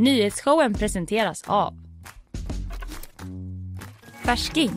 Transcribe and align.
Nyhetsshowen 0.00 0.74
presenteras 0.74 1.44
av 1.46 1.74
Färsking, 4.24 4.70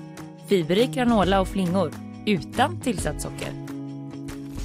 fiberrik 0.48 0.92
granola 0.92 1.42
och 1.42 1.48
flingor 1.48 1.92
utan 2.26 2.82
tillsatt 2.82 3.22
socker. 3.22 3.54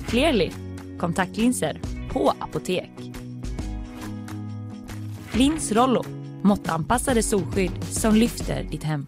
Clearly, 0.08 0.50
kontaktlinser 0.98 1.80
på 2.12 2.32
apotek. 2.38 2.90
Lins 5.32 5.72
Rollo, 5.72 6.04
måttanpassade 6.42 7.22
solskydd 7.22 7.84
som 7.84 8.14
lyfter 8.14 8.62
ditt 8.62 8.84
hem. 8.84 9.06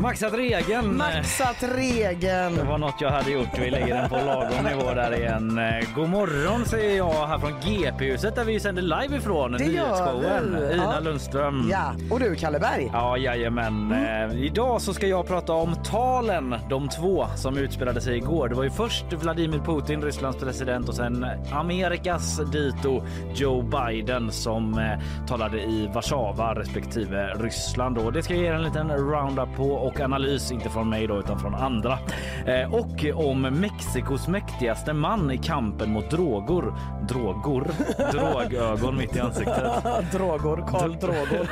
Maxat 0.00 0.32
regeln. 0.34 0.96
Maxat 0.96 1.56
Det 1.60 1.66
regeln. 1.66 2.66
var 2.68 2.78
något 2.78 2.94
jag 3.00 3.10
hade 3.10 3.30
gjort. 3.30 3.48
Vi 3.58 3.70
lägger 3.70 3.94
den 3.94 4.08
på 4.08 4.16
lagom 4.16 4.64
nivå 4.64 4.94
där 4.94 5.14
igen. 5.18 5.58
Eh, 5.58 5.94
God 5.94 6.08
morgon 6.08 6.64
säger 6.64 6.96
jag 6.96 7.26
här 7.26 7.38
från 7.38 7.52
GP-huset 7.64 8.34
där 8.34 8.44
vi 8.44 8.60
sänder 8.60 8.82
live 8.82 9.16
ifrån. 9.16 9.52
Det 9.52 9.64
gör 9.64 9.72
Nyhetsshowen. 9.72 10.72
Ina 10.74 10.82
Ja. 10.94 11.00
Lundström. 11.00 11.68
Ja, 11.70 11.92
och 12.10 12.20
du 12.20 12.34
Kalle 12.34 12.58
Berg. 12.58 12.90
Ja, 12.92 13.16
jajamän. 13.16 13.92
Mm. 13.92 14.30
Eh, 14.30 14.36
idag 14.44 14.80
så 14.80 14.94
ska 14.94 15.06
jag 15.06 15.26
prata 15.26 15.52
om 15.52 15.74
talen, 15.84 16.54
de 16.70 16.88
två 16.88 17.26
som 17.36 17.56
utspelade 17.58 18.00
sig 18.00 18.16
igår. 18.16 18.48
Det 18.48 18.54
var 18.54 18.64
ju 18.64 18.70
först 18.70 19.04
Vladimir 19.12 19.58
Putin, 19.58 20.02
Rysslands 20.02 20.38
president 20.38 20.88
och 20.88 20.94
sen 20.94 21.26
Amerikas 21.52 22.40
dito 22.52 23.02
Joe 23.34 23.62
Biden 23.62 24.32
som 24.32 24.78
eh, 24.78 25.26
talade 25.26 25.58
i 25.58 25.90
Warszawa 25.94 26.54
respektive 26.54 27.26
Ryssland. 27.40 27.98
Och 27.98 28.12
det 28.12 28.22
ska 28.22 28.34
jag 28.34 28.42
ge 28.42 28.48
en 28.48 28.62
liten 28.62 28.90
roundup 28.90 29.56
på 29.56 29.89
och 29.94 30.00
analys, 30.00 30.52
inte 30.52 30.68
från 30.70 30.88
mig 30.88 31.06
då 31.06 31.18
utan 31.18 31.38
från 31.38 31.54
andra. 31.54 31.98
Eh, 32.46 32.74
och 32.74 33.26
om 33.28 33.42
Mexikos 33.42 34.28
mäktigaste 34.28 34.92
man 34.92 35.30
i 35.30 35.38
kampen 35.38 35.92
mot 35.92 36.10
droger. 36.10 36.72
Drogor? 37.08 37.66
Drogögon 38.12 38.96
mitt 38.96 39.16
i 39.16 39.20
ansiktet. 39.20 39.72
Drogor, 40.12 40.64
Karl 40.68 40.92
Drogor. 40.96 41.48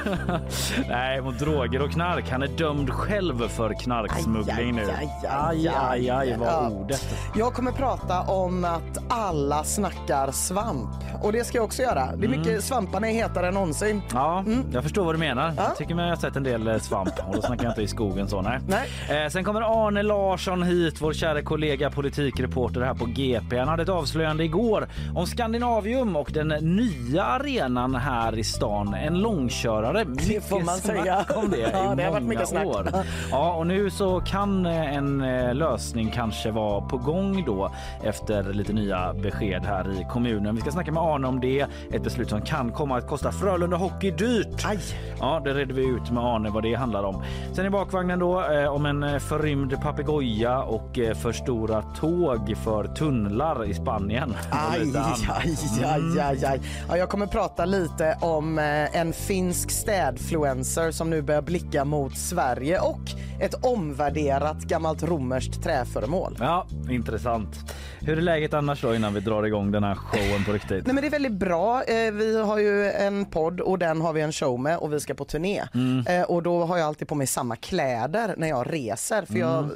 Nej, 0.88 1.20
mot 1.20 1.38
droger 1.38 1.82
och 1.82 1.90
knark. 1.90 2.30
Han 2.30 2.42
är 2.42 2.46
dömd 2.46 2.90
själv 2.90 3.48
för 3.48 3.74
knarksmuggling 3.80 4.74
nu. 4.76 4.82
Aj, 4.98 5.08
aj, 5.28 5.68
aj, 5.80 6.10
aj, 6.10 6.36
Ja. 6.40 6.68
ordet. 6.70 7.14
Jag 7.36 7.52
kommer 7.54 7.72
prata 7.72 8.20
om 8.22 8.64
att 8.64 8.98
alla 9.08 9.64
snackar 9.64 10.30
svamp. 10.30 10.88
Och 11.22 11.32
det 11.32 11.44
ska 11.44 11.58
jag 11.58 11.64
också 11.64 11.82
göra. 11.82 12.08
Det 12.16 12.26
är 12.26 12.30
mycket, 12.30 12.64
svamparna 12.64 13.08
är 13.08 13.12
hetare 13.12 13.48
än 13.48 13.54
någonsin. 13.54 14.02
Ja, 14.12 14.44
jag 14.72 14.82
förstår 14.82 15.04
vad 15.04 15.14
du 15.14 15.18
menar. 15.18 15.42
Mm. 15.44 15.54
Ja. 15.56 15.64
Jag 15.68 15.76
tycker 15.76 15.94
mig 15.94 16.10
ha 16.10 16.16
sett 16.16 16.36
en 16.36 16.42
del 16.42 16.68
eh, 16.68 16.78
svamp 16.78 17.08
och 17.28 17.34
då 17.36 17.42
snackar 17.42 17.64
jag 17.64 17.70
inte 17.70 17.82
i 17.82 17.88
skogen 17.88 18.27
så 18.28 18.42
nej. 18.42 18.58
Nej. 18.68 19.22
Eh, 19.24 19.28
sen 19.30 19.44
kommer 19.44 19.86
Arne 19.86 20.02
Larsson 20.02 20.62
hit, 20.62 21.00
vår 21.00 21.12
kära 21.12 21.42
kollega 21.42 21.90
politikreporter 21.90 22.80
här 22.80 22.94
på 22.94 23.04
GP. 23.06 23.58
Han 23.58 23.68
hade 23.68 23.82
ett 23.82 23.88
avslöjande 23.88 24.44
igår 24.44 24.88
om 25.14 25.26
Skandinavium 25.26 26.16
och 26.16 26.30
den 26.34 26.48
nya 26.48 27.24
arenan 27.24 27.94
här 27.94 28.38
i 28.38 28.44
stan. 28.44 28.94
En 28.94 29.18
långkörare. 29.18 30.04
Mycket 30.04 30.48
får 30.48 30.60
man 30.60 30.76
säga. 30.76 31.24
om 31.36 31.50
det 31.50 31.58
Ja, 31.58 31.66
i 31.68 31.72
det 31.72 31.80
har 31.82 31.94
många 31.96 32.10
varit 32.10 32.22
mycket 32.22 32.48
snack. 32.48 32.66
år. 32.66 32.88
Ja, 33.30 33.52
och 33.54 33.66
nu 33.66 33.90
så 33.90 34.20
kan 34.20 34.66
eh, 34.66 34.94
en 34.96 35.20
eh, 35.20 35.54
lösning 35.54 36.10
kanske 36.14 36.50
vara 36.50 36.80
på 36.80 36.96
gång 36.98 37.44
då 37.46 37.70
efter 38.02 38.52
lite 38.52 38.72
nya 38.72 39.12
besked 39.14 39.62
här 39.64 39.90
i 40.00 40.06
kommunen. 40.12 40.54
Vi 40.54 40.60
ska 40.60 40.70
snacka 40.70 40.92
med 40.92 41.02
Arne 41.02 41.28
om 41.28 41.40
det. 41.40 41.66
Ett 41.92 42.04
beslut 42.04 42.28
som 42.30 42.40
kan 42.40 42.72
komma 42.72 42.96
att 42.98 43.06
kosta 43.08 43.32
Frölunda 43.32 43.76
Hockey 43.76 44.10
dyrt. 44.10 44.64
Aj. 44.66 44.78
Ja, 45.20 45.40
det 45.44 45.54
redde 45.54 45.74
vi 45.74 45.86
ut 45.86 46.10
med 46.10 46.24
Arne 46.24 46.50
vad 46.50 46.62
det 46.62 46.74
handlar 46.74 47.02
om. 47.04 47.22
Sen 47.52 47.66
i 47.66 47.70
bakvagnen 47.70 48.17
då 48.18 48.50
eh, 48.52 48.68
om 48.68 48.86
en 48.86 49.02
eh, 49.02 49.18
förrymd 49.18 49.80
papegoja 49.82 50.62
och 50.62 50.98
eh, 50.98 51.14
för 51.14 51.32
stora 51.32 51.82
tåg 51.82 52.56
för 52.64 52.84
tunnlar 52.84 53.64
i 53.64 53.74
Spanien. 53.74 54.34
Aj, 54.50 54.80
aj, 54.96 55.56
aj, 55.84 56.20
aj, 56.20 56.44
aj. 56.44 56.60
Ja, 56.88 56.96
jag 56.96 57.08
kommer 57.08 57.26
prata 57.26 57.64
lite 57.64 58.16
om 58.20 58.58
eh, 58.58 58.96
en 58.96 59.12
finsk 59.12 59.70
städfluencer 59.70 60.90
som 60.90 61.10
nu 61.10 61.22
börjar 61.22 61.42
blicka 61.42 61.84
mot 61.84 62.16
Sverige 62.18 62.80
och 62.80 63.00
ett 63.40 63.64
omvärderat 63.64 64.58
gammalt 64.62 65.02
romerskt 65.02 65.62
träföremål. 65.62 66.36
Ja, 66.40 66.66
intressant. 66.90 67.56
Hur 68.00 68.18
är 68.18 68.22
läget 68.22 68.54
annars 68.54 68.82
då 68.82 68.94
innan 68.94 69.14
vi 69.14 69.20
drar 69.20 69.42
igång 69.46 69.70
den 69.72 69.84
här 69.84 69.94
showen 69.94 70.44
på 70.44 70.52
riktigt? 70.52 70.68
Nej 70.86 70.94
men 70.94 71.02
det 71.02 71.08
är 71.08 71.10
väldigt 71.10 71.32
bra. 71.32 71.82
Eh, 71.82 72.12
vi 72.12 72.42
har 72.42 72.58
ju 72.58 72.90
en 72.90 73.24
podd 73.24 73.60
och 73.60 73.78
den 73.78 74.00
har 74.00 74.12
vi 74.12 74.20
en 74.20 74.32
show 74.32 74.60
med 74.60 74.78
och 74.78 74.92
vi 74.92 75.00
ska 75.00 75.14
på 75.14 75.24
turné. 75.24 75.62
Eh, 76.08 76.22
och 76.22 76.42
då 76.42 76.64
har 76.64 76.78
jag 76.78 76.86
alltid 76.86 77.08
på 77.08 77.14
mig 77.14 77.26
samma 77.26 77.56
kläder 77.56 78.07
när 78.36 78.48
jag 78.48 78.72
reser 78.72 79.24
för 79.24 79.38
jag 79.38 79.70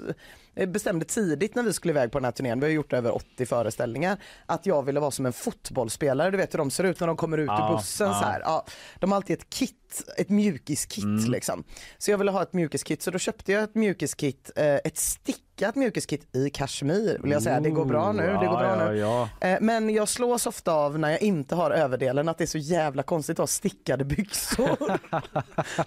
eh, 0.54 0.68
bestämde 0.68 1.04
tidigt 1.04 1.54
när 1.54 1.62
vi 1.62 1.72
skulle 1.72 1.90
iväg 1.92 2.12
på 2.12 2.18
den 2.18 2.24
här 2.24 2.32
turnén, 2.32 2.60
vi 2.60 2.66
har 2.66 2.72
gjort 2.72 2.92
över 2.92 3.14
80 3.14 3.46
föreställningar, 3.46 4.18
att 4.46 4.66
jag 4.66 4.82
ville 4.82 5.00
vara 5.00 5.10
som 5.10 5.26
en 5.26 5.32
fotbollsspelare. 5.32 6.30
Du 6.30 6.36
vet 6.36 6.54
hur 6.54 6.58
de 6.58 6.70
ser 6.70 6.84
ut 6.84 7.00
när 7.00 7.06
de 7.06 7.16
kommer 7.16 7.38
ut 7.38 7.46
Ja, 7.48 7.68
ur 7.70 7.76
bussen 7.76 8.06
ja. 8.06 8.14
så 8.14 8.24
här. 8.24 8.40
Ja, 8.40 8.64
de 8.98 9.12
har 9.12 9.16
alltid 9.16 9.38
ett 9.38 9.50
kit, 9.50 9.76
ett 10.16 10.28
mjukiskit 10.28 11.28
liksom. 11.28 11.64
Så 11.98 12.10
jag 12.10 12.18
ville 12.18 12.30
ha 12.30 12.42
ett 12.42 12.52
mjukiskit 12.52 13.02
så 13.02 13.10
då 13.10 13.18
köpte 13.18 13.52
jag 13.52 13.62
ett 13.62 13.74
mjukiskit, 13.74 14.50
eh, 14.56 14.74
ett 14.74 14.98
stickat 14.98 15.74
mjukiskit 15.74 16.36
i 16.36 16.50
kashmir 16.50 17.18
vill 17.22 17.32
jag 17.32 17.42
säga. 17.42 17.60
Det 17.60 17.70
går 17.70 17.84
bra 17.84 18.12
nu, 18.12 18.22
det 18.22 18.32
går 18.32 18.44
Ja, 18.44 18.58
bra 18.58 18.76
ja, 18.78 18.90
nu. 18.90 18.98
ja. 18.98 19.28
Eh, 19.40 19.58
Men 19.60 19.90
jag 19.90 20.08
slås 20.08 20.46
ofta 20.46 20.72
av 20.72 20.98
när 20.98 21.10
jag 21.10 21.22
inte 21.22 21.54
har 21.54 21.70
överdelen 21.70 22.28
att 22.28 22.38
det 22.38 22.44
är 22.44 22.46
så 22.46 22.58
jävla 22.58 23.02
konstigt 23.02 23.34
att 23.34 23.38
ha 23.38 23.46
stickade 23.46 24.04
byxor. 24.04 24.76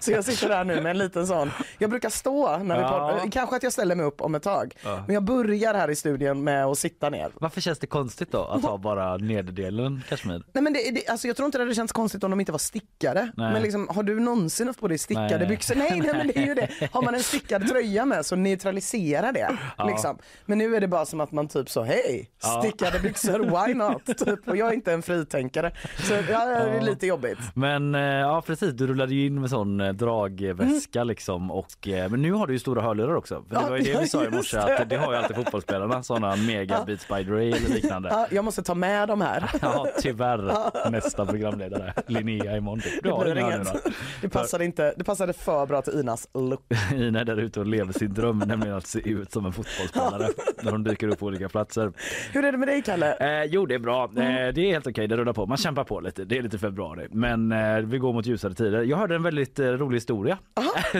så 0.00 0.10
jag 0.12 0.24
sitter 0.24 0.48
där 0.48 0.64
nu 0.64 0.80
med 0.80 0.90
en 0.90 0.98
liten 0.98 1.26
sån. 1.26 1.50
Jag 1.78 1.90
brukar 1.90 2.10
stå 2.10 2.58
när 2.58 2.76
vi 2.76 2.82
Ja. 2.82 2.88
poddar. 2.90 3.24
Eh, 3.24 3.30
Kanske 3.30 3.56
att 3.56 3.62
jag 3.62 3.72
ställer 3.72 3.94
mig 3.94 4.06
upp 4.06 4.20
om 4.20 4.34
ett 4.34 4.42
tag. 4.42 4.74
Men 4.84 5.14
jag 5.14 5.24
börjar 5.24 5.74
här 5.74 5.90
i 5.90 5.96
studion 5.96 6.44
med 6.44 6.64
att 6.66 6.78
sitta 6.78 7.10
ner. 7.10 7.30
Varför 7.34 7.60
känns 7.60 7.78
det 7.78 7.86
konstigt 7.86 8.32
då 8.32 8.44
att 8.44 8.62
ha 8.62 8.78
bara 8.78 9.16
nederdelen 9.16 10.02
kashmir? 10.08 10.42
Nej 10.52 10.62
men 10.62 10.72
det, 10.72 10.90
det, 10.90 11.06
alltså 11.08 11.26
jag 11.26 11.36
tror 11.36 11.46
inte 11.46 11.58
det 11.58 11.64
hade 11.64 11.74
känts 11.74 11.92
konstigt 11.92 12.24
om 12.24 12.30
de 12.30 12.40
inte 12.40 12.52
var 12.52 12.58
stickade. 12.58 13.30
Nej. 13.36 13.52
Men 13.52 13.62
liksom, 13.62 13.88
har 13.96 14.02
du 14.02 14.20
någonsin 14.20 14.66
haft 14.66 14.80
på 14.80 14.88
dig 14.88 14.98
stickade 14.98 15.38
Nej. 15.38 15.46
byxor? 15.48 15.74
Nej, 15.74 16.00
nej 16.00 16.10
men 16.14 16.26
det 16.26 16.38
är 16.38 16.46
ju 16.46 16.54
det. 16.54 16.68
Har 16.92 17.02
man 17.02 17.14
en 17.14 17.22
stickad 17.22 17.68
tröja 17.68 18.04
med 18.04 18.26
så 18.26 18.36
neutraliserar 18.36 19.32
det. 19.32 19.56
Liksom. 19.86 20.18
Men 20.46 20.58
nu 20.58 20.76
är 20.76 20.80
det 20.80 20.88
bara 20.88 21.06
som 21.06 21.20
att 21.20 21.32
man 21.32 21.48
typ 21.48 21.70
så 21.70 21.82
hej, 21.82 22.30
Ja. 22.42 22.62
stickade 22.62 22.98
byxor, 23.00 23.38
why 23.66 23.74
not? 23.74 24.06
Typ. 24.26 24.48
Och 24.48 24.56
jag 24.56 24.68
är 24.68 24.72
inte 24.72 24.92
en 24.92 25.02
fritänkare. 25.02 25.72
Så 25.98 26.14
ja, 26.14 26.22
det 26.46 26.54
är 26.54 26.74
Ja. 26.74 26.80
lite 26.80 27.06
jobbigt. 27.06 27.38
Men 27.54 27.94
eh, 27.94 28.00
ja 28.00 28.42
precis, 28.46 28.72
du 28.72 28.86
rullade 28.86 29.14
ju 29.14 29.26
in 29.26 29.40
med 29.40 29.50
sån 29.50 29.80
eh, 29.80 29.92
dragväska 29.92 31.04
liksom 31.04 31.50
och 31.50 31.88
eh, 31.88 32.08
men 32.10 32.22
nu 32.22 32.32
har 32.32 32.46
du 32.46 32.52
ju 32.52 32.58
stora 32.58 32.82
hörlurar 32.82 33.14
också. 33.14 33.42
För 33.48 33.54
det 33.54 33.60
Ja, 33.62 33.68
var 33.70 33.76
ju 33.76 33.82
det 33.92 34.00
vi 34.00 34.08
sa 34.08 34.24
i 34.24 34.30
morse 34.30 34.56
det. 34.56 34.78
att 34.78 34.88
det 34.88 34.96
har 34.96 35.12
ju 35.12 35.18
alltid 35.18 35.36
fotbollsspelarna 35.36 36.02
såna 36.02 36.36
mega 36.36 36.84
Beats 36.86 37.08
by 37.08 37.22
Dre 37.22 37.42
eller 37.48 37.68
liknande. 37.74 38.08
Ja, 38.08 38.26
jag 38.30 38.44
måste 38.44 38.62
ta 38.62 38.74
med 38.74 39.08
de 39.08 39.20
här. 39.20 39.50
Ja 39.62 39.86
tyvärr 40.00 40.90
nästa 40.90 41.26
programledare 41.26 41.92
Linnea 42.06 42.56
imorgon. 42.56 42.80
Du 43.02 43.10
har 43.10 43.26
inget. 43.26 43.44
hörlurar. 43.44 43.80
Det 44.20 44.28
passade, 44.28 44.64
inte, 44.64 44.94
det 44.96 45.04
passade 45.04 45.32
för 45.32 45.66
bra 45.66 45.82
till 45.82 46.00
Inas 46.00 46.28
look. 46.34 46.60
Ina 46.94 47.20
är 47.20 47.24
där 47.24 47.36
ute 47.40 47.60
och 47.60 47.66
lever 47.66 47.92
sin 47.92 48.14
dröm 48.14 48.38
nämligen 48.46 48.76
att 48.76 48.86
se 48.86 49.08
ut 49.08 49.32
som 49.32 49.46
en 49.46 49.52
fotbollsspelare 49.52 50.28
när 50.62 50.72
de 50.72 50.84
dyker 50.84 51.08
upp 51.08 51.18
på 51.18 51.26
olika 51.26 51.48
platser. 51.48 51.92
Hur 52.32 52.44
är 52.44 52.52
det 52.52 52.58
med 52.58 52.68
dig 52.68 52.82
Kalle? 52.82 53.16
Eh, 53.42 53.44
jo 53.44 53.66
det 53.66 53.74
är 53.74 53.78
bra, 53.78 54.04
eh, 54.04 54.08
det 54.14 54.58
är 54.58 54.70
helt 54.72 54.86
okej, 54.86 55.08
det 55.08 55.16
rullar 55.16 55.32
på. 55.32 55.46
Man 55.46 55.56
kämpar 55.56 55.84
på 55.84 56.00
lite, 56.00 56.24
det 56.24 56.38
är 56.38 56.42
lite 56.42 56.58
februari. 56.58 57.06
Men 57.10 57.52
eh, 57.52 57.76
vi 57.78 57.98
går 57.98 58.12
mot 58.12 58.26
ljusare 58.26 58.54
tider. 58.54 58.82
Jag 58.82 58.96
hörde 58.96 59.14
en 59.14 59.22
väldigt 59.22 59.58
eh, 59.58 59.66
rolig 59.66 59.96
historia 59.96 60.38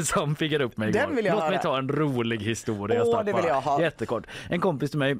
som 0.05 0.35
piggade 0.35 0.65
upp 0.65 0.77
mig 0.77 0.93
Den 0.93 1.03
igår. 1.05 1.17
vill 1.17 1.25
jag 1.25 1.33
Låt 1.35 1.43
mig 1.43 1.51
höra. 1.51 1.63
ta 1.63 1.79
en 1.79 1.89
rolig 1.89 2.41
historia 2.43 3.03
Åh, 3.05 3.25
det 3.25 3.33
vill 3.33 3.45
jag 3.45 3.61
ha. 3.61 3.81
Jättekort. 3.83 4.27
En 4.49 4.61
kompis 4.61 4.91
till 4.91 4.99
mig 4.99 5.17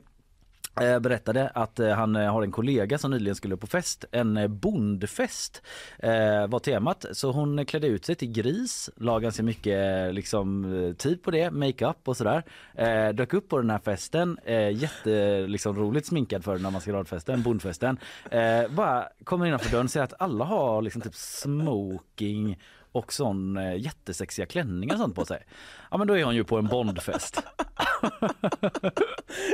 Eh, 0.81 0.99
berättade 0.99 1.49
att 1.49 1.81
eh, 1.81 1.89
han 1.89 2.17
eh, 2.17 2.33
har 2.33 2.43
en 2.43 2.53
kollega 2.53 2.99
som 2.99 3.11
nyligen 3.11 3.35
skulle 3.35 3.57
på 3.57 3.67
fest. 3.67 4.05
En 4.13 4.59
bondfest 4.59 5.63
var 6.49 6.59
temat. 6.59 7.05
Så 7.13 7.33
hon 7.33 7.67
klädde 7.67 7.87
ut 7.87 8.05
sig 8.05 8.15
till 8.15 8.33
gris, 8.33 8.91
la 8.97 9.19
ganska 9.19 9.43
mycket 9.43 10.15
liksom, 10.15 10.95
tid 10.99 11.23
på 11.23 11.31
det, 11.31 11.51
makeup 11.51 11.97
och 12.09 12.17
sådär. 12.17 12.43
Dök 13.13 13.35
upp 13.35 13.49
på 13.49 13.59
den 13.59 13.71
här 13.71 13.79
festen, 13.79 14.39
jätteroligt 14.73 15.51
liksom, 15.51 15.77
roligt 15.77 16.07
sminkad 16.07 16.45
för 16.45 16.53
den 16.53 16.65
här 16.65 16.73
maskeradfesten, 16.73 17.43
bondfesten. 17.43 17.99
Bara 18.71 19.09
kommer 19.25 19.47
innanför 19.47 19.71
dörren 19.71 19.85
och 19.85 19.91
ser 19.91 20.03
att 20.03 20.15
alla 20.19 20.45
har 20.45 20.83
liksom 20.83 21.03
typ 21.03 21.15
smoking 21.15 22.59
och 22.97 23.13
sån 23.13 23.57
eh, 23.57 23.77
jättesexiga 23.77 24.47
klänningar 24.47 24.95
och 24.95 25.01
sånt 25.01 25.15
på 25.15 25.25
sig. 25.25 25.47
Ja 25.91 25.97
men 25.97 26.07
då 26.07 26.19
är 26.19 26.25
hon 26.25 26.35
ju 26.35 26.45
på 26.45 26.59
en 26.59 26.67
bondfest. 26.67 27.43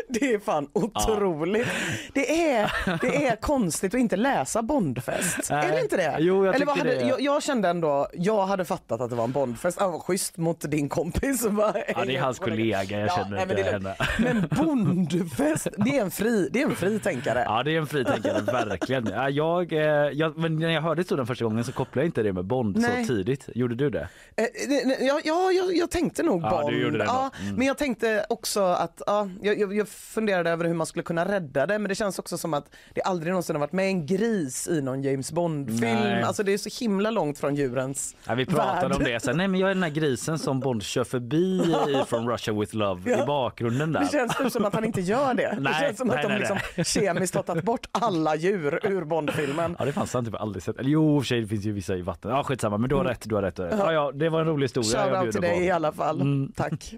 Det 0.08 0.34
är 0.34 0.38
fan 0.38 0.68
otroligt. 0.72 1.68
Det, 2.14 2.50
är, 2.50 2.72
det 3.00 3.26
är 3.26 3.36
konstigt 3.36 3.94
att 3.94 4.00
inte 4.00 4.16
läsa 4.16 4.62
Bondfest. 4.62 5.50
Nej. 5.50 5.68
Är 5.68 5.72
det 5.72 5.80
inte 5.80 5.96
det? 5.96 6.16
Jo, 6.18 6.46
jag 6.46 6.54
Eller 6.54 6.66
vad 6.66 6.78
hade, 6.78 6.94
jag, 6.94 7.20
jag 7.20 7.42
kände 7.42 7.68
ändå, 7.68 8.08
jag 8.12 8.46
hade 8.46 8.64
fattat 8.64 9.00
att 9.00 9.10
det 9.10 9.16
var 9.16 9.24
en 9.24 9.32
Bondfest. 9.32 9.80
Ah, 9.80 9.98
schysst 9.98 10.36
mot 10.36 10.70
din 10.70 10.88
kompis. 10.88 11.48
Bara, 11.48 11.74
Ja 11.88 12.04
det 12.04 12.16
är 12.16 12.20
hans 12.20 12.38
kollega, 12.38 13.00
jag 13.00 13.12
känner 13.12 13.30
nej, 13.30 13.42
inte 13.42 13.54
men, 13.54 13.64
det 13.64 13.68
är 13.68 13.72
henne. 13.72 13.94
men 14.18 14.48
Bondfest, 14.66 15.68
det 15.76 15.98
är 15.98 16.02
en 16.02 16.10
fri, 16.10 16.48
det 16.52 16.62
är 16.62 16.66
en 16.66 16.76
fri 16.76 16.98
tänkare. 16.98 17.42
Ja 17.46 17.62
det 17.62 17.74
är 17.74 17.78
en 17.78 17.86
fritänkare, 17.86 18.40
verkligen. 18.40 19.06
Ja, 19.06 19.30
jag, 19.30 19.72
eh, 19.72 19.80
jag, 20.12 20.38
men 20.38 20.56
när 20.58 20.70
jag 20.70 20.82
hörde 20.82 21.00
historien 21.00 21.26
första 21.26 21.44
gången 21.44 21.64
så 21.64 21.72
kopplade 21.72 22.04
jag 22.04 22.08
inte 22.08 22.22
det 22.22 22.32
med 22.32 22.44
Bond 22.44 22.76
Nej. 22.78 23.04
så 23.04 23.12
tidigt. 23.12 23.31
Tidigt. 23.36 23.56
Gjorde 23.56 23.74
du 23.74 23.90
det? 23.90 24.08
Eh, 24.36 24.46
nej, 24.68 24.82
nej, 24.86 24.96
Ja, 25.00 25.20
ja 25.24 25.52
jag, 25.52 25.76
jag 25.76 25.90
tänkte 25.90 26.22
nog 26.22 26.42
Ja, 26.42 26.50
Bond. 26.50 26.72
du 26.74 26.82
gjorde 26.82 26.98
det 26.98 27.04
ja, 27.04 27.30
Mm. 27.42 27.54
Men 27.56 27.66
jag 27.66 27.78
tänkte 27.78 28.26
också 28.28 28.62
att, 28.62 29.02
ja, 29.06 29.28
jag, 29.42 29.74
jag, 29.74 29.88
funderade 29.88 30.50
över 30.50 30.64
hur 30.64 30.74
man 30.74 30.86
skulle 30.86 31.02
kunna 31.02 31.24
rädda 31.32 31.66
det 31.66 31.78
men 31.78 31.88
det 31.88 31.94
känns 31.94 32.18
också 32.18 32.38
som 32.38 32.54
att 32.54 32.64
det 32.94 33.00
aldrig 33.02 33.30
någonsin 33.30 33.56
har 33.56 33.60
varit 33.60 33.72
med 33.72 33.86
en 33.86 34.06
gris 34.06 34.68
i 34.68 34.80
någon 34.82 35.02
James 35.02 35.32
Bond-film. 35.32 36.24
Alltså 36.24 36.42
det 36.42 36.52
är 36.52 36.58
så 36.58 36.84
himla 36.84 37.10
långt 37.10 37.38
från 37.38 37.54
djurens 37.54 38.16
Ja, 38.26 38.34
vi 38.34 38.46
pratade 38.46 38.88
värld. 38.88 38.92
om 38.96 39.04
det. 39.04 39.20
Så, 39.22 39.32
nej, 39.32 39.48
men 39.48 39.60
jag 39.60 39.70
är 39.70 39.74
den 39.74 39.82
här 39.82 39.90
grisen 39.90 40.38
som 40.38 40.60
Bond 40.60 40.82
kör 40.82 41.04
förbi 41.04 41.56
i 41.88 42.04
From 42.08 42.28
Russia 42.30 42.54
with 42.54 42.74
Love 42.76 43.10
i 43.10 43.14
Ja. 43.18 43.26
bakgrunden 43.26 43.92
där. 43.92 44.00
Det 44.00 44.08
känns 44.12 44.36
typ 44.36 44.52
som 44.52 44.64
att 44.64 44.74
han 44.74 44.84
inte 44.84 45.00
gör 45.00 45.34
det. 45.34 45.58
Nej, 45.60 45.72
det 45.80 45.86
känns 45.86 45.98
som 45.98 46.08
nej, 46.08 46.16
att 46.16 46.22
de 46.22 46.28
nej, 46.28 46.38
liksom 46.38 46.58
nej. 46.76 46.84
kemiskt 46.84 47.34
har 47.34 47.42
tagit 47.42 47.64
bort 47.64 47.86
alla 47.92 48.36
djur 48.36 48.80
ur 48.86 49.04
Bond-filmen. 49.04 49.76
Ja 49.78 49.84
det 49.84 49.92
fanns 49.92 50.14
han 50.14 50.24
typ 50.24 50.34
aldrig 50.34 50.62
sett. 50.62 50.76
Eller 50.78 50.90
jo 50.90 51.16
i 51.16 51.18
och 51.18 51.22
för 51.22 51.26
sig 51.28 51.40
det 51.40 51.46
finns 51.46 51.64
ju 51.64 51.72
vissa 51.72 51.96
i 51.96 52.02
vatten. 52.02 52.30
Ja 52.30 52.44
skitsamma 52.44 52.78
men 52.78 52.88
du 52.88 52.94
har 52.96 53.04
rätt, 53.22 53.28
du 53.28 53.34
har 53.34 53.42
rätt. 53.42 53.56
Du 53.56 53.62
har 53.62 53.68
rätt. 53.68 53.78
Ja, 53.78 53.92
ja 53.92 54.12
det 54.14 54.28
var 54.28 54.40
en 54.40 54.46
rolig 54.46 54.64
historia. 54.64 55.04
Shoutout 55.04 55.32
till 55.32 55.40
bjuder 55.40 55.54
på. 55.54 55.58
dig 55.58 55.66
i 55.66 55.70
alla 55.70 55.92
fall. 55.92 56.20
Mm. 56.20 56.52
Tack. 56.56 56.94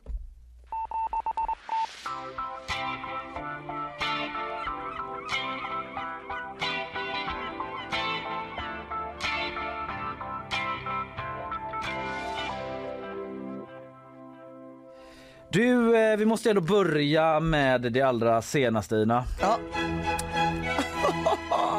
Du, 15.54 15.96
eh, 15.96 16.16
vi 16.16 16.26
måste 16.26 16.50
ändå 16.50 16.60
börja 16.60 17.40
med 17.40 17.92
det 17.92 18.02
allra 18.02 18.42
senaste 18.42 18.96
Ina. 18.96 19.24
Ja. 19.40 19.58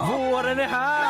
Våren 0.08 0.60
är 0.60 0.68
här! 0.68 1.05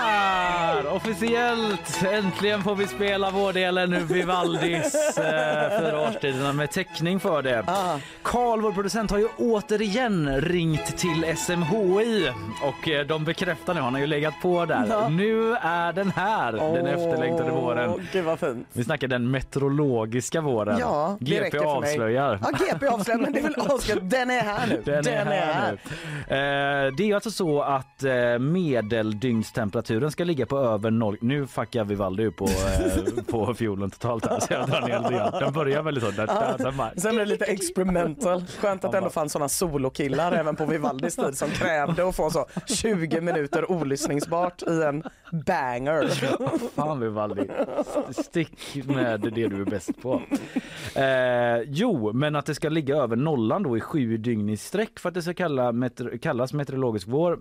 Officiellt! 0.96 2.04
Äntligen 2.12 2.64
får 2.64 2.76
vi 2.76 2.88
spela 2.88 3.32
vårdelen 3.32 3.94
ur 3.94 4.00
Vivaldis 4.00 4.96
eh, 5.18 5.80
fyra 5.80 6.02
årstiderna 6.02 6.54
med 6.54 6.72
täckning 6.72 7.20
för 7.20 7.42
det. 7.42 7.64
Ah. 7.68 8.00
Karl, 8.22 8.62
vår 8.62 8.72
producent, 8.72 9.12
har 9.12 9.18
ju 9.18 9.28
återigen 9.38 10.42
ringt 10.42 10.98
till 10.98 11.38
SMHI 11.38 12.32
och 12.64 12.90
eh, 12.90 13.06
de 13.06 13.24
bekräftar 13.26 13.74
nu, 13.74 13.82
han 13.82 13.94
har 13.94 14.02
ju 14.02 14.08
legat 14.08 14.34
på 14.42 14.66
där. 14.66 14.86
Ja. 14.90 15.10
Nu 15.10 15.54
är 15.54 15.94
den 15.94 16.12
här, 16.12 16.52
den 16.52 16.88
efterlängtade 16.88 17.52
våren. 17.52 18.08
Gud 18.12 18.24
vad 18.26 18.40
fint. 18.40 18.68
Vi 18.74 18.84
snackar 18.84 19.08
den 19.08 19.32
meteorologiska 19.32 20.42
våren. 20.42 20.78
Ja, 20.80 21.18
det 21.20 21.26
GP 21.32 21.44
räcker 21.44 21.60
för 21.60 21.80
mig. 21.82 21.90
avslöjar. 21.92 22.40
Ja, 22.44 22.50
GP 22.52 22.88
avslöjar, 22.88 23.20
men 23.20 23.34
det 23.34 23.40
är 23.40 23.44
väl 23.44 23.56
avslöjat. 23.70 24.10
Den 24.10 24.30
är 24.30 24.42
här 24.42 24.68
nu. 24.68 24.82
Den 24.86 25.08
är 25.08 25.26
här 25.26 25.72
nu. 25.72 26.36
Eh, 26.36 26.94
det 26.98 27.12
är 27.12 27.16
alltså 27.16 27.32
så 27.32 27.62
att 27.62 28.04
eh, 28.04 28.40
medeldygnstemperaturen 28.40 30.12
ska 30.12 30.24
ligga 30.24 30.46
på 30.46 30.58
över 30.58 30.85
noll. 30.92 31.18
Nu 31.22 31.48
fuckar 31.48 31.84
Vivaldi 31.84 32.24
ur 32.24 32.32
på, 32.32 32.46
eh, 32.46 33.24
på 33.32 33.54
fiolen 33.54 33.90
totalt 33.92 34.26
här 34.26 34.40
så 34.40 34.54
jag 34.54 34.70
drar 34.70 34.82
ner 34.82 35.00
lite 35.00 35.14
grann. 35.14 35.32
Den 35.40 35.54
börjar 35.54 35.84
väldigt 35.84 36.04
så. 36.04 36.12
Där, 36.12 36.28
där, 36.28 36.58
sen 36.58 36.78
bara, 36.78 36.92
Sen 36.98 37.16
blir 37.16 37.26
det 37.26 37.32
lite 37.32 37.46
experimental. 37.46 38.44
Skönt 38.60 38.86
att 38.86 38.92
det 38.92 38.98
ändå 38.98 39.10
fanns 39.10 39.32
såna 39.32 39.50
solokillar 39.50 40.32
även 40.32 40.56
på 40.56 40.66
Vivaldis 40.66 41.16
tid 41.16 41.38
som 41.38 41.50
krävde 41.50 42.10
att 42.10 42.16
få 42.16 42.30
så 42.30 42.46
20 42.66 43.22
minuter 43.22 43.72
olyssningsbart 43.72 44.62
i 44.62 44.84
en 44.84 45.04
banger. 45.46 46.08
Fan 46.76 47.00
Vivaldi, 47.00 47.48
stick 48.12 48.86
med 48.86 49.20
det 49.22 49.48
du 49.48 49.62
är 49.62 49.66
bäst 49.66 50.02
på. 50.02 50.22
Eh, 50.96 51.62
jo, 51.68 52.14
men 52.14 52.36
att 52.36 52.46
det 52.46 52.56
ska 52.56 52.70
ligga 52.70 52.96
över 52.96 53.16
nollan 53.16 53.64
då 53.64 53.78
i 53.78 53.82
sju 53.82 54.18
dygn 54.18 54.50
i 54.50 54.58
sträck 54.58 55.00
för 55.00 55.10
att 55.10 55.16
det 55.16 55.22
ska 55.22 55.34
kalla, 55.34 55.74
kallas 56.22 56.54
meteorologisk 56.54 57.08
vår. 57.08 57.40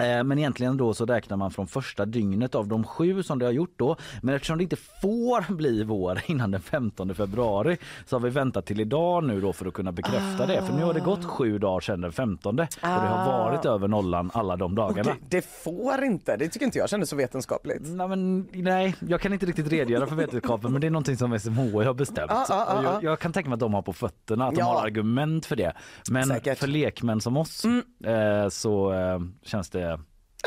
Eh, 0.00 0.24
Men 0.24 0.38
egentligen 0.38 0.76
då 0.76 0.94
så 0.94 1.06
räknar 1.06 1.36
man 1.36 1.50
från 1.50 1.66
första 1.66 2.04
dygnet 2.04 2.54
av 2.54 2.68
de 2.68 2.84
sju 2.84 3.22
som 3.22 3.38
det 3.38 3.44
har 3.44 3.52
gjort 3.52 3.74
då. 3.76 3.96
Men 4.22 4.34
eftersom 4.34 4.58
det 4.58 4.62
inte 4.62 4.76
får 4.76 5.52
bli 5.54 5.84
vår 5.84 6.20
innan 6.30 6.50
den 6.50 6.60
15 6.60 7.14
februari 7.14 7.76
så 8.06 8.16
har 8.16 8.20
vi 8.20 8.30
väntat 8.30 8.66
till 8.66 8.80
idag 8.80 9.24
nu 9.24 9.40
då 9.40 9.52
för 9.52 9.66
att 9.66 9.72
kunna 9.74 9.92
bekräfta 9.92 10.46
det. 10.46 10.62
För 10.62 10.74
nu 10.74 10.82
har 10.84 10.94
det 10.94 11.00
gått 11.00 11.24
sju 11.24 11.58
dagar 11.58 11.80
sedan 11.80 12.00
den 12.00 12.12
15 12.12 12.58
och 12.58 12.66
det 12.80 12.86
har 12.86 13.38
varit 13.50 13.64
över 13.64 13.88
nollan 13.88 14.30
alla 14.34 14.56
de 14.56 14.74
dagarna. 14.74 15.10
Okej, 15.10 15.22
det 15.28 15.42
får 15.64 16.04
inte. 16.04 16.36
Det 16.36 16.48
tycker 16.48 16.66
inte 16.66 16.78
jag 16.78 16.88
kändes 16.90 17.08
så 17.10 17.16
vetenskapligt. 17.16 17.82
Nej, 17.84 18.08
men, 18.08 18.48
nej, 18.52 18.94
jag 19.08 19.20
kan 19.20 19.32
inte 19.32 19.46
riktigt 19.46 19.68
redogöra 19.68 20.06
för 20.06 20.16
vetenskapen 20.16 20.72
men 20.72 20.80
det 20.80 20.86
är 20.86 20.90
någonting 20.90 21.16
som 21.16 21.38
SMHI 21.38 21.84
har 21.84 21.94
bestämt. 21.94 22.30
Ja, 22.30 22.42
Och 22.78 22.84
ja. 22.84 22.92
jag, 22.92 23.04
jag 23.12 23.18
kan 23.18 23.32
tänka 23.32 23.48
mig 23.50 23.54
att 23.54 23.60
de 23.60 23.74
har 23.74 23.82
på 23.82 23.92
fötterna, 23.92 24.46
att 24.48 24.54
de 24.54 24.60
Ja. 24.60 24.66
har 24.66 24.86
argument 24.86 25.46
för 25.46 25.56
det. 25.56 25.72
Men 26.10 26.24
Säkert. 26.26 26.46
Mm. 26.46 26.56
för 26.56 26.66
lekmän 26.66 27.20
som 27.20 27.36
oss 27.36 27.64
eh, 28.04 28.48
så 28.48 28.92
eh, 28.92 29.18
känns 29.42 29.70
det 29.70 29.91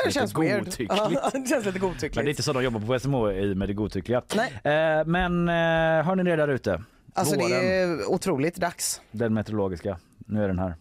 Det 0.04 0.10
känns 0.12 0.32
godtyckligt. 0.32 0.92
Ja, 0.96 1.30
det 1.32 1.48
känns 1.48 1.66
lite 1.66 1.78
godtyckligt. 1.78 2.16
Men 2.16 2.24
det 2.24 2.28
är 2.28 2.32
inte 2.32 2.42
så 2.42 2.52
de 2.52 2.64
jobbar 2.64 2.80
på 2.80 2.98
SMHI 2.98 3.54
med 3.54 3.68
det 3.68 3.74
godtyckliga. 3.74 4.22
Nej. 4.34 4.98
Eh, 4.98 5.04
men 5.06 5.48
eh, 5.48 5.54
hör 6.06 6.16
ni 6.16 6.22
det 6.22 6.36
där 6.36 6.48
ute? 6.48 6.82
Alltså 7.14 7.34
Våren, 7.34 7.50
det 7.50 7.74
är 7.74 8.10
otroligt 8.10 8.56
dags. 8.56 9.00
den 9.10 9.34
meteorologiska. 9.34 9.98
Nu 10.26 10.44
är 10.44 10.48
den 10.48 10.58
här. 10.58 10.74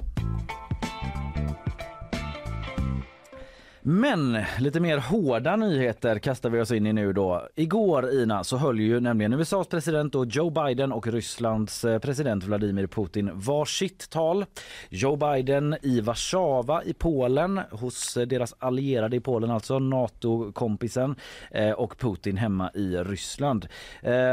Men 3.87 4.37
lite 4.59 4.79
mer 4.79 4.97
hårda 4.97 5.55
nyheter 5.55 6.19
kastar 6.19 6.49
vi 6.49 6.61
oss 6.61 6.71
in 6.71 6.87
i 6.87 6.93
nu 6.93 7.13
då. 7.13 7.47
Igår 7.55 8.11
Ina 8.13 8.43
så 8.43 8.57
höll 8.57 8.79
ju 8.79 8.99
nämligen 8.99 9.33
USAs 9.33 9.67
president 9.67 10.15
Joe 10.27 10.49
Biden 10.49 10.91
och 10.91 11.07
Rysslands 11.07 11.85
eh, 11.85 11.99
president 11.99 12.43
Vladimir 12.43 12.87
Putin 12.87 13.31
varsitt 13.33 14.09
tal. 14.09 14.45
Joe 14.89 15.15
Biden 15.15 15.75
i 15.81 16.01
Warszawa 16.01 16.83
i 16.83 16.93
Polen 16.93 17.61
hos 17.71 18.17
eh, 18.17 18.27
deras 18.27 18.55
allierade 18.59 19.15
i 19.15 19.19
Polen 19.19 19.51
alltså 19.51 19.79
NATO-kompisen 19.79 21.15
eh, 21.51 21.71
och 21.71 21.97
Putin 21.97 22.37
hemma 22.37 22.71
i 22.73 22.95
Ryssland. 22.97 23.67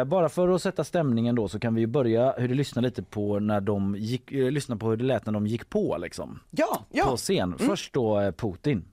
Bara 0.06 0.28
för 0.28 0.49
att 0.49 0.62
sätta 0.62 0.84
stämningen 0.84 1.34
då 1.34 1.49
så 1.49 1.58
kan 1.58 1.75
vi 1.75 1.87
börja 1.87 2.34
hur 2.38 2.49
det 2.49 2.54
lyssnar 2.54 2.82
lite 2.82 3.02
på 3.02 3.38
när 3.38 3.60
de 3.60 3.96
gick, 3.99 4.31
lyssna 4.31 4.76
på 4.76 4.90
hur 4.90 4.96
det 4.96 5.04
lät 5.04 5.26
när 5.26 5.32
de 5.32 5.46
gick 5.46 5.70
på 5.70 5.96
liksom. 5.99 6.38
Ja, 6.50 6.84
På 6.90 6.96
ja. 6.99 7.16
scen. 7.16 7.58
Först 7.58 7.93
då 7.93 8.32
Putin. 8.37 8.84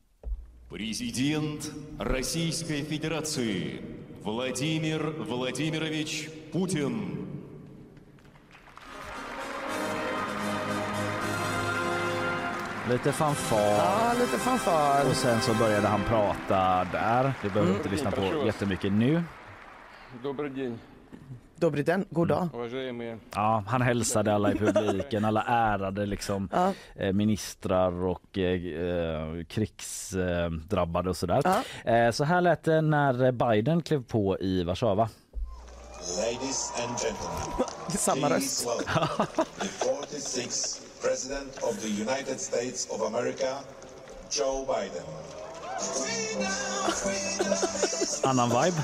Президент 0.71 1.73
Российской 1.99 2.83
Федерации 2.83 3.81
Владимир 4.23 5.11
Владимирович 5.11 6.29
Путин. 6.53 7.25
Lite 12.89 13.13
fanfar. 13.13 13.59
Ja, 13.59 14.13
lite 14.21 14.39
fanfar. 14.39 15.09
Och 15.09 15.17
sen 15.17 15.41
så 15.41 15.55
började 15.55 15.89
han 15.89 16.01
prata 16.05 16.85
där. 16.93 17.33
Det 17.43 17.49
behöver 17.49 17.73
vi 17.73 17.77
inte 17.77 17.89
lyssna 17.89 18.11
på 18.11 18.47
jättemycket 18.47 18.93
nu. 18.93 19.23
Добрый 20.23 20.51
день, 20.51 20.79
Dobryden, 21.60 22.06
god 22.10 22.32
mm. 22.32 22.50
dag. 22.52 23.20
Ja, 23.36 23.64
han 23.68 23.82
hälsade 23.82 24.34
alla 24.34 24.52
i 24.52 24.56
publiken, 24.56 25.26
alla 25.26 25.44
ärade 25.44 26.06
liksom, 26.06 26.50
ja. 26.52 26.74
Eh, 26.96 27.14
ministrar 27.14 28.04
och 28.04 28.38
eh, 28.38 28.66
eh, 28.66 29.44
krigsdrabbade 29.44 31.10
och 31.10 31.18
sådär. 31.18 31.42
Ja. 31.44 31.92
Eh, 31.92 32.12
så 32.12 32.24
här 32.24 32.42
lät 32.42 32.64
det 32.64 32.82
när 32.82 33.32
Biden 33.32 33.82
klev 33.82 34.04
på 34.04 34.38
i 34.40 34.64
Warszawa. 34.64 35.10
Ladies 36.18 36.74
and 36.84 36.98
gentlemen, 37.00 37.42
det 37.88 37.94
är 37.94 37.98
samma 37.98 38.30
röst. 38.30 38.68
president 41.02 41.64
of 41.64 41.82
the 41.82 42.02
United 42.02 42.40
States 42.40 42.88
of 42.90 43.02
America, 43.02 43.58
Joe 44.30 44.66
Biden. 44.66 45.04
Annan 48.24 48.50
vibe. 48.50 48.84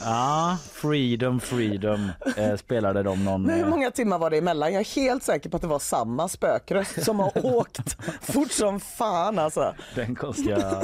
Ja, 0.00 0.56
freedom, 0.72 1.40
freedom 1.40 2.10
eh, 2.36 2.56
spelade 2.56 3.02
de 3.02 3.24
någon... 3.24 3.42
Men 3.42 3.54
hur 3.54 3.64
eh, 3.64 3.70
många 3.70 3.90
timmar 3.90 4.18
var 4.18 4.30
det 4.30 4.38
emellan? 4.38 4.72
Jag 4.72 4.80
är 4.80 4.94
helt 4.96 5.22
säker 5.22 5.50
på 5.50 5.56
att 5.56 5.62
det 5.62 5.68
var 5.68 5.78
samma 5.78 6.28
spökröst 6.28 7.04
som 7.04 7.20
har 7.20 7.32
åkt 7.46 7.96
fort 8.20 8.52
som 8.52 8.80
fan 8.80 9.38
alltså. 9.38 9.74
Den 9.94 10.14
konstiga, 10.14 10.82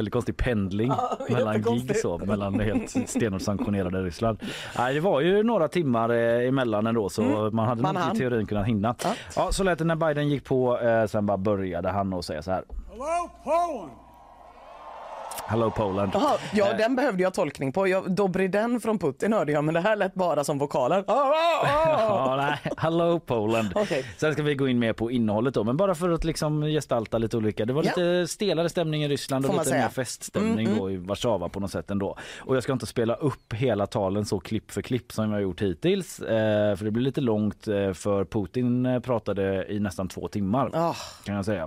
väldigt 0.00 0.12
konstig 0.12 0.36
pendling 0.36 0.88
Ja, 0.88 1.18
mellan 1.28 1.62
gig 1.62 1.96
så, 1.96 2.18
mellan 2.18 2.60
helt 2.60 3.08
stenhårt 3.10 3.42
sanktionerade 3.42 4.02
Ryssland. 4.02 4.38
Nej, 4.78 4.94
det 4.94 5.00
var 5.00 5.20
ju 5.20 5.42
några 5.42 5.68
timmar 5.68 6.08
eh, 6.10 6.48
emellan 6.48 6.86
ändå 6.86 7.08
så 7.08 7.22
man 7.52 7.68
hade 7.68 7.82
Man 7.82 7.94
nog 7.94 8.04
hann. 8.04 8.16
i 8.16 8.18
teorin 8.18 8.46
kunnat 8.46 8.66
hinna. 8.66 8.94
Ja. 9.04 9.14
Ja. 9.36 9.52
så 9.52 9.64
lät 9.64 9.78
det 9.78 9.84
när 9.84 9.96
Biden 9.96 10.28
gick 10.28 10.44
på, 10.44 10.78
eh, 10.80 11.06
sen 11.06 11.26
bara 11.26 11.36
började 11.38 11.88
han 11.90 12.12
och 12.12 12.24
säga 12.24 12.42
så 12.42 12.50
här. 12.50 12.64
Hello, 12.90 13.30
Poland. 13.44 13.90
Hello 15.46 15.70
Poland. 15.70 16.10
Jaha, 16.14 16.36
ja 16.52 16.70
Eh, 16.70 16.76
den 16.76 16.96
behövde 16.96 17.22
jag 17.22 17.34
tolkning 17.34 17.72
på. 17.72 17.88
Jag, 17.88 18.10
Dobry 18.12 18.48
den 18.48 18.80
från 18.80 18.98
Putin 18.98 19.32
hörde 19.32 19.52
jag 19.52 19.64
men 19.64 19.74
det 19.74 19.80
här 19.80 19.96
lät 19.96 20.14
bara 20.14 20.44
som 20.44 20.58
vokaler. 20.58 21.04
Ah, 21.06 21.12
ah, 21.12 21.32
ah. 21.62 22.56
Ja. 22.64 22.70
Hello 22.76 23.20
Poland. 23.26 23.68
Okej. 23.74 24.04
Sen 24.16 24.32
ska 24.32 24.42
vi 24.42 24.54
gå 24.54 24.68
in 24.68 24.78
mer 24.78 24.92
på 24.92 25.10
innehållet 25.10 25.54
då, 25.54 25.64
men 25.64 25.76
bara 25.76 25.94
för 25.94 26.10
att 26.10 26.24
liksom 26.24 26.62
gestalta 26.62 27.18
lite 27.18 27.36
olika. 27.36 27.64
Det 27.64 27.72
var 27.72 27.82
Ja. 27.84 27.88
lite 27.96 28.26
stelare 28.32 28.68
stämning 28.68 29.04
i 29.04 29.08
Ryssland 29.08 29.46
och 29.46 29.52
lite 29.52 29.64
säga. 29.64 29.82
mer 29.82 29.88
feststämning 29.88 30.76
då 30.78 30.90
i 30.90 30.96
Warszawa 30.96 31.48
på 31.48 31.60
något 31.60 31.70
sätt 31.70 31.90
ändå. 31.90 32.16
Och 32.38 32.56
jag 32.56 32.62
ska 32.62 32.72
inte 32.72 32.86
spela 32.86 33.14
upp 33.14 33.52
hela 33.54 33.86
talen 33.86 34.24
så 34.24 34.40
klipp 34.40 34.70
för 34.70 34.82
klipp 34.82 35.12
som 35.12 35.24
jag 35.24 35.32
har 35.32 35.40
gjort 35.40 35.62
hittills, 35.62 36.20
eh, 36.20 36.76
för 36.76 36.84
det 36.84 36.90
blir 36.90 37.02
lite 37.04 37.20
långt 37.20 37.68
eh, 37.68 37.92
för 37.92 38.24
Putin 38.24 38.86
eh, 38.86 39.00
pratade 39.00 39.66
i 39.72 39.80
nästan 39.80 40.08
två 40.08 40.28
timmar 40.28 40.70
kan 41.24 41.34
jag 41.34 41.44
säga. 41.44 41.62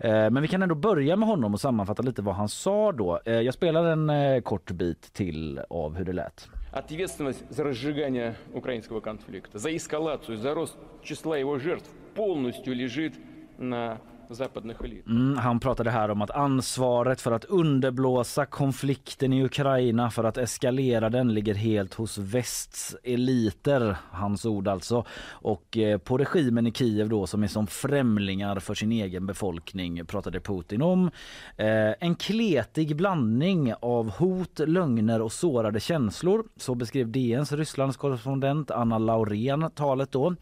Eh, 0.00 0.10
men 0.30 0.42
vi 0.42 0.48
kan 0.48 0.62
ändå 0.62 0.74
börja 0.74 1.16
med 1.16 1.28
honom 1.28 1.54
och 1.54 1.60
sammanfatta 1.60 2.02
lite 2.02 2.22
vad 2.22 2.34
han 2.34 2.48
sa 2.48 2.92
då. 2.95 2.95
då. 2.95 3.19
Eh, 3.25 3.41
Jag 3.41 3.53
spelar 3.53 3.85
en 3.85 4.09
eh, 4.09 4.41
kort 4.41 4.71
bit 4.71 5.01
till 5.13 5.59
av 5.69 5.95
hur 5.95 6.05
det 6.05 6.13
lät. 6.13 6.49
Ответственность 6.73 7.43
за 7.49 7.63
разжигание 7.63 8.35
украинского 8.53 9.01
конфликта, 9.01 9.59
за 9.59 9.69
эскалацию, 9.75 10.37
за 10.37 10.53
рост 10.53 10.77
числа 11.03 11.35
его 11.37 11.59
жертв 11.59 11.89
полностью 12.15 12.73
лежит 12.75 13.13
на 13.57 13.97
западных 14.33 14.81
элит. 14.81 15.07
Mm, 15.07 15.37
han 15.37 15.59
pratade 15.59 15.91
här 15.91 16.11
om 16.11 16.21
att 16.21 16.31
ansvaret 16.31 17.21
för 17.21 17.31
att 17.31 17.45
underblåsa 17.45 18.45
konflikten 18.45 19.33
i 19.33 19.43
Ukraina 19.43 20.11
för 20.11 20.23
att 20.23 20.37
eskalera 20.37 21.09
den 21.09 21.33
ligger 21.33 21.55
helt 21.55 21.93
hos 21.93 22.17
västs 22.17 22.95
eliter, 23.03 23.97
hans 24.11 24.45
ord 24.45 24.67
alltså. 24.67 25.05
Och 25.29 25.77
eh, 25.77 25.97
på 25.97 26.17
regimen 26.17 26.67
i 26.67 26.71
Kiev 26.71 27.09
då 27.09 27.27
som 27.27 27.43
är 27.43 27.47
som 27.47 27.67
främlingar 27.67 28.59
för 28.59 28.73
sin 28.73 28.91
egen 28.91 29.25
befolkning 29.25 30.05
pratade 30.05 30.39
Putin 30.39 30.81
om. 30.81 31.11
Eh, 31.57 31.93
en 31.99 32.15
kletig 32.15 32.95
blandning 32.95 33.73
av 33.79 34.09
hot, 34.09 34.59
lögner 34.59 35.21
och 35.21 35.31
sårade 35.31 35.79
känslor. 35.79 36.43
Så 36.57 36.75
beskrev 36.75 37.11
DNs 37.11 37.51
Rysslands 37.51 37.97
korrespondent 37.97 38.71
Anna 38.71 38.97
Laurén 38.97 39.71
talet 39.75 40.11
då. 40.11 40.35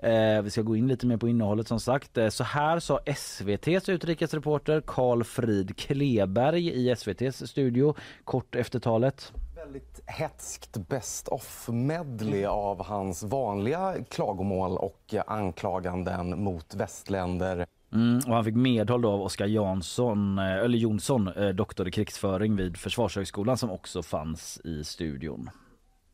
Eh, 0.00 0.42
vi 0.42 0.50
ska 0.50 0.62
gå 0.62 0.76
in 0.76 0.88
lite 0.88 1.06
mer 1.06 1.16
på 1.16 1.28
innehållet 1.28 1.68
som 1.68 1.80
sagt. 1.80 2.18
Eh, 2.18 2.28
så 2.28 2.44
här 2.44 2.80
sa 2.80 3.00
SVTs 3.31 3.89
utrikesreporter 3.89 4.81
Carl 4.87 5.23
Frid 5.23 5.77
Kleberg 5.77 6.67
i 6.67 6.89
SVTs 6.89 7.49
studio 7.49 7.95
kort 8.23 8.55
efter 8.55 8.79
talet. 8.79 9.33
Väldigt 9.55 10.01
hetskt 10.05 10.77
best 10.77 11.27
of-medley 11.27 12.45
av 12.45 12.85
hans 12.85 13.23
vanliga 13.23 13.95
klagomål 14.09 14.77
och 14.77 15.13
anklaganden 15.27 16.43
mot 16.43 16.75
västländer. 16.75 17.65
Mm, 17.93 18.19
och 18.27 18.35
han 18.35 18.45
fick 18.45 18.55
medhåll 18.55 19.01
då 19.01 19.11
av 19.11 19.21
Oskar 19.21 19.47
Jansson, 19.47 20.37
eh, 20.37 20.55
eller 20.55 20.77
Jonsson, 20.77 21.27
eh, 21.27 21.49
doktor 21.49 21.87
i 21.87 21.91
krigsföring 21.91 22.55
vid 22.55 22.77
Försvarshögskolan 22.77 23.57
som 23.57 23.71
också 23.71 24.03
fanns 24.03 24.61
i 24.63 24.83
studion. 24.83 25.49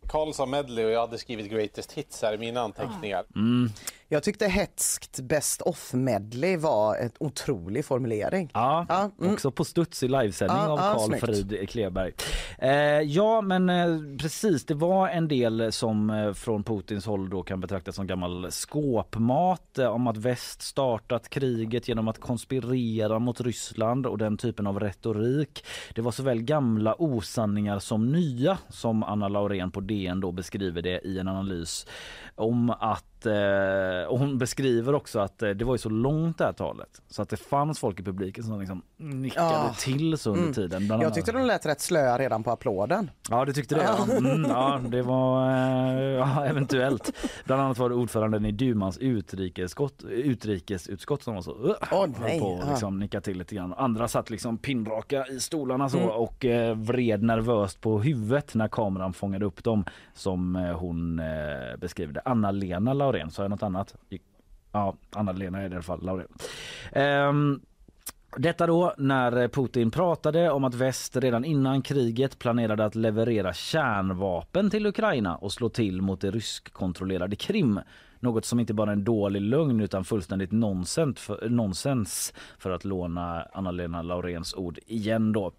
Karl 0.08 0.34
sa 0.34 0.46
medley 0.46 0.86
och 0.86 0.92
jag 0.92 1.02
hade 1.02 1.18
skrivit 1.18 1.52
greatest 1.52 1.92
hits 1.92 2.22
här 2.22 2.34
i 2.34 2.38
mina 2.38 2.62
anteckningar. 2.62 3.26
Jag 4.10 4.24
tyckte 4.24 4.48
hetskt 4.48 5.20
best 5.20 5.62
off 5.62 5.94
medley 5.94 6.58
var 6.58 6.96
en 6.96 7.12
otrolig 7.20 7.86
formulering. 7.86 8.52
Ja, 8.54 8.86
Ja, 8.90 9.12
mm. 9.20 9.34
också 9.34 9.52
på 9.52 9.66
studs 9.66 10.04
i 10.04 10.08
livesändning 10.08 10.58
Ja, 10.58 10.70
av 10.70 10.80
ja, 10.80 10.94
Carl 10.94 11.08
snyggt. 11.08 11.26
Frid 11.26 11.70
Kleberg. 11.70 12.14
Eh, 12.58 12.72
ja, 13.02 13.42
men 13.42 13.70
eh, 13.70 14.18
precis, 14.22 14.66
det 14.66 14.74
var 14.74 15.10
en 15.10 15.28
del 15.28 15.72
som 15.72 16.10
eh, 16.10 16.34
från 16.34 16.64
Putins 16.64 17.06
håll 17.06 17.30
då 17.30 17.44
kan 17.44 17.60
betraktas 17.60 17.96
som 17.96 18.08
gammal 18.08 18.52
skåpmat 18.52 19.78
eh, 19.78 19.88
om 19.88 20.08
att 20.08 20.18
väst 20.18 20.62
startat 20.62 21.30
kriget 21.30 21.88
genom 21.88 22.08
att 22.08 22.20
konspirera 22.20 23.20
mot 23.20 23.42
Ryssland 23.42 24.06
och 24.06 24.18
den 24.18 24.38
typen 24.38 24.68
av 24.68 24.80
retorik. 24.80 25.66
Det 25.96 26.02
var 26.02 26.12
såväl 26.12 26.42
gamla 26.42 26.96
osanningar 27.02 27.80
som 27.80 28.12
nya 28.12 28.58
som 28.70 29.04
Anna 29.04 29.28
Laurén 29.28 29.72
på 29.72 29.80
DN 29.80 30.20
då 30.20 30.32
beskriver 30.32 30.82
det 30.82 31.02
i 31.08 31.20
en 31.20 31.28
analys 31.28 31.88
om 32.38 32.70
att 32.70 33.26
eh, 33.26 34.08
och 34.10 34.20
hon 34.20 34.38
beskriver 34.38 34.96
också 34.96 35.20
att 35.20 35.44
eh, 35.44 35.50
det 35.50 35.66
var 35.66 35.74
ju 35.74 35.78
så 35.78 35.90
långt 35.90 36.38
det 36.38 36.44
här 36.46 36.54
talet 36.54 37.02
så 37.08 37.22
att 37.22 37.30
det 37.30 37.38
fanns 37.38 37.80
folk 37.80 38.00
i 38.00 38.04
publiken 38.04 38.44
som 38.44 38.60
liksom 38.60 38.82
nickade 38.98 39.48
Ja. 39.54 39.74
till 39.80 40.18
så 40.18 40.30
under 40.30 40.42
Mm. 40.44 40.54
tiden. 40.54 40.88
Jag 41.02 41.14
tyckte 41.14 41.32
de 41.32 41.46
lät 41.46 41.66
rätt 41.66 41.82
slöa 41.82 42.18
redan 42.18 42.44
på 42.44 42.52
applåden. 42.52 43.12
Ja 43.30 43.46
det 43.46 43.54
tyckte 43.54 43.76
det. 43.76 43.84
Ja. 43.84 44.18
Mm, 44.18 44.46
ja, 44.50 44.80
det 44.88 45.02
var 45.02 45.50
eh, 45.50 46.02
ja, 46.02 46.46
eventuellt. 46.46 47.12
Bland 47.46 47.62
annat 47.62 47.78
var 47.78 47.90
det 47.90 47.96
ordföranden 47.96 48.46
i 48.46 48.52
Dumans 48.52 48.98
utrikesutskott, 48.98 50.04
utrikesutskott 50.04 51.24
som 51.24 51.36
var 51.36 51.42
så 51.42 51.52
uh, 51.52 51.74
höll 51.82 52.14
nej, 52.22 52.40
på 52.40 52.60
ja. 52.64 52.70
liksom, 52.70 53.00
nicka 53.00 53.22
till 53.22 53.38
lite 53.38 53.56
grann. 53.56 53.74
Andra 53.74 54.08
satt 54.08 54.30
liksom 54.30 54.58
pinnraka 54.58 55.28
i 55.28 55.40
stolarna 55.40 55.90
så 55.90 55.98
Mm. 55.98 56.10
och 56.10 56.46
eh, 56.46 56.76
vred 56.76 57.24
nervöst 57.24 57.82
på 57.82 58.00
huvudet 58.00 58.56
när 58.56 58.68
kameran 58.68 59.14
fångade 59.14 59.46
upp 59.46 59.64
dem 59.64 59.86
som 60.14 60.56
eh, 60.56 60.78
hon 60.78 61.20
eh, 61.20 61.26
beskriver 61.80 62.14
det. 62.14 62.22
Anna-Lena 62.28 62.94
Laurén, 62.94 63.32
sa 63.32 63.42
jag 63.42 63.50
något 63.50 63.64
annat? 63.64 63.96
Ja, 64.72 64.96
Anna-Lena 65.16 65.62
är 65.62 65.70
det 65.70 65.74
i 65.74 65.76
alla 65.76 65.84
fall, 65.84 66.04
Laurén. 66.04 66.28
Um, 67.30 67.62
detta 68.38 68.68
då 68.68 68.94
när 68.98 69.48
Putin 69.48 69.92
pratade 69.92 70.52
om 70.52 70.64
att 70.64 70.74
väst 70.74 71.16
redan 71.16 71.46
innan 71.46 71.82
kriget 71.82 72.40
planerade 72.40 72.86
att 72.86 72.96
leverera 72.96 73.54
kärnvapen 73.54 74.70
till 74.70 74.86
Ukraina 74.86 75.36
och 75.36 75.52
slå 75.52 75.70
till 75.70 76.02
mot 76.02 76.22
det 76.22 76.32
ryskkontrollerade 76.32 77.36
Krim. 77.36 77.80
Något 78.20 78.46
som 78.46 78.60
inte 78.60 78.74
bara 78.74 78.92
är 78.92 78.96
en 78.96 79.04
dålig 79.04 79.42
lögn 79.42 79.82
utan 79.82 80.06
fullständigt 80.06 80.52
nonsens 80.52 81.20
för, 81.20 81.50
nonsens 81.50 82.34
för 82.58 82.72
att 82.72 82.86
låna 82.86 83.48
Anna-Lena 83.54 84.02
Lauréns 84.02 84.54
ord 84.54 84.80
igen 84.86 85.32
då. 85.32 85.52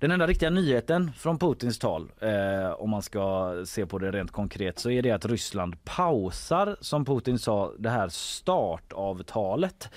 Den 0.00 0.10
enda 0.10 0.26
riktiga 0.26 0.50
nyheten 0.50 1.12
från 1.12 1.38
Putins 1.38 1.78
tal 1.78 2.12
eh, 2.20 2.70
om 2.70 2.90
man 2.90 3.02
ska 3.02 3.54
se 3.66 3.86
på 3.86 3.98
det 3.98 4.10
rent 4.10 4.30
konkret 4.30 4.78
så 4.78 4.90
är 4.90 5.02
det 5.02 5.10
att 5.10 5.26
Ryssland 5.26 5.84
pausar 5.84 6.76
som 6.80 7.04
Putin 7.04 7.38
sa 7.38 7.72
det 7.78 7.90
här 7.90 8.08
startavtalet 8.08 9.90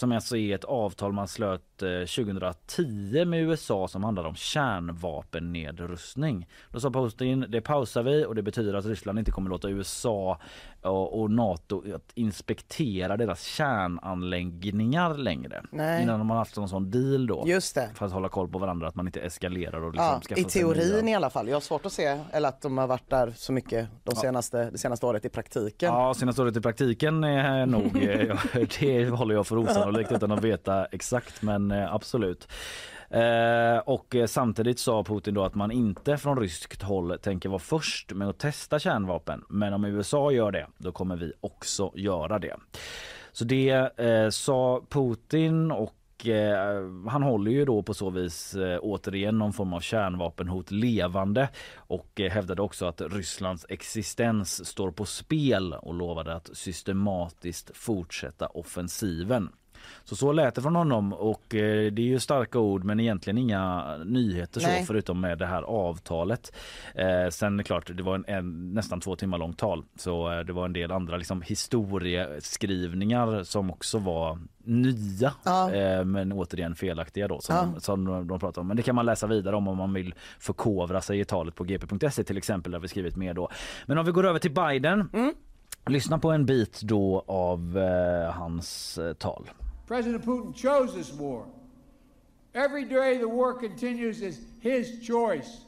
som 0.00 0.12
alltså 0.12 0.36
är 0.36 0.54
ett 0.54 0.64
avtal 0.64 1.12
man 1.12 1.28
slöt 1.28 1.82
eh, 1.82 2.24
2010 2.24 3.24
med 3.24 3.42
USA 3.42 3.88
som 3.88 4.04
handlar 4.04 4.24
om 4.24 4.34
kärnvapennedrustning. 4.34 6.48
Då 6.70 6.80
sa 6.80 6.90
Putin 6.90 7.46
det 7.48 7.60
pausar 7.60 8.02
vi 8.02 8.24
och 8.24 8.34
det 8.34 8.42
betyder 8.42 8.74
att 8.74 8.86
Ryssland 8.86 9.18
inte 9.18 9.30
kommer 9.30 9.50
låta 9.50 9.68
USA 9.68 10.40
och, 10.82 11.30
Nato 11.30 11.94
att 11.94 12.10
inspektera 12.14 13.16
deras 13.16 13.42
kärnanläggningar 13.42 15.14
längre. 15.14 15.62
Nej. 15.70 16.02
Innan 16.02 16.18
de 16.18 16.30
har 16.30 16.36
haft 16.36 16.56
en 16.56 16.68
sån 16.68 16.90
deal 16.90 17.26
då. 17.26 17.42
Just 17.46 17.74
det. 17.74 17.90
För 17.94 18.06
att 18.06 18.12
hålla 18.12 18.28
koll 18.28 18.48
på 18.48 18.58
varandra 18.58 18.88
att 18.88 18.94
man 18.94 19.06
inte 19.06 19.20
eskalerar 19.20 19.82
och 19.82 19.92
liksom 19.92 20.20
Ja, 20.28 20.36
I 20.36 20.44
teorin 20.44 21.08
i 21.08 21.14
alla 21.14 21.30
fall. 21.30 21.48
Jag 21.48 21.56
har 21.56 21.60
svårt 21.60 21.86
att 21.86 21.92
se 21.92 22.18
eller 22.32 22.48
att 22.48 22.60
de 22.60 22.78
har 22.78 22.86
varit 22.86 23.10
där 23.10 23.32
så 23.36 23.52
mycket 23.52 23.88
de 24.04 24.16
senaste, 24.16 24.70
det 24.70 24.78
senaste 24.78 25.06
året 25.06 25.24
i 25.24 25.28
praktiken. 25.28 25.92
Ja, 25.92 26.14
senaste 26.14 26.42
året 26.42 26.56
i 26.56 26.60
praktiken 26.60 27.24
är 27.24 27.66
nog, 27.66 27.96
eh, 28.02 28.22
ja, 28.54 28.66
det 28.80 29.08
håller 29.08 29.34
jag 29.34 29.46
för 29.46 29.58
osannolikt 29.58 30.12
utan 30.12 30.32
att 30.32 30.44
veta 30.44 30.84
exakt 30.84 31.42
men 31.42 31.70
eh, 31.70 31.94
absolut. 31.94 32.48
Eh, 33.10 33.78
och 33.78 34.16
samtidigt 34.26 34.78
sa 34.78 35.04
Putin 35.04 35.34
då 35.34 35.44
att 35.44 35.54
man 35.54 35.70
inte 35.70 36.16
från 36.16 36.40
ryskt 36.40 36.82
håll 36.82 37.18
tänker 37.18 37.48
vara 37.48 37.58
först 37.58 38.12
med 38.12 38.28
att 38.28 38.38
testa 38.38 38.78
kärnvapen. 38.78 39.44
Men 39.48 39.72
om 39.72 39.84
USA 39.84 40.30
gör 40.32 40.52
det, 40.52 40.66
då 40.78 40.92
kommer 40.92 41.16
vi 41.16 41.32
också 41.40 41.92
göra 41.94 42.38
det. 42.38 42.56
Så 43.32 43.44
det 43.44 43.98
eh, 43.98 44.28
sa 44.30 44.82
Putin 44.88 45.70
och 45.72 46.26
eh, 46.26 47.08
han 47.08 47.22
håller 47.22 47.50
ju 47.50 47.64
då 47.64 47.82
på 47.82 47.94
så 47.94 48.10
vis 48.10 48.54
eh, 48.54 48.78
återigen 48.82 49.38
någon 49.38 49.52
form 49.52 49.72
av 49.72 49.80
kärnvapenhot 49.80 50.70
levande 50.70 51.48
och 51.76 52.20
eh, 52.20 52.30
hävdade 52.30 52.62
också 52.62 52.86
att 52.86 53.00
Rysslands 53.00 53.66
existens 53.68 54.66
står 54.66 54.90
på 54.90 55.04
spel 55.04 55.72
och 55.72 55.94
lovade 55.94 56.34
att 56.34 56.50
systematiskt 56.52 57.76
fortsätta 57.76 58.46
offensiven. 58.46 59.48
Så 60.04 60.16
så 60.16 60.32
lät 60.32 60.54
det 60.54 60.62
från 60.62 60.76
honom 60.76 61.12
och 61.12 61.54
eh, 61.54 61.92
det 61.92 62.02
är 62.02 62.06
ju 62.06 62.18
starka 62.18 62.58
ord 62.58 62.84
men 62.84 63.00
egentligen 63.00 63.38
inga 63.38 63.96
nyheter 64.04 64.60
så 64.60 64.66
Nej. 64.66 64.84
förutom 64.86 65.20
med 65.20 65.38
det 65.38 65.46
här 65.46 65.62
avtalet. 65.62 66.52
Eh, 66.94 67.28
sen 67.30 67.64
klart, 67.64 67.90
det 67.96 68.02
var 68.02 68.14
en, 68.14 68.24
en 68.28 68.74
nästan 68.74 69.00
två 69.00 69.16
timmar 69.16 69.38
långt 69.38 69.58
tal 69.58 69.84
så 69.96 70.32
eh, 70.32 70.40
det 70.40 70.52
var 70.52 70.64
en 70.64 70.72
del 70.72 70.92
andra 70.92 71.16
liksom, 71.16 71.42
historieskrivningar 71.42 73.42
som 73.42 73.70
också 73.70 73.98
var 73.98 74.38
nya 74.64 75.32
Ja. 75.44 75.72
eh, 75.72 76.04
men 76.04 76.32
återigen 76.32 76.74
felaktiga 76.74 77.28
då 77.28 77.40
som, 77.40 77.56
Ja. 77.56 77.62
de, 77.74 77.80
som 77.80 78.04
de, 78.04 78.26
de 78.28 78.40
pratar 78.40 78.60
om. 78.60 78.66
Men 78.68 78.76
det 78.76 78.82
kan 78.82 78.94
man 78.94 79.06
läsa 79.06 79.26
vidare 79.26 79.56
om 79.56 79.68
om 79.68 79.76
man 79.76 79.92
vill 79.94 80.14
förkovra 80.38 81.00
sig 81.00 81.20
i 81.20 81.24
talet 81.24 81.54
på 81.54 81.64
gp.se 81.64 82.24
till 82.24 82.36
exempel 82.36 82.72
där 82.72 82.78
vi 82.78 82.88
skrivit 82.88 83.16
mer 83.16 83.34
då. 83.34 83.48
Men 83.86 83.98
om 83.98 84.06
vi 84.06 84.12
går 84.12 84.26
över 84.26 84.38
till 84.38 84.54
Biden. 84.54 85.08
Lyssna 85.86 86.18
på 86.18 86.30
en 86.30 86.46
bit 86.46 86.80
då 86.82 87.24
av 87.26 87.78
eh, 87.78 88.32
hans 88.32 88.98
eh, 88.98 89.12
tal. 89.12 89.50
President 89.90 90.24
Putin 90.24 90.54
chose 90.54 90.94
this 90.94 91.12
war. 91.12 91.48
Every 92.54 92.84
day 92.84 93.18
the 93.18 93.28
war 93.28 93.52
continues 93.54 94.22
is 94.22 94.38
his 94.60 95.00
choice. 95.00 95.62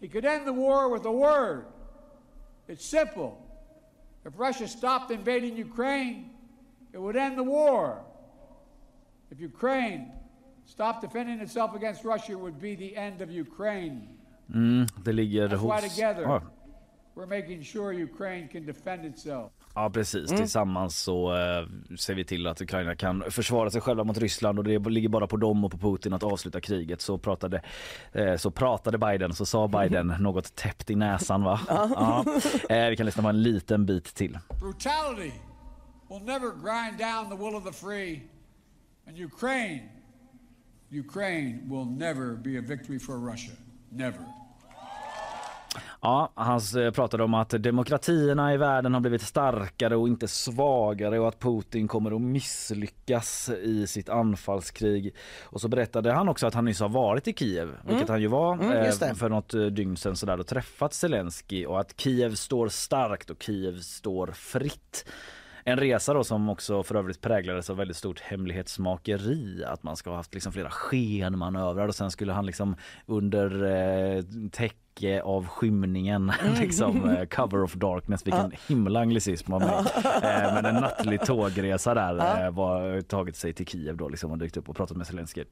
He 0.00 0.08
could 0.08 0.24
end 0.24 0.46
the 0.46 0.54
war 0.54 0.88
with 0.88 1.04
a 1.04 1.12
word. 1.12 1.66
It's 2.66 2.86
simple. 2.86 3.36
If 4.24 4.32
Russia 4.38 4.66
stopped 4.66 5.10
invading 5.10 5.54
Ukraine, 5.54 6.30
it 6.94 6.98
would 6.98 7.14
end 7.14 7.36
the 7.36 7.42
war. 7.42 8.00
If 9.30 9.38
Ukraine 9.38 10.12
stopped 10.64 11.02
defending 11.02 11.38
itself 11.40 11.74
against 11.74 12.04
Russia, 12.04 12.32
it 12.32 12.40
would 12.40 12.58
be 12.58 12.74
the 12.74 12.96
end 12.96 13.20
of 13.20 13.30
Ukraine. 13.30 14.08
Mm, 14.48 14.86
det 15.04 15.12
ligger 15.12 15.48
That's 15.48 15.60
why 15.60 15.80
together 15.86 16.22
Ja. 16.22 16.40
we're 17.14 17.26
making 17.38 17.60
sure 17.62 17.92
Ukraine 17.92 18.48
can 18.48 18.64
defend 18.64 19.04
itself. 19.04 19.52
Ja 19.76 19.90
precis, 19.90 20.30
tillsammans 20.30 20.98
så 20.98 21.36
eh, 21.36 21.96
ser 21.96 22.14
vi 22.14 22.24
till 22.24 22.46
att 22.46 22.60
Ukraina 22.60 22.96
kan 22.96 23.24
försvara 23.30 23.70
sig 23.70 23.80
själva 23.80 24.04
mot 24.04 24.18
Ryssland 24.18 24.58
och 24.58 24.64
det 24.64 24.78
ligger 24.78 25.08
bara 25.08 25.26
på 25.26 25.36
dem 25.36 25.64
och 25.64 25.72
på 25.72 25.78
Putin 25.78 26.12
att 26.12 26.22
avsluta 26.22 26.60
kriget. 26.60 27.00
Så 27.00 27.18
pratade, 27.18 27.62
eh, 28.12 28.36
så 28.36 28.50
pratade 28.50 28.98
Biden, 28.98 29.34
så 29.34 29.46
sa 29.46 29.68
Biden 29.68 30.06
något 30.20 30.54
täppt 30.56 30.90
i 30.90 30.94
näsan 30.94 31.42
va? 31.42 31.60
ja. 31.68 32.24
Eh, 32.68 32.88
vi 32.88 32.96
kan 32.96 33.06
lyssna 33.06 33.22
på 33.22 33.28
en 33.28 33.42
liten 33.42 33.86
bit 33.86 34.04
till. 34.14 34.38
Brutality 34.60 35.32
will 36.08 36.22
never 36.22 36.50
grind 36.50 36.98
down 36.98 37.30
the 37.30 37.44
will 37.44 37.54
of 37.54 37.64
the 37.64 37.72
free, 37.72 38.22
and 39.08 39.18
Ukraine 39.18 39.96
Ukraine 40.92 41.68
will 41.68 41.84
never 41.84 42.36
be 42.36 42.58
a 42.58 42.62
victory 42.62 42.98
for 42.98 43.18
Russia. 43.18 43.52
Never. 43.90 44.24
Ja, 46.00 46.32
han 46.34 46.60
pratade 46.94 47.24
om 47.24 47.34
att 47.34 47.50
demokratierna 47.50 48.54
i 48.54 48.56
världen 48.56 48.94
har 48.94 49.00
blivit 49.00 49.22
starkare 49.22 49.96
och 49.96 50.08
inte 50.08 50.28
svagare 50.28 51.18
och 51.20 51.28
att 51.28 51.40
Putin 51.40 51.88
kommer 51.88 52.14
att 52.14 52.20
misslyckas 52.20 53.48
i 53.48 53.86
sitt 53.86 54.08
anfallskrig. 54.08 55.14
Och 55.44 55.60
så 55.60 55.68
berättade 55.68 56.12
han 56.12 56.28
också 56.28 56.46
att 56.46 56.54
han 56.54 56.64
nyss 56.64 56.80
har 56.80 56.88
varit 56.88 57.28
i 57.28 57.32
Kiev, 57.32 57.68
vilket 57.86 58.08
han 58.08 58.20
ju 58.20 58.26
var 58.26 58.46
Mm, 58.54 58.72
eh, 58.72 59.14
för 59.14 59.28
något 59.28 59.54
eh, 59.54 59.62
dygn 59.62 59.96
sedan 59.96 60.16
sådär 60.16 60.40
och 60.40 60.46
träffat 60.46 60.94
Zelensky 60.94 61.66
och 61.66 61.80
att 61.80 62.00
Kiev 62.00 62.34
står 62.34 62.68
starkt 62.68 63.30
och 63.30 63.42
Kiev 63.42 63.80
står 63.80 64.26
fritt. 64.26 65.04
En 65.64 65.78
resa 65.78 66.14
då 66.14 66.24
som 66.24 66.48
också 66.48 66.82
för 66.82 66.94
övrigt 66.94 67.20
präglades 67.20 67.70
av 67.70 67.76
väldigt 67.76 67.96
stort 67.96 68.20
hemlighetsmakeri. 68.20 69.64
Att 69.64 69.82
man 69.82 69.96
ska 69.96 70.10
ha 70.10 70.16
haft 70.16 70.34
liksom 70.34 70.52
flera 70.52 70.70
skenmanövrar 70.70 71.88
och 71.88 71.94
sen 71.94 72.10
skulle 72.10 72.32
han 72.32 72.46
liksom 72.46 72.76
under 73.06 73.64
eh, 73.64 74.22
täcke 74.96 75.22
av 75.22 75.46
skymningen, 75.46 76.32
liksom 76.60 77.10
eh, 77.10 77.24
cover 77.24 77.62
of 77.62 77.74
darkness, 77.74 78.26
vilken 78.26 78.52
himla 78.68 79.00
anglicism 79.00 79.52
av 79.52 79.60
mig. 79.60 79.84
Eh, 80.04 80.54
men 80.54 80.64
en 80.64 80.74
nattlig 80.74 81.20
tågresa 81.20 81.94
där 81.94 82.44
eh, 82.44 82.50
var 82.50 83.00
tagit 83.00 83.36
sig 83.36 83.52
till 83.52 83.66
Kiev 83.66 83.96
då 83.96 84.08
liksom 84.08 84.30
och 84.30 84.38
dykt 84.38 84.56
upp 84.56 84.68
och 84.68 84.76
pratat 84.76 84.96
med 84.96 85.06
Zelensky. 85.06 85.44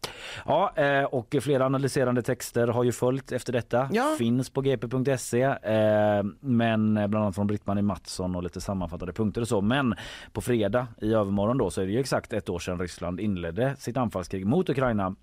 Ja, 0.47 0.73
eh, 0.77 1.05
och 1.05 1.37
flera 1.43 1.67
analyserande 1.67 2.23
texter 2.23 2.69
har 2.69 2.85
ju 2.85 2.93
följt 2.93 3.33
efter 3.33 3.53
detta. 3.53 3.89
Ja. 3.93 4.15
Finns 4.19 4.51
på 4.51 4.61
gp.se 4.61 5.43
eh, 5.43 6.23
men 6.41 6.95
bland 6.95 7.17
annat 7.17 7.35
från 7.35 7.47
Britt-Marie 7.47 7.83
Mattsson 7.83 8.37
och 8.37 8.43
lite 8.43 8.61
sammanfattade 8.61 9.13
punkter 9.13 9.41
och 9.41 9.49
så. 9.49 9.61
Men 9.61 9.95
på 10.33 10.41
fredag 10.41 10.87
i 11.01 11.15
övermorgon 11.15 11.59
då 11.59 11.71
så 11.71 11.81
är 11.81 11.87
det 11.87 11.93
ju 11.93 12.01
exakt 12.01 12.33
ett 12.33 12.49
år 12.49 12.59
sedan 12.59 12.79
Ryssland 12.79 13.21
inledde 13.21 13.77
sitt 13.79 13.97
anfallskrig 13.97 14.47
mot 14.47 14.69
Ukraina. 14.69 15.15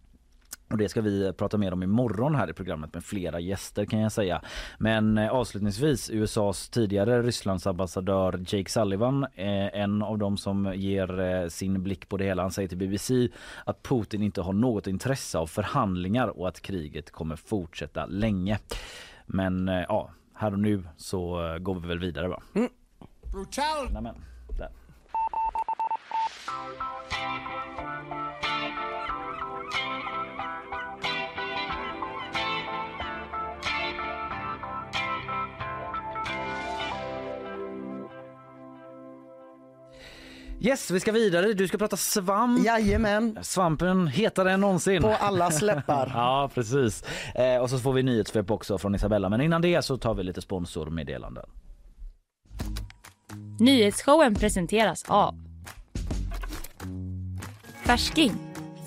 Och 0.72 0.78
det 0.78 0.90
ska 0.90 1.02
vi 1.02 1.34
prata 1.34 1.58
mer 1.58 1.74
om 1.74 1.84
imorgon 1.84 2.36
här 2.36 2.50
i 2.50 2.54
programmet 2.54 2.94
med 2.94 3.04
flera 3.04 3.40
gäster 3.40 3.86
kan 3.86 4.00
jag 4.00 4.12
säga. 4.12 4.42
Men 4.78 5.18
eh, 5.18 5.32
avslutningsvis 5.32 6.10
USAs 6.10 6.70
tidigare 6.70 7.22
Rysslands 7.22 7.68
ambassadör 7.68 8.44
Jake 8.48 8.70
Sullivan, 8.70 9.24
eh, 9.24 9.82
en 9.82 10.02
av 10.02 10.18
dem 10.18 10.38
som 10.38 10.74
ger 10.76 11.20
eh, 11.20 11.48
sin 11.48 11.84
blick 11.84 12.10
på 12.10 12.18
det 12.18 12.26
hela. 12.26 12.42
Han 12.42 12.52
säger 12.52 12.70
till 12.70 12.78
BBC 12.78 13.30
att 13.66 13.84
Putin 13.84 14.24
inte 14.24 14.42
har 14.42 14.54
något 14.54 14.88
intresse 14.88 15.38
av 15.38 15.48
förhandlingar 15.48 16.28
och 16.28 16.48
att 16.48 16.62
kriget 16.62 17.12
kommer 17.12 17.36
fortsätta 17.36 18.06
länge. 18.06 18.60
Men 19.26 19.68
ja, 19.68 20.10
här 20.34 20.52
och 20.52 20.60
nu 20.60 20.84
så 20.98 21.36
går 21.62 21.80
vi 21.80 21.88
väl 21.88 22.00
vidare 22.00 22.28
va? 22.28 22.42
Brutality. 23.32 23.94
Nämen, 23.94 24.16
där. 24.58 24.70
Yes, 40.64 40.92
vi 40.92 41.00
ska 41.00 41.12
vidare. 41.12 41.54
Du 41.54 41.68
ska 41.68 41.78
prata 41.78 41.98
svamp. 41.98 42.66
Jajamän, 42.66 43.38
Svampen 43.42 44.08
hetare 44.08 44.52
än 44.52 44.62
någonsin. 44.62 45.02
på 45.02 45.10
allas 45.20 45.62
läppar. 45.62 46.12
Ja, 46.16 46.50
precis. 46.54 47.04
Eh, 47.36 47.58
och 47.62 47.70
så 47.70 47.78
får 47.80 47.94
vi 47.94 48.04
nyhetssvep 48.04 48.52
också 48.52 48.78
från 48.78 48.96
Isabella. 48.96 49.30
Men 49.30 49.42
innan 49.42 49.62
det 49.62 49.82
så 49.82 49.98
tar 49.98 50.14
vi 50.14 50.24
lite 50.24 50.42
sponsormeddelanden. 50.42 51.46
Nyhetsshowen 53.60 54.36
presenteras 54.36 55.04
av 55.08 55.36
Färsking, 57.86 58.32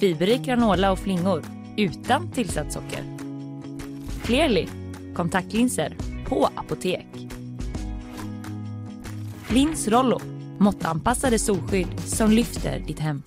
fiberrik 0.01 0.43
granola 0.43 0.93
och 0.93 0.99
flingor 0.99 1.43
utan 1.77 2.33
tillsatt 2.33 2.73
socker. 2.73 3.05
Clearly, 4.25 4.67
kontaktlinser 5.15 5.97
på 6.29 6.49
apotek. 6.57 7.07
Lins 9.49 9.89
Rollo, 9.89 10.21
måttanpassade 10.59 11.39
solskydd 11.39 12.01
som 12.07 12.31
lyfter 12.31 12.79
ditt 12.87 12.99
hem. 12.99 13.23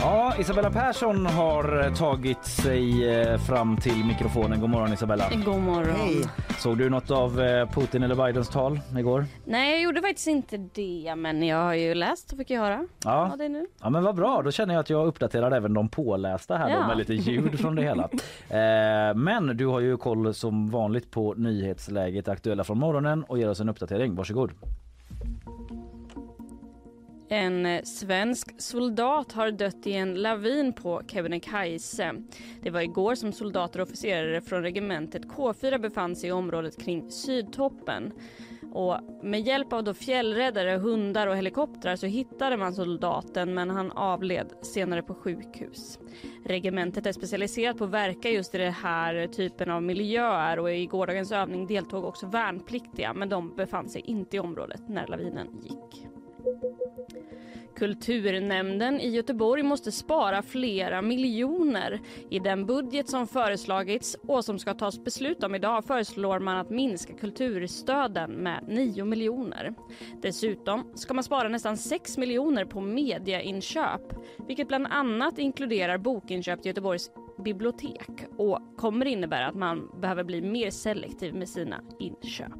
Ja, 0.00 0.34
Isabella 0.38 0.70
Persson 0.70 1.26
har 1.26 1.84
eh, 1.86 1.94
tagit 1.94 2.44
sig 2.44 3.08
eh, 3.20 3.38
fram 3.38 3.76
till 3.76 4.04
mikrofonen. 4.04 4.60
God 4.60 4.70
morgon 4.70 4.92
Isabella. 4.92 5.24
God 5.44 5.60
morgon. 5.60 5.94
Hej. 6.00 6.24
Såg 6.58 6.78
du 6.78 6.90
något 6.90 7.10
av 7.10 7.40
eh, 7.40 7.68
Putin 7.70 8.02
eller 8.02 8.26
Bidens 8.26 8.48
tal 8.48 8.80
igår? 8.98 9.24
Nej, 9.44 9.70
jag 9.72 9.82
gjorde 9.82 10.00
faktiskt 10.00 10.26
inte 10.28 10.56
det, 10.56 11.14
men 11.16 11.42
jag 11.42 11.56
har 11.56 11.74
ju 11.74 11.94
läst 11.94 12.32
och 12.32 12.38
fick 12.38 12.50
jag 12.50 12.60
höra. 12.60 12.86
Ja. 13.04 13.28
Ja, 13.30 13.36
det 13.36 13.44
är 13.44 13.48
nu. 13.48 13.66
Ja 13.82 13.90
men 13.90 14.02
vad 14.04 14.14
bra, 14.14 14.42
då 14.42 14.50
känner 14.50 14.74
jag 14.74 14.80
att 14.80 14.90
jag 14.90 15.06
uppdaterar 15.06 15.50
även 15.52 15.74
de 15.74 15.88
pålästa 15.88 16.56
här 16.56 16.68
då, 16.68 16.74
Ja. 16.74 16.86
med 16.86 16.96
lite 16.96 17.14
ljud 17.14 17.60
från 17.60 17.74
det 17.74 17.82
hela. 17.82 18.08
Eh, 18.50 19.14
men 19.14 19.56
du 19.56 19.66
har 19.66 19.80
ju 19.80 19.96
koll 19.96 20.34
som 20.34 20.70
vanligt 20.70 21.10
på 21.10 21.34
nyhetsläget 21.34 22.28
aktuella 22.28 22.64
från 22.64 22.78
morgonen 22.78 23.24
och 23.24 23.38
ger 23.38 23.48
oss 23.50 23.60
en 23.60 23.68
uppdatering. 23.68 24.14
Varsågod. 24.14 24.50
En 27.32 27.66
eh, 27.66 27.82
svensk 27.82 28.60
soldat 28.60 29.32
har 29.32 29.50
dött 29.50 29.86
i 29.86 29.92
en 29.92 30.14
lavin 30.14 30.72
på 30.72 31.02
Kebnekaise. 31.06 32.14
Det 32.62 32.70
var 32.70 32.80
igår 32.80 33.14
som 33.14 33.32
soldater 33.32 33.80
och 33.80 33.88
officerare 33.88 34.40
från 34.40 34.62
regementet 34.62 35.22
K4 35.22 35.78
befann 35.78 36.16
sig 36.16 36.28
i 36.28 36.32
området 36.32 36.82
kring 36.82 37.10
Sydtoppen. 37.10 38.12
Och 38.72 38.96
med 39.22 39.40
hjälp 39.40 39.72
av 39.72 39.84
då 39.84 39.94
fjällräddare, 39.94 40.76
hundar 40.76 41.26
och 41.26 41.36
helikoptrar 41.36 41.96
så 41.96 42.06
hittade 42.06 42.56
man 42.56 42.74
soldaten 42.74 43.54
men 43.54 43.70
han 43.70 43.92
avled 43.92 44.52
senare 44.62 45.02
på 45.02 45.14
sjukhus. 45.14 45.98
Regementet 46.44 47.06
är 47.06 47.12
specialiserat 47.12 47.78
på 47.78 47.84
att 47.84 47.90
verka 47.90 48.30
just 48.30 48.54
i 48.54 48.58
den 48.58 48.72
här 48.72 49.26
typen 49.26 49.70
av 49.70 49.82
miljöer 49.82 50.58
och 50.58 50.72
i 50.72 50.86
gårdagens 50.86 51.32
övning 51.32 51.66
deltog 51.66 52.04
också 52.04 52.26
värnpliktiga 52.26 53.14
men 53.14 53.28
de 53.28 53.56
befann 53.56 53.88
sig 53.88 54.00
inte 54.00 54.36
i 54.36 54.40
området 54.40 54.88
när 54.88 55.06
lavinen 55.06 55.48
gick. 55.62 56.19
Kulturnämnden 57.76 59.00
i 59.00 59.08
Göteborg 59.08 59.62
måste 59.62 59.92
spara 59.92 60.42
flera 60.42 61.02
miljoner. 61.02 62.00
I 62.30 62.38
den 62.38 62.66
budget 62.66 63.08
som 63.08 63.26
föreslagits 63.26 64.16
och 64.26 64.44
som 64.44 64.58
ska 64.58 64.74
tas 64.74 65.04
beslut 65.04 65.42
om 65.44 65.54
idag 65.54 65.84
föreslår 65.84 66.38
man 66.38 66.58
att 66.58 66.70
minska 66.70 67.12
kulturstöden 67.12 68.30
med 68.30 68.64
9 68.68 69.04
miljoner. 69.04 69.74
Dessutom 70.22 70.84
ska 70.94 71.14
man 71.14 71.24
spara 71.24 71.48
nästan 71.48 71.76
6 71.76 72.18
miljoner 72.18 72.64
på 72.64 72.80
mediainköp 72.80 74.14
vilket 74.46 74.68
bland 74.68 74.86
annat 74.86 75.38
inkluderar 75.38 75.98
bokinköp 75.98 76.62
till 76.62 76.68
Göteborgs 76.68 77.10
bibliotek 77.44 78.10
och 78.36 78.58
kommer 78.76 79.06
innebära 79.06 79.46
att 79.46 79.54
man 79.54 80.00
behöver 80.00 80.24
bli 80.24 80.40
mer 80.42 80.70
selektiv 80.70 81.34
med 81.34 81.48
sina 81.48 81.80
inköp. 81.98 82.52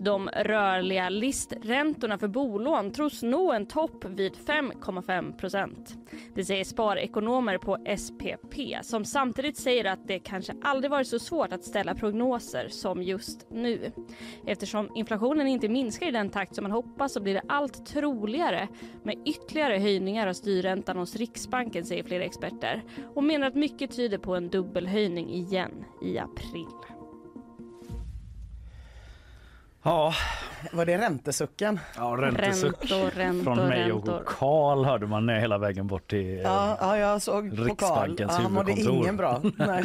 De 0.00 0.28
rörliga 0.28 1.08
listräntorna 1.08 2.18
för 2.18 2.28
bolån 2.28 2.92
tros 2.92 3.22
nå 3.22 3.52
en 3.52 3.66
topp 3.66 4.04
vid 4.04 4.32
5,5 4.32 5.36
procent. 5.38 5.96
Det 6.34 6.44
säger 6.44 6.64
sparekonomer 6.64 7.58
på 7.58 7.78
SPP 7.98 8.84
som 8.86 9.04
samtidigt 9.04 9.56
säger 9.56 9.84
att 9.84 10.08
det 10.08 10.18
kanske 10.18 10.54
aldrig 10.62 10.90
varit 10.90 11.06
så 11.06 11.18
svårt 11.18 11.52
att 11.52 11.64
ställa 11.64 11.94
prognoser 11.94 12.68
som 12.68 13.02
just 13.02 13.46
nu. 13.50 13.92
Eftersom 14.46 14.90
inflationen 14.94 15.46
inte 15.46 15.68
minskar 15.68 16.08
i 16.08 16.10
den 16.10 16.30
takt 16.30 16.54
som 16.54 16.62
man 16.62 16.72
hoppas 16.72 17.12
så 17.12 17.20
blir 17.20 17.34
det 17.34 17.42
allt 17.48 17.86
troligare 17.86 18.68
med 19.02 19.22
ytterligare 19.26 19.78
höjningar 19.78 20.26
av 20.26 20.32
styrräntan 20.32 20.96
hos 20.96 21.16
Riksbanken 21.16 21.84
säger 21.84 22.02
flera 22.02 22.24
experter 22.24 22.82
och 23.14 23.24
menar 23.24 23.46
att 23.46 23.54
mycket 23.54 23.96
tyder 23.96 24.18
på 24.18 24.34
en 24.34 24.48
dubbelhöjning 24.48 25.30
igen 25.30 25.84
i 26.02 26.18
april. 26.18 26.87
Ja, 29.88 30.12
Var 30.72 30.86
det 30.86 30.98
räntesucken? 30.98 31.80
ja 31.96 32.02
räntesuck 32.18 32.76
Räntor, 32.90 33.10
räntor, 33.16 33.44
från 33.44 33.68
mig 33.68 33.92
och 33.92 34.26
Karl 34.26 34.84
hörde 34.84 35.06
man 35.06 35.26
ner 35.26 35.40
hela 35.40 35.58
vägen 35.58 35.86
bort 35.86 36.10
till 36.10 36.36
eh, 36.36 36.42
Ja, 36.42 36.76
ja 36.80 36.96
jag 36.98 37.22
såg 37.22 37.56
på. 37.56 37.62
Riksbankens 37.64 38.32
Ja, 38.36 38.42
Han 38.42 38.52
mådde 38.52 38.72
huvudkontor. 38.72 39.02
ingen 39.02 39.16
bra. 39.16 39.40
Nej. 39.56 39.84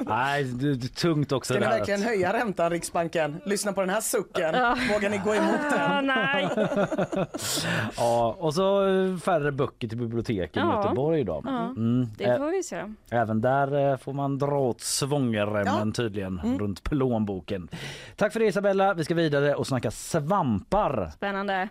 Nej, 0.00 0.44
det 0.44 0.74
det 0.74 0.84
är 0.86 0.88
tungt 0.88 1.32
också 1.32 1.54
Ska 1.54 1.60
ni 1.60 1.66
verkligen 1.66 2.00
att- 2.00 2.06
höja 2.06 2.32
räntan 2.32 2.70
Riksbanken? 2.70 3.40
Lyssna 3.46 3.72
på 3.72 3.80
den 3.80 3.90
här 3.90 4.00
sucken. 4.00 4.54
Vågar 4.94 5.10
ni 5.10 5.18
gå 5.18 5.34
emot 5.34 5.60
den? 5.70 6.06
nej. 6.06 6.48
Ja, 7.96 8.36
och 8.38 8.54
så 8.54 8.86
eh, 8.88 9.16
färre 9.16 9.52
böcker 9.52 9.88
till 9.88 9.98
biblioteken 9.98 10.66
i 10.68 10.70
Ja. 10.70 10.82
Göteborg 10.82 11.24
då. 11.24 11.42
Ja, 11.44 11.58
Mm. 11.68 12.06
Det 12.18 12.36
får 12.38 12.50
vi 12.56 12.62
se. 12.62 12.82
Även 13.10 13.40
där 13.40 13.90
eh, 13.92 13.96
får 13.96 14.12
man 14.12 14.38
dra 14.38 14.58
åt 14.60 14.80
svångremmen 14.80 15.92
tydligen 15.92 16.40
Mm. 16.44 16.58
runt 16.58 16.82
plånboken. 16.82 17.68
Tack 18.16 18.32
för 18.32 18.40
det 18.40 18.46
Isabella. 18.46 18.94
Vi 18.94 19.04
ska 19.04 19.14
vidare 19.14 19.37
vidare 19.40 19.54
och 19.54 19.66
snacka 19.66 19.90
svampar. 19.90 21.10
Spännande. 21.14 21.68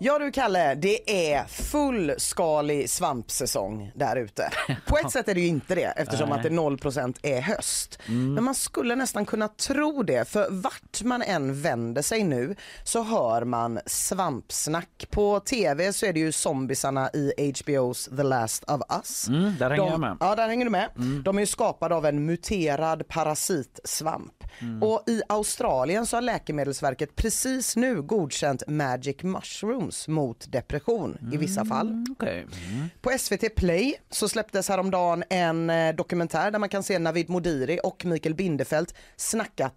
Ja 0.00 0.18
du 0.18 0.32
Kalle, 0.32 0.74
det 0.74 1.26
är 1.34 1.44
fullskalig 1.44 2.90
svampsäsong 2.90 3.92
där 3.94 4.16
ute. 4.16 4.50
På 4.86 4.98
ett 4.98 5.10
sätt 5.12 5.28
är 5.28 5.34
det 5.34 5.40
ju 5.40 5.46
inte 5.46 5.74
det 5.74 5.92
eftersom 5.96 6.28
Nej. 6.28 6.36
att 6.38 6.42
det 6.42 6.48
0% 6.48 7.16
är 7.22 7.40
höst. 7.40 7.98
Men 8.06 8.44
man 8.44 8.54
skulle 8.54 8.94
nästan 8.96 9.26
kunna 9.26 9.48
tro 9.48 10.02
det 10.02 10.28
för 10.28 10.46
vart 10.50 11.02
man 11.02 11.22
än 11.22 11.62
vänder 11.62 12.02
sig 12.02 12.24
nu 12.24 12.56
så 12.84 13.02
hör 13.02 13.44
man 13.44 13.80
svampsnack. 13.86 15.06
På 15.10 15.40
tv 15.40 15.92
så 15.92 16.06
är 16.06 16.12
det 16.12 16.20
ju 16.20 16.32
zombisarna 16.32 17.10
i 17.14 17.32
HBO's 17.36 18.16
The 18.16 18.22
Last 18.22 18.64
of 18.70 18.80
Us. 18.90 19.28
Mm, 19.28 19.54
där 19.58 19.70
hänger 19.70 19.82
De- 19.84 19.90
jag 19.90 20.00
med. 20.00 20.16
Ja, 20.20 20.34
där 20.36 20.48
hänger 20.48 20.64
du 20.64 20.70
med. 20.70 20.88
De 21.24 21.36
är 21.36 21.40
ju 21.40 21.46
skapade 21.46 21.94
av 21.94 22.06
en 22.06 22.26
muterad 22.26 23.08
parasitsvamp. 23.08 24.37
Och 24.80 25.04
i 25.06 25.22
Australien 25.28 26.06
så 26.06 26.16
har 26.16 26.22
Läkemedelsverket 26.22 27.16
precis 27.16 27.76
nu 27.76 28.02
godkänt 28.02 28.62
magic 28.66 29.22
mushrooms 29.22 30.08
mot 30.08 30.52
depression 30.52 31.18
i 31.32 31.36
vissa 31.36 31.64
fall. 31.64 32.04
Okej. 32.10 32.46
På 33.00 33.10
SVT 33.18 33.54
Play 33.56 33.94
så 34.10 34.28
släpptes 34.28 34.68
häromdagen 34.68 35.24
en 35.30 35.70
eh, 35.70 35.94
dokumentär 35.94 36.50
där 36.50 36.58
man 36.58 36.68
kan 36.68 36.82
se 36.82 36.98
Navid 36.98 37.30
Modiri 37.30 37.80
och 37.82 38.04
Mikael 38.04 38.34
Bindefeld 38.34 38.92
snacka 39.16 39.70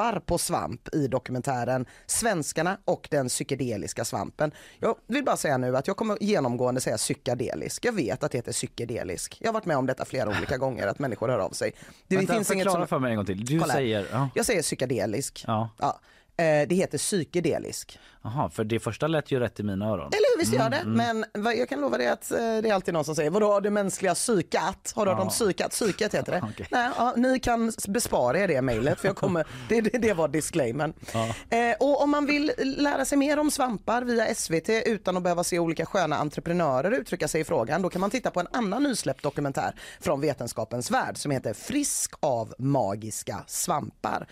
trippar 0.00 0.20
på 0.20 0.38
svamp 0.38 0.94
i 0.94 1.06
dokumentären 1.06 1.86
Svenskarna 2.06 2.78
och 2.84 3.08
den 3.10 3.28
psykedeliska 3.28 4.04
svampen. 4.04 4.52
Jag 4.78 4.96
vill 5.06 5.24
bara 5.24 5.36
säga 5.36 5.58
nu 5.58 5.76
att 5.76 5.86
jag 5.86 5.96
kommer 5.96 6.16
genomgående 6.20 6.80
säga 6.80 6.96
psykedelisk. 6.96 7.84
Jag 7.84 7.92
vet 7.92 8.24
att 8.24 8.32
det 8.32 8.38
heter 8.38 8.52
psykedelisk. 8.52 9.36
Jag 9.40 9.48
har 9.48 9.52
varit 9.52 9.66
med 9.66 9.76
om 9.76 9.86
detta 9.86 10.04
flera 10.04 10.28
olika 10.28 10.58
gånger, 10.64 10.86
att 10.86 10.98
människor 10.98 11.28
hör 11.28 11.38
av 11.38 11.50
sig. 11.50 11.72
Det 12.08 12.16
Vänta, 12.16 12.34
finns 12.34 12.50
inget 12.50 12.70
som... 12.70 12.86
för 12.86 12.98
mig 12.98 13.10
en 13.10 13.16
gång 13.16 13.26
till. 13.26 13.44
Du 13.44 13.60
Kolla 13.60 13.74
säger... 13.74 14.06
Ja. 14.12 14.28
Jag 14.34 14.46
säger 14.46 14.62
psykedelisk. 14.62 15.44
Ja. 15.46 15.70
Ja. 15.78 16.00
Eh, 16.40 16.68
Det 16.68 16.74
heter 16.74 16.98
psykedelisk. 16.98 17.98
Jaha, 18.22 18.50
för 18.50 18.64
det 18.64 18.80
första 18.80 19.06
lät 19.06 19.30
ju 19.30 19.38
rätt 19.40 19.60
i 19.60 19.62
mina 19.62 19.86
öron. 19.88 20.06
Eller 20.06 20.36
hur, 20.36 20.40
visst 20.40 20.52
gör 20.54 20.70
det. 20.70 20.76
Mm, 20.76 20.92
Men 21.32 21.42
vad- 21.44 21.56
jag 21.56 21.68
kan 21.68 21.80
lova 21.80 21.98
dig 21.98 22.06
att 22.08 22.30
eh, 22.30 22.36
det 22.38 22.68
är 22.68 22.74
alltid 22.74 22.94
någon 22.94 23.04
som 23.04 23.14
säger, 23.16 23.30
vadå 23.30 23.60
det 23.60 23.70
mänskliga 23.70 24.14
psykat? 24.14 24.92
Har 24.96 25.06
du 25.06 25.12
hört 25.12 25.20
om 25.20 25.28
psykat? 25.28 25.70
Psyket 25.70 26.14
heter 26.14 26.32
det. 26.32 26.42
Okej. 26.52 26.66
Nej, 26.70 26.90
ja, 26.96 27.14
ni 27.16 27.38
kan 27.38 27.72
bespara 27.88 28.38
er 28.38 28.48
det 28.48 28.62
mejlet 28.62 29.00
för 29.00 29.08
jag 29.08 29.16
kommer, 29.16 29.46
det, 29.68 29.80
det, 29.80 29.98
det 29.98 30.12
var 30.12 30.28
disclaimern. 30.28 30.92
Ja. 31.12 31.26
Eh, 31.56 31.76
och 31.80 32.02
om 32.02 32.10
man 32.10 32.26
vill 32.26 32.52
lära 32.58 33.04
sig 33.04 33.18
mer 33.18 33.38
om 33.38 33.50
svampar 33.50 34.02
via 34.02 34.34
SVT 34.34 34.68
utan 34.86 35.16
att 35.16 35.22
behöva 35.22 35.44
se 35.44 35.58
olika 35.58 35.86
sköna 35.86 36.16
entreprenörer 36.16 36.90
uttrycka 36.92 37.28
sig 37.28 37.40
i 37.40 37.44
frågan, 37.44 37.82
då 37.82 37.88
kan 37.88 38.00
man 38.00 38.10
titta 38.10 38.30
på 38.30 38.40
en 38.40 38.48
annan 38.52 38.82
nysläppt 38.82 39.22
dokumentär 39.22 39.74
från 40.00 40.20
Vetenskapens 40.20 40.90
Värld 40.90 41.16
som 41.18 41.30
heter 41.30 41.54
Frisk 41.54 42.12
av 42.20 42.54
magiska 42.58 43.44
svampar. 43.46 44.26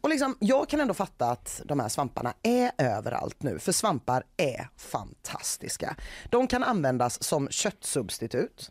Och 0.00 0.08
liksom, 0.08 0.36
jag 0.40 0.68
kan 0.68 0.80
ändå 0.80 0.94
fatta 0.94 1.27
att 1.30 1.62
de 1.64 1.80
här 1.80 1.88
svamparna 1.88 2.34
är 2.42 2.70
överallt 2.78 3.42
nu, 3.42 3.58
för 3.58 3.72
svampar 3.72 4.22
är 4.36 4.68
fantastiska. 4.76 5.96
De 6.30 6.46
kan 6.46 6.62
användas 6.62 7.22
som 7.22 7.48
köttsubstitut. 7.48 8.70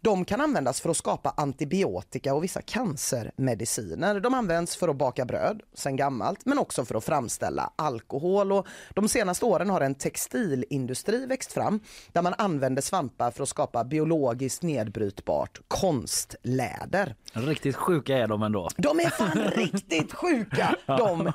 De 0.00 0.24
kan 0.24 0.40
användas 0.40 0.80
för 0.80 0.90
att 0.90 0.96
skapa 0.96 1.34
antibiotika 1.36 2.34
och 2.34 2.44
vissa 2.44 2.62
cancermediciner. 2.62 4.20
De 4.20 4.34
används 4.34 4.76
för 4.76 4.88
att 4.88 4.96
baka 4.96 5.24
bröd 5.24 5.62
sen 5.74 5.96
gammalt, 5.96 6.44
men 6.44 6.58
också 6.58 6.84
för 6.84 6.94
att 6.94 7.04
framställa 7.04 7.72
alkohol. 7.76 8.52
Och 8.52 8.66
de 8.94 9.08
senaste 9.08 9.44
åren 9.44 9.70
har 9.70 9.80
en 9.80 9.94
textilindustri 9.94 11.26
växt 11.26 11.52
fram 11.52 11.80
där 12.12 12.22
man 12.22 12.34
använder 12.38 12.82
svampar 12.82 13.30
för 13.30 13.42
att 13.42 13.48
skapa 13.48 13.84
biologiskt 13.84 14.62
nedbrytbart 14.62 15.60
konstläder. 15.68 17.14
Riktigt 17.32 17.76
sjuka 17.76 18.18
är 18.18 18.28
de 18.28 18.42
ändå. 18.42 18.68
De 18.76 19.00
är 19.00 19.10
fan 19.10 19.50
riktigt 19.50 20.12
sjuka 20.12 20.76
de 20.86 21.32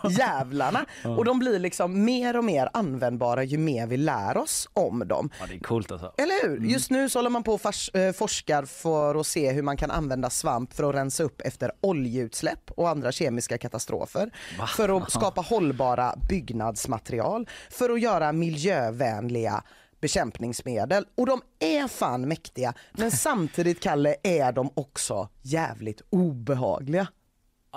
jävlarna. 0.58 0.86
Och 1.18 1.26
de 1.26 1.40
blir 1.40 1.60
liksom 1.60 2.06
mer 2.06 2.38
och 2.38 2.44
mer 2.44 2.70
användbara 2.74 3.44
ju 3.44 3.58
mer 3.58 3.88
vi 3.88 3.98
lär 3.98 4.38
oss 4.38 4.70
om 4.74 5.08
dem. 5.08 5.30
Ja, 5.40 5.46
det 5.50 5.56
är 5.56 5.60
coolt 5.60 5.92
alltså. 5.92 6.14
Eller 6.18 6.48
hur? 6.48 6.66
Just 6.68 6.92
nu 6.92 7.10
så 7.10 7.20
håller 7.20 7.30
man 7.30 7.44
på 7.44 7.54
och 7.54 7.62
fars- 7.62 7.96
eh, 7.96 8.14
forskar 8.14 8.66
för 8.66 9.16
att 9.16 9.28
se 9.28 9.52
hur 9.52 9.62
man 9.64 9.78
kan 9.78 9.92
använda 9.92 10.30
svamp 10.30 10.74
för 10.74 10.90
att 10.90 10.96
rensa 10.96 11.24
upp 11.24 11.42
efter 11.42 11.72
oljeutsläpp 11.82 12.72
och 12.72 12.90
andra 12.90 13.12
kemiska 13.12 13.58
katastrofer. 13.58 14.32
För 14.76 14.98
att 14.98 15.12
skapa 15.12 15.42
hållbara 15.42 16.16
byggnadsmaterial. 16.30 17.48
För 17.70 17.90
att 17.90 18.02
göra 18.02 18.32
miljövänliga 18.32 19.64
bekämpningsmedel. 20.02 21.06
Och 21.18 21.26
de 21.26 21.42
är 21.60 21.88
fan 21.88 22.28
mäktiga. 22.28 22.74
Men 22.92 23.12
samtidigt, 23.12 23.80
Kalle, 23.84 24.16
är 24.24 24.52
de 24.52 24.70
också 24.74 25.30
jävligt 25.42 26.02
obehagliga. 26.10 27.08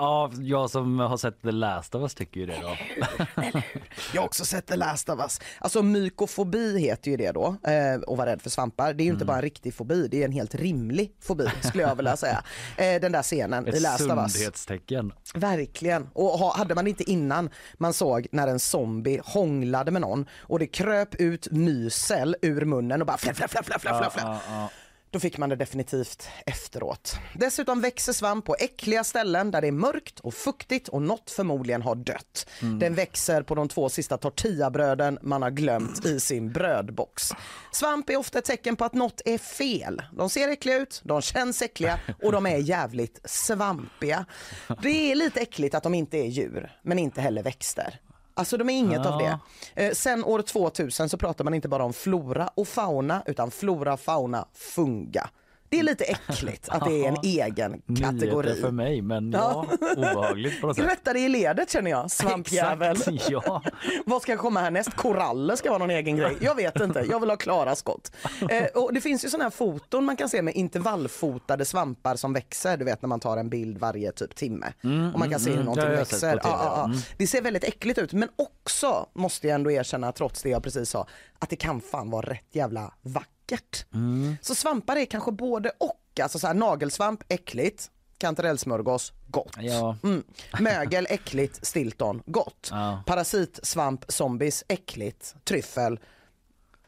Ja, 0.03 0.31
jag 0.41 0.71
som 0.71 0.99
har 0.99 1.17
sett 1.17 1.43
The 1.43 1.51
Last 1.51 1.95
of 1.95 2.03
Us 2.03 2.15
tycker 2.15 2.41
ju 2.41 2.47
det 2.47 2.59
då. 2.63 2.77
Jag 4.15 4.21
har 4.23 4.27
också 4.27 4.45
sett 4.45 4.67
The 4.67 4.77
Last 4.77 5.09
of 5.09 5.21
Us. 5.21 5.41
Alltså 5.59 5.83
mykofobi 5.83 6.79
heter 6.81 7.11
ju 7.11 7.17
det 7.17 7.33
då, 7.33 7.57
eh, 7.71 8.01
och 8.07 8.17
vara 8.17 8.31
rädd 8.31 8.43
för 8.43 8.51
svampar. 8.51 8.93
Det 8.95 9.03
är 9.03 9.05
ju 9.05 9.13
inte 9.13 9.25
bara 9.25 9.37
en 9.37 9.43
riktig 9.43 9.75
fobi, 9.75 10.09
det 10.11 10.21
är 10.21 10.25
en 10.25 10.33
helt 10.33 10.55
rimlig 10.55 11.13
fobi 11.21 11.49
skulle 11.63 11.83
jag 11.83 11.95
vilja 11.97 12.17
säga. 12.17 12.43
Eh, 12.77 13.01
den 13.01 13.13
där 13.13 13.23
scenen 13.23 13.67
i 13.67 13.71
Ett 13.71 13.81
Last 13.81 14.01
of 14.01 14.19
Us. 14.19 14.33
sundhetstecken. 14.33 15.13
Verkligen. 15.35 16.09
Och 16.13 16.27
ha- 16.31 16.57
hade 16.57 16.75
man 16.75 16.87
inte 16.87 17.11
innan 17.11 17.51
man 17.79 17.93
såg 17.93 18.27
när 18.33 18.49
en 18.49 18.61
zombie 18.61 19.21
hånglade 19.25 19.91
med 19.91 20.01
någon 20.03 20.27
och 20.41 20.59
det 20.59 20.67
kröp 20.67 21.15
ut 21.15 21.51
mysel 21.51 22.37
ur 22.43 22.65
munnen 22.65 23.01
och 23.01 23.07
bara 23.07 23.17
flapp, 23.17 23.37
flapp, 23.37 23.51
flapp, 23.51 23.65
flapp, 23.67 23.81
flapp, 23.81 23.97
flapp, 23.99 24.13
flapp. 24.13 24.71
Då 25.12 25.20
fick 25.20 25.38
man 25.38 25.49
det 25.49 25.57
definitivt 25.57 26.29
efteråt. 26.46 27.16
Dessutom 27.35 27.81
växer 27.81 28.12
svamp 28.12 28.44
på 28.44 28.57
äckliga 28.59 29.05
ställen 29.05 29.51
där 29.51 29.61
det 29.61 29.66
är 29.66 29.73
mörkt 29.73 30.20
och 30.20 30.35
fuktigt 30.35 30.88
och 30.88 31.03
något 31.03 31.31
förmodligen 31.31 31.83
har 31.83 31.94
dött. 31.94 32.46
Den 32.61 32.94
växer 32.94 33.42
på 33.42 33.55
de 33.55 33.68
två 33.68 33.88
sista 33.88 34.18
tortillabröden 34.18 35.18
man 35.23 35.42
har 35.42 35.51
glömt 35.51 36.07
i 36.07 36.20
sin 36.20 36.53
brödbox. 36.53 37.31
Svamp 37.73 38.11
är 38.11 38.16
ofta 38.16 38.38
ett 38.38 38.44
tecken 38.44 38.77
på 38.77 38.85
att 38.85 38.94
något 38.94 39.20
är 39.25 39.38
fel. 39.38 40.03
De 40.16 40.31
ser 40.31 40.49
äckliga 40.49 40.77
ut, 40.77 41.01
de 41.05 41.23
känns 41.23 41.62
äckliga 41.62 42.01
och 42.23 42.33
de 42.33 42.46
är 42.46 42.57
jävligt 42.57 43.20
svampiga. 43.25 44.25
Det 44.83 45.12
är 45.12 45.16
lite 45.16 45.40
äckligt 45.40 45.75
att 45.75 45.83
de 45.83 45.94
inte 45.94 46.18
är 46.18 46.27
djur, 46.27 46.73
men 46.83 46.99
inte 46.99 47.20
heller 47.20 47.42
växter. 47.42 48.01
Alltså 48.40 48.57
de 48.57 48.68
är 48.68 48.79
inget 48.79 49.07
av 49.07 49.18
det. 49.18 49.38
Eh, 49.74 49.92
sen 49.92 50.24
år 50.24 50.42
2000 50.42 51.09
så 51.09 51.18
pratar 51.18 51.44
man 51.44 51.55
inte 51.55 51.68
bara 51.68 51.85
om 51.85 51.92
flora 51.92 52.50
och 52.55 52.68
fauna 52.68 53.22
utan 53.26 53.50
flora, 53.50 53.96
fauna, 53.96 54.48
funga. 54.55 55.29
Det 55.71 55.79
är 55.79 55.83
lite 55.83 56.05
äckligt 56.05 56.69
att 56.69 56.85
det 56.85 57.05
är 57.05 57.09
en 57.09 57.17
egen 57.23 57.83
kategori. 58.01 58.47
Nyheter 58.47 58.61
för 58.61 58.71
mig, 58.71 59.03
men 59.03 59.33
ja, 59.33 59.67
obehagligt 59.97 60.61
på 60.61 60.67
något 60.67 60.77
sätt. 60.77 60.87
Rätta 60.87 61.13
dig 61.13 61.25
i 61.25 61.29
ledet 61.29 61.71
känner 61.71 61.91
jag, 61.91 62.11
svampjävel. 62.11 62.97
Exakt, 62.97 63.31
ja. 63.31 63.63
Vad 64.07 64.23
ska 64.23 64.37
komma 64.37 64.61
härnäst? 64.61 64.97
Koraller 64.97 65.57
ska 65.57 65.69
vara 65.69 65.79
någon 65.79 65.91
egen 65.91 66.17
grej. 66.17 66.37
Jag 66.41 66.55
vet 66.55 66.81
inte, 66.81 67.07
jag 67.11 67.21
vill 67.21 67.31
ha 67.31 67.37
klara 67.37 67.75
skott. 67.75 68.13
Eh, 68.51 68.65
och 68.65 68.95
det 68.95 69.01
finns 69.01 69.25
ju 69.25 69.29
sådana 69.29 69.45
här 69.45 69.51
foton 69.51 70.05
man 70.05 70.17
kan 70.17 70.29
se 70.29 70.43
med 70.43 70.55
intervallfotade 70.55 71.65
svampar 71.65 72.17
som 72.17 72.33
växer. 72.33 72.77
Du 72.77 72.85
vet 72.85 73.03
när 73.03 73.09
man 73.09 73.21
tar 73.21 73.37
en 73.37 73.49
bild 73.49 73.79
varje 73.79 74.13
typ 74.13 74.35
timme. 74.35 74.73
och 75.13 75.19
man 75.19 75.31
kan 75.31 75.41
se 75.41 75.51
hur 75.51 75.57
mm, 75.57 75.67
någonting 75.67 75.91
växer. 75.91 76.19
TV, 76.21 76.41
ja, 76.43 76.75
ja. 76.77 76.85
mm. 76.85 76.99
Det 77.19 77.27
ser 77.27 77.43
väldigt 77.43 77.65
äckligt 77.65 77.99
ut 77.99 78.13
men 78.13 78.29
också 78.37 79.07
måste 79.15 79.47
jag 79.47 79.55
ändå 79.55 79.71
erkänna 79.71 80.13
trots 80.13 80.43
det 80.43 80.49
jag 80.49 80.63
precis 80.63 80.91
sa 80.91 81.07
att 81.39 81.51
det 81.51 81.57
kan 81.57 81.81
fan 81.81 82.11
vara 82.11 82.31
rätt 82.31 82.49
jävla 82.53 82.93
vackert. 83.03 83.39
Mm. 83.95 84.37
Så 84.43 84.55
svampar 84.55 84.97
är 84.97 85.05
kanske 85.05 85.33
både 85.33 85.73
och. 85.79 86.21
Alltså 86.23 86.39
så 86.39 86.47
här, 86.47 86.55
nagelsvamp 86.55 87.23
äckligt, 87.29 87.91
kantarellsmörgås 88.19 89.13
gott. 89.27 89.57
Ja. 89.61 89.97
Mm. 90.03 90.23
Mögel 90.61 91.07
äckligt, 91.11 91.67
stilton 91.67 92.23
gott. 92.27 92.69
Ja. 92.71 93.03
Parasitsvamp, 93.07 94.05
zombies 94.09 94.65
äckligt, 94.69 95.35
tryffel 95.45 95.99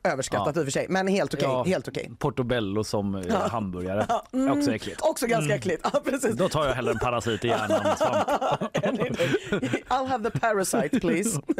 överskattat 0.04 0.56
Ja. 0.56 0.60
i 0.60 0.64
och 0.64 0.66
för 0.66 0.72
sig 0.72 0.86
men 0.88 1.06
helt 1.06 1.34
okej. 1.34 1.44
Ja, 1.48 1.62
helt 1.64 1.88
okej. 1.88 2.10
Portobello 2.18 2.84
som 2.84 3.14
eh, 3.14 3.36
hamburgare. 3.36 4.06
Är 4.32 4.58
också 4.58 4.74
äckligt. 4.74 5.00
Också 5.02 5.26
ganska 5.26 5.54
äckligt, 5.54 5.80
ja 5.92 6.02
precis. 6.04 6.36
Då 6.36 6.48
tar 6.48 6.66
jag 6.66 6.74
hellre 6.74 6.92
en 6.92 6.98
parasit 6.98 7.44
i 7.44 7.48
hjärnan 7.48 7.86
än 7.86 7.96
svamp. 7.96 8.28
I'll 9.88 10.06
have 10.06 10.30
the 10.30 10.38
parasite 10.38 11.00
please. 11.00 11.40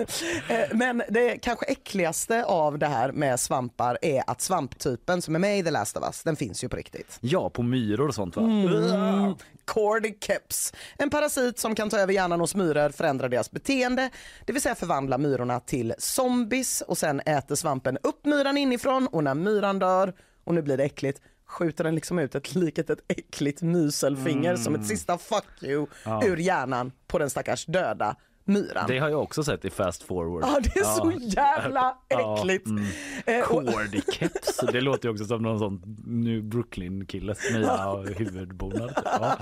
Eh, 0.48 0.58
Men 0.72 1.02
det 1.08 1.38
kanske 1.38 1.66
äckligaste 1.66 2.44
av 2.44 2.78
det 2.78 2.86
här 2.86 3.12
med 3.12 3.40
svampar 3.40 3.98
är 4.02 4.22
att 4.26 4.40
svamptypen 4.40 5.22
som 5.22 5.34
är 5.34 5.38
med 5.38 5.58
i 5.58 5.62
The 5.62 5.70
Last 5.70 5.96
of 5.96 6.04
Us, 6.04 6.22
den 6.22 6.36
finns 6.36 6.64
ju 6.64 6.68
på 6.68 6.76
riktigt. 6.76 7.18
Ja, 7.20 7.50
på 7.50 7.62
myror 7.62 8.08
och 8.08 8.14
sånt 8.14 8.36
va? 8.36 8.42
Mm. 8.42 9.34
Cordyceps. 9.64 10.72
En 10.98 11.10
parasit 11.10 11.58
som 11.58 11.74
kan 11.74 11.90
ta 11.90 11.98
över 11.98 12.12
hjärnan 12.12 12.40
hos 12.40 12.54
myror, 12.54 12.88
förändra 12.90 13.28
deras 13.28 13.50
beteende, 13.50 14.10
det 14.46 14.52
vill 14.52 14.62
säga 14.62 14.74
förvandla 14.74 15.18
myrorna 15.18 15.60
till 15.60 15.94
zombies 15.98 16.80
och 16.80 16.98
sen 16.98 17.20
äter 17.20 17.54
svampen 17.54 17.98
upp 18.02 18.24
myran 18.34 18.56
inifrån 18.56 19.06
och 19.06 19.24
när 19.24 19.34
myran 19.34 19.78
dör, 19.78 20.12
och 20.44 20.54
nu 20.54 20.62
blir 20.62 20.76
det 20.76 20.84
äckligt, 20.84 21.20
skjuter 21.46 21.84
den 21.84 21.94
liksom 21.94 22.18
ut 22.18 22.34
ett 22.34 22.54
liket 22.54 22.90
ett 22.90 23.04
äckligt 23.08 23.62
myselfinger 23.62 24.56
som 24.56 24.74
ett 24.74 24.86
sista 24.86 25.18
fuck 25.18 25.62
you 25.62 25.86
Ja. 26.04 26.22
ur 26.26 26.36
hjärnan 26.36 26.92
på 27.06 27.18
den 27.18 27.30
stackars 27.30 27.66
döda 27.66 28.16
myran. 28.44 28.84
Det 28.88 28.98
har 28.98 29.08
jag 29.08 29.22
också 29.22 29.44
sett 29.44 29.64
i 29.64 29.70
Fast 29.70 30.02
Forward. 30.02 30.42
Ja, 30.44 30.60
det 30.62 30.80
är 30.80 30.84
så 30.84 31.12
jävla 31.20 31.96
Ja, 32.08 32.38
äckligt. 32.38 32.66
mm. 32.66 32.84
Eh, 33.26 33.42
Cordyceps, 33.42 34.56
det 34.72 34.80
låter 34.80 35.08
ju 35.08 35.12
också 35.12 35.24
som 35.24 35.42
någon 35.42 35.58
sån 35.58 35.96
nu 36.06 36.42
Brooklyn-killes 36.42 37.38
nya 37.52 37.96
huvudbonad. 37.96 38.92
Ja. 39.04 39.36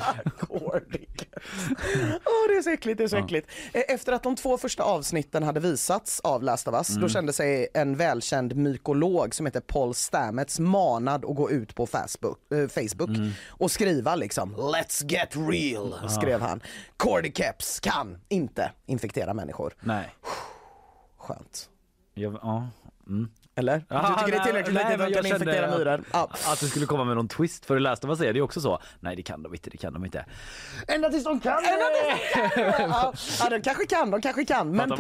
Åh, 2.25 2.49
det 2.49 2.57
är 2.57 2.63
så 2.63 2.71
äckligt, 2.71 2.99
det 2.99 3.05
är 3.05 3.09
så 3.09 3.17
Ja. 3.17 3.25
äckligt. 3.25 3.51
Eh, 3.73 3.83
Efter 3.89 4.13
att 4.13 4.23
de 4.23 4.37
två 4.37 4.59
första 4.59 4.83
avsnitten 4.83 5.43
hade 5.43 5.61
visats 5.61 6.21
av 6.21 6.43
Last 6.43 6.69
of 6.69 6.75
Us, 6.75 6.91
Mm. 6.91 7.03
då 7.03 7.09
kände 7.09 7.33
sig 7.33 7.69
en 7.75 7.97
välkänd 7.97 8.57
mykolog 8.57 9.35
som 9.35 9.47
heter 9.47 9.61
Paul 9.61 9.95
Stamets 9.95 10.59
manad 10.61 11.25
att 11.25 11.37
gå 11.37 11.51
ut 11.51 11.75
på 11.75 11.87
Facebook, 11.87 12.39
eh, 12.53 12.69
Facebook 12.69 13.09
Mm. 13.17 13.31
och 13.49 13.71
skriva 13.71 14.17
liksom 14.17 14.57
“Let's 14.57 15.11
get 15.13 15.29
real” 15.37 15.95
Ja. 16.03 16.09
skrev 16.09 16.41
han. 16.41 16.61
Cordyceps 16.97 17.81
kan 17.81 18.19
inte 18.29 18.73
infektera 18.91 19.35
människor. 19.35 19.75
Nej. 19.81 20.15
Skönt. 21.17 21.71
Jag, 22.15 22.35
ja. 22.43 22.69
Mm. 23.07 23.31
Eller? 23.61 23.79
Du 23.79 23.85
Ja, 23.89 24.17
tycker 24.19 24.33
det 24.33 24.49
är 24.49 24.53
nej, 24.53 24.65
tillräckligt 24.65 24.75
nej, 24.75 24.97
viktigt 24.97 25.17
att 25.19 25.27
kände 25.27 25.45
infektera 25.45 25.79
myror? 25.79 26.05
Ja. 26.13 26.31
Att 26.47 26.61
du 26.61 26.69
skulle 26.69 26.87
komma 26.87 27.05
med 27.05 27.17
någon 27.17 27.29
twist 27.29 27.67
för 27.67 27.79
Last 27.79 28.05
of 28.05 28.11
Us 28.11 28.21
är 28.21 28.33
det 28.33 28.39
ju 28.39 28.43
också 28.43 28.61
så. 28.61 28.79
Nej 29.01 29.17
det 29.17 29.23
kan 29.23 29.43
de 29.43 29.55
inte, 29.55 29.71
det 29.71 29.77
kan 29.77 29.93
de 29.93 30.05
inte. 30.05 30.25
Ända 30.89 31.11
tills 31.11 31.25
de 31.25 31.41
kan 31.41 31.53
Ända 31.53 31.87
tills 31.95 32.35
de 32.35 32.51
kan! 32.59 32.91
ja, 32.91 33.13
ja, 33.41 33.51
de 33.51 33.63
kanske 33.63 33.87
kan, 33.87 34.11
de 34.11 34.21
kanske 34.21 34.45
kan. 34.45 34.71
Men 34.71 34.91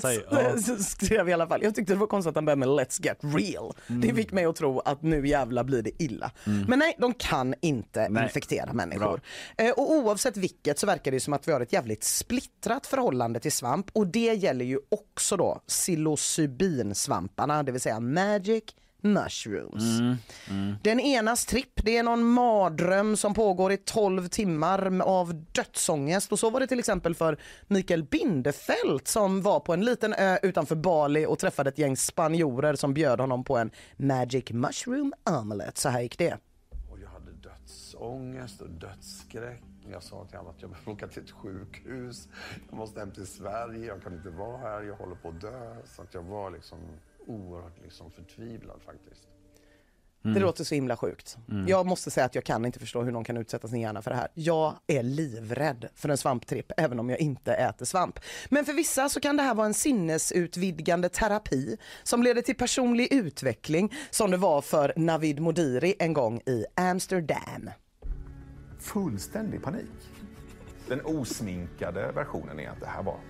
sig, 0.00 0.26
ja. 0.30 0.56
skrev 0.78 1.28
i 1.28 1.32
alla 1.32 1.46
fall, 1.46 1.62
jag 1.62 1.74
tyckte 1.74 1.92
det 1.92 1.98
var 1.98 2.06
konstigt 2.06 2.30
att 2.30 2.34
han 2.34 2.44
började 2.44 2.58
med 2.60 2.68
Let's 2.68 3.04
get 3.04 3.18
real. 3.20 3.72
Det 3.86 4.14
fick 4.14 4.32
mig 4.32 4.44
att 4.44 4.56
tro 4.56 4.80
att 4.80 5.02
nu 5.02 5.28
jävla 5.28 5.64
blir 5.64 5.82
det 5.82 6.02
illa. 6.02 6.30
Men 6.44 6.78
nej, 6.78 6.96
de 6.98 7.14
kan 7.14 7.54
inte 7.60 8.08
Nej. 8.08 8.22
infektera 8.22 8.72
människor. 8.72 9.20
Eh, 9.58 9.70
och 9.70 9.92
oavsett 9.92 10.36
vilket 10.36 10.78
så 10.78 10.86
verkar 10.86 11.10
det 11.10 11.20
som 11.20 11.32
att 11.32 11.48
vi 11.48 11.52
har 11.52 11.60
ett 11.60 11.72
jävligt 11.72 12.04
splittrat 12.04 12.86
förhållande 12.86 13.40
till 13.40 13.52
svamp 13.52 13.86
och 13.92 14.06
det 14.06 14.34
gäller 14.34 14.64
ju 14.64 14.78
också 14.88 15.36
då 15.36 15.60
psilocybinsvamparna, 15.68 17.62
det 17.62 17.72
vill 17.72 17.80
säga 17.86 18.00
magic 18.00 18.64
mushrooms. 19.00 20.18
Den 20.82 21.00
enas 21.00 21.46
tripp, 21.46 21.84
det 21.84 21.96
är 21.96 22.02
någon 22.02 22.24
mardröm 22.24 23.16
som 23.16 23.34
pågår 23.34 23.72
i 23.72 23.76
12 23.76 24.28
timmar 24.28 25.00
av 25.00 25.34
dödsångest 25.52 26.32
och 26.32 26.38
så 26.38 26.50
var 26.50 26.60
det 26.60 26.66
till 26.66 26.78
exempel 26.78 27.14
för 27.14 27.38
Mikael 27.66 28.04
Bindefeld 28.04 29.08
som 29.08 29.42
var 29.42 29.60
på 29.60 29.72
en 29.72 29.84
liten 29.84 30.14
ö 30.14 30.38
utanför 30.42 30.76
Bali 30.76 31.26
och 31.26 31.38
träffade 31.38 31.68
ett 31.68 31.78
gäng 31.78 31.96
spanjorer 31.96 32.74
som 32.74 32.94
bjöd 32.94 33.20
honom 33.20 33.44
på 33.44 33.56
en 33.56 33.70
magic 33.96 34.50
mushroom 34.50 35.12
omelette. 35.24 35.80
Så 35.80 35.88
här 35.88 36.00
gick 36.00 36.18
det. 36.18 36.38
Och 36.90 36.98
jag 37.02 37.08
hade 37.08 37.32
dödsångest 37.32 38.60
och 38.60 38.70
dödsskräck. 38.70 39.62
Jag 39.90 40.02
sa 40.02 40.24
till 40.24 40.36
honom 40.36 40.52
att 40.56 40.62
jag 40.62 40.70
behöver 40.70 40.92
åka 40.92 41.08
till 41.08 41.22
ett 41.22 41.30
sjukhus. 41.30 42.28
Jag 42.70 42.76
måste 42.76 43.00
hem 43.00 43.10
till 43.10 43.26
Sverige. 43.26 43.86
Jag 43.86 44.02
kan 44.02 44.12
inte 44.12 44.30
vara 44.30 44.56
här. 44.56 44.82
Jag 44.82 44.94
håller 44.94 45.16
på 45.16 45.28
att 45.28 45.40
dö. 45.40 45.76
Så 45.84 46.02
att 46.02 46.14
jag 46.14 46.22
var 46.22 46.50
liksom 46.50 46.78
oerhört 47.26 47.82
liksom 47.82 48.10
förtvivlad 48.10 48.82
faktiskt. 48.82 49.28
Det 50.34 50.40
låter 50.40 50.64
så 50.64 50.74
himla 50.74 50.96
sjukt. 50.96 51.36
Mm. 51.50 51.68
Jag 51.68 51.86
måste 51.86 52.10
säga 52.10 52.26
att 52.26 52.34
jag 52.34 52.44
kan 52.44 52.64
inte 52.64 52.78
förstå 52.78 53.02
hur 53.02 53.12
någon 53.12 53.24
kan 53.24 53.36
utsätta 53.36 53.68
sin 53.68 53.80
hjärna 53.80 54.02
för 54.02 54.10
det 54.10 54.16
här. 54.16 54.28
Jag 54.34 54.74
är 54.86 55.02
livrädd 55.02 55.88
för 55.94 56.08
en 56.08 56.16
svamptripp 56.16 56.72
även 56.76 57.00
om 57.00 57.10
jag 57.10 57.20
inte 57.20 57.54
äter 57.54 57.86
svamp. 57.86 58.20
Men 58.48 58.64
för 58.64 58.72
vissa 58.72 59.08
så 59.08 59.20
kan 59.20 59.36
det 59.36 59.42
här 59.42 59.54
vara 59.54 59.66
en 59.66 59.74
sinnesutvidgande 59.74 61.08
terapi 61.08 61.76
som 62.02 62.22
leder 62.22 62.42
till 62.42 62.56
personlig 62.56 63.12
utveckling 63.12 63.94
som 64.10 64.30
det 64.30 64.36
var 64.36 64.62
för 64.62 64.92
Navid 64.96 65.40
Modiri 65.40 65.94
en 65.98 66.12
gång 66.12 66.40
i 66.46 66.64
Amsterdam. 66.74 67.70
fullständig 68.78 69.62
panik. 69.62 70.10
Den 70.88 71.00
osminkade 71.04 72.12
versionen 72.12 72.60
är 72.60 72.70
att 72.70 72.80
det 72.80 72.86
här 72.86 73.02
var 73.02 73.20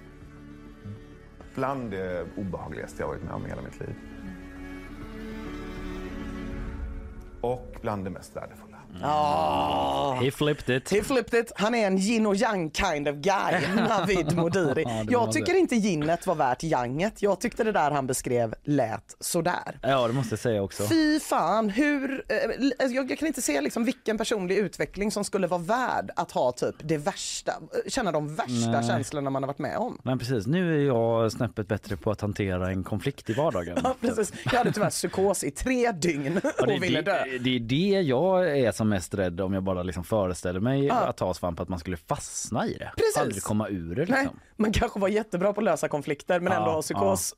bland 1.57 1.91
det 1.91 2.27
obehagligaste 2.37 3.03
jag 3.03 3.09
varit 3.09 3.23
med 3.23 3.33
om 3.33 3.47
i 3.47 3.49
hela 3.49 3.63
mitt 3.63 3.81
liv. 3.81 3.95
Och 7.41 7.77
bland 7.83 8.05
det 8.05 8.11
mest 8.11 8.37
värdefulla. 8.37 8.66
Ah. 9.03 10.15
He 10.23 10.31
flipped 10.31 10.77
it. 10.77 10.91
He 10.91 11.03
flipped 11.03 11.41
it. 11.41 11.53
Han 11.57 11.75
är 11.75 11.87
en 11.87 11.99
yin 11.99 12.27
och 12.27 12.37
yang 12.37 12.71
kind 12.71 13.09
of 13.09 13.17
guy, 13.17 13.61
Navid 13.89 14.37
Modiri. 14.37 14.85
Ja, 14.87 15.05
Jag 15.11 15.33
tycker 15.33 15.55
inte 15.55 15.75
yinet 15.77 16.27
var 16.27 16.35
värt 16.35 16.65
yanget. 16.65 17.23
Jag 17.23 17.41
tyckte 17.41 17.65
det 17.65 17.73
där 17.73 17.91
han 17.91 18.07
beskrev 18.07 18.55
lät 18.65 19.17
sådär. 19.21 19.79
Ja 19.83 20.07
det 20.09 20.13
måste 20.15 20.33
jag 20.33 20.39
säga 20.41 20.63
också. 20.63 20.87
Fy 20.89 21.21
fan, 21.21 21.71
hur, 21.71 22.25
eh, 22.29 22.67
jag, 22.95 23.11
jag 23.11 23.19
kan 23.19 23.29
inte 23.29 23.43
se 23.43 23.61
liksom 23.61 23.85
vilken 23.85 24.19
personlig 24.19 24.57
utveckling 24.57 25.11
som 25.11 25.25
skulle 25.25 25.47
vara 25.47 25.61
värd 25.61 26.11
att 26.17 26.33
ha 26.33 26.53
typ 26.53 26.75
det 26.79 26.99
värsta, 26.99 27.53
känna 27.89 28.13
de 28.13 28.35
värsta 28.35 28.71
Nej. 28.71 28.87
känslorna 28.89 29.31
man 29.31 29.43
har 29.43 29.47
varit 29.47 29.59
med 29.59 29.77
om. 29.77 29.99
Men 30.03 30.19
precis, 30.19 30.47
nu 30.47 30.81
är 30.83 30.87
jag 30.87 31.33
snäppet 31.33 31.69
bättre 31.69 31.97
på 31.97 32.11
att 32.11 32.21
hantera 32.21 32.71
en 32.71 32.85
konflikt 32.85 33.31
i 33.31 33.33
vardagen. 33.33 33.79
Ja, 33.87 33.95
precis. 34.01 34.33
Jag 34.45 34.51
hade 34.53 34.73
tyvärr 34.73 34.91
psykos 34.91 35.45
i 35.45 35.51
tre 35.51 35.93
dygn 35.93 36.41
Ja, 36.45 36.51
och 36.61 36.67
det, 36.67 36.79
ville 36.79 37.03
dö. 37.03 37.25
det, 37.25 37.39
det 37.39 37.57
är 37.57 37.61
det 37.61 38.01
jag 38.09 38.59
är 38.59 38.73
som 38.73 38.86
mest 38.89 39.15
rädd 39.15 39.41
om 39.41 39.53
jag 39.55 39.63
bara 39.63 39.83
liksom 39.83 40.05
föreställer 40.05 40.61
mig 40.61 40.85
Ja. 40.87 40.95
att 40.95 41.17
ta 41.17 41.35
svamp, 41.35 41.61
att 41.61 41.69
man 41.69 41.79
skulle 41.79 41.97
fastna 41.97 42.67
i 42.67 42.73
det. 42.79 42.93
Precis. 42.97 43.17
Aldrig 43.17 43.43
komma 43.43 43.69
ur 43.69 43.95
det 43.97 44.07
Nej, 44.09 44.21
liksom. 44.23 44.41
Man 44.57 44.73
kanske 44.73 45.01
var 45.01 45.09
jättebra 45.09 45.53
på 45.53 45.61
att 45.61 45.65
lösa 45.65 45.89
konflikter 45.89 46.41
men 46.41 46.53
ändå 46.53 46.69
Ja, 46.69 46.75
ha 46.75 46.83
psykos. 46.83 47.35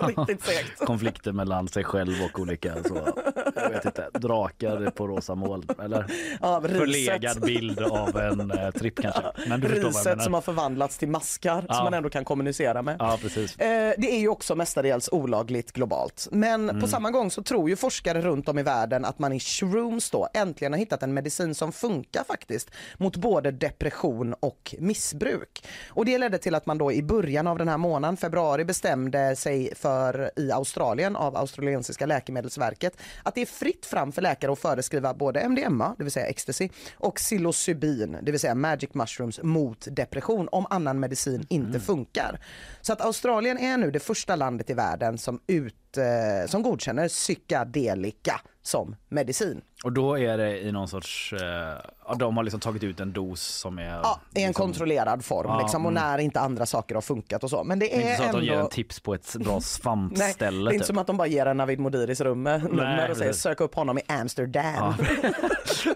Riktigt 0.00 0.42
segt. 0.44 0.78
Konflikter 0.78 1.32
mellan 1.32 1.68
sig 1.68 1.84
själv 1.84 2.14
och 2.32 2.40
olika 2.40 2.82
så, 2.82 3.08
jag 3.54 3.70
vet 3.70 3.84
inte, 3.84 4.10
drakar 4.14 4.90
på 4.90 5.06
rosa 5.06 5.34
moln 5.34 5.68
eller 5.82 6.06
Ja, 6.40 6.60
förlegad 6.60 7.40
bild 7.40 7.80
av 7.80 8.16
en 8.16 8.50
eh, 8.50 8.70
tripp 8.70 9.02
kanske. 9.02 9.22
Men 9.48 9.60
du 9.60 9.68
förstår 9.68 9.82
vad 9.82 9.94
jag 9.94 9.98
Riset 9.98 10.04
menar. 10.06 10.24
som 10.24 10.34
har 10.34 10.40
förvandlats 10.40 10.98
till 10.98 11.08
maskar 11.08 11.64
Ja. 11.68 11.74
som 11.74 11.84
man 11.84 11.94
ändå 11.94 12.10
kan 12.10 12.24
kommunicera 12.24 12.82
med. 12.82 12.96
Ja 12.98 13.18
precis. 13.22 13.58
Eh, 13.58 13.94
det 13.98 14.14
är 14.14 14.18
ju 14.18 14.28
också 14.28 14.54
mestadels 14.54 15.08
olagligt 15.12 15.72
globalt. 15.72 16.28
Men 16.30 16.68
Mm. 16.68 16.80
på 16.80 16.88
samma 16.88 17.10
gång 17.10 17.30
så 17.30 17.42
tror 17.42 17.68
ju 17.70 17.76
forskare 17.76 18.20
runt 18.20 18.48
om 18.48 18.58
i 18.58 18.62
världen 18.62 19.04
att 19.04 19.18
man 19.18 19.32
i 19.32 19.40
shrooms 19.40 20.10
då 20.10 20.28
äntligen 20.34 20.72
har 20.72 20.78
hittat 20.80 21.02
en 21.02 21.14
medicin 21.14 21.54
som 21.54 21.72
funkar 21.72 22.24
faktiskt 22.24 22.70
mot 22.98 23.16
både 23.16 23.50
depression 23.50 24.34
och 24.40 24.74
missbruk. 24.78 25.64
Och 25.88 26.04
det 26.04 26.18
ledde 26.18 26.38
till 26.38 26.54
att 26.58 26.66
man 26.66 26.78
då 26.78 26.92
i 26.92 27.02
början 27.02 27.46
av 27.46 27.58
den 27.58 27.68
här 27.68 27.78
månaden, 27.78 28.16
februari, 28.16 28.64
bestämde 28.64 29.36
sig 29.36 29.74
för 29.74 30.30
i 30.36 30.52
Australien 30.52 31.16
av 31.16 31.36
australiensiska 31.36 32.06
läkemedelsverket 32.06 32.96
att 33.22 33.34
det 33.34 33.40
är 33.40 33.46
fritt 33.46 33.86
fram 33.86 34.12
för 34.12 34.22
läkare 34.22 34.52
att 34.52 34.58
föreskriva 34.58 35.14
både 35.14 35.40
MDMA, 35.48 35.94
det 35.98 36.04
vill 36.04 36.12
säga 36.12 36.26
ecstasy, 36.26 36.68
och 36.96 37.14
psilocybin, 37.14 38.16
det 38.22 38.30
vill 38.30 38.40
säga 38.40 38.54
magic 38.54 38.94
mushrooms 38.94 39.40
mot 39.42 39.86
depression 39.90 40.48
om 40.52 40.66
annan 40.70 41.00
medicin 41.00 41.46
inte 41.48 41.80
funkar. 41.80 42.40
Så 42.80 42.92
att 42.92 43.00
Australien 43.00 43.58
är 43.58 43.76
nu 43.76 43.90
det 43.90 44.00
första 44.00 44.36
landet 44.36 44.70
i 44.70 44.74
världen 44.74 45.18
som, 45.18 45.40
ut, 45.46 45.74
eh, 45.96 46.46
som 46.46 46.62
godkänner 46.62 47.08
psykedelika 47.08 48.40
som 48.62 48.96
medicin. 49.08 49.60
Och 49.84 49.92
då 49.92 50.18
är 50.18 50.38
det 50.38 50.60
i 50.60 50.72
någon 50.72 50.88
sorts, 50.88 51.32
eh, 51.32 52.16
de 52.18 52.36
har 52.36 52.44
liksom 52.44 52.60
tagit 52.60 52.84
ut 52.84 53.00
en 53.00 53.12
dos 53.12 53.40
som 53.42 53.78
är 53.78 53.84
Ja, 53.84 54.20
i 54.34 54.42
en 54.42 54.46
liksom, 54.48 54.66
kontrollerad 54.66 55.24
form 55.24 55.46
Ja, 55.48 55.60
liksom, 55.60 55.86
och 55.86 55.92
mm. 55.92 56.02
när 56.02 56.18
inte 56.18 56.40
andra 56.40 56.66
saker 56.66 56.94
har 56.94 57.02
funkat 57.02 57.44
och 57.44 57.50
så. 57.50 57.64
Men 57.64 57.78
det 57.78 57.96
är 57.96 58.00
inte 58.00 58.16
så 58.16 58.22
att 58.22 58.28
ändå... 58.28 58.40
de 58.40 58.46
ger 58.46 58.58
en 58.58 58.68
tips 58.68 59.00
på 59.00 59.14
ett 59.14 59.34
bra 59.40 59.52
Nej, 59.52 59.62
svampställe. 59.62 60.70
det 60.70 60.70
är 60.70 60.74
inte 60.74 60.78
typ. 60.78 60.86
som 60.86 60.98
att 60.98 61.06
de 61.06 61.16
bara 61.16 61.28
ger 61.28 61.46
en 61.46 61.56
Navid 61.56 61.78
Modiris 61.78 62.20
rum, 62.20 62.44
nummer 62.44 63.10
och 63.10 63.16
säger 63.16 63.32
sök 63.32 63.60
upp 63.60 63.74
honom 63.74 63.98
i 63.98 64.02
Amsterdam. 64.06 64.94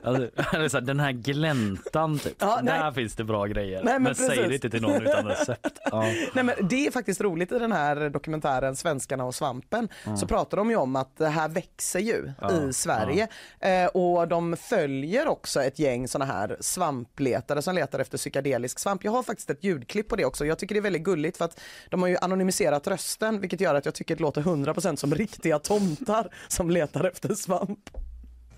Alltså, 0.03 0.81
den 0.81 1.01
här 1.01 1.13
gläntan 1.13 2.19
typ, 2.19 2.37
Ja, 2.39 2.61
nej. 2.63 2.79
där 2.79 2.93
finns 2.93 3.15
det 3.15 3.25
bra 3.25 3.47
grejer. 3.47 3.83
Nej, 3.85 3.93
men 3.93 4.03
men 4.03 4.15
säg 4.15 4.49
det 4.49 4.55
inte 4.55 4.71
till 4.71 4.83
någon 4.83 5.03
utan 5.03 5.27
recept. 5.27 5.79
Ja. 5.91 6.01
Nej, 6.33 6.45
men 6.45 6.55
det 6.69 6.87
är 6.87 6.91
faktiskt 6.91 7.21
roligt 7.21 7.53
i 7.53 7.59
den 7.59 7.73
här 7.73 8.11
dokumentären 8.11 8.77
Svenskarna 8.77 9.25
och 9.25 9.35
svampen 9.35 9.82
Ja. 10.05 10.17
så 10.17 10.27
pratar 10.27 10.57
de 10.57 10.71
ju 10.71 10.77
om 10.77 10.97
att 10.97 11.17
det 11.17 11.29
här 11.29 11.49
växer 11.49 12.01
ju 12.01 12.33
Ja, 12.41 12.53
i 12.53 12.73
Sverige 12.73 13.29
eh, 13.61 13.87
och 13.87 14.29
de 14.29 14.57
följer 14.57 15.29
också 15.29 15.63
ett 15.63 15.79
gäng 15.79 16.09
såna 16.09 16.25
här 16.25 16.57
svampletare 16.61 17.63
som 17.63 17.75
letar 17.75 17.99
efter 17.99 18.19
psykedelisk 18.19 18.79
svamp. 18.79 19.05
Jag 19.05 19.13
har 19.13 19.23
faktiskt 19.23 19.51
ett 19.51 19.65
ljudklipp 19.65 20.09
på 20.09 20.17
det 20.17 20.25
också. 20.25 20.47
Jag 20.47 20.59
tycker 20.59 20.75
det 20.75 20.79
är 20.79 20.83
väldigt 20.83 21.03
gulligt 21.03 21.37
för 21.37 21.45
att 21.45 21.61
de 21.89 22.03
har 22.03 22.09
ju 22.09 22.17
anonymiserat 22.17 22.87
rösten 22.87 23.41
vilket 23.41 23.61
gör 23.61 23.75
att 23.75 23.85
jag 23.85 23.95
tycker 23.95 24.17
det 24.17 24.23
låter 24.23 24.43
100% 24.43 24.97
som 24.97 25.15
riktiga 25.15 25.59
tomtar 25.59 26.35
som 26.49 26.71
letar 26.71 27.05
efter 27.05 27.35
svamp. 27.35 27.91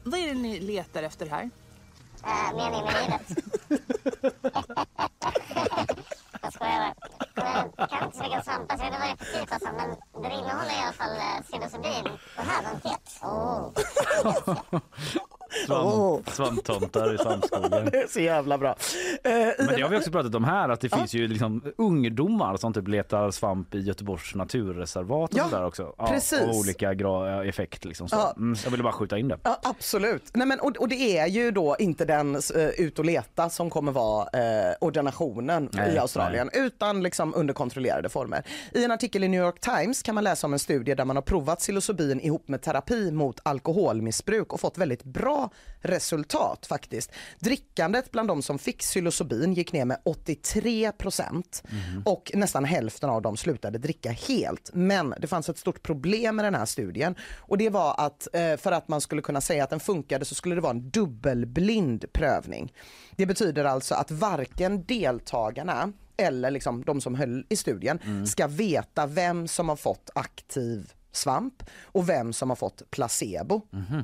Vad 0.05 0.21
är 0.21 0.27
det 0.27 0.35
ni 0.35 0.61
letar 0.61 1.03
efter 1.03 1.27
här? 1.27 1.51
mening 2.57 2.85
med 2.85 2.95
livet. 3.03 3.39
Jag 6.43 6.53
skojar 6.53 6.95
bara. 7.01 7.24
Jag 7.77 7.91
kan 7.91 8.05
inte 8.05 8.17
så 8.17 8.23
mycket 8.23 8.39
om 8.39 8.45
svampar 8.45 8.77
så 8.77 8.83
det 8.85 8.99
var 8.99 9.11
lite 9.11 9.25
tidigt 9.25 9.53
alltså. 9.53 9.69
Men 9.77 9.89
det 10.23 10.35
innehåller 10.39 10.75
i 10.79 10.83
alla 10.85 10.93
fall 10.93 11.17
eh, 11.17 11.43
psilocybin. 11.43 12.07
Och 12.37 12.45
här 12.45 12.63
var 12.63 12.71
tet. 15.67 15.71
Oh. 15.71 16.21
Svamp, 16.25 16.31
Svamptomtar 16.31 17.14
i 17.14 17.19
svampskogen. 17.23 17.88
Det 17.93 17.97
är 18.03 18.07
så 18.09 18.21
jävla 18.21 18.59
bra. 18.59 18.77
Eh, 19.25 19.31
Men 19.59 19.67
det 19.77 19.83
har 19.83 19.88
vi 19.88 19.97
också 19.99 20.11
pratat 20.11 20.35
om 20.35 20.45
här 20.45 20.69
att 20.69 20.81
det 20.81 20.88
finns 20.88 21.14
ju 21.14 21.29
liksom 21.29 21.62
ungdomar 21.79 22.57
som 22.57 22.73
typ 22.73 22.88
letar 22.88 23.31
svamp 23.31 23.75
i 23.75 23.81
Göteborgs 23.81 24.35
naturreservat 24.35 25.33
och 25.33 25.38
Ja, 25.38 25.45
sådär 25.49 25.64
också. 25.67 25.95
precis. 25.99 26.40
Av 26.40 26.49
olika 26.51 26.93
gra- 26.93 27.49
effekt 27.49 27.85
liksom 27.85 28.09
så. 28.09 28.17
Ja. 28.17 28.35
Mm, 28.37 28.57
jag 28.64 28.71
ville 28.71 28.83
bara 28.83 28.93
skjuta 28.93 29.19
in 29.19 29.29
det. 29.29 29.38
Ja, 29.43 29.61
absolut. 29.62 30.23
Nej, 30.33 30.47
men, 30.47 30.61
och, 30.61 30.77
och 30.77 30.88
det 30.88 31.19
är 31.19 31.27
ju 31.27 31.51
då 31.51 31.77
inte 31.79 32.05
den 32.05 32.37
uh, 32.37 32.69
ut 32.79 32.99
och 32.99 33.05
leta 33.05 33.51
som 33.51 33.71
kommer 33.71 33.93
vara 33.93 34.25
uh, 34.25 34.75
ordinationen 34.81 35.69
Nej, 35.73 35.95
i 35.95 35.99
Australien 35.99 36.51
utan 36.53 37.03
liksom 37.03 37.35
under 37.37 37.55
kontrollerade 37.55 38.09
former. 38.09 38.43
I 38.73 38.85
en 38.85 38.90
artikel 38.90 39.25
i 39.25 39.29
New 39.29 39.40
York 39.40 39.61
Times 39.61 40.03
kan 40.03 40.14
man 40.14 40.25
läsa 40.25 40.47
om 40.47 40.53
en 40.53 40.59
studie 40.59 40.95
där 40.95 41.05
man 41.05 41.17
har 41.17 41.23
provat 41.23 41.59
psilocybin 41.59 42.21
ihop 42.21 42.49
med 42.49 42.62
terapi 42.62 43.11
mot 43.11 43.40
alkoholmissbruk 43.43 44.53
och 44.53 44.61
fått 44.61 44.79
väldigt 44.79 45.05
bra 45.05 45.44
resultat 45.81 46.67
faktiskt. 46.67 47.11
Drickandet 47.39 48.11
bland 48.11 48.29
de 48.29 48.43
som 48.43 48.59
fick 48.59 48.79
psilocybin 48.79 49.55
gick 49.55 49.73
ner 49.73 49.85
med 49.85 49.99
83 50.05 50.93
procent 50.93 51.63
och 52.05 52.31
nästan 52.35 52.65
hälften 52.65 53.11
av 53.11 53.23
dem 53.23 53.37
slutade 53.37 53.79
dricka 53.79 54.11
helt. 54.11 54.71
Men 54.75 55.15
det 55.21 55.27
fanns 55.27 55.49
ett 55.49 55.59
stort 55.59 55.83
problem 55.83 56.37
med 56.37 56.45
den 56.45 56.55
här 56.55 56.67
studien 56.67 57.15
och 57.37 57.59
det 57.59 57.71
var 57.71 57.95
att 57.99 58.29
eh, 58.33 58.57
för 58.57 58.73
att 58.73 58.89
man 58.89 59.01
skulle 59.01 59.23
kunna 59.23 59.41
säga 59.41 59.65
att 59.65 59.71
den 59.71 59.81
funkade 59.81 60.25
så 60.25 60.35
skulle 60.35 60.55
det 60.55 60.61
vara 60.61 60.71
en 60.71 60.91
dubbelblind 60.91 62.13
prövning. 62.13 62.73
Det 63.17 63.27
betyder 63.27 63.65
alltså 63.65 63.95
att 63.95 64.11
varken 64.11 64.85
deltagarna 64.85 65.93
eller 66.17 66.51
liksom 66.51 66.85
de 66.85 67.01
som 67.01 67.15
höll 67.15 67.47
i 67.49 67.57
studien 67.57 68.27
ska 68.27 68.47
veta 68.47 69.07
vem 69.07 69.49
som 69.49 69.69
har 69.69 69.77
fått 69.77 70.11
aktiv 70.15 70.93
svamp 71.13 71.63
och 71.83 72.09
vem 72.09 72.33
som 72.33 72.51
har 72.51 72.57
fått 72.57 72.91
placebo. 72.91 73.63
Eh, 73.73 74.01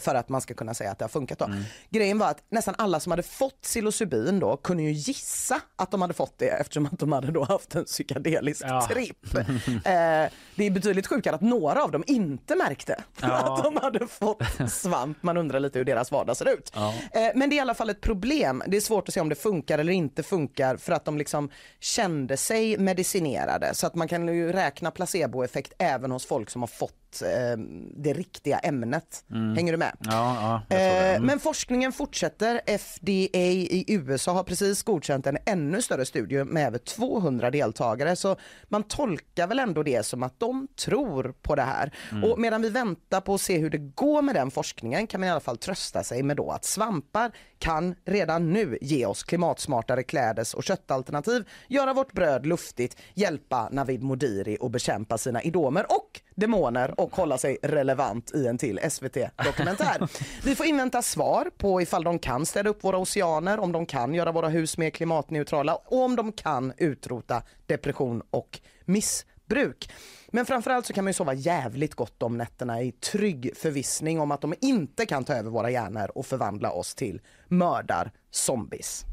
För 0.00 0.14
att 0.14 0.28
man 0.28 0.40
ska 0.40 0.54
kunna 0.54 0.74
säga 0.74 0.90
att 0.90 0.98
det 0.98 1.04
har 1.04 1.08
funkat. 1.10 1.38
Då. 1.38 1.50
Grejen 1.90 2.18
var 2.18 2.28
att 2.30 2.44
nästan 2.50 2.74
alla 2.78 3.00
som 3.00 3.12
hade 3.12 3.22
fått 3.22 3.60
psilocybin 3.62 4.40
då 4.40 4.56
kunde 4.56 4.82
ju 4.82 4.90
gissa 4.92 5.60
att 5.76 5.90
de 5.90 6.02
hade 6.02 6.14
fått 6.14 6.38
det 6.38 6.48
eftersom 6.48 6.86
att 6.86 6.98
de 6.98 7.12
hade 7.12 7.32
då 7.32 7.44
haft 7.44 7.74
en 7.74 7.84
psykedelisk 7.84 8.62
Ja. 8.64 8.86
tripp. 8.90 9.18
Eh, 9.84 10.30
det 10.56 10.64
är 10.64 10.70
betydligt 10.70 11.06
sjukare 11.06 11.34
att 11.34 11.40
några 11.40 11.82
av 11.84 11.90
dem 11.90 12.04
inte 12.06 12.54
märkte 12.56 13.02
Ja. 13.20 13.28
att 13.56 13.64
de 13.64 13.76
hade 13.76 14.06
fått 14.06 14.42
svamp. 14.72 15.22
Man 15.22 15.36
undrar 15.36 15.60
lite 15.60 15.78
hur 15.78 15.84
deras 15.86 16.10
vardag 16.12 16.36
ser 16.36 16.48
ut. 16.48 16.72
Ja. 16.74 16.94
Eh, 17.12 17.30
Men 17.34 17.50
det 17.50 17.54
är 17.54 17.58
i 17.58 17.60
alla 17.60 17.74
fall 17.74 17.90
ett 17.90 18.00
problem. 18.00 18.62
Det 18.66 18.76
är 18.76 18.80
svårt 18.80 19.08
att 19.08 19.14
se 19.14 19.20
om 19.20 19.28
det 19.28 19.34
funkar 19.34 19.78
eller 19.78 19.92
inte 19.92 20.22
funkar 20.22 20.76
för 20.76 20.92
att 20.92 21.04
de 21.04 21.18
liksom 21.18 21.50
kände 21.80 22.36
sig 22.36 22.78
medicinerade. 22.78 23.74
Så 23.74 23.86
att 23.86 23.94
man 23.94 24.08
kan 24.08 24.28
ju 24.28 24.52
räkna 24.52 24.90
placeboeffekt 24.90 25.72
även 25.78 26.10
hos 26.10 26.26
folk 26.26 26.50
som 26.50 26.62
har 26.62 26.66
fått 26.66 26.94
eh, 27.22 27.58
det 27.96 28.12
riktiga 28.12 28.58
ämnet. 28.58 29.24
Hänger 29.56 29.72
du 29.72 29.78
med? 29.78 29.96
Ja, 30.00 30.62
ja. 30.68 30.76
Eh, 30.76 30.98
Mm. 30.98 31.26
Men 31.26 31.40
forskningen 31.40 31.92
fortsätter. 31.92 32.60
FDA 32.78 33.38
i 33.38 33.84
USA 33.88 34.32
har 34.32 34.44
precis 34.44 34.82
godkänt 34.82 35.26
en 35.26 35.38
ännu 35.46 35.82
större 35.82 36.04
studie 36.04 36.44
med 36.44 36.66
över 36.66 36.78
200 36.78 37.50
deltagare. 37.50 38.16
Så 38.16 38.36
man 38.68 38.82
tolkar 38.82 39.46
väl 39.46 39.58
ändå 39.58 39.82
det 39.82 40.06
som 40.06 40.22
att 40.22 40.40
de 40.40 40.68
tror 40.86 41.34
på 41.42 41.54
det 41.54 41.62
här. 41.62 41.94
Mm. 42.12 42.24
Och 42.24 42.38
medan 42.38 42.62
vi 42.62 42.70
väntar 42.70 43.20
på 43.20 43.34
att 43.34 43.40
se 43.40 43.58
hur 43.58 43.70
det 43.70 43.78
går 43.78 44.22
med 44.22 44.34
den 44.34 44.50
forskningen 44.50 45.06
kan 45.06 45.20
man 45.20 45.28
i 45.28 45.30
alla 45.30 45.40
fall 45.40 45.58
trösta 45.58 46.02
sig 46.02 46.22
med 46.22 46.36
då 46.36 46.50
att 46.50 46.64
svampar 46.64 47.30
kan 47.58 47.94
redan 48.04 48.52
nu 48.52 48.78
ge 48.80 49.06
oss 49.06 49.22
klimatsmartare 49.22 50.02
klädes 50.02 50.54
och 50.54 50.64
köttalternativ, 50.64 51.44
göra 51.68 51.92
vårt 51.94 52.12
bröd 52.12 52.46
luftigt, 52.46 52.96
hjälpa 53.14 53.68
Navid 53.72 54.02
Modiri 54.02 54.58
att 54.60 54.70
bekämpa 54.70 55.18
sina 55.18 55.42
idomer 55.42 55.86
och 55.88 56.20
demoner 56.38 57.00
och 57.00 57.16
hålla 57.16 57.38
sig 57.38 57.58
relevant 57.62 58.34
i 58.34 58.46
en 58.46 58.58
till 58.58 58.80
SVT-dokumentär. 58.90 60.08
Vi 60.44 60.54
får 60.54 60.66
invänta 60.66 61.02
svar 61.02 61.50
på 61.56 61.82
ifall 61.82 62.04
de 62.04 62.18
kan 62.18 62.46
städa 62.46 62.70
upp 62.70 62.84
våra 62.84 62.98
oceaner, 62.98 63.58
om 63.58 63.72
de 63.72 63.86
kan 63.86 64.14
göra 64.14 64.32
våra 64.32 64.48
hus 64.48 64.78
mer 64.78 64.90
klimatneutrala 64.90 65.74
och 65.74 66.04
om 66.04 66.16
de 66.16 66.32
kan 66.32 66.72
utrota 66.76 67.42
depression 67.66 68.22
och 68.30 68.60
missbruk. 68.84 69.90
Men 70.28 70.46
framförallt 70.46 70.86
så 70.86 70.92
kan 70.92 71.04
man 71.04 71.10
ju 71.10 71.14
sova 71.14 71.34
jävligt 71.34 71.94
gott 71.94 72.22
om 72.22 72.38
nätterna 72.38 72.82
i 72.82 72.92
trygg 72.92 73.50
förvissning 73.56 74.20
om 74.20 74.30
att 74.30 74.40
de 74.40 74.54
inte 74.60 75.06
kan 75.06 75.24
ta 75.24 75.34
över 75.34 75.50
våra 75.50 75.70
hjärnor 75.70 76.10
och 76.14 76.26
förvandla 76.26 76.70
oss 76.70 76.94
till 76.94 77.20
mördar-zombies. 77.48 79.04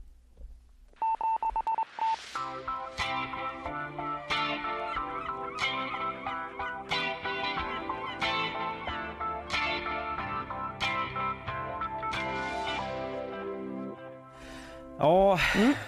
Ja, 14.97 15.38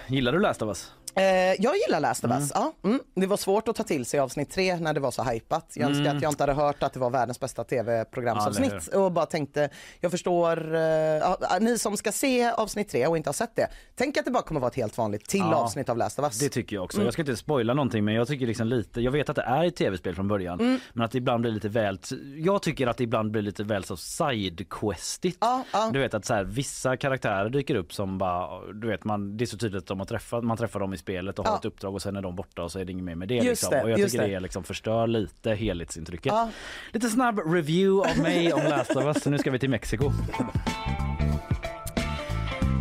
gillar 0.08 0.32
du 0.32 0.38
Last 0.38 0.62
of 0.62 0.68
Us? 0.68 0.97
Eh, 1.18 1.54
jag 1.58 1.74
gillar 1.86 2.00
Last 2.00 2.24
of 2.24 2.30
Us. 2.30 2.52
Ja, 2.54 2.72
mm. 2.84 3.00
Det 3.14 3.26
var 3.26 3.36
svårt 3.36 3.68
att 3.68 3.76
ta 3.76 3.82
till 3.82 4.04
sig 4.06 4.20
avsnitt 4.20 4.50
tre 4.50 4.76
när 4.76 4.92
det 4.92 5.00
var 5.00 5.10
så 5.10 5.22
hypat. 5.22 5.72
Jag 5.74 5.86
önskar 5.88 6.04
Mm. 6.04 6.16
att 6.16 6.22
jag 6.22 6.32
inte 6.32 6.42
hade 6.42 6.52
hört 6.52 6.82
att 6.82 6.92
det 6.92 7.00
var 7.00 7.10
världens 7.10 7.40
bästa 7.40 7.60
Ja, 7.60 7.64
tv-programsavsnitt 7.64 8.72
eller 8.88 8.98
och 9.04 9.12
bara 9.12 9.26
tänkte, 9.26 9.70
jag 10.00 10.10
förstår, 10.10 10.74
eh, 10.74 10.80
ja, 10.80 11.38
ni 11.60 11.78
som 11.78 11.96
ska 11.96 12.12
se 12.12 12.50
avsnitt 12.50 12.88
tre 12.88 13.06
och 13.06 13.16
inte 13.16 13.28
har 13.28 13.34
sett 13.34 13.56
det, 13.56 13.68
tänk 13.96 14.16
att 14.16 14.24
det 14.24 14.30
bara 14.30 14.42
kommer 14.42 14.60
vara 14.60 14.68
ett 14.70 14.76
helt 14.76 14.98
vanligt 14.98 15.28
till 15.28 15.40
Ja. 15.40 15.54
avsnitt 15.54 15.88
av 15.88 15.96
Last 15.98 16.18
of 16.18 16.24
Us. 16.24 16.38
Det 16.38 16.48
tycker 16.48 16.76
jag 16.76 16.84
också. 16.84 16.96
Mm. 16.98 17.04
Jag 17.06 17.12
ska 17.12 17.22
inte 17.22 17.36
spoila 17.36 17.74
någonting 17.74 18.04
men 18.04 18.14
jag 18.14 18.28
tycker 18.28 18.46
liksom 18.46 18.66
lite, 18.66 19.00
jag 19.00 19.10
vet 19.12 19.28
att 19.28 19.36
det 19.36 19.42
är 19.42 19.64
ett 19.64 19.76
tv-spel 19.76 20.14
från 20.14 20.28
början 20.28 20.60
Mm. 20.60 20.78
men 20.92 21.04
att 21.04 21.10
det 21.12 21.18
ibland 21.18 21.40
blir 21.40 21.52
lite 21.52 21.68
väl, 21.68 21.98
jag 22.36 22.62
tycker 22.62 22.86
att 22.86 22.96
det 22.96 23.04
ibland 23.04 23.30
blir 23.30 23.42
lite 23.42 23.64
väl 23.64 23.84
så 23.84 23.96
sidequestigt. 23.96 25.44
Du 25.92 25.98
vet 25.98 26.14
att 26.14 26.24
så 26.24 26.34
här, 26.34 26.44
vissa 26.44 26.96
karaktärer 26.96 27.48
dyker 27.50 27.74
upp 27.74 27.92
som 27.92 28.18
bara, 28.18 28.72
du 28.72 28.88
vet 28.88 29.04
man, 29.04 29.36
det 29.36 29.44
är 29.44 29.46
så 29.46 29.58
tydligt 29.58 29.82
att 29.82 29.86
de 29.86 29.98
har 29.98 30.06
träffat, 30.06 30.44
man 30.44 30.56
träffar 30.56 30.80
dem 30.80 30.94
i 30.94 30.96
spelet 31.08 31.38
och 31.38 31.44
har 31.46 31.52
Ja. 31.52 31.58
ett 31.58 31.64
uppdrag 31.64 31.94
och 31.94 32.02
sen 32.02 32.16
är 32.16 32.22
de 32.22 32.36
borta 32.36 32.62
och 32.62 32.72
så 32.72 32.78
är 32.78 32.84
det 32.84 32.92
inget 32.92 33.04
mer 33.04 33.14
med 33.14 33.28
det. 33.28 33.34
Just 33.34 33.46
liksom. 33.46 33.70
det, 33.70 33.82
och 33.82 33.90
jag 33.90 34.10
tycker 34.10 34.26
det. 34.26 34.34
det, 34.34 34.40
liksom 34.40 34.64
förstör 34.64 35.06
lite 35.06 35.54
helhetsintrycket. 35.54 36.26
Ja. 36.32 36.50
Lite 36.92 37.08
snabb 37.10 37.38
review 37.38 38.10
av 38.10 38.18
mig 38.18 38.52
om 38.52 38.62
Last 38.62 38.96
of 38.96 39.04
Us, 39.04 39.26
nu 39.26 39.38
ska 39.38 39.50
vi 39.50 39.58
till 39.58 39.70
Mexiko. 39.70 40.12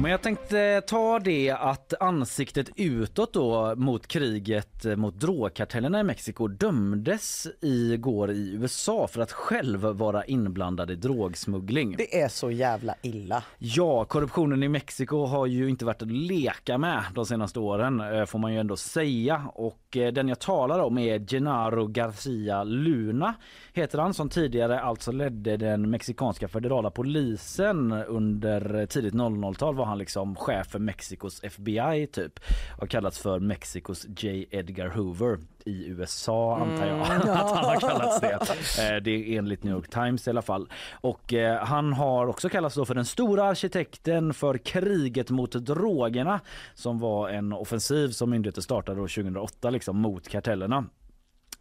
Men 0.02 0.12
jag 0.12 0.22
tänkte 0.22 0.82
ta 0.88 1.20
det 1.20 1.52
att 1.52 1.94
ansiktet 2.00 2.70
utåt 2.76 3.34
då 3.34 3.76
mot 3.76 4.08
kriget 4.08 4.98
mot 4.98 5.20
drogkartellerna 5.20 6.00
i 6.00 6.04
Mexiko 6.04 6.48
dömdes 6.48 7.48
igår 7.62 8.32
i 8.32 8.54
USA 8.54 9.08
för 9.08 9.22
att 9.22 9.32
själv 9.32 9.80
vara 9.80 10.26
inblandad 10.26 10.92
i 10.92 10.96
drogsmuggling. 10.96 11.96
Det 11.98 12.22
är 12.22 12.28
så 12.28 12.52
jävla 12.52 12.96
illa. 13.02 13.44
Ja, 13.58 14.06
korruptionen 14.06 14.64
i 14.64 14.68
Mexiko 14.68 15.26
har 15.26 15.46
ju 15.46 15.70
inte 15.70 15.86
varit 15.86 16.02
att 16.02 16.12
leka 16.12 16.78
med 16.78 17.04
de 17.16 17.26
senaste 17.26 17.60
åren 17.60 18.00
eh, 18.00 18.26
får 18.26 18.40
man 18.40 18.54
ju 18.54 18.60
ändå 18.60 18.76
säga. 18.76 19.52
Och 19.54 19.98
eh, 19.98 20.14
den 20.14 20.28
jag 20.28 20.40
talar 20.40 20.80
om 20.80 20.98
är 20.98 21.20
Genaro 21.20 21.88
Garcia 21.88 22.64
Luna 22.64 23.36
heter 23.74 24.00
han 24.00 24.14
som 24.14 24.30
tidigare 24.30 24.82
alltså 24.82 25.12
ledde 25.12 25.58
den 25.58 25.90
mexikanska 25.90 26.48
federala 26.48 26.92
polisen 26.92 27.92
under 27.92 28.86
tidigt 28.86 29.14
00-tal 29.14 29.76
var 29.76 29.86
han 29.88 29.98
liksom 29.98 30.36
chef 30.36 30.68
för 30.68 30.80
Mexikos 30.80 31.44
FBI 31.44 32.08
typ 32.08 32.40
och 32.78 32.90
kallats 32.90 33.20
för 33.20 33.40
Mexikos 33.40 34.06
J. 34.18 34.46
Edgar 34.52 34.88
Hoover 34.88 35.38
i 35.66 35.88
USA 35.88 36.58
antar 36.58 36.86
jag 36.88 36.98
Mm. 36.98 37.30
att 37.32 37.52
han 37.56 37.66
har 37.66 37.80
kallats 37.80 38.20
det. 38.20 38.32
Eh, 38.96 39.02
Det 39.04 39.12
är 39.12 39.38
enligt 39.38 39.64
New 39.64 39.74
York 39.74 39.90
Times 39.90 40.28
i 40.28 40.30
alla 40.30 40.42
fall. 40.42 40.70
Och 41.02 41.34
eh, 41.34 41.66
han 41.66 41.94
har 41.94 42.28
också 42.28 42.50
kallats 42.50 42.76
för 42.76 42.96
den 42.96 43.06
stora 43.06 43.44
arkitekten 43.44 44.34
för 44.34 44.58
kriget 44.58 45.30
mot 45.30 45.52
drogerna 45.52 46.40
som 46.74 47.00
var 47.00 47.30
en 47.30 47.54
offensiv 47.54 48.10
som 48.10 48.30
myndigheter 48.30 48.62
startade 48.62 48.98
då 49.02 49.08
2008 49.08 49.70
liksom 49.70 49.98
mot 49.98 50.28
kartellerna 50.30 50.86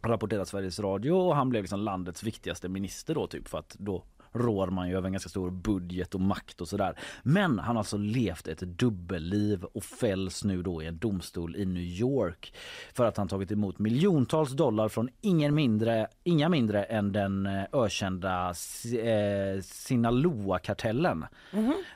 rapporterar 0.01 0.45
Sveriges 0.45 0.79
Radio 0.79 1.11
och 1.11 1.35
han 1.35 1.49
blev 1.49 1.63
liksom 1.63 1.79
landets 1.79 2.23
viktigaste 2.23 2.69
minister 2.69 3.15
då 3.15 3.27
typ 3.27 3.47
för 3.47 3.57
att 3.57 3.75
då 3.79 4.03
rår 4.37 4.67
man 4.67 4.89
ju 4.89 4.97
över 4.97 5.05
en 5.07 5.13
ganska 5.13 5.29
stor 5.29 5.51
budget 5.51 6.15
och 6.15 6.21
makt 6.21 6.61
och 6.61 6.67
sådär. 6.67 6.95
Men 7.23 7.59
han 7.59 7.75
har 7.75 7.81
alltså 7.81 7.97
levt 7.97 8.47
ett 8.47 8.59
dubbelliv 8.59 9.63
och 9.63 9.83
fälls 9.83 10.43
nu 10.43 10.61
då 10.63 10.83
i 10.83 10.85
en 10.87 10.97
domstol 10.97 11.55
i 11.55 11.65
New 11.65 11.83
York 11.83 12.53
för 12.93 13.05
att 13.05 13.17
han 13.17 13.27
tagit 13.27 13.51
emot 13.51 13.79
miljontals 13.79 14.51
dollar 14.51 14.89
från 14.89 15.09
ingen 15.21 15.55
mindre, 15.55 16.07
inga 16.23 16.49
mindre 16.49 16.83
än 16.83 17.11
den 17.11 17.45
eh, 17.45 17.63
ökända 17.73 18.47
eh, 19.03 19.61
Sinaloa-kartellen 19.61 21.25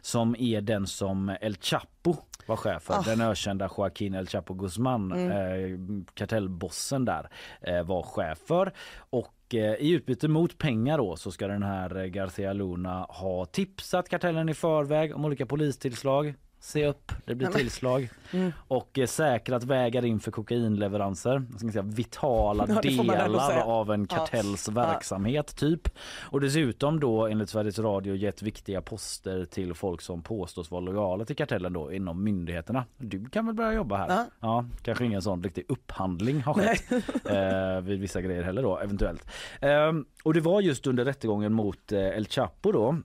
som 0.01 0.35
är 0.39 0.61
den 0.61 0.87
som 0.87 1.35
El 1.41 1.55
Chapo 1.55 2.15
var 2.45 2.55
chef 2.55 2.83
för. 2.83 2.93
Ah. 2.93 3.01
Den 3.05 3.21
ökända 3.21 3.69
Joaquin 3.77 4.13
El 4.13 4.27
Chapo 4.27 4.53
Guzman, 4.53 5.11
Mm. 5.11 5.31
eh, 5.31 6.03
kartellbossen 6.13 7.05
där, 7.05 7.29
eh, 7.61 7.83
var 7.83 8.03
chef 8.03 8.37
för. 8.47 8.73
Och 9.09 9.33
eh, 9.53 9.73
i 9.73 9.89
utbyte 9.89 10.27
mot 10.27 10.57
pengar 10.57 10.97
då 10.97 11.15
så 11.15 11.31
ska 11.31 11.47
den 11.47 11.63
här 11.63 11.97
eh, 11.97 12.05
Garcia 12.05 12.53
Luna 12.53 13.05
ha 13.09 13.45
tipsat 13.45 14.09
kartellen 14.09 14.49
i 14.49 14.53
förväg 14.53 15.15
om 15.15 15.25
olika 15.25 15.45
polistillslag 15.45 16.33
se 16.61 16.87
upp, 16.87 17.11
det 17.25 17.35
blir 17.35 17.47
tillslag. 17.47 18.09
Mm. 18.33 18.51
Och 18.67 18.99
eh, 18.99 19.05
säkrat 19.05 19.63
vägar 19.63 20.05
in 20.05 20.19
för 20.19 20.31
kokainleveranser. 20.31 21.43
Jag 21.51 21.59
ska 21.59 21.71
säga, 21.71 21.81
vitala 21.81 22.65
Ja, 22.69 22.81
delar 22.81 23.61
av 23.61 23.91
en 23.91 24.07
kartells 24.07 24.67
Ja. 24.67 24.73
verksamhet 24.73 25.55
typ. 25.55 25.89
Och 26.21 26.41
dessutom 26.41 26.99
då 26.99 27.27
enligt 27.27 27.49
Sveriges 27.49 27.79
Radio 27.79 28.15
gett 28.15 28.41
viktiga 28.41 28.81
poster 28.81 29.45
till 29.45 29.73
folk 29.73 30.01
som 30.01 30.21
påstås 30.21 30.71
vara 30.71 30.81
lojala 30.81 31.25
till 31.25 31.35
kartellen 31.35 31.73
då 31.73 31.91
inom 31.93 32.23
myndigheterna. 32.23 32.85
Du 32.97 33.25
kan 33.25 33.45
väl 33.45 33.55
börja 33.55 33.73
jobba 33.73 33.97
här? 33.97 34.07
Ja. 34.09 34.25
Ja, 34.39 34.65
kanske 34.83 35.05
ingen 35.05 35.21
sån 35.21 35.43
riktig 35.43 35.65
upphandling 35.69 36.41
har 36.41 36.53
skett 36.53 36.91
eh, 37.25 37.81
vid 37.81 37.99
vissa 37.99 38.21
grejer 38.21 38.43
heller 38.43 38.63
då 38.63 38.77
eventuellt. 38.79 39.25
Ehm, 39.61 40.05
och 40.23 40.33
det 40.33 40.41
var 40.41 40.61
just 40.61 40.87
under 40.87 41.05
rättegången 41.05 41.53
mot 41.53 41.91
eh, 41.91 41.99
El 41.99 42.25
Chapo 42.27 42.71
då 42.71 42.89
eh, 42.89 42.95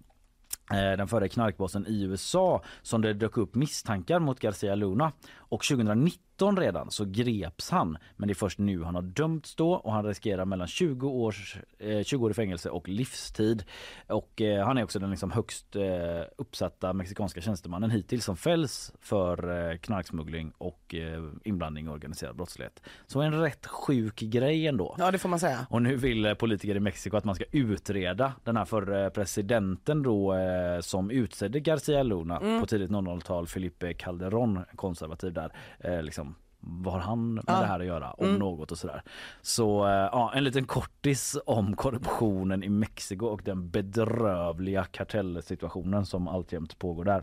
Eh, 0.71 0.97
den 0.97 1.09
förre 1.09 1.29
knarkbossen 1.29 1.87
i 1.87 2.03
USA 2.03 2.63
som 2.83 3.03
det 3.03 3.13
dök 3.13 3.37
upp 3.37 3.55
misstankar 3.55 4.19
mot 4.19 4.41
Garcia 4.41 4.75
Luna 4.75 5.13
och 5.49 5.65
2019 5.65 6.57
redan 6.57 6.91
så 6.91 7.05
greps 7.05 7.71
han 7.71 7.99
men 8.17 8.29
det 8.29 8.33
är 8.33 8.35
först 8.35 8.59
nu 8.59 8.83
han 8.83 8.95
har 8.95 9.03
dömts 9.03 9.55
då 9.55 9.73
och 9.73 9.93
han 9.93 10.05
riskerar 10.05 10.45
mellan 10.45 10.67
20 10.67 11.09
års 11.09 11.57
eh, 11.79 12.03
20 12.03 12.25
år 12.25 12.31
i 12.31 12.35
fängelse 12.35 12.71
och 12.71 12.89
livstid 12.89 13.65
och 14.07 14.41
eh, 14.43 14.67
han 14.67 14.79
är 14.79 14.85
också 14.85 14.99
den 14.99 15.11
liksom 15.11 15.31
högst 15.31 15.77
eh, 15.77 15.83
uppsatta 16.39 16.93
mexikanska 16.93 17.41
tjänstemannen 17.41 17.91
hittills 17.91 18.25
som 18.25 18.37
fälls 18.37 18.93
för 19.01 19.71
eh, 19.71 19.77
knarksmuggling 19.79 20.53
och 20.59 20.95
eh, 20.95 21.25
inblandning 21.45 21.87
i 21.87 21.89
organiserad 21.89 22.37
brottslighet. 22.37 22.83
Så 23.07 23.21
en 23.21 23.41
rätt 23.41 23.67
sjuk 23.67 24.21
grej 24.21 24.67
ändå. 24.67 24.95
Ja 24.99 25.11
det 25.11 25.19
får 25.19 25.29
man 25.29 25.41
säga. 25.41 25.67
Och 25.71 25.83
nu 25.83 25.97
vill 25.97 26.27
eh, 26.27 26.35
politiker 26.35 26.75
i 26.77 26.81
Mexiko 26.81 27.17
att 27.17 27.25
man 27.25 27.35
ska 27.35 27.45
utreda 27.53 28.33
den 28.45 28.57
här 28.57 28.65
förre 28.65 29.11
presidenten 29.11 30.03
då 30.03 30.35
eh, 30.35 30.81
som 30.81 31.11
utsedde 31.11 31.61
Garcia 31.61 32.03
Luna 32.03 32.37
Mm. 32.37 32.61
på 32.61 32.67
tidigt 32.67 32.91
00-tal, 32.91 33.47
Felipe 33.47 33.93
Calderón, 33.93 34.65
konservativ 34.77 35.33
där. 35.37 35.53
Eh, 35.79 36.03
liksom, 36.03 36.35
vad 36.61 36.95
har 36.95 37.01
han 37.01 37.35
med 37.35 37.45
Ja. 37.47 37.61
det 37.61 37.67
här 37.67 37.81
att 37.81 37.87
göra? 37.87 38.11
Om 38.13 38.27
Mm. 38.27 38.39
något 38.39 38.73
och 38.73 38.79
sådär. 38.79 39.03
Så 39.43 39.87
eh, 39.87 39.93
ja, 39.93 40.33
en 40.35 40.45
liten 40.45 40.65
kortis 40.67 41.37
om 41.47 41.77
korruptionen 41.77 42.63
i 42.63 42.69
Mexiko 42.69 43.27
och 43.27 43.43
den 43.45 43.71
bedrövliga 43.71 44.85
kartellsituationen 44.85 46.07
som 46.07 46.29
alltjämt 46.29 46.79
pågår 46.79 47.05
där. 47.05 47.23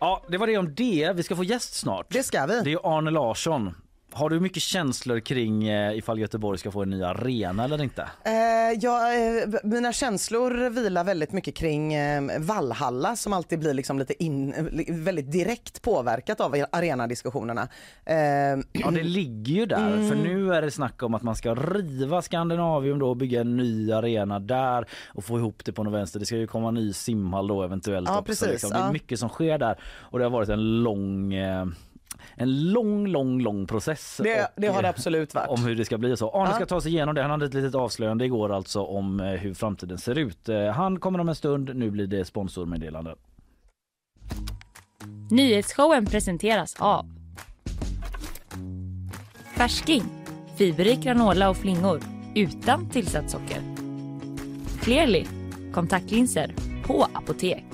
Ja, 0.00 0.22
det 0.28 0.38
var 0.38 0.46
det 0.46 0.58
om 0.58 0.74
det. 0.74 1.12
Vi 1.16 1.22
ska 1.22 1.36
få 1.36 1.44
gäst 1.44 1.74
snart. 1.74 2.06
Det 2.10 2.22
ska 2.22 2.46
vi. 2.46 2.60
Det 2.64 2.72
är 2.72 2.96
Arne 2.98 3.10
Larsson. 3.10 3.74
Har 4.16 4.30
du 4.30 4.40
mycket 4.40 4.62
känslor 4.62 5.20
kring 5.20 5.68
eh, 5.68 5.98
ifall 5.98 6.18
Göteborg 6.18 6.58
ska 6.58 6.70
få 6.70 6.82
en 6.82 6.90
ny 6.90 7.02
arena 7.02 7.64
eller 7.64 7.82
inte? 7.82 8.02
Eh, 8.24 8.32
ja, 8.80 9.12
eh, 9.14 9.48
mina 9.64 9.92
känslor 9.92 10.70
vilar 10.70 11.04
väldigt 11.04 11.32
mycket 11.32 11.54
kring 11.54 11.94
eh, 11.94 12.22
Vallhalla 12.40 13.16
som 13.16 13.32
alltid 13.32 13.58
blir 13.58 13.74
liksom 13.74 13.98
lite 13.98 14.24
in, 14.24 14.54
väldigt 15.04 15.32
direkt 15.32 15.82
påverkat 15.82 16.40
av 16.40 16.64
arenadiskussionerna. 16.72 17.68
Ja 18.72 18.90
det 18.90 19.02
ligger 19.02 19.52
ju 19.54 19.66
där 19.66 19.92
Mm. 19.92 20.08
för 20.08 20.16
nu 20.16 20.54
är 20.54 20.62
det 20.62 20.70
snack 20.70 21.02
om 21.02 21.14
att 21.14 21.22
man 21.22 21.36
ska 21.36 21.54
riva 21.54 22.22
Skandinavium 22.22 22.98
då 22.98 23.08
och 23.10 23.16
bygga 23.16 23.40
en 23.40 23.56
ny 23.56 23.92
arena 23.92 24.38
där 24.38 24.86
och 25.08 25.24
få 25.24 25.38
ihop 25.38 25.64
det 25.64 25.72
på 25.72 25.84
något 25.84 25.94
vänster. 25.94 26.20
Det 26.20 26.26
ska 26.26 26.36
ju 26.36 26.46
komma 26.46 26.68
en 26.68 26.74
ny 26.74 26.92
simhall 26.92 27.48
då 27.48 27.62
eventuellt 27.62 28.08
Ja, 28.08 28.14
också. 28.18 28.24
precis, 28.24 28.48
liksom. 28.48 28.70
Det 28.70 28.76
är 28.76 28.92
mycket 28.92 29.18
som 29.18 29.28
sker 29.28 29.58
där 29.58 29.78
och 30.00 30.18
det 30.18 30.24
har 30.24 30.30
varit 30.30 30.48
en 30.48 30.82
lång 30.82 31.34
en 32.34 32.72
lång, 32.72 33.06
lång, 33.06 33.40
lång 33.40 33.66
process. 33.66 34.20
Det- 34.24 34.42
och, 34.42 34.48
det 34.56 34.66
har 34.68 34.82
det 34.82 34.88
absolut 34.88 35.34
varit. 35.34 35.48
Om 35.50 35.64
hur 35.64 35.76
det 35.76 35.84
ska 35.84 35.98
bli 35.98 36.12
och 36.12 36.18
så. 36.18 36.30
Arne 36.30 36.50
Ja. 36.50 36.54
ska 36.54 36.66
ta 36.66 36.80
sig 36.80 36.92
igenom 36.92 37.14
det. 37.14 37.22
Han 37.22 37.30
hade 37.30 37.46
ett 37.46 37.54
litet 37.54 37.74
avslöjande 37.74 38.24
igår 38.24 38.52
alltså 38.52 38.82
om 38.82 39.20
eh, 39.20 39.26
hur 39.26 39.54
framtiden 39.54 39.98
ser 39.98 40.18
ut. 40.18 40.48
Eh, 40.48 40.66
Han 40.66 41.00
kommer 41.00 41.18
om 41.18 41.28
en 41.28 41.34
stund. 41.34 41.70
Nu 41.76 41.90
blir 41.90 42.06
det 42.06 42.24
sponsormeddelande. 42.24 43.14
Nyhetsshowen 45.30 46.06
presenteras 46.06 46.76
av 46.78 47.06
Färsking, 49.56 50.02
fiberrik 50.56 51.00
granola 51.00 51.50
och 51.50 51.56
flingor 51.56 52.00
utan 52.34 52.90
tillsatt 52.90 53.30
socker. 53.30 53.60
Clearly, 54.80 55.24
kontaktlinser 55.74 56.54
på 56.86 57.06
apotek. 57.12 57.64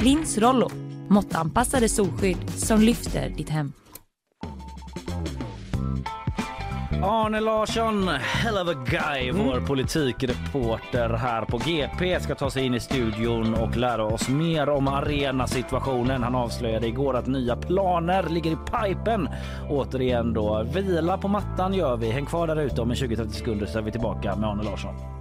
Lins 0.00 0.38
Rollo, 0.38 0.70
måttanpassade 1.10 1.88
solskydd 1.88 2.50
som 2.50 2.80
lyfter 2.80 3.28
ditt 3.28 3.48
hem. 3.48 3.72
Arne 7.02 7.40
Larsson, 7.40 8.08
hell 8.08 8.58
of 8.58 8.68
a 8.68 8.84
guy, 8.86 9.32
vår 9.32 9.66
politikreporter 9.66 11.10
här 11.10 11.44
på 11.44 11.58
GP 11.58 12.20
ska 12.20 12.34
ta 12.34 12.50
sig 12.50 12.66
in 12.66 12.74
i 12.74 12.80
studion 12.80 13.54
och 13.54 13.76
lära 13.76 14.04
oss 14.04 14.28
mer 14.28 14.68
om 14.68 14.88
arenasituationen. 14.88 16.22
Han 16.22 16.34
avslöjade 16.34 16.86
igår 16.86 17.16
att 17.16 17.26
nya 17.26 17.56
planer 17.56 18.22
ligger 18.22 18.50
i 18.50 18.56
pipen. 18.56 19.28
Återigen 19.70 20.32
då, 20.32 20.62
vila 20.74 21.18
på 21.18 21.28
mattan 21.28 21.74
gör 21.74 21.96
vi. 21.96 22.10
Häng 22.10 22.26
kvar 22.26 22.46
där 22.46 22.60
ute 22.60 22.80
om 22.80 22.90
en 22.90 22.96
20-30 22.96 23.28
sekunder 23.28 23.66
så 23.66 23.78
är 23.78 23.82
vi 23.82 23.90
tillbaka 23.90 24.36
med 24.36 24.50
Arne 24.50 24.62
Larsson. 24.62 25.17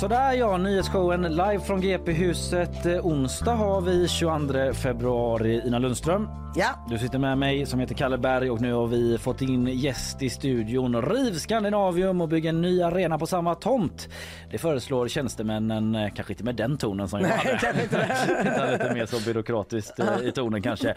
Sådär 0.00 0.32
ja, 0.32 0.56
nyhetsshowen 0.56 1.22
live 1.22 1.60
från 1.60 1.80
GP-huset. 1.80 2.86
Eh, 2.86 3.06
Onsdag 3.06 3.54
har 3.54 3.80
vi 3.80 4.08
22 4.08 4.72
februari. 4.74 5.62
Ina 5.66 5.78
Lundström. 5.78 6.28
Ja. 6.56 6.66
Du 6.88 6.98
sitter 6.98 7.18
med 7.18 7.38
mig 7.38 7.66
som 7.66 7.80
heter 7.80 7.94
Kalle 7.94 8.18
Berg 8.18 8.50
och 8.50 8.60
nu 8.60 8.72
har 8.72 8.86
vi 8.86 9.18
fått 9.18 9.42
in 9.42 9.66
gäst 9.66 10.22
i 10.22 10.30
studion. 10.30 11.02
Riv 11.02 11.32
Skandinavium 11.32 12.20
och 12.20 12.28
bygg 12.28 12.46
en 12.46 12.60
ny 12.62 12.82
arena 12.82 13.18
på 13.18 13.26
samma 13.26 13.54
tomt. 13.54 14.08
Det 14.50 14.58
föreslår 14.58 15.08
tjänstemännen, 15.08 15.94
eh, 15.94 16.10
kanske 16.14 16.32
inte 16.32 16.44
med 16.44 16.54
den 16.54 16.78
tonen 16.78 17.08
som 17.08 17.20
jag 17.20 17.28
Nej, 17.28 17.38
hade. 17.38 17.58
kanske 17.58 17.82
inte 17.82 18.72
lite 18.72 18.94
mer 18.94 19.06
så 19.06 19.24
byråkratiskt 19.24 19.98
eh, 19.98 20.06
i 20.28 20.32
tonen 20.32 20.62
kanske. 20.62 20.94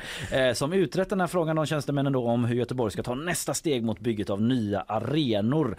Som 0.54 0.74
utrett 0.74 1.10
den 1.10 1.20
här 1.20 1.28
frågan 1.28 1.56
de 1.56 1.66
tjänstemännen 1.66 2.14
då 2.14 2.28
om 2.28 2.46
hur 2.46 2.56
Göteborg 2.56 2.92
ska 2.92 3.04
ta 3.04 3.16
nästa 3.16 3.54
steg 3.54 3.84
mot 3.84 4.00
bygget 4.00 4.30
av 4.30 4.42
nya 4.42 4.82
arenor. 4.88 5.78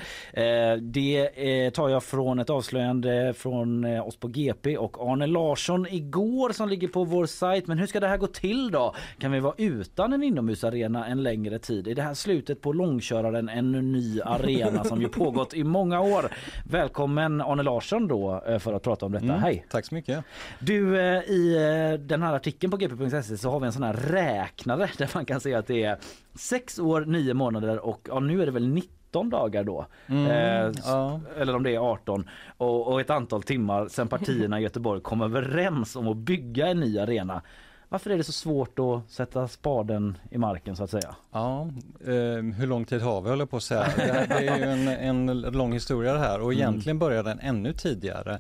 Det 0.81 1.71
tar 1.71 1.89
jag 1.89 2.03
från 2.03 2.39
ett 2.39 2.51
avslöjande 2.51 3.12
från 3.37 3.85
eh, 3.85 4.09
oss 4.09 4.17
på 4.17 4.29
GP 4.29 4.79
och 4.79 5.13
Arne 5.13 5.27
Larsson 5.27 5.87
igår 5.91 6.53
som 6.53 6.69
ligger 6.69 6.89
på 6.89 7.05
vår 7.05 7.27
sajt. 7.27 7.67
Men 7.67 7.79
hur 7.79 7.87
ska 7.87 8.01
det 8.01 8.09
här 8.09 8.17
gå 8.17 8.27
till 8.27 8.71
då? 8.71 8.95
Kan 9.19 9.33
vi 9.33 9.41
vara 9.41 9.55
utan 9.57 10.13
en 10.13 10.23
inomhusarena 10.23 11.07
en 11.07 11.23
längre 11.23 11.59
tid? 11.59 11.89
Är 11.89 11.95
det 11.95 12.03
här 12.03 12.15
slutet 12.15 12.61
på 12.61 12.73
långköraren 12.73 13.49
en 13.49 13.73
ny 13.93 14.21
arena 14.21 14.85
som 14.85 15.01
ju 15.01 15.09
pågått 15.09 15.55
i 15.55 15.65
många 15.65 16.01
år? 16.01 16.33
Välkommen 16.71 17.41
Arne 17.41 17.63
Larsson 17.63 18.09
då 18.09 18.43
eh, 18.47 18.59
för 18.59 18.73
att 18.73 18.83
prata 18.83 19.07
om 19.07 19.13
detta. 19.13 19.25
Mm, 19.25 19.41
Hej! 19.41 19.67
Tack 19.71 19.87
så 19.87 19.95
mycket. 19.95 20.25
Du, 20.59 21.01
eh, 21.01 21.23
i 21.23 21.57
eh, 21.93 22.01
den 22.01 22.23
här 22.23 22.35
artikeln 22.35 22.71
på 22.71 22.77
gp.se 22.77 23.39
så 23.39 23.51
har 23.51 23.61
vi 23.61 23.67
en 23.67 23.73
sån 23.73 23.83
här 23.83 23.93
räknare 23.93 24.91
där 24.99 25.11
man 25.15 25.25
kan 25.25 25.41
se 25.41 25.55
att 25.55 25.67
det 25.67 25.83
är 25.83 25.99
sex 26.35 26.79
år, 26.79 27.05
nio 27.05 27.35
månader 27.35 27.79
och 27.79 28.09
ja, 28.09 28.21
nu 28.21 28.43
är 28.43 28.47
det 28.47 28.53
väl 28.53 28.69
19 29.13 29.31
dagar 29.31 29.65
då. 29.65 29.87
Mm, 30.07 30.27
Eh, 30.27 30.73
ja. 30.85 31.21
Eller 31.39 31.57
om 31.57 31.63
det 31.63 31.75
är 31.75 31.79
18 31.79 32.29
och, 32.57 32.93
och 32.93 33.01
ett 33.01 33.11
antal 33.11 33.43
timmar 33.43 33.89
sedan 33.89 34.09
partierna 34.09 34.61
i 34.61 34.63
Göteborg 34.63 35.01
kom 35.01 35.21
överens 35.23 35.97
om 35.97 36.09
att 36.09 36.17
bygga 36.17 36.67
en 36.67 36.81
ny 36.81 36.99
arena. 36.99 37.43
Varför 37.89 38.11
är 38.11 38.17
det 38.17 38.25
så 38.25 38.33
svårt 38.33 38.79
att 38.79 39.11
sätta 39.11 39.49
spaden 39.49 40.19
i 40.31 40.39
marken 40.39 40.77
så 40.77 40.85
att 40.85 40.91
säga? 40.91 41.15
Ja, 41.33 41.63
eh, 42.05 42.13
hur 42.57 42.67
lång 42.67 42.85
tid 42.85 43.03
har 43.03 43.21
vi 43.21 43.31
håller 43.31 43.47
på 43.47 43.57
att 43.57 43.63
säga. 43.63 43.87
Det, 43.97 44.03
här, 44.03 44.27
det 44.29 44.49
är 44.49 44.57
ju 44.57 44.63
en, 44.63 45.29
en 45.29 45.41
lång 45.41 45.73
historia 45.73 46.13
det 46.13 46.19
här 46.19 46.41
och 46.41 46.53
Mm. 46.53 46.59
egentligen 46.59 46.99
började 46.99 47.29
den 47.31 47.41
ännu 47.41 47.73
tidigare. 47.73 48.39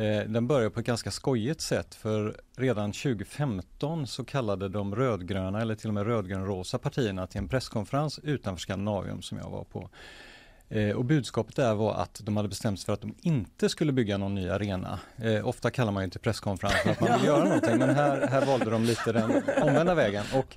Eh, 0.00 0.24
den 0.28 0.46
började 0.46 0.70
på 0.70 0.80
ett 0.80 0.86
ganska 0.86 1.10
skojigt 1.10 1.60
sätt 1.60 1.94
för 1.94 2.36
redan 2.56 2.92
2015 2.92 4.06
så 4.06 4.24
kallade 4.24 4.68
de 4.68 4.94
rödgröna 4.94 5.60
eller 5.60 5.74
till 5.74 5.88
och 5.88 5.94
med 5.94 6.06
rödgrönrosa 6.06 6.78
partierna 6.78 7.26
till 7.26 7.38
en 7.38 7.48
presskonferens 7.48 8.18
utanför 8.18 8.60
Skandinavium 8.60 9.22
som 9.22 9.38
jag 9.38 9.50
var 9.50 9.64
på. 9.64 9.90
Eh, 10.68 10.96
och 10.96 11.04
budskapet 11.04 11.56
där 11.56 11.74
var 11.74 11.94
att 11.94 12.20
de 12.24 12.36
hade 12.36 12.48
bestämt 12.48 12.80
sig 12.80 12.86
för 12.86 12.92
att 12.92 13.00
de 13.00 13.14
inte 13.22 13.68
skulle 13.68 13.92
bygga 13.92 14.18
någon 14.18 14.34
ny 14.34 14.48
arena. 14.48 14.98
Eh, 15.16 15.48
ofta 15.48 15.70
kallar 15.70 15.92
man 15.92 16.04
ju 16.04 16.10
till 16.10 16.20
presskonferens 16.20 16.82
för 16.82 16.90
att 16.90 17.00
man 17.00 17.18
vill 17.18 17.26
göra 17.26 17.44
någonting 17.44 17.78
men 17.78 17.90
här, 17.90 18.26
här 18.26 18.46
valde 18.46 18.70
de 18.70 18.84
lite 18.84 19.12
den 19.12 19.42
omvända 19.62 19.94
vägen. 19.94 20.24
Och, 20.34 20.56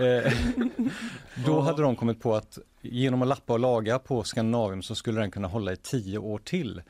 eh, 0.00 0.32
då 1.46 1.60
hade 1.60 1.82
de 1.82 1.96
kommit 1.96 2.20
på 2.20 2.34
att 2.34 2.58
genom 2.82 3.22
att 3.22 3.28
lappa 3.28 3.52
och 3.52 3.60
laga 3.60 3.98
på 3.98 4.22
Skandinavium 4.22 4.82
så 4.82 4.94
skulle 4.94 5.20
den 5.20 5.30
kunna 5.30 5.48
hålla 5.48 5.72
i 5.72 5.76
tio 5.76 6.18
år 6.18 6.38
till. 6.38 6.82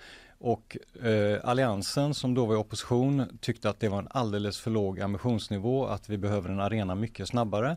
Och 0.45 0.77
eh, 1.03 1.41
Alliansen 1.45 2.15
som 2.15 2.35
då 2.35 2.47
var 2.47 2.55
i 2.55 2.57
opposition 2.59 3.39
tyckte 3.41 3.71
att 3.71 3.81
det 3.81 3.89
var 3.89 3.99
en 3.99 4.09
alldeles 4.11 4.59
för 4.59 4.71
låg 4.71 5.01
ambitionsnivå, 5.01 5.87
att 5.87 6.09
vi 6.09 6.19
behöver 6.19 6.49
en 6.51 6.61
arena 6.61 6.95
mycket 6.95 7.29
snabbare. 7.29 7.77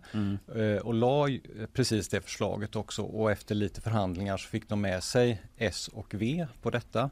Eh, 0.55 0.81
och 0.85 0.93
la 0.93 1.27
precis 1.73 2.07
det 2.09 2.21
förslaget 2.21 2.75
också 2.75 3.01
och 3.03 3.31
efter 3.31 3.55
lite 3.55 3.81
förhandlingar 3.81 4.37
så 4.37 4.47
fick 4.49 4.69
de 4.69 4.81
med 4.81 5.03
sig 5.03 5.41
S 5.57 5.89
och 5.93 6.13
V 6.13 6.47
på 6.61 6.69
detta. 6.69 7.09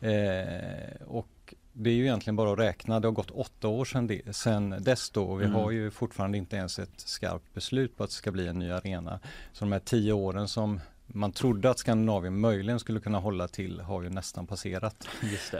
Eh, 0.00 1.02
och 1.06 1.54
det 1.72 1.90
är 1.90 1.94
ju 1.94 2.02
egentligen 2.02 2.36
bara 2.36 2.52
att 2.52 2.58
räkna, 2.58 3.00
det 3.00 3.08
har 3.08 3.12
gått 3.12 3.30
åtta 3.30 3.68
år 3.68 3.84
sedan, 3.84 4.06
det, 4.06 4.36
sedan 4.36 4.74
dess 4.80 5.10
då 5.10 5.24
och 5.24 5.40
vi 5.40 5.44
Mm. 5.44 5.56
har 5.56 5.70
ju 5.70 5.90
fortfarande 5.90 6.38
inte 6.38 6.56
ens 6.56 6.78
ett 6.78 7.00
skarpt 7.00 7.54
beslut 7.54 7.96
på 7.96 8.04
att 8.04 8.10
det 8.10 8.16
ska 8.16 8.30
bli 8.32 8.46
en 8.46 8.58
ny 8.58 8.70
arena. 8.70 9.20
Så 9.52 9.64
de 9.64 9.72
här 9.72 9.78
tio 9.78 10.12
åren 10.12 10.48
som 10.48 10.80
man 11.06 11.32
trodde 11.32 11.70
att 11.70 11.78
Skandinavien 11.78 12.40
möjligen 12.40 12.78
skulle 12.78 13.00
kunna 13.00 13.18
hålla 13.18 13.48
till 13.48 13.80
har 13.80 14.02
ju 14.02 14.10
nästan 14.10 14.46
passerat. 14.46 15.08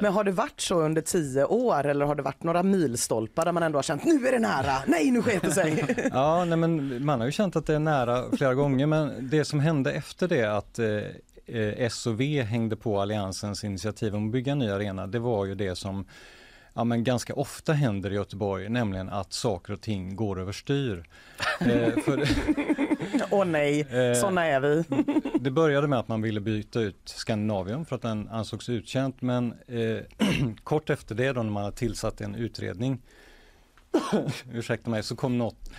Men 0.01 0.13
har 0.13 0.25
det 0.25 0.33
varit 0.33 0.61
så 0.61 0.81
under 0.81 1.03
tio 1.03 1.45
år 1.45 1.85
eller 1.87 2.07
har 2.07 2.15
det 2.15 2.23
varit 2.23 2.43
några 2.43 2.63
milstolpar 2.63 3.45
där 3.45 3.53
man 3.53 3.63
ändå 3.63 3.79
har 3.79 3.83
känt 3.83 4.05
nu 4.05 4.27
är 4.27 4.33
det 4.33 4.39
nära, 4.39 4.73
nej 4.87 5.11
nu 5.11 5.23
sket 5.23 5.43
det 5.43 5.51
sig. 5.51 5.85
Ja, 6.13 6.45
nej, 6.45 6.59
men 6.59 7.05
man 7.05 7.21
har 7.21 7.27
ju 7.27 7.33
känt 7.33 7.57
att 7.57 7.67
det 7.67 7.75
är 7.75 7.79
nära 7.79 8.37
flera 8.37 8.55
gånger 8.55 8.87
men 8.87 9.29
det 9.31 9.45
som 9.45 9.61
hände 9.61 9.93
efter 9.93 10.29
det 10.29 10.57
att 10.57 10.79
eh, 10.79 10.99
S 11.79 12.07
och 12.07 12.21
V 12.21 12.43
hängde 12.43 12.77
på 12.77 13.01
Alliansens 13.01 13.65
initiativ 13.65 14.17
om 14.17 14.27
att 14.27 14.33
bygga 14.33 14.53
en 14.53 14.59
ny 14.59 14.71
arena, 14.71 15.07
det 15.07 15.19
var 15.19 15.45
ju 15.45 15.55
det 15.55 15.77
som 15.77 16.07
ja, 16.75 16.85
men 16.85 17.05
ganska 17.05 17.35
ofta 17.35 17.73
händer 17.73 18.13
i 18.13 18.15
Göteborg, 18.15 18.69
nämligen 18.69 19.09
att 19.09 19.33
saker 19.33 19.73
och 19.73 19.81
ting 19.81 20.17
går 20.17 20.41
överstyr. 20.41 21.05
eh, 21.61 22.03
för, 22.05 22.17
Åh 23.31 23.45
nej, 23.45 23.81
Eh, 23.81 24.15
såna 24.21 24.45
är 24.47 24.61
vi. 24.61 24.85
det 25.41 25.51
började 25.51 25.87
med 25.89 25.99
att 25.99 26.09
man 26.09 26.23
ville 26.23 26.41
byta 26.41 26.81
ut 26.81 26.97
Skandinavium 27.05 27.85
för 27.85 27.97
att 27.97 28.03
den 28.03 28.29
ansågs 28.29 28.69
uttjänt 28.69 29.23
men 29.23 29.55
eh, 29.67 29.99
kort 30.65 30.91
efter 30.91 31.15
det 31.15 31.33
då 31.33 31.43
när 31.43 31.51
man 31.51 31.65
hade 31.65 31.77
tillsatt 31.77 32.21
en 32.21 32.35
utredning 32.35 33.03
ursäkta 34.53 34.91
mig, 34.91 35.03
så 35.03 35.17
kom 35.17 35.39
något 35.39 35.71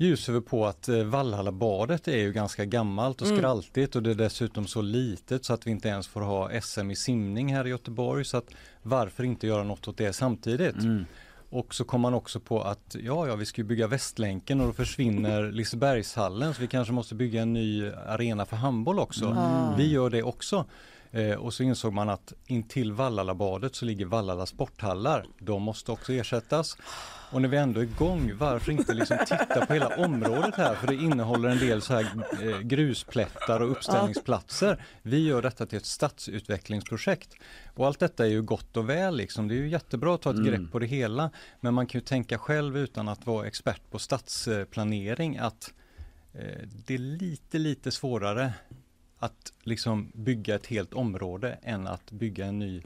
ljushuvud 0.00 0.46
på 0.46 0.66
att 0.66 0.88
eh, 0.88 1.02
Vallhallabadet 1.02 2.08
är 2.08 2.16
ju 2.18 2.32
ganska 2.32 2.64
gammalt 2.64 3.20
och 3.20 3.26
Mm. 3.26 3.38
skraltigt 3.38 3.96
och 3.96 4.02
det 4.02 4.10
är 4.10 4.14
dessutom 4.14 4.66
så 4.66 4.82
litet 4.82 5.44
så 5.44 5.52
att 5.52 5.66
vi 5.66 5.70
inte 5.70 5.88
ens 5.88 6.08
får 6.08 6.20
ha 6.20 6.60
SM 6.60 6.90
i 6.90 6.96
simning 6.96 7.54
här 7.54 7.66
i 7.66 7.70
Göteborg 7.70 8.24
så 8.24 8.36
att 8.36 8.50
varför 8.82 9.24
inte 9.24 9.46
göra 9.46 9.62
något 9.64 9.88
åt 9.88 9.96
det 9.96 10.12
samtidigt? 10.12 10.76
Och 11.50 11.74
så 11.74 11.84
kom 11.84 12.00
man 12.00 12.14
också 12.14 12.40
på 12.40 12.62
att 12.62 12.96
ja, 13.02 13.26
ja, 13.26 13.36
vi 13.36 13.46
ska 13.46 13.60
ju 13.60 13.66
bygga 13.66 13.86
Västlänken 13.86 14.60
och 14.60 14.66
då 14.66 14.72
försvinner 14.72 15.42
Lisebergshallen 15.52 16.54
så 16.54 16.60
vi 16.60 16.66
kanske 16.66 16.92
måste 16.92 17.14
bygga 17.14 17.42
en 17.42 17.52
ny 17.52 17.90
arena 17.90 18.46
för 18.46 18.56
handboll 18.56 18.98
också. 18.98 19.24
Mm. 19.24 19.76
Vi 19.76 19.90
gör 19.90 20.10
det 20.10 20.22
också. 20.22 20.64
Eh, 21.10 21.32
och 21.34 21.54
så 21.54 21.62
insåg 21.62 21.92
man 21.92 22.08
att 22.08 22.32
intill 22.46 22.92
Vallhallabadet 22.92 23.74
så 23.74 23.84
ligger 23.84 24.06
Vallhalla 24.06 24.46
sporthallar. 24.46 25.26
De 25.38 25.62
måste 25.62 25.92
också 25.92 26.12
ersättas. 26.12 26.76
Och 27.30 27.42
när 27.42 27.48
vi 27.48 27.56
ändå 27.56 27.80
är 27.80 27.84
igång, 27.84 28.32
varför 28.38 28.72
inte 28.72 28.94
liksom 28.94 29.16
titta 29.26 29.66
på 29.66 29.72
hela 29.72 29.96
området 29.96 30.54
här? 30.54 30.74
För 30.74 30.86
det 30.86 30.94
innehåller 30.94 31.48
en 31.48 31.58
del 31.58 31.82
så 31.82 31.94
här 31.94 32.06
eh, 32.42 32.58
grusplättar 32.60 33.60
och 33.60 33.70
uppställningsplatser. 33.70 34.84
Vi 35.02 35.26
gör 35.26 35.42
detta 35.42 35.66
till 35.66 35.78
ett 35.78 35.86
stadsutvecklingsprojekt. 35.86 37.34
Och 37.74 37.86
allt 37.86 37.98
detta 37.98 38.24
är 38.26 38.30
ju 38.30 38.42
gott 38.42 38.76
och 38.76 38.88
väl 38.88 39.16
liksom. 39.16 39.48
Det 39.48 39.54
är 39.54 39.56
ju 39.56 39.68
jättebra 39.68 40.14
att 40.14 40.22
ta 40.22 40.30
ett 40.30 40.36
Mm. 40.36 40.50
grepp 40.50 40.72
på 40.72 40.78
det 40.78 40.86
hela. 40.86 41.30
Men 41.60 41.74
man 41.74 41.86
kan 41.86 41.98
ju 42.00 42.04
tänka 42.04 42.38
själv 42.38 42.76
utan 42.78 43.08
att 43.08 43.26
vara 43.26 43.46
expert 43.46 43.90
på 43.90 43.98
stadsplanering 43.98 45.38
att 45.38 45.72
eh, 46.34 46.68
det 46.86 46.94
är 46.94 46.98
lite, 46.98 47.58
lite 47.58 47.90
svårare 47.90 48.52
att 49.18 49.52
liksom 49.62 50.12
bygga 50.14 50.54
ett 50.54 50.66
helt 50.66 50.94
område 50.94 51.58
än 51.62 51.86
att 51.86 52.10
bygga 52.10 52.46
en 52.46 52.58
ny 52.58 52.82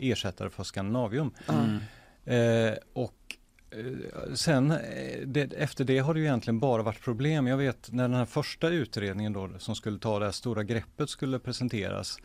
ersättare 0.00 0.50
för 0.50 0.64
Skandinavium. 0.64 1.30
Mm. 1.48 1.80
Eh, 2.24 2.78
och 2.92 3.36
eh, 3.70 4.34
sen 4.34 4.70
eh, 4.70 5.26
det, 5.26 5.52
efter 5.52 5.84
det 5.84 5.98
har 5.98 6.14
det 6.14 6.20
ju 6.20 6.26
egentligen 6.26 6.60
bara 6.60 6.82
varit 6.82 7.00
problem. 7.00 7.46
Jag 7.46 7.56
vet 7.56 7.92
när 7.92 8.02
den 8.02 8.14
här 8.14 8.24
första 8.24 8.68
utredningen 8.68 9.32
då 9.32 9.50
som 9.58 9.74
skulle 9.74 9.98
ta 9.98 10.18
det 10.18 10.24
här 10.24 10.32
stora 10.32 10.62
greppet 10.62 11.10
skulle 11.10 11.38
presenteras 11.38 12.18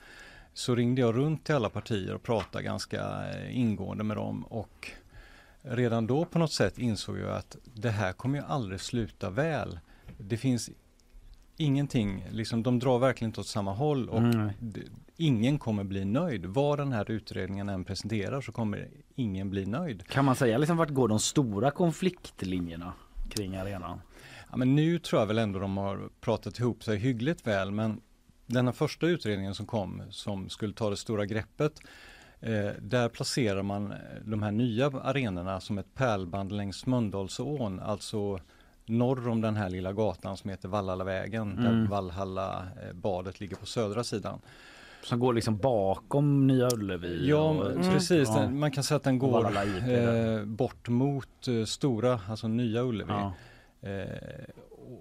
så 0.54 0.76
ringde 0.76 1.02
jag 1.02 1.16
runt 1.16 1.46
till 1.46 1.56
alla 1.56 1.70
partier 1.70 2.16
och 2.16 2.24
pratade 2.24 2.64
ganska 2.64 3.32
eh, 3.32 3.60
ingående 3.60 4.04
med 4.04 4.18
dem 4.18 4.44
och 4.44 4.92
redan 5.62 6.08
då 6.08 6.26
på 6.26 6.40
något 6.40 6.52
sätt 6.52 6.78
insåg 6.78 7.18
jag 7.18 7.32
att 7.38 7.58
det 7.64 7.90
här 7.90 8.14
kommer 8.14 8.40
ju 8.40 8.46
aldrig 8.46 8.82
sluta 8.82 9.30
väl. 9.30 9.80
Det 10.18 10.38
finns 10.38 10.70
ingenting, 11.58 12.26
liksom, 12.32 12.64
de 12.64 12.80
drar 12.80 13.00
verkligen 13.00 13.30
inte 13.30 13.42
åt 13.42 13.48
samma 13.48 13.74
håll 13.74 14.10
och 14.10 14.20
Mm. 14.20 14.50
ingen 15.18 15.60
kommer 15.60 15.84
bli 15.84 16.06
nöjd. 16.06 16.46
Vad 16.46 16.80
den 16.80 16.92
här 16.92 17.12
utredningen 17.12 17.70
än 17.70 17.84
presenterar 17.84 18.42
så 18.42 18.52
kommer 18.52 18.88
ingen 19.16 19.50
bli 19.50 19.66
nöjd. 19.66 20.08
Kan 20.08 20.26
man 20.26 20.36
säga 20.36 20.58
liksom 20.58 20.78
vart 20.78 20.90
går 20.90 21.08
de 21.08 21.20
stora 21.20 21.72
konfliktlinjerna 21.72 22.94
kring 23.30 23.56
arenan? 23.56 24.02
Ja, 24.52 24.58
men 24.58 24.76
nu 24.76 25.00
tror 25.00 25.22
jag 25.22 25.28
väl 25.28 25.38
ändå 25.38 25.60
de 25.60 25.78
har 25.78 26.10
pratat 26.22 26.60
ihop 26.60 26.84
sig 26.84 26.98
hyggligt 26.98 27.48
väl 27.48 27.72
men 27.72 28.02
den 28.46 28.66
här 28.66 28.74
första 28.74 29.08
utredningen 29.08 29.56
som 29.56 29.66
kom 29.66 30.02
som 30.10 30.50
skulle 30.50 30.74
ta 30.74 30.90
det 30.90 30.98
stora 30.98 31.26
greppet 31.26 31.80
eh, 32.40 32.70
där 32.82 33.10
placerar 33.10 33.64
man 33.64 33.94
de 34.26 34.44
här 34.44 34.52
nya 34.52 34.86
arenorna 34.88 35.60
som 35.60 35.78
ett 35.78 35.94
pärlband 35.96 36.52
längs 36.52 36.86
Mölndalsån, 36.86 37.80
alltså 37.80 38.40
norr 38.86 39.28
om 39.28 39.42
den 39.42 39.56
här 39.56 39.70
lilla 39.70 39.94
gatan 39.94 40.38
som 40.38 40.50
heter 40.50 40.68
Vallhallavägen 40.70 41.52
Mm. 41.58 41.64
där 41.64 41.88
Vallhalla 41.90 42.58
eh, 42.82 42.94
badet 42.94 43.40
ligger 43.40 43.56
på 43.56 43.66
södra 43.66 44.04
sidan. 44.04 44.40
Som 45.04 45.20
går 45.20 45.34
liksom 45.34 45.58
bakom 45.58 46.48
Nya 46.48 46.70
Ullevi? 46.74 47.30
Ja, 47.30 47.50
och- 47.50 47.76
precis. 47.82 48.30
Ja. 48.30 48.40
Den, 48.40 48.60
man 48.60 48.72
kan 48.72 48.84
säga 48.84 48.96
att 48.96 49.04
den 49.04 49.20
går 49.20 49.46
eh, 49.90 50.46
bort 50.46 50.90
mot 50.90 51.48
eh, 51.48 51.64
stora, 51.66 52.20
alltså 52.30 52.48
nya 52.48 52.84
Ullevi. 52.84 53.12
Ja. 53.12 53.34
Eh, 53.90 54.06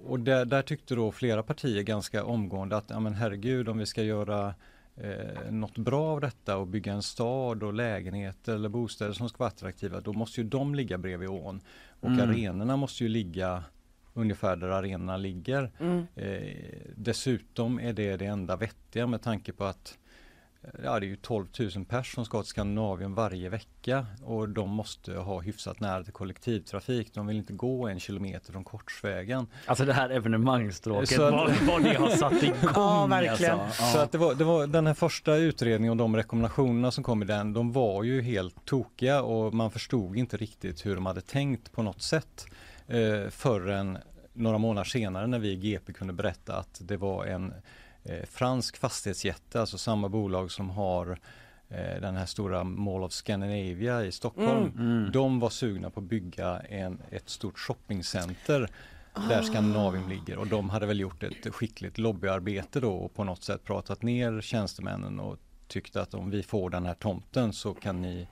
och 0.07 0.21
där, 0.21 0.45
där 0.45 0.63
tyckte 0.63 0.95
då 0.95 1.13
flera 1.13 1.43
partier 1.43 1.83
ganska 1.83 2.25
omgående 2.25 2.77
att, 2.77 2.85
ja 2.91 3.01
men 3.01 3.15
herregud 3.15 3.69
om 3.69 3.79
vi 3.79 3.87
ska 3.87 4.03
göra 4.03 4.55
eh, 4.97 5.51
något 5.51 5.79
bra 5.79 6.05
av 6.13 6.21
detta 6.21 6.57
och 6.57 6.67
bygga 6.67 6.93
en 6.93 7.03
stad 7.03 7.63
och 7.63 7.73
lägenheter 7.75 8.55
eller 8.55 8.69
bostäder 8.69 9.13
som 9.13 9.29
ska 9.29 9.39
vara 9.39 9.49
attraktiva, 9.49 10.01
då 10.01 10.13
måste 10.13 10.41
ju 10.41 10.47
de 10.49 10.75
ligga 10.75 10.99
bredvid 10.99 11.29
ån. 11.29 11.61
Och 12.01 12.09
Mm. 12.09 12.31
arenorna 12.31 12.77
måste 12.77 13.03
ju 13.05 13.09
ligga 13.09 13.65
ungefär 14.15 14.57
där 14.57 14.69
arenorna 14.69 15.17
ligger. 15.17 15.71
Mm. 15.81 16.07
Eh, 16.15 16.57
dessutom 16.97 17.81
är 17.81 17.93
det 17.93 18.17
det 18.17 18.27
enda 18.27 18.57
vettiga 18.57 19.07
med 19.07 19.23
tanke 19.23 19.53
på 19.53 19.65
att 19.65 19.99
Ja, 20.85 21.01
det 21.01 21.07
är 21.07 21.09
ju 21.09 21.17
12 21.17 21.47
000 21.77 21.85
pers 21.85 22.15
som 22.15 22.25
ska 22.25 22.43
till 22.43 22.49
Skandinavien 22.49 23.15
varje 23.15 23.49
vecka 23.49 24.07
och 24.23 24.49
de 24.49 24.71
måste 24.71 25.13
ha 25.15 25.41
hyfsat 25.41 25.81
nära 25.81 26.05
till 26.05 26.13
kollektivtrafik. 26.13 27.15
De 27.15 27.27
vill 27.27 27.37
inte 27.37 27.53
gå 27.53 27.89
en 27.89 28.01
kilometer 28.01 28.53
från 28.53 28.65
Korsvägen. 28.65 29.47
Alltså 29.67 29.85
det 29.85 29.93
här 29.93 30.11
evenemangstråket, 30.11 31.09
Så 31.09 31.23
att- 31.23 31.33
vad, 31.33 31.51
vad 31.67 31.83
ni 31.83 31.95
har 31.95 32.09
satt 32.09 32.43
igång 32.43 32.57
Ja, 32.75 33.07
verkligen. 33.07 33.61
Alltså. 33.61 33.83
Så 33.83 33.99
att 33.99 34.13
det 34.13 34.19
var, 34.19 34.35
det 34.35 34.45
var 34.45 34.67
den 34.67 34.87
här 34.87 34.95
första 34.95 35.37
utredningen 35.37 35.91
och 35.91 35.97
de 35.97 36.17
rekommendationerna 36.17 36.91
som 36.91 37.05
kom 37.05 37.23
i 37.23 37.27
den, 37.27 37.53
de 37.53 37.73
var 37.73 38.03
ju 38.03 38.23
helt 38.23 38.65
tokiga 38.65 39.23
och 39.23 39.55
man 39.55 39.71
förstod 39.71 40.17
inte 40.17 40.37
riktigt 40.37 40.87
hur 40.87 40.95
de 40.95 41.07
hade 41.07 41.21
tänkt 41.21 41.73
på 41.73 41.83
något 41.83 42.03
sätt 42.03 42.47
eh, 42.89 43.29
förrän 43.31 43.99
några 44.33 44.59
månader 44.59 44.85
senare 44.85 45.27
när 45.27 45.39
vi 45.39 45.51
i 45.51 45.57
GP 45.57 45.93
kunde 45.93 46.13
berätta 46.13 46.57
att 46.57 46.81
det 46.85 46.97
var 46.97 47.25
en 47.27 47.55
eh, 48.05 48.27
fransk 48.27 48.77
fastighetsjätte, 48.77 49.61
alltså 49.61 49.79
samma 49.79 50.09
bolag 50.09 50.51
som 50.51 50.71
har 50.71 51.19
eh, 51.69 52.01
den 52.01 52.17
här 52.17 52.27
stora 52.27 52.65
Mall 52.65 53.03
of 53.03 53.13
Scandinavia 53.13 54.05
i 54.05 54.13
Stockholm. 54.13 54.73
Mm. 54.77 54.99
Mm. 54.99 55.13
De 55.13 55.41
var 55.41 55.51
sugna 55.51 55.91
på 55.91 56.01
att 56.01 56.07
bygga 56.07 56.61
en, 56.61 56.99
ett 57.11 57.29
stort 57.29 57.59
shoppingcenter 57.59 58.71
där 59.29 59.39
Ah. 59.39 59.43
Skandinavien 59.43 60.09
ligger 60.09 60.39
och 60.39 60.47
de 60.47 60.71
hade 60.71 60.87
väl 60.87 61.01
gjort 61.01 61.23
ett 61.23 61.55
skickligt 61.55 61.99
lobbyarbete 61.99 62.81
då 62.81 62.95
och 62.95 63.15
på 63.15 63.25
något 63.25 63.43
sätt 63.43 63.65
pratat 63.65 64.03
ner 64.03 64.41
tjänstemännen 64.41 65.21
och 65.21 65.39
tyckte 65.69 66.03
att 66.03 66.15
om 66.15 66.31
vi 66.31 66.43
får 66.43 66.71
den 66.71 66.87
här 66.87 66.95
tomten 66.95 67.53
så 67.53 67.75
kan 67.75 68.03
ni 68.03 68.29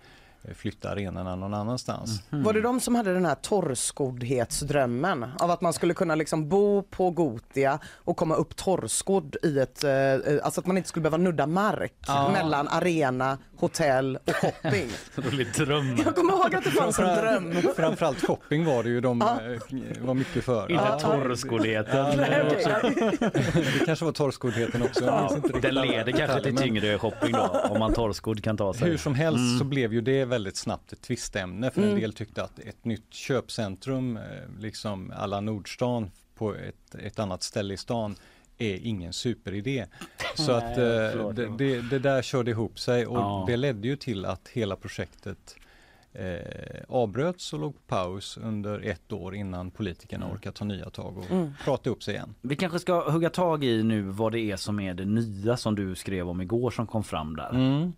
flytta 0.54 0.90
arenorna 0.90 1.36
någon 1.36 1.54
annanstans. 1.54 2.22
Var 2.30 2.52
det 2.52 2.60
de 2.60 2.80
som 2.80 2.94
hade 2.94 3.14
den 3.14 3.26
här 3.26 3.34
torrskodhetsdrömmen 3.34 5.26
av 5.38 5.50
att 5.50 5.60
man 5.60 5.72
skulle 5.72 5.94
kunna 5.94 6.14
liksom 6.14 6.48
bo 6.48 6.82
på 6.82 7.10
Gotia 7.10 7.78
och 7.96 8.16
komma 8.16 8.34
upp 8.34 8.56
torrskodd 8.56 9.36
i 9.42 9.58
ett, 9.58 9.84
eh, 9.84 9.90
eh, 9.92 10.40
alltså 10.44 10.60
att 10.60 10.66
man 10.66 10.76
inte 10.76 10.88
skulle 10.88 11.02
behöva 11.02 11.16
nudda 11.16 11.46
mark 11.46 11.92
Ja. 12.06 12.30
mellan 12.32 12.68
arena, 12.68 13.38
hotell 13.60 14.16
och 14.16 14.36
shopping. 14.36 14.88
Rolig 15.14 15.52
dröm. 15.52 15.96
Jag 16.04 16.14
kommer 16.14 16.32
ihåg 16.32 16.54
att 16.54 16.64
det 16.64 16.70
fanns 16.70 16.98
en 16.98 17.16
dröm. 17.18 17.54
Framförallt 17.76 18.26
shopping 18.26 18.64
var 18.64 18.82
det 18.82 18.88
ju 18.88 19.00
de 19.00 19.20
Ja. 19.20 19.40
eh, 19.52 20.06
var 20.06 20.14
mycket 20.14 20.44
för. 20.44 20.70
Inte 20.70 20.84
Ja. 20.84 20.98
torrskodheten. 21.00 21.96
Ja, 21.96 22.16
det, 22.16 22.42
okej. 22.46 22.56
också. 22.56 23.28
det 23.78 23.84
kanske 23.86 24.04
var 24.04 24.12
torrskodheten 24.12 24.82
också. 24.82 25.30
riktigt 25.34 25.62
Den 25.62 25.74
leder 25.74 26.12
kanske 26.12 26.42
till 26.42 26.56
tyngre 26.56 26.98
shopping 26.98 27.32
då 27.32 27.48
om 27.70 27.78
man 27.78 27.92
torrskodd 27.94 28.44
kan 28.44 28.56
ta 28.56 28.74
sig. 28.74 28.88
Hur 28.90 28.96
som 28.96 29.14
helst 29.14 29.38
Mm. 29.38 29.58
så 29.58 29.64
blev 29.64 29.92
ju 29.94 30.00
det 30.00 30.24
väldigt 30.24 30.56
snabbt 30.56 30.92
ett 30.92 31.02
tvistämne 31.02 31.70
för 31.70 31.80
Mm. 31.80 31.94
en 31.94 32.00
del 32.00 32.12
tyckte 32.12 32.42
att 32.42 32.58
ett 32.58 32.84
nytt 32.84 33.14
köpcentrum, 33.14 34.16
eh, 34.16 34.22
liksom 34.60 35.12
alla 35.16 35.40
Nordstan 35.40 36.10
på 36.34 36.54
ett, 36.54 36.94
ett 37.04 37.18
annat 37.18 37.42
ställe 37.42 37.74
i 37.74 37.76
stan 37.76 38.14
är 38.60 38.76
ingen 38.86 39.12
superidé. 39.12 39.86
Så 40.34 40.52
att 40.52 40.78
eh, 40.78 41.28
det, 41.32 41.48
det, 41.58 41.80
det 41.90 41.98
där 41.98 42.22
körde 42.22 42.50
ihop 42.50 42.78
sig 42.78 43.06
och 43.06 43.18
Ja. 43.18 43.44
det 43.46 43.56
ledde 43.56 43.88
ju 43.88 43.96
till 43.96 44.24
att 44.26 44.48
hela 44.48 44.76
projektet 44.76 45.56
eh, 46.12 46.82
avbröts 46.88 47.52
och 47.52 47.58
låg 47.58 47.74
på 47.74 47.80
paus 47.86 48.36
under 48.42 48.78
ett 48.80 49.12
år 49.12 49.34
innan 49.34 49.70
politikerna 49.70 50.32
orkar 50.32 50.50
ta 50.52 50.64
nya 50.64 50.90
tag 50.90 51.18
och 51.18 51.30
Mm. 51.30 51.52
prata 51.64 51.90
upp 51.90 52.02
sig 52.02 52.14
igen. 52.14 52.34
Vi 52.40 52.56
kanske 52.56 52.78
ska 52.78 53.10
hugga 53.10 53.30
tag 53.30 53.64
i 53.64 53.82
nu 53.82 54.02
vad 54.02 54.32
det 54.32 54.40
är 54.40 54.56
som 54.56 54.80
är 54.80 54.94
det 54.94 55.04
nya 55.04 55.56
som 55.56 55.74
du 55.74 55.94
skrev 55.94 56.28
om 56.28 56.40
igår 56.40 56.70
som 56.70 56.86
kom 56.86 57.04
fram 57.04 57.36
där. 57.36 57.50
Mm. 57.50 57.92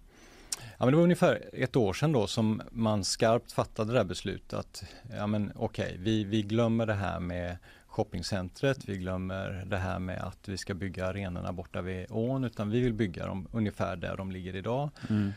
Ja, 0.78 0.84
men 0.86 0.90
det 0.90 0.96
var 0.96 1.04
ungefär 1.04 1.42
ett 1.52 1.76
år 1.76 1.92
sedan 1.92 2.12
då 2.12 2.26
som 2.26 2.62
man 2.70 3.04
skarpt 3.04 3.52
fattade 3.52 3.92
det 3.92 3.98
här 3.98 4.04
beslutet 4.04 4.52
att 4.54 4.84
ja 5.16 5.26
men 5.26 5.52
okej, 5.56 5.96
vi, 5.98 6.24
vi 6.24 6.42
glömmer 6.42 6.86
det 6.86 6.94
här 6.94 7.20
med 7.20 7.56
shoppingcentret, 7.92 8.84
vi 8.88 8.96
glömmer 8.96 9.62
det 9.66 9.76
här 9.76 9.98
med 9.98 10.20
att 10.22 10.48
vi 10.48 10.58
ska 10.58 10.74
bygga 10.74 11.06
arenorna 11.06 11.52
borta 11.52 11.82
vid 11.82 12.06
ån 12.10 12.44
utan 12.44 12.70
vi 12.70 12.80
vill 12.80 12.92
bygga 12.92 13.26
dem 13.26 13.48
ungefär 13.52 13.96
där 13.96 14.16
de 14.16 14.30
ligger 14.30 14.56
idag. 14.56 14.90
Mm. 15.10 15.32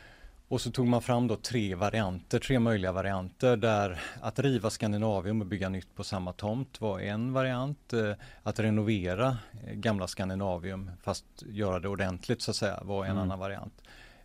Och 0.48 0.62
så 0.62 0.72
tog 0.72 0.88
man 0.88 1.02
fram 1.02 1.28
då 1.28 1.36
tre 1.36 1.76
varianter, 1.76 2.40
tre 2.40 2.60
möjliga 2.60 2.92
varianter 2.92 3.58
där 3.58 4.02
att 4.22 4.40
riva 4.40 4.70
Skandinavium 4.70 5.42
och 5.42 5.48
bygga 5.48 5.70
nytt 5.70 5.96
på 5.96 6.04
samma 6.04 6.34
tomt 6.34 6.82
var 6.82 7.00
en 7.00 7.34
variant. 7.34 7.94
Eh, 7.94 8.12
Att 8.44 8.60
renovera 8.60 9.38
eh, 9.68 9.74
gamla 9.74 10.08
Skandinavium 10.08 10.92
fast 11.04 11.26
göra 11.46 11.80
det 11.80 11.88
ordentligt 11.90 12.42
så 12.42 12.52
att 12.52 12.58
säga 12.58 12.80
var 12.84 13.06
en 13.06 13.12
Mm. 13.12 13.24
annan 13.24 13.40
variant. 13.40 13.82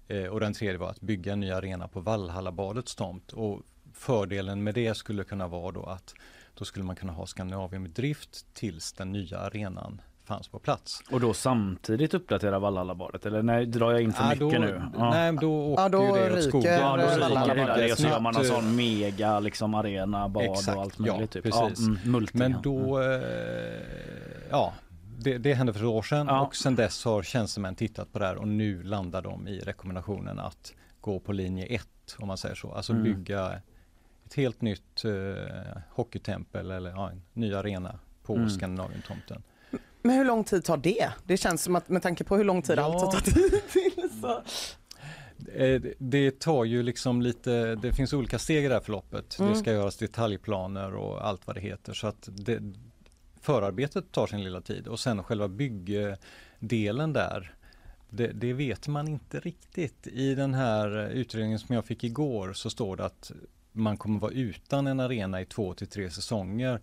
Eh, 0.09 0.25
Och 0.25 0.41
den 0.41 0.53
tredje 0.55 0.79
var 0.79 0.91
att 0.91 1.01
bygga 1.01 1.33
en 1.33 1.41
ny 1.41 1.51
arena 1.51 1.89
på 1.89 2.01
Vallhallabadets 2.01 2.95
tomt. 2.95 3.33
Och 3.33 3.63
fördelen 3.95 4.63
med 4.63 4.75
det 4.75 4.95
skulle 4.95 5.25
kunna 5.25 5.49
vara 5.49 5.73
då 5.73 5.85
att 5.85 6.15
då 6.55 6.65
skulle 6.65 6.85
man 6.85 6.97
kunna 6.97 7.13
ha 7.13 7.27
Skandinavium 7.27 7.87
i 7.87 7.89
drift 7.89 8.55
tills 8.55 8.93
den 8.93 9.13
nya 9.13 9.39
arenan 9.39 10.01
fanns 10.25 10.49
på 10.49 10.59
plats. 10.59 11.03
Och 11.11 11.21
då 11.21 11.35
samtidigt 11.35 12.15
uppdatera 12.15 12.59
Valhallabadet 12.59 13.27
eller 13.27 13.43
nej, 13.43 13.67
drar 13.67 13.91
jag 13.93 14.03
in 14.03 14.13
för 14.13 14.23
Ja, 14.25 14.29
mycket 14.31 14.41
då- 14.41 14.49
nu? 14.59 14.83
nej, 14.99 15.33
då 15.41 15.73
åker 15.73 15.83
Ja, 15.83 15.89
då 15.89 16.03
ju 16.19 16.29
det 16.29 16.39
åt 16.39 16.45
skogen. 16.45 16.73
Ja, 16.73 16.97
då 16.97 17.03
ryker 17.27 17.55
det 17.55 17.65
där 17.65 17.93
och 17.93 17.99
så 17.99 18.07
gör 18.07 18.21
man 18.21 18.35
någon 18.35 18.45
Snabbt, 18.45 18.63
sån 18.65 18.77
mega 18.77 19.41
liksom 19.41 19.75
arena, 19.75 20.29
bad 20.29 20.45
Exakt, 20.45 20.77
och 20.77 20.83
allt 20.83 20.99
möjligt. 20.99 21.21
ja, 21.21 21.27
typ. 21.27 21.43
precis. 21.43 21.87
Ja, 21.89 21.95
mm, 22.05 22.27
Men 22.33 22.57
då, 22.63 23.01
eh, 23.03 23.21
ja, 24.51 24.73
det, 25.19 25.39
det 25.39 25.55
hände 25.55 25.73
för 25.73 25.81
ett 25.81 25.87
år 25.87 26.03
sedan 26.03 26.27
Ja. 26.27 26.41
och 26.41 26.57
sedan 26.57 26.75
dess 26.77 27.05
har 27.05 27.23
tjänstemän 27.23 27.75
tittat 27.75 28.13
på 28.13 28.19
det 28.19 28.27
här 28.27 28.37
och 28.37 28.49
nu 28.49 28.83
landar 28.83 29.23
de 29.23 29.49
i 29.49 29.59
rekommendationen 29.61 30.39
att 30.39 30.73
gå 31.01 31.21
på 31.21 31.33
linje 31.33 31.67
1 31.67 31.87
om 32.19 32.29
man 32.29 32.39
säger 32.39 32.55
så. 32.55 32.73
Alltså 32.73 32.93
Mm. 32.93 33.05
bygga 33.05 33.53
ett 34.31 34.35
helt 34.37 34.61
nytt 34.61 35.05
eh, 35.05 35.83
hockeytempel 35.91 36.71
eller 36.71 36.91
ja, 36.91 37.11
en 37.11 37.23
ny 37.33 37.55
arena 37.55 37.99
på 38.23 38.35
Mm. 38.37 38.51
Skandinavientomten. 38.51 39.43
Men 40.03 40.17
hur 40.17 40.25
lång 40.25 40.45
tid 40.45 40.65
tar 40.65 40.77
det? 40.77 41.09
Det 41.25 41.37
känns 41.37 41.63
som 41.63 41.77
att 41.77 41.89
med 41.89 42.03
tanke 42.03 42.25
på 42.25 42.37
hur 42.37 42.45
lång 42.45 42.63
tid 42.63 42.79
Ja. 42.79 42.83
allt 42.83 43.01
har 43.01 43.11
tagit 43.21 43.37
hittills 43.75 44.21
så... 44.21 44.31
Eh, 45.53 45.81
det- 45.81 45.95
Det 45.99 46.39
tar 46.41 46.65
ju 46.65 46.83
liksom 46.83 47.23
lite, 47.23 47.75
det 47.75 47.93
finns 47.93 48.13
olika 48.13 48.39
steg 48.39 48.65
i 48.65 48.69
det 48.69 48.75
här 48.75 48.81
förloppet. 48.81 49.39
Mm. 49.39 49.53
Det 49.53 49.59
ska 49.59 49.73
göras 49.73 49.97
detaljplaner 49.97 50.95
och 50.95 51.27
allt 51.27 51.47
vad 51.47 51.57
det 51.57 51.61
heter. 51.61 51.93
Så 51.93 52.07
att 52.07 52.29
det, 52.33 52.61
förarbetet 53.41 54.13
tar 54.13 54.27
sin 54.27 54.45
lilla 54.45 54.61
tid 54.61 54.87
och 54.89 55.01
sen 55.01 55.23
själva 55.23 55.49
byggdelen 55.49 57.13
där. 57.13 57.55
Det, 58.11 58.27
det 58.27 58.53
vet 58.53 58.89
man 58.89 59.09
inte 59.09 59.41
riktigt. 59.41 60.07
I 60.07 60.35
den 60.35 60.55
här 60.55 61.09
utredningen 61.09 61.59
som 61.59 61.75
jag 61.75 61.85
fick 61.85 62.05
igår 62.05 62.53
så 62.53 62.71
står 62.71 62.97
det 62.97 63.05
att 63.05 63.33
man 63.73 63.97
kommer 63.97 64.21
vara 64.21 64.33
utan 64.33 64.87
en 64.87 65.01
arena 65.01 65.41
i 65.41 65.45
två 65.45 65.75
till 65.75 65.87
tre 65.87 66.11
säsonger. 66.11 66.81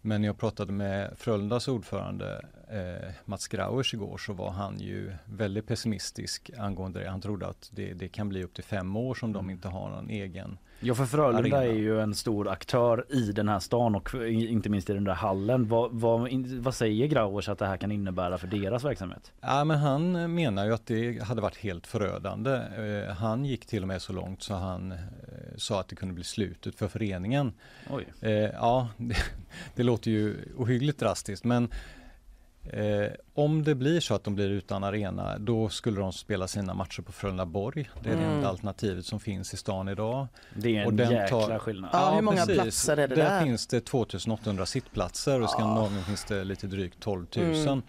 Men 0.00 0.20
när 0.20 0.28
jag 0.28 0.38
pratade 0.38 0.72
med 0.72 1.14
Frölundas 1.16 1.68
ordförande 1.68 2.44
eh, 2.68 3.12
Mats 3.24 3.48
Grauers 3.48 3.94
igår 3.94 4.18
så 4.18 4.32
var 4.32 4.50
han 4.50 4.80
ju 4.80 5.12
väldigt 5.24 5.66
pessimistisk 5.66 6.50
angående 6.58 7.00
det. 7.00 7.10
Han 7.10 7.20
trodde 7.20 7.46
att 7.46 7.70
det, 7.72 7.94
det 7.94 8.08
kan 8.08 8.28
bli 8.28 8.44
upp 8.44 8.54
till 8.54 8.64
fem 8.64 8.96
år 8.96 9.14
som 9.14 9.32
de 9.32 9.50
inte 9.50 9.68
har 9.68 9.90
någon 9.90 10.10
egen 10.10 10.58
Ja 10.86 10.94
för 10.94 11.06
Frölunda 11.06 11.56
arena. 11.56 11.72
är 11.72 11.78
ju 11.78 12.00
en 12.00 12.14
stor 12.14 12.48
aktör 12.48 13.04
i 13.08 13.32
den 13.32 13.48
här 13.48 13.58
stan 13.58 13.94
och 13.94 14.14
inte 14.30 14.68
minst 14.68 14.90
i 14.90 14.92
den 14.92 15.04
där 15.04 15.14
hallen. 15.14 15.68
Vad, 15.68 15.90
vad, 15.92 16.30
vad 16.46 16.74
säger 16.74 17.06
Grauers 17.06 17.48
att 17.48 17.58
det 17.58 17.66
här 17.66 17.76
kan 17.76 17.92
innebära 17.92 18.38
för 18.38 18.46
deras 18.46 18.84
verksamhet? 18.84 19.32
Ja, 19.40 19.64
men 19.64 19.78
han 19.78 20.34
menar 20.34 20.64
ju 20.64 20.74
att 20.74 20.86
det 20.86 21.22
hade 21.22 21.40
varit 21.40 21.56
helt 21.56 21.86
förödande. 21.86 22.50
Eh, 22.52 23.14
han 23.14 23.44
gick 23.44 23.66
till 23.66 23.82
och 23.82 23.88
med 23.88 24.02
så 24.02 24.12
långt 24.12 24.42
så 24.42 24.54
han 24.54 24.92
eh, 24.92 24.98
sa 25.56 25.80
att 25.80 25.88
det 25.88 25.96
kunde 25.96 26.14
bli 26.14 26.24
slutet 26.24 26.74
för 26.74 26.88
föreningen. 26.88 27.52
Oj. 27.90 28.06
Eh, 28.20 28.30
ja, 28.32 28.88
det, 28.96 29.16
det 29.74 29.82
låter 29.82 30.10
ju 30.10 30.36
ohyggligt 30.56 30.98
drastiskt 31.00 31.44
men 31.44 31.68
eh, 32.72 33.06
om 33.34 33.62
det 33.64 33.74
blir 33.74 34.00
så 34.00 34.14
att 34.14 34.24
de 34.24 34.34
blir 34.34 34.48
utan 34.50 34.84
arena 34.84 35.38
då 35.38 35.68
skulle 35.68 36.00
de 36.00 36.12
spela 36.12 36.48
sina 36.48 36.74
matcher 36.74 37.02
på 37.02 37.12
Frölunda 37.12 37.46
Borg. 37.46 37.90
Det 38.02 38.10
är 38.10 38.16
det 38.16 38.22
Mm. 38.22 38.34
enda 38.36 38.48
alternativet 38.48 39.06
som 39.06 39.20
finns 39.20 39.54
i 39.54 39.56
stan 39.56 39.88
idag. 39.88 40.26
Det 40.56 40.76
är 40.76 40.80
en 40.80 40.86
Och 40.86 40.94
den 40.94 41.10
jäkla 41.12 41.40
tar- 41.46 41.58
skillnad. 41.58 41.90
Ja, 41.92 42.14
hur 42.14 42.22
många 42.22 42.46
platser 42.46 42.96
är 42.96 43.08
det 43.08 43.14
där? 43.14 43.44
finns 43.44 43.66
det 43.66 43.80
2800 43.80 44.66
sittplatser 44.66 45.38
och 45.40 45.44
i 45.44 45.48
Skandinavien 45.48 46.04
finns 46.04 46.24
det 46.24 46.44
lite 46.44 46.66
drygt 46.66 47.00
12 47.00 47.26
000. 47.36 47.54
Mm. 47.54 47.82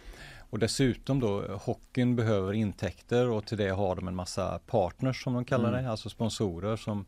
Och 0.49 0.59
dessutom 0.59 1.19
då, 1.19 1.57
hockeyn 1.61 2.15
behöver 2.15 2.53
intäkter 2.53 3.29
och 3.29 3.45
till 3.45 3.57
det 3.57 3.69
har 3.69 3.95
de 3.95 4.07
en 4.07 4.15
massa 4.15 4.59
partners 4.67 5.23
som 5.23 5.33
de 5.33 5.45
kallar 5.45 5.69
Mm. 5.69 5.83
det, 5.83 5.91
alltså 5.91 6.09
sponsorer 6.09 6.75
som 6.77 7.05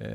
eh, 0.00 0.08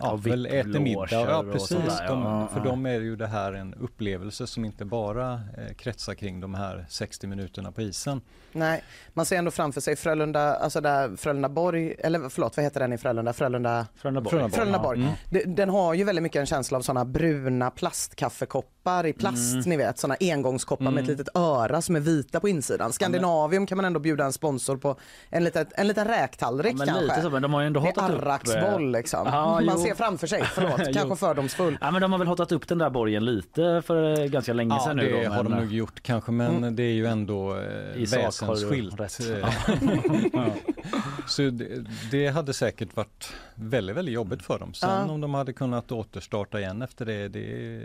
Ja, 0.00 0.16
väl 0.16 0.46
äter 0.46 0.80
middag. 0.80 1.06
Ja, 1.10 1.44
precis. 1.52 1.68
sådär, 1.68 2.02
ja. 2.02 2.08
De, 2.08 2.22
Ja, 2.22 2.48
för 2.52 2.58
ja. 2.58 2.64
dem 2.64 2.86
är 2.86 3.00
ju 3.00 3.16
det 3.16 3.26
här 3.26 3.52
en 3.52 3.74
upplevelse 3.74 4.46
som 4.46 4.64
inte 4.64 4.84
bara 4.84 5.32
eh, 5.32 5.74
kretsar 5.76 6.14
kring 6.14 6.40
de 6.40 6.54
här 6.54 6.86
60 6.88 7.26
minuterna 7.26 7.72
på 7.72 7.82
isen. 7.82 8.20
Nej, 8.52 8.82
man 9.14 9.26
ser 9.26 9.36
ändå 9.38 9.50
framför 9.50 9.80
sig 9.80 9.96
Frölunda, 9.96 10.54
alltså 10.54 10.80
där 10.80 11.16
Frölundaborg, 11.16 11.94
eller 11.98 12.28
förlåt 12.28 12.56
vad 12.56 12.64
heter 12.64 12.80
den 12.80 12.92
i 12.92 12.98
Frölunda? 12.98 13.32
Frölunda 13.32 13.86
Frölundaborg. 13.96 14.30
Frölundaborg, 14.30 14.52
Frölundaborg. 14.52 15.00
ja. 15.02 15.40
De- 15.44 15.44
Den 15.54 15.68
har 15.70 15.94
ju 15.94 16.04
väldigt 16.04 16.22
mycket 16.22 16.40
en 16.40 16.46
känsla 16.46 16.78
av 16.78 16.82
sådana 16.82 17.04
bruna 17.04 17.70
plastkaffekoppar 17.70 19.06
i 19.06 19.12
plast, 19.12 19.54
Mm. 19.54 19.64
ni 19.70 19.76
vet, 19.76 19.98
sådana 19.98 20.16
engångskoppar 20.20 20.84
med 20.84 20.92
ett 20.94 20.98
Mm. 21.08 21.18
litet 21.18 21.36
öra 21.36 21.82
som 21.82 21.96
är 21.96 22.00
vita 22.00 22.40
på 22.40 22.48
insidan. 22.48 22.92
Skandinavium 22.92 23.66
kan 23.66 23.76
man 23.76 23.84
ändå 23.84 24.00
bjuda 24.00 24.24
en 24.24 24.32
sponsor 24.32 24.76
på 24.76 24.96
en 25.30 25.44
liten, 25.44 25.66
en 25.74 25.86
liten 25.88 26.04
räktallrik 26.08 26.72
Ja, 26.72 26.76
men 26.78 26.86
kanske. 26.86 27.04
lite 27.04 27.22
så, 27.22 27.30
men 27.30 27.42
de 27.42 27.54
har 27.54 27.60
ju 27.60 27.66
ändå 27.66 27.80
Med 27.80 27.88
hotat 27.88 28.10
upp, 28.10 28.22
arraksboll 28.22 28.94
eh, 28.94 28.98
liksom. 29.24 29.40
Ja, 29.40 29.60
man 29.60 29.64
jo. 29.76 29.82
ser 29.84 29.94
framför 29.94 30.26
sig, 30.26 30.42
förlåt, 30.44 30.80
kanske 30.94 31.16
fördomsfull. 31.16 31.78
Ja 31.80 31.90
men 31.90 32.00
de 32.02 32.12
har 32.12 32.18
väl 32.18 32.28
hotat 32.28 32.52
upp 32.52 32.68
den 32.68 32.78
där 32.78 32.90
borgen 32.90 33.24
lite 33.24 33.82
för 33.86 34.20
eh, 34.20 34.26
ganska 34.26 34.52
länge 34.52 34.74
Ja, 34.74 34.80
sedan 34.84 34.96
det 34.96 35.02
nu 35.02 35.22
då, 35.24 35.30
har 35.30 35.42
de 35.44 35.48
men, 35.52 35.62
nog 35.62 35.72
gjort 35.72 36.00
kanske 36.02 36.32
men 36.32 36.56
Mm. 36.56 36.76
det 36.76 36.82
är 36.82 36.92
ju 36.92 37.06
ändå 37.06 37.56
eh, 37.56 38.02
I 38.02 38.06
sak 38.06 38.20
har 38.20 38.56
du 38.56 38.90
väsensskilt. 38.96 39.00
Så 41.26 41.42
det, 41.50 41.84
det 42.10 42.28
hade 42.28 42.54
säkert 42.54 42.96
varit 42.96 43.32
väldigt, 43.54 43.96
väldigt 43.96 44.14
jobbigt 44.14 44.42
för 44.42 44.58
dem. 44.58 44.74
Sen 44.74 44.90
Ja. 44.90 45.12
om 45.12 45.20
de 45.20 45.34
hade 45.34 45.52
kunnat 45.52 45.92
återstarta 45.92 46.60
igen 46.60 46.82
efter 46.82 47.06
det, 47.06 47.28
det 47.28 47.80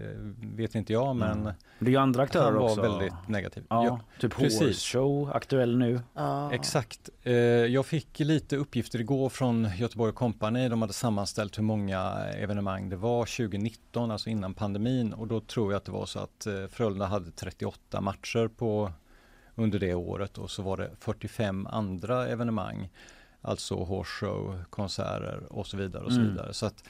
vet 0.55 0.75
inte 0.75 0.93
jag 0.93 1.15
men 1.15 1.39
Mm. 1.41 1.53
Det 1.79 1.85
är 1.85 1.89
ju 1.91 1.97
andra 1.97 2.23
aktörer 2.23 2.43
han 2.45 2.53
var 2.53 2.63
också. 2.69 2.81
väldigt 2.81 3.13
negativ. 3.27 3.63
Ja, 3.69 3.99
typ 4.19 4.35
precis. 4.35 4.59
Horse 4.61 4.97
Show, 4.97 5.31
aktuell 5.33 5.77
nu. 5.77 5.99
Ja. 6.13 6.53
Exakt. 6.53 7.09
Eh, 7.23 7.33
jag 7.33 7.85
fick 7.85 8.19
lite 8.19 8.57
uppgifter 8.57 8.99
igår 8.99 9.29
från 9.29 9.69
Göteborg 9.77 10.13
Company. 10.13 10.67
De 10.69 10.81
hade 10.81 10.93
sammanställt 10.93 11.57
hur 11.57 11.63
många 11.63 12.01
evenemang 12.37 12.89
det 12.89 12.95
var 12.95 13.25
2019, 13.25 14.11
alltså 14.11 14.29
innan 14.29 14.53
pandemin. 14.53 15.13
Och 15.13 15.27
då 15.27 15.39
tror 15.41 15.71
jag 15.71 15.77
att 15.77 15.85
det 15.85 15.91
var 15.91 16.05
så 16.05 16.19
att 16.19 16.45
eh, 16.45 16.53
Frölunda 16.69 17.05
hade 17.05 17.31
38 17.31 18.01
matcher 18.01 18.47
på, 18.47 18.91
under 19.55 19.79
det 19.79 19.93
året 19.93 20.37
och 20.37 20.51
så 20.51 20.61
var 20.61 20.77
det 20.77 20.91
45 20.99 21.67
andra 21.67 22.27
evenemang. 22.27 22.89
Alltså 23.41 23.75
horse 23.83 24.09
show, 24.25 24.63
konserter 24.69 25.43
och 25.49 25.67
så 25.67 25.77
vidare 25.77 26.03
och 26.03 26.11
så 26.11 26.19
Mm. 26.19 26.31
vidare. 26.31 26.53
Så 26.53 26.65
att 26.65 26.83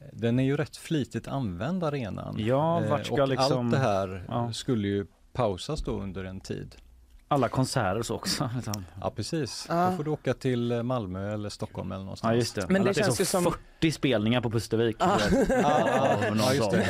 eh, 0.00 0.06
den 0.12 0.38
är 0.38 0.44
ju 0.44 0.56
rätt 0.56 0.76
flitigt 0.76 1.28
använd 1.28 1.84
arenan. 1.84 2.36
Ja, 2.38 2.82
Eh, 2.82 2.90
vart 2.90 3.06
ska 3.06 3.22
och 3.22 3.28
liksom- 3.28 3.58
allt 3.66 3.70
det 3.72 3.78
här 3.78 4.24
Ja. 4.28 4.52
skulle 4.52 4.88
ju 4.88 5.06
pausas 5.32 5.82
då 5.82 5.92
under 6.00 6.24
en 6.24 6.40
tid. 6.40 6.76
Alla 7.32 7.48
konserter 7.48 8.02
så 8.02 8.14
också. 8.14 8.50
Liksom. 8.56 8.84
Ja 9.00 9.10
precis, 9.16 9.66
Ja. 9.68 9.88
då 9.90 9.96
får 9.96 10.04
du 10.04 10.10
åka 10.10 10.34
till 10.34 10.72
eh, 10.72 10.82
Malmö 10.82 11.34
eller 11.34 11.48
Stockholm 11.48 11.92
eller 11.92 12.04
någonstans. 12.04 12.30
Ja 12.32 12.36
just 12.36 12.54
det. 12.54 12.66
Men 12.68 12.84
det 12.84 12.90
är 12.90 12.94
känns 12.94 13.20
ju 13.20 13.24
som- 13.24 13.44
40 13.80 13.92
spelningar 13.92 14.40
på 14.40 14.50
Pustervik. 14.50 14.96
Ja. 14.98 15.18
Ja, 15.62 16.54
just 16.54 16.70
det. 16.70 16.86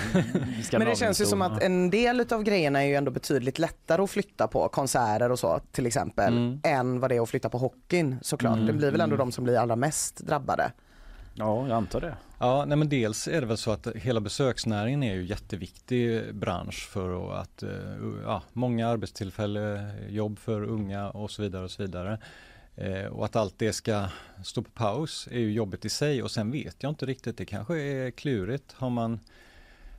Men 0.78 0.88
det 0.88 0.96
känns 0.98 1.20
ju 1.20 1.26
som 1.26 1.42
att 1.42 1.62
en 1.62 1.90
del 1.90 2.26
av 2.30 2.42
grejerna 2.42 2.82
är 2.82 2.86
ju 2.88 2.94
ändå 2.94 3.10
betydligt 3.10 3.58
lättare 3.58 4.02
att 4.02 4.10
flytta 4.10 4.48
på, 4.48 4.68
konserter 4.68 5.30
och 5.32 5.38
så 5.38 5.60
till 5.72 5.86
exempel, 5.86 6.32
Mm. 6.36 6.60
än 6.64 7.00
vad 7.00 7.10
det 7.10 7.16
är 7.16 7.20
att 7.22 7.28
flytta 7.30 7.48
på 7.48 7.58
hockeyn 7.58 8.18
såklart. 8.22 8.54
Mm, 8.54 8.66
Det 8.66 8.72
blir 8.72 8.90
väl 8.90 9.00
ändå 9.00 9.14
mm. 9.14 9.26
de 9.26 9.32
som 9.32 9.44
blir 9.44 9.56
allra 9.58 9.76
mest 9.76 10.16
drabbade. 10.20 10.72
Ja, 11.40 11.68
jag 11.68 11.76
antar 11.76 12.00
det. 12.00 12.16
Ja, 12.38 12.64
nej 12.64 12.76
men 12.76 12.88
dels 12.88 13.28
är 13.28 13.40
det 13.40 13.46
väl 13.46 13.56
så 13.56 13.70
att 13.70 13.86
hela 13.86 14.20
besöksnäringen 14.20 15.02
är 15.02 15.14
ju 15.14 15.24
jätteviktig 15.24 16.34
bransch 16.34 16.88
för 16.88 17.34
att, 17.40 17.62
eh, 17.62 17.70
ja, 18.24 18.42
många 18.52 18.88
arbetstillfällen, 18.88 19.90
jobb 20.08 20.38
för 20.38 20.62
unga 20.62 21.10
och 21.10 21.30
så 21.30 21.42
vidare 21.42 21.64
och 21.64 21.70
så 21.70 21.82
vidare. 21.82 22.18
Eh, 22.76 23.06
och 23.06 23.24
att 23.24 23.36
allt 23.36 23.54
det 23.58 23.72
ska 23.72 24.06
stå 24.44 24.62
på 24.62 24.70
paus 24.70 25.28
är 25.30 25.38
ju 25.38 25.52
jobbigt 25.52 25.84
i 25.84 25.88
sig 25.88 26.22
och 26.22 26.30
sen 26.30 26.50
vet 26.50 26.82
jag 26.82 26.90
inte 26.90 27.06
riktigt, 27.06 27.36
det 27.36 27.44
kanske 27.44 27.80
är 27.80 28.10
klurigt. 28.10 28.72
Har 28.72 28.90
man, 28.90 29.20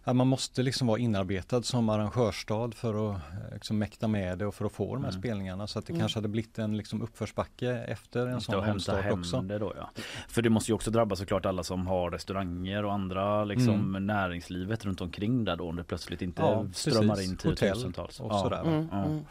ja, 0.04 0.14
man 0.14 0.28
måste 0.28 0.64
liksom 0.64 0.88
vara 0.88 1.00
inarbetad 1.00 1.62
som 1.64 1.90
arrangörsstad 1.90 2.72
för 2.76 3.12
att 3.12 3.16
eh, 3.18 3.54
liksom 3.54 3.78
mäkta 3.78 4.08
med 4.08 4.38
det 4.38 4.46
och 4.46 4.56
för 4.56 4.66
att 4.66 4.72
få 4.72 4.96
de 4.96 5.04
här 5.04 5.10
Mm. 5.12 5.22
spelningarna. 5.22 5.68
Så 5.68 5.80
att 5.80 5.86
det 5.86 5.94
Mm. 5.94 6.00
kanske 6.00 6.18
hade 6.18 6.28
blivit 6.28 6.60
en 6.60 6.78
liksom 6.78 7.02
uppförsbacke 7.02 7.72
efter 7.72 8.28
en 8.28 8.42
sån 8.42 8.56
att 8.56 8.62
hämta 8.62 8.74
omstart 8.74 9.04
hem 9.04 9.20
också. 9.20 9.42
det 9.42 9.58
då 9.60 9.74
ja. 9.78 9.90
För 10.28 10.42
det 10.42 10.50
måste 10.50 10.72
ju 10.72 10.76
också 10.76 10.92
drabba 10.92 11.16
såklart 11.16 11.46
alla 11.46 11.64
som 11.64 11.88
har 11.88 12.12
restauranger 12.12 12.86
och 12.86 12.94
andra 12.94 13.46
liksom 13.46 13.74
Mm. 13.74 14.06
näringslivet 14.08 14.86
runt 14.86 15.02
omkring 15.02 15.46
där 15.46 15.56
då 15.56 15.70
om 15.70 15.76
det 15.76 15.84
plötsligt 15.84 16.22
inte 16.22 16.42
Ja, 16.42 16.66
strömmar 16.74 17.16
precis. 17.16 17.32
in 17.32 17.38
tiotusentals. 17.38 18.20
och 18.20 18.40
sådär? 18.40 18.62
Mm, 18.62 18.88
Ja. 18.92 19.04
mm. 19.06 19.24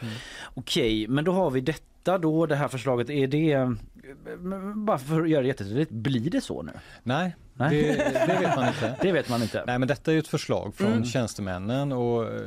Okej, 0.55 1.09
men 1.09 1.25
då 1.25 1.33
har 1.33 1.51
vi 1.51 1.61
detta 1.61 1.87
då, 2.05 2.47
det 2.47 2.57
här 2.57 2.69
förslaget. 2.69 3.11
Är 3.11 3.27
det, 3.27 3.75
men 4.39 4.85
bara 4.85 4.99
för 4.99 5.23
att 5.23 5.29
göra 5.31 5.43
det 5.43 5.49
jättetydligt, 5.49 5.91
blir 5.91 6.31
det 6.31 6.41
så 6.41 6.63
nu? 6.63 6.73
Nej, 7.03 7.37
Nej. 7.55 7.83
Det, 7.83 8.27
det 8.27 8.39
vet 8.41 8.57
man 8.57 8.69
inte. 8.69 8.97
Det 9.03 9.13
vet 9.13 9.29
man 9.29 9.43
inte. 9.43 9.65
Nej 9.67 9.79
men 9.79 9.89
detta 9.89 10.13
är 10.13 10.19
ett 10.19 10.29
förslag 10.29 10.75
från 10.75 10.93
Mm. 10.93 11.05
tjänstemännen 11.05 11.93
och 11.93 12.25
eh, 12.25 12.41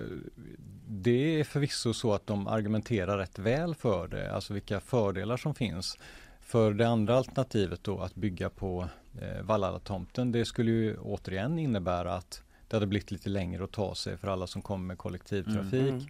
det 0.87 1.39
är 1.39 1.43
förvisso 1.43 1.93
så 1.93 2.13
att 2.13 2.27
de 2.27 2.47
argumenterar 2.47 3.17
rätt 3.17 3.39
väl 3.39 3.75
för 3.75 4.07
det, 4.07 4.31
alltså 4.33 4.53
vilka 4.53 4.79
fördelar 4.79 5.37
som 5.37 5.55
finns. 5.55 5.97
För 6.41 6.73
det 6.73 6.87
andra 6.87 7.15
alternativet 7.17 7.83
då 7.83 7.99
att 7.99 8.15
bygga 8.15 8.49
på 8.49 8.87
eh, 9.21 9.41
Vallala-tomten, 9.43 10.31
det 10.31 10.45
skulle 10.45 10.71
ju 10.71 10.97
återigen 10.97 11.59
innebära 11.59 12.13
att 12.13 12.41
det 12.67 12.75
hade 12.75 12.87
blivit 12.87 13.11
lite 13.11 13.29
längre 13.29 13.63
att 13.63 13.71
ta 13.71 13.95
sig 13.95 14.17
för 14.17 14.27
alla 14.27 14.47
som 14.47 14.61
kommer 14.61 14.85
med 14.85 14.97
kollektivtrafik. 14.97 15.89
Mm. 15.89 16.05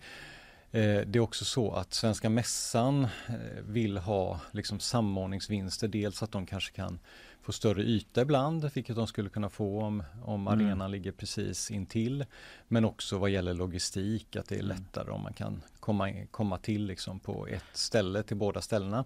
Eh, 0.74 1.02
Det 1.08 1.16
är 1.16 1.20
också 1.20 1.46
så 1.46 1.72
att 1.72 1.94
Svenska 1.94 2.30
Mässan 2.30 3.04
eh, 3.04 3.64
vill 3.68 3.98
ha 3.98 4.40
liksom 4.52 4.80
samordningsvinster. 4.80 5.88
Dels 5.88 6.24
att 6.24 6.32
de 6.32 6.46
kanske 6.46 6.72
kan 6.76 7.00
få 7.42 7.52
större 7.52 7.84
yta 7.84 8.22
ibland, 8.22 8.70
vilket 8.74 8.96
de 8.96 9.08
skulle 9.08 9.30
kunna 9.30 9.50
få 9.50 9.82
om, 9.82 10.04
om 10.24 10.48
Mm. 10.48 10.68
arenan 10.68 10.92
ligger 10.92 11.12
precis 11.12 11.72
intill. 11.72 12.26
Men 12.68 12.86
också 12.86 13.18
vad 13.18 13.30
gäller 13.30 13.54
logistik, 13.54 14.36
att 14.36 14.48
det 14.50 14.56
är 14.58 14.64
lättare 14.64 15.12
om 15.12 15.22
man 15.22 15.34
kan 15.34 15.62
komma, 15.80 16.12
komma 16.32 16.58
till 16.58 16.86
liksom 16.86 17.20
på 17.20 17.48
ett 17.48 17.64
ställe 17.74 18.24
till 18.24 18.38
båda 18.38 18.62
ställena. 18.62 19.06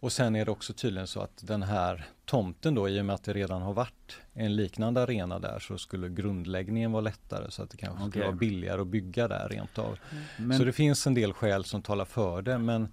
Och 0.00 0.12
sen 0.12 0.36
är 0.36 0.44
det 0.44 0.50
också 0.50 0.72
tydligen 0.72 1.06
så 1.06 1.20
att 1.20 1.46
den 1.46 1.62
här 1.62 2.04
tomten 2.24 2.74
då, 2.74 2.88
i 2.88 3.00
och 3.00 3.04
med 3.04 3.14
att 3.14 3.22
det 3.24 3.32
redan 3.32 3.62
har 3.62 3.72
varit 3.72 4.16
en 4.34 4.56
liknande 4.56 5.02
arena 5.02 5.38
där, 5.38 5.58
så 5.58 5.78
skulle 5.78 6.08
grundläggningen 6.08 6.92
vara 6.92 7.00
lättare 7.00 7.50
så 7.50 7.62
att 7.62 7.70
det 7.70 7.76
kanske 7.76 7.98
skulle 7.98 8.10
Okej. 8.10 8.22
vara 8.22 8.32
billigare 8.36 8.80
att 8.80 8.86
bygga 8.86 9.28
där 9.28 9.48
rent 9.48 9.78
av. 9.78 9.98
Men- 10.38 10.58
Så 10.58 10.64
det 10.64 10.72
finns 10.72 11.06
en 11.06 11.14
del 11.14 11.32
skäl 11.32 11.64
som 11.64 11.82
talar 11.82 12.04
för 12.04 12.42
det, 12.42 12.58
men 12.58 12.88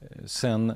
eh, 0.00 0.06
sen 0.26 0.66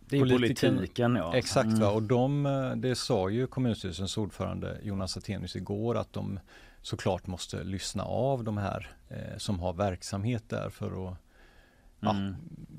Det 0.00 0.16
är 0.16 0.20
politiken, 0.20 1.16
ja. 1.16 1.34
Exakt, 1.36 1.66
Mm. 1.66 1.80
va? 1.80 1.90
och 1.90 2.02
de, 2.02 2.46
eh, 2.46 2.70
det 2.76 2.94
sa 2.96 3.28
ju 3.30 3.46
kommunstyrelsens 3.46 4.16
ordförande 4.16 4.78
Jonas 4.82 5.16
Attenius 5.16 5.56
igår 5.56 5.96
att 5.96 6.12
de 6.12 6.40
såklart 6.82 7.26
måste 7.26 7.64
lyssna 7.64 8.02
av 8.04 8.44
de 8.44 8.56
här 8.58 8.90
eh, 9.08 9.38
som 9.38 9.60
har 9.60 9.72
verksamhet 9.72 10.44
där 10.48 10.70
för 10.70 11.08
att 11.08 11.16
ja, 12.00 12.10
Mm. 12.10 12.34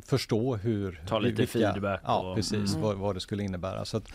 förstå 0.06 0.56
hur 0.56 1.02
Ta 1.08 1.20
lite 1.20 1.36
vilka- 1.42 1.52
feedback 1.74 2.02
Ja, 2.04 2.20
och- 2.30 2.36
precis, 2.36 2.70
Mm. 2.76 2.82
vad, 2.82 2.98
vad 2.98 3.16
det 3.16 3.20
skulle 3.20 3.44
innebära. 3.44 3.86
Så 3.86 3.98
att 3.98 4.12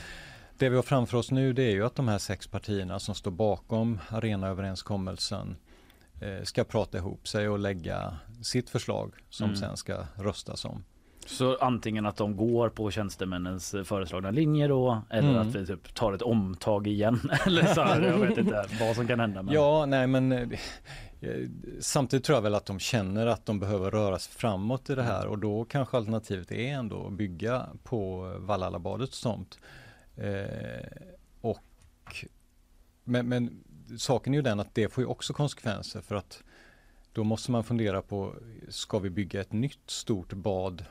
det 0.59 0.69
vi 0.69 0.77
har 0.77 0.83
framför 0.83 1.19
oss 1.19 1.31
nu 1.31 1.53
det 1.53 1.63
är 1.63 1.71
ju 1.71 1.87
att 1.87 1.95
de 1.95 2.09
här 2.09 2.19
sex 2.19 2.47
partierna 2.47 2.99
som 2.99 3.15
står 3.15 3.31
bakom 3.31 3.99
arenaöverenskommelsen 4.09 5.57
eh, 6.21 6.43
ska 6.45 6.65
prata 6.65 6.99
ihop 6.99 7.29
sig 7.29 7.49
och 7.49 7.59
lägga 7.59 8.15
sitt 8.43 8.71
förslag 8.71 9.15
som 9.31 9.45
Mm. 9.45 9.57
sen 9.57 9.77
ska 9.77 9.97
röstas 10.15 10.65
om. 10.65 10.85
Så 11.27 11.57
antingen 11.61 12.07
att 12.07 12.17
de 12.17 12.37
går 12.37 12.69
på 12.69 12.91
tjänstemännens 12.91 13.75
föreslagna 13.85 14.31
linje 14.31 14.69
då 14.69 15.03
eller 15.11 15.31
Mm. 15.31 15.49
att 15.49 15.55
vi 15.55 15.67
typ 15.67 15.95
tar 15.95 16.13
ett 16.13 16.23
omtag 16.23 16.87
igen 16.87 17.31
eller 17.47 17.67
så 17.75 17.81
här, 17.83 18.03
jag 18.03 18.19
vet 18.19 18.39
inte 18.39 18.65
vad 18.81 18.97
som 18.97 19.07
kan 19.07 19.21
hända. 19.21 19.43
Men... 19.43 19.55
Ja, 19.55 19.87
nej 19.87 20.07
men 20.07 20.33
eh, 20.33 20.49
Eh, 21.21 21.49
samtidigt 21.81 22.25
tror 22.25 22.37
jag 22.37 22.43
väl 22.43 22.55
att 22.55 22.67
de 22.67 22.79
känner 22.79 23.27
att 23.27 23.47
de 23.47 23.61
behöver 23.61 23.91
röra 23.91 24.19
sig 24.19 24.33
framåt 24.33 24.91
i 24.91 24.95
det 24.95 25.03
här 25.03 25.27
och 25.27 25.39
då 25.39 25.65
kanske 25.65 25.97
alternativet 25.97 26.53
är 26.53 26.69
ändå 26.73 27.07
att 27.07 27.13
bygga 27.13 27.67
på 27.83 28.33
Vallhalabadets 28.39 29.21
tomt. 29.21 29.59
Eh, 30.17 30.87
och, 31.41 32.27
men, 33.05 33.29
men 33.29 33.65
saken 33.99 34.35
är 34.35 34.39
ju 34.39 34.43
den 34.43 34.61
att 34.61 34.75
det 34.75 34.89
får 34.89 35.05
ju 35.05 35.09
också 35.09 35.33
konsekvenser 35.33 36.01
för 36.01 36.15
att 36.15 36.43
då 37.13 37.25
måste 37.25 37.51
man 37.51 37.65
fundera 37.65 38.03
på, 38.03 38.35
ska 38.69 38.99
vi 38.99 39.11
bygga 39.11 39.41
ett 39.41 39.53
nytt 39.53 39.91
stort 39.91 40.33
bad 40.33 40.85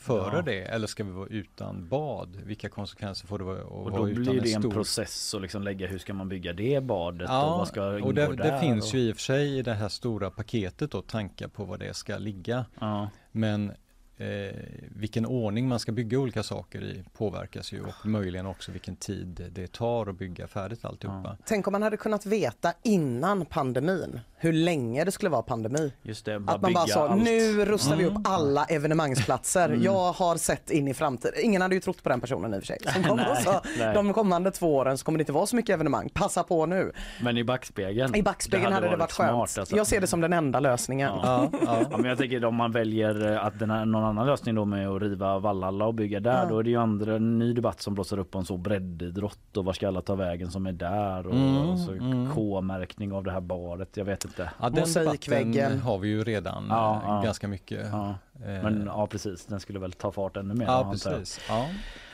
före 0.00 0.36
Ja. 0.36 0.42
det 0.42 0.60
eller 0.62 0.86
ska 0.86 1.04
vi 1.04 1.10
vara 1.10 1.28
utan 1.28 1.88
bad? 1.88 2.36
Vilka 2.44 2.68
konsekvenser 2.68 3.26
får 3.26 3.38
det 3.38 3.44
vara 3.44 3.64
Och 3.64 3.84
vara 3.84 3.96
då 3.96 4.08
utan 4.08 4.22
blir 4.22 4.40
det 4.40 4.52
en 4.52 4.62
stor 4.62 4.70
process 4.70 5.34
att 5.34 5.42
liksom 5.42 5.62
lägga 5.62 5.86
hur 5.86 5.98
ska 5.98 6.14
man 6.14 6.28
bygga 6.28 6.52
det 6.52 6.82
badet 6.82 7.28
och 7.28 7.34
Ja, 7.34 7.56
vad 7.58 7.68
ska 7.68 7.96
ingå 7.98 8.08
och 8.08 8.14
det, 8.14 8.26
där? 8.26 8.52
det 8.52 8.60
finns 8.60 8.92
och... 8.92 8.98
ju 8.98 9.08
i 9.08 9.12
och 9.12 9.16
för 9.16 9.22
sig 9.22 9.58
i 9.58 9.62
det 9.62 9.74
här 9.74 9.88
stora 9.88 10.30
paketet 10.30 10.90
då 10.90 11.02
tankar 11.02 11.48
på 11.48 11.64
var 11.64 11.78
det 11.78 11.94
ska 11.94 12.18
ligga. 12.18 12.64
Ja. 12.80 13.10
Men 13.32 13.72
eh, 14.16 14.54
vilken 14.88 15.26
ordning 15.26 15.68
man 15.68 15.78
ska 15.78 15.92
bygga 15.92 16.18
olika 16.18 16.42
saker 16.42 16.82
i 16.82 17.04
påverkas 17.12 17.72
ju 17.72 17.80
och 17.80 18.06
möjligen 18.06 18.46
också 18.46 18.72
vilken 18.72 18.96
tid 18.96 19.50
det 19.52 19.72
tar 19.72 20.06
att 20.06 20.18
bygga 20.18 20.46
färdigt 20.46 20.84
alltihopa. 20.84 21.36
Tänk 21.44 21.66
om 21.66 21.72
man 21.72 21.82
hade 21.82 21.96
kunnat 21.96 22.26
veta 22.26 22.72
innan 22.82 23.46
pandemin 23.46 24.20
hur 24.42 24.52
länge 24.52 25.04
det 25.04 25.12
skulle 25.12 25.30
vara 25.30 25.42
pandemi. 25.42 25.92
Just 26.02 26.24
det, 26.24 26.40
bara 26.40 26.56
Att 26.56 26.62
man 26.62 26.72
bara 26.72 26.86
sa 26.86 27.08
allt. 27.08 27.22
nu 27.22 27.64
rustar 27.64 27.96
vi 27.96 28.02
Mm. 28.04 28.16
upp 28.16 28.22
alla 28.28 28.64
evenemangsplatser. 28.64 29.68
Mm. 29.68 29.82
Jag 29.82 30.12
har 30.12 30.36
sett 30.36 30.70
in 30.70 30.88
i 30.88 30.94
framtiden. 30.94 31.34
Ingen 31.42 31.62
hade 31.62 31.74
ju 31.74 31.80
trott 31.80 32.02
på 32.02 32.08
den 32.08 32.20
personen 32.20 32.54
i 32.54 32.58
och 32.58 32.60
för 32.62 32.66
sig. 32.66 32.78
Som 32.94 33.02
kom 33.08 33.10
och 33.10 33.16
Nej, 33.34 33.42
sa, 33.44 33.62
nej. 33.78 33.94
de 33.94 34.12
kommande 34.12 34.50
två 34.50 34.74
åren 34.76 34.98
så 34.98 35.04
kommer 35.04 35.18
det 35.18 35.22
inte 35.22 35.32
vara 35.32 35.46
så 35.46 35.56
mycket 35.56 35.74
evenemang. 35.74 36.08
Passa 36.14 36.42
på 36.42 36.66
nu. 36.66 36.92
Men 37.22 37.36
i 37.38 37.44
backspegeln? 37.44 38.14
I 38.14 38.22
backspegeln 38.22 38.72
hade, 38.72 38.88
det 38.90 38.96
varit 38.96 39.12
skönt. 39.12 39.30
alltså. 39.58 39.76
Jag 39.76 39.86
ser 39.86 40.00
det 40.00 40.06
som 40.06 40.20
den 40.20 40.32
enda 40.32 40.60
lösningen. 40.60 41.10
Ja. 41.22 41.50
Ja, 41.66 41.84
men 41.96 42.04
jag 42.04 42.18
tänker 42.18 42.44
om 42.44 42.54
man 42.54 42.72
väljer 42.72 43.32
eh, 43.32 43.44
att 43.44 43.58
den 43.58 43.70
här, 43.70 43.84
någon 43.84 44.04
annan 44.04 44.26
lösning 44.26 44.54
då 44.54 44.64
med 44.64 44.88
att 44.88 45.02
riva 45.02 45.38
Vallhalla 45.38 45.86
och 45.86 45.94
bygga 45.94 46.20
där 46.20 46.42
Ja. 46.42 46.48
då 46.48 46.58
är 46.58 46.62
det 46.62 46.70
ju 46.70 46.76
andra 46.76 47.16
en 47.16 47.38
ny 47.38 47.52
debatt 47.52 47.80
som 47.82 47.94
blossar 47.94 48.18
upp 48.18 48.34
om 48.34 48.44
så 48.44 48.56
breddidrott 48.56 49.56
och 49.56 49.64
var 49.64 49.72
ska 49.72 49.88
alla 49.88 50.00
ta 50.02 50.14
vägen 50.14 50.50
som 50.50 50.66
är 50.66 50.72
där 50.72 51.26
och, 51.26 51.34
Mm, 51.34 51.56
och 51.68 51.78
så 51.78 51.92
mm. 51.92 52.30
K-märkning 52.34 53.12
av 53.12 53.24
det 53.24 53.30
här 53.32 53.40
badet. 53.40 53.96
Jag 53.96 54.04
vet 54.04 54.24
inte. 54.30 54.50
Ja, 54.60 54.68
den 54.70 54.92
debatten 54.92 55.80
har 55.80 55.98
vi 55.98 56.08
ju 56.08 56.24
redan 56.24 56.66
Ja, 56.68 56.94
eh, 56.94 57.00
ja. 57.08 57.20
ganska 57.24 57.48
mycket. 57.48 57.86
Ja. 57.92 58.08
Eh, 58.34 58.62
Men 58.62 58.84
ja 58.86 59.06
precis, 59.06 59.46
den 59.46 59.60
skulle 59.60 59.78
väl 59.78 59.92
ta 59.92 60.12
fart 60.12 60.36
ännu 60.36 60.54
mer. 60.54 60.66
Ja, 60.66 60.88
precis. 60.92 61.40
Ja. 61.48 61.66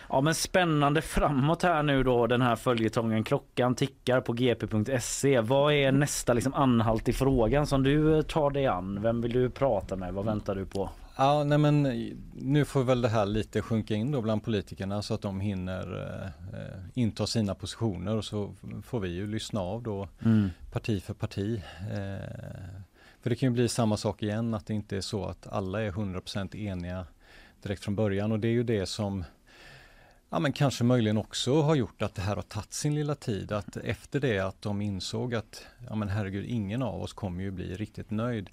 Ja 0.09 0.21
men 0.21 0.35
spännande 0.35 1.03
framåt 1.03 1.63
här 1.63 1.83
nu 1.83 2.03
då 2.03 2.27
den 2.27 2.43
här 2.43 2.57
följetongen. 2.57 3.25
Klockan 3.25 3.75
tickar 3.75 4.21
på 4.21 4.33
gp.se. 4.33 5.41
Vad 5.41 5.73
är 5.73 5.93
nästa 5.93 6.33
liksom 6.33 6.55
anhalt 6.55 7.09
i 7.09 7.13
frågan 7.13 7.67
som 7.67 7.83
du 7.83 8.23
tar 8.23 8.51
dig 8.51 8.67
an? 8.67 8.99
Vem 9.03 9.21
vill 9.21 9.33
du 9.33 9.51
prata 9.51 9.97
med? 9.97 10.15
Vad 10.15 10.25
väntar 10.25 10.55
du 10.55 10.67
på? 10.67 10.91
Ja, 11.19 11.45
nej 11.45 11.59
men 11.59 11.83
nu 12.33 12.65
får 12.65 12.85
väl 12.85 13.01
det 13.01 13.09
här 13.09 13.27
lite 13.27 13.63
sjunka 13.63 13.95
in 13.95 14.11
då 14.13 14.23
bland 14.23 14.45
politikerna 14.45 15.03
så 15.03 15.15
att 15.15 15.23
de 15.23 15.41
hinner 15.41 16.03
eh, 16.53 16.79
inta 16.95 17.27
sina 17.27 17.55
positioner 17.55 18.17
och 18.17 18.25
så 18.25 18.55
får 18.83 19.01
vi 19.01 19.09
ju 19.09 19.27
lyssna 19.27 19.61
av 19.61 19.83
då 19.83 20.09
Mm. 20.25 20.51
parti 20.73 21.03
för 21.03 21.15
parti. 21.15 21.63
Eh, 21.81 22.31
för 23.23 23.31
det 23.31 23.37
kan 23.37 23.49
ju 23.49 23.51
bli 23.51 23.69
samma 23.69 23.97
sak 23.97 24.23
igen 24.23 24.55
att 24.55 24.67
det 24.67 24.75
inte 24.75 24.97
är 24.97 25.01
så 25.01 25.25
att 25.25 25.47
alla 25.47 25.83
är 25.83 25.91
100% 25.91 26.57
eniga 26.57 27.07
direkt 27.63 27.85
från 27.85 27.97
början 27.97 28.33
och 28.33 28.41
det 28.41 28.49
är 28.49 28.53
ju 28.53 28.63
det 28.63 28.87
som 28.87 29.25
Ja 30.31 30.39
men 30.39 30.53
kanske 30.53 30.85
möjligen 30.85 31.17
också 31.19 31.63
har 31.63 31.75
gjort 31.75 32.03
att 32.03 32.15
det 32.15 32.23
här 32.23 32.37
har 32.37 32.43
tagit 32.43 32.73
sin 32.73 32.95
lilla 32.95 33.15
tid. 33.15 33.53
Att 33.53 33.77
efter 33.77 34.21
det 34.21 34.39
att 34.39 34.63
de 34.63 34.81
insåg 34.81 35.35
att 35.35 35.67
ja 35.89 35.95
men 35.95 36.09
herregud 36.09 36.45
ingen 36.45 36.83
av 36.83 37.03
oss 37.03 37.13
kommer 37.13 37.43
ju 37.43 37.51
bli 37.51 37.77
riktigt 37.77 38.11
nöjd. 38.11 38.51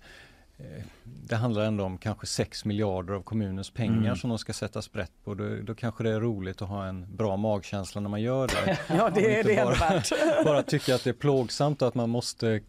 Eh, 0.58 0.84
Det 1.26 1.36
handlar 1.36 1.62
ändå 1.66 1.84
om 1.84 1.98
kanske 1.98 2.28
6 2.28 2.66
miljarder 2.66 3.14
av 3.14 3.22
kommunens 3.24 3.70
pengar 3.70 3.98
Mm. 3.98 4.16
som 4.16 4.30
de 4.30 4.40
ska 4.40 4.54
sätta 4.54 4.82
sprätt 4.82 5.12
på. 5.24 5.34
Då, 5.34 5.44
då 5.64 5.76
kanske 5.76 6.04
det 6.04 6.10
är 6.10 6.20
roligt 6.20 6.62
att 6.62 6.68
ha 6.70 6.86
en 6.86 7.16
bra 7.16 7.38
magkänsla 7.38 8.02
när 8.02 8.10
man 8.10 8.22
gör 8.22 8.48
det. 8.48 8.78
Ja, 8.98 9.10
det 9.16 9.40
är 9.40 9.44
det 9.44 9.56
bara, 9.80 10.44
bara 10.46 10.64
tycka 10.64 10.96
att 10.96 11.04
det 11.04 11.10
är 11.10 11.14
plågsamt 11.14 11.82
och 11.82 11.88
att 11.88 11.96
man 11.96 12.10
måste 12.10 12.50
eh, 12.52 12.62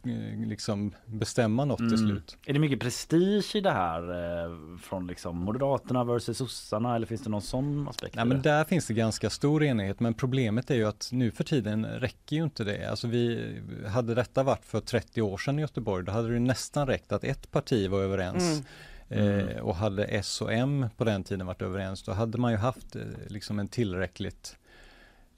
liksom 0.46 0.92
bestämma 1.06 1.64
något 1.64 1.78
till 1.78 1.86
Mm. 1.94 1.98
slut. 2.10 2.36
Är 2.46 2.52
det 2.52 2.58
mycket 2.58 2.80
prestige 2.80 3.50
i 3.56 3.60
det 3.60 3.70
här 3.70 4.00
eh, 4.44 4.78
från 4.82 5.06
liksom 5.06 5.36
Moderaterna 5.38 6.04
versus 6.04 6.38
sossarna 6.38 6.96
eller 6.96 7.06
finns 7.06 7.22
det 7.22 7.30
någon 7.30 7.42
sån 7.42 7.88
aspekt? 7.88 8.14
Nej 8.16 8.24
men 8.24 8.42
där 8.42 8.64
finns 8.64 8.86
det 8.86 8.94
ganska 8.94 9.30
stor 9.30 9.64
enighet 9.64 10.00
men 10.00 10.14
problemet 10.14 10.70
är 10.70 10.74
ju 10.74 10.84
att 10.88 11.08
nu 11.12 11.30
för 11.30 11.44
tiden 11.44 11.86
räcker 11.86 12.36
ju 12.36 12.44
inte 12.44 12.64
det. 12.64 12.90
Alltså 12.90 13.06
vi, 13.08 13.54
hade 13.88 14.14
detta 14.14 14.42
varit 14.42 14.64
för 14.64 14.80
30 14.80 15.22
år 15.22 15.38
sedan 15.38 15.58
i 15.58 15.62
Göteborg 15.62 16.04
då 16.04 16.12
hade 16.12 16.28
det 16.28 16.34
ju 16.34 16.40
nästan 16.40 16.86
räckt 16.86 17.12
att 17.12 17.24
ett 17.24 17.50
parti 17.50 17.73
var 17.88 17.98
överens. 18.02 18.62
Mm. 19.08 19.48
Eh, 19.48 19.56
och 19.58 19.76
hade 19.76 20.04
S 20.04 20.40
och 20.42 20.52
M 20.52 20.86
på 20.96 21.04
den 21.04 21.24
tiden 21.24 21.46
varit 21.46 21.62
överens 21.62 22.02
då 22.02 22.12
hade 22.12 22.38
man 22.38 22.52
ju 22.52 22.58
haft 22.58 22.96
eh, 22.96 23.02
liksom 23.28 23.58
en 23.58 23.68
tillräckligt 23.68 24.56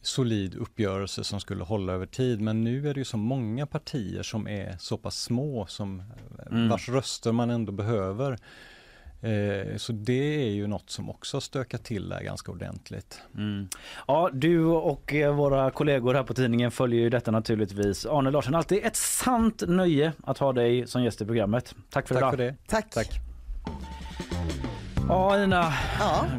solid 0.02 0.54
uppgörelse 0.54 1.24
som 1.24 1.40
skulle 1.40 1.64
hålla 1.64 1.92
över 1.92 2.06
tid. 2.06 2.40
Men 2.40 2.64
nu 2.64 2.88
är 2.88 2.94
det 2.94 3.00
ju 3.00 3.04
så 3.04 3.16
många 3.16 3.66
partier 3.66 4.22
som 4.22 4.48
är 4.48 4.76
så 4.80 4.96
pass 4.98 5.22
små 5.22 5.66
som 5.66 6.02
Mm. 6.50 6.68
vars 6.68 6.88
röster 6.88 7.32
man 7.32 7.50
ändå 7.50 7.72
behöver. 7.72 8.38
Eh, 9.26 9.76
så 9.76 9.92
det 9.92 10.46
är 10.46 10.50
ju 10.50 10.66
något 10.66 10.90
som 10.90 11.10
också 11.10 11.40
stökar 11.40 11.78
till 11.78 12.08
där 12.08 12.20
ganska 12.20 12.52
ordentligt. 12.52 13.20
Mm. 13.34 13.68
Ja, 14.06 14.30
du 14.32 14.64
och 14.64 15.14
eh, 15.14 15.34
våra 15.34 15.70
kollegor 15.70 16.14
här 16.14 16.22
på 16.22 16.34
tidningen 16.34 16.70
följer 16.70 17.00
ju 17.00 17.10
detta 17.10 17.30
naturligtvis. 17.30 18.06
Arne 18.06 18.30
Larsson, 18.30 18.54
alltid 18.54 18.84
ett 18.84 18.96
sant 18.96 19.62
nöje 19.66 20.12
att 20.24 20.38
ha 20.38 20.52
dig 20.52 20.86
som 20.86 21.02
gäst 21.02 21.20
i 21.20 21.26
programmet. 21.26 21.74
Tack 21.90 22.08
för 22.08 22.14
Tack 22.14 22.20
idag. 22.22 22.30
för 22.30 22.38
det. 22.38 22.54
Tack. 22.66 22.90
Tack. 22.90 23.20
Ja 25.08 25.44
Ina, 25.44 25.72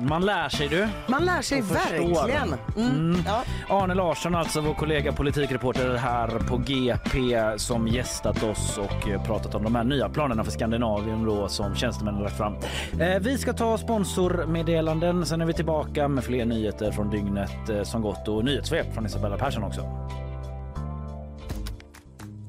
man 0.09 0.25
lär 0.25 0.49
sig 0.49 0.67
du. 0.67 0.87
Man 1.07 1.25
lär 1.25 1.41
sig 1.41 1.61
verkligen. 1.61 2.55
Mm. 2.75 2.89
Mm. 2.89 3.21
Ja. 3.25 3.43
Arne 3.69 3.93
Larsson, 3.93 4.35
alltså 4.35 4.61
vår 4.61 4.73
kollega 4.73 5.13
politikreporter 5.13 5.95
här 5.95 6.27
på 6.27 6.57
GP 6.57 7.41
som 7.57 7.87
gästat 7.87 8.43
oss 8.43 8.77
och 8.77 9.09
eh, 9.09 9.23
pratat 9.23 9.55
om 9.55 9.63
de 9.63 9.75
här 9.75 9.83
nya 9.83 10.09
planerna 10.09 10.43
för 10.43 10.51
Skandinavien 10.51 11.25
då 11.25 11.47
som 11.47 11.75
tjänstemännen 11.75 12.23
lagt 12.23 12.37
fram. 12.37 12.53
Eh, 12.99 13.19
vi 13.19 13.37
ska 13.37 13.53
ta 13.53 13.77
sponsormeddelanden, 13.77 15.25
sen 15.25 15.41
är 15.41 15.45
vi 15.45 15.53
tillbaka 15.53 16.07
med 16.07 16.23
fler 16.23 16.45
nyheter 16.45 16.91
från 16.91 17.09
dygnet 17.09 17.69
eh, 17.69 17.83
som 17.83 18.01
gått 18.01 18.27
och 18.27 18.45
nyhetssvep 18.45 18.93
från 18.93 19.05
Isabella 19.05 19.37
Persson 19.37 19.63
också. 19.63 19.81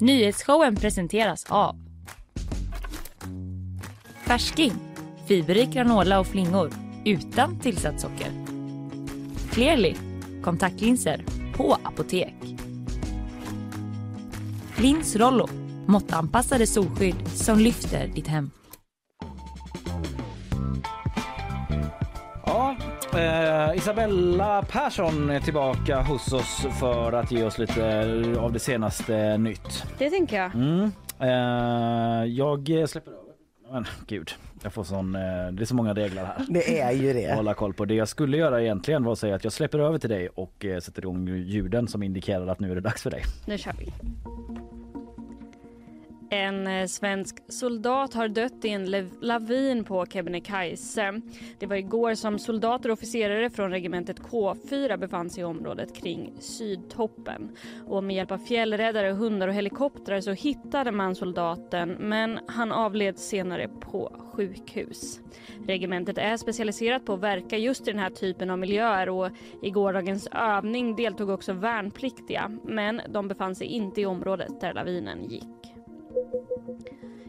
Nyhetsshowen 0.00 0.76
presenteras 0.76 1.46
av 1.48 1.76
Färsking, 4.26 4.72
fiberrik 5.28 5.70
granola 5.70 6.20
och 6.20 6.26
flingor 6.26 6.70
utan 7.04 7.58
tillsatt 7.58 8.00
socker. 8.00 8.32
Clearly, 9.50 9.94
kontaktlinser 10.42 11.24
på 11.54 11.76
apotek. 11.82 12.34
Lins 14.76 15.16
Rollo, 15.16 15.48
måttanpassade 15.86 16.66
solskydd 16.66 17.28
som 17.28 17.58
lyfter 17.58 18.06
ditt 18.06 18.26
hem. 18.26 18.50
Ja, 22.46 22.76
eh, 23.14 23.76
Isabella 23.76 24.62
Persson 24.62 25.30
är 25.30 25.40
tillbaka 25.40 26.02
hos 26.02 26.32
oss 26.32 26.66
för 26.80 27.12
att 27.12 27.30
ge 27.30 27.44
oss 27.44 27.58
lite 27.58 28.34
av 28.38 28.52
det 28.52 28.58
senaste 28.58 29.38
nytt. 29.38 29.84
Det 29.98 30.10
tänker 30.10 30.36
jag. 30.36 30.54
Mm. 30.54 30.92
Eh, 31.18 32.24
jag 32.24 32.88
släpper 32.88 33.10
över. 33.10 33.22
Men 33.72 33.86
gud, 34.06 34.30
jag 34.62 34.72
får 34.72 34.84
sån, 34.84 35.14
eh, 35.14 35.20
det 35.52 35.62
är 35.62 35.64
så 35.64 35.74
många 35.74 35.94
regler 35.94 36.24
här. 36.24 36.44
Det 36.48 36.80
är 36.80 36.92
ju 36.92 37.12
det. 37.12 37.34
Hålla 37.36 37.54
koll 37.54 37.74
på. 37.74 37.84
Det 37.84 37.94
jag 37.94 38.08
skulle 38.08 38.36
göra 38.36 38.62
egentligen 38.62 39.04
var 39.04 39.12
att 39.12 39.18
säga 39.18 39.34
att 39.34 39.44
jag 39.44 39.52
släpper 39.52 39.78
över 39.78 39.98
till 39.98 40.10
dig 40.10 40.28
och 40.28 40.64
eh, 40.64 40.80
sätter 40.80 41.02
igång 41.02 41.28
ljuden 41.28 41.88
som 41.88 42.02
indikerar 42.02 42.46
att 42.46 42.60
nu 42.60 42.70
är 42.70 42.74
det 42.74 42.80
dags 42.80 43.02
för 43.02 43.10
dig. 43.10 43.22
Nu 43.46 43.58
kör 43.58 43.72
vi. 43.78 43.92
En 46.30 46.66
eh, 46.66 46.86
svensk 46.86 47.36
soldat 47.48 48.14
har 48.14 48.28
dött 48.28 48.64
i 48.64 48.68
en 48.68 49.10
lavin 49.20 49.84
på 49.84 50.06
Kebnekaise. 50.06 51.20
Det 51.58 51.66
var 51.66 51.76
igår 51.76 52.14
som 52.14 52.38
soldater 52.38 52.88
och 52.88 52.92
officerare 52.92 53.50
från 53.50 53.70
regementet 53.70 54.20
K4 54.20 54.96
befann 54.96 55.30
sig 55.30 55.40
i 55.40 55.44
området 55.44 55.94
kring 55.94 56.32
Sydtoppen. 56.40 57.56
Och 57.86 58.04
med 58.04 58.16
hjälp 58.16 58.30
av 58.30 58.38
fjällräddare, 58.38 59.12
hundar 59.12 59.48
och 59.48 59.54
helikoptrar 59.54 60.20
så 60.20 60.32
hittade 60.32 60.92
man 60.92 61.14
soldaten 61.14 61.96
men 61.98 62.38
han 62.46 62.72
avled 62.72 63.18
senare 63.18 63.68
på 63.80 64.12
sjukhus. 64.32 65.20
Regementet 65.66 66.18
är 66.18 66.36
specialiserat 66.36 67.04
på 67.04 67.12
att 67.12 67.20
verka 67.20 67.58
just 67.58 67.88
i 67.88 67.90
den 67.90 68.00
här 68.00 68.10
typen 68.10 68.50
av 68.50 68.58
miljöer 68.58 69.08
och 69.08 69.30
i 69.62 69.70
gårdagens 69.70 70.28
övning 70.32 70.96
deltog 70.96 71.30
också 71.30 71.52
värnpliktiga 71.52 72.50
men 72.64 73.00
de 73.08 73.28
befann 73.28 73.54
sig 73.54 73.66
inte 73.66 74.00
i 74.00 74.06
området 74.06 74.60
där 74.60 74.74
lavinen 74.74 75.24
gick. 75.24 75.67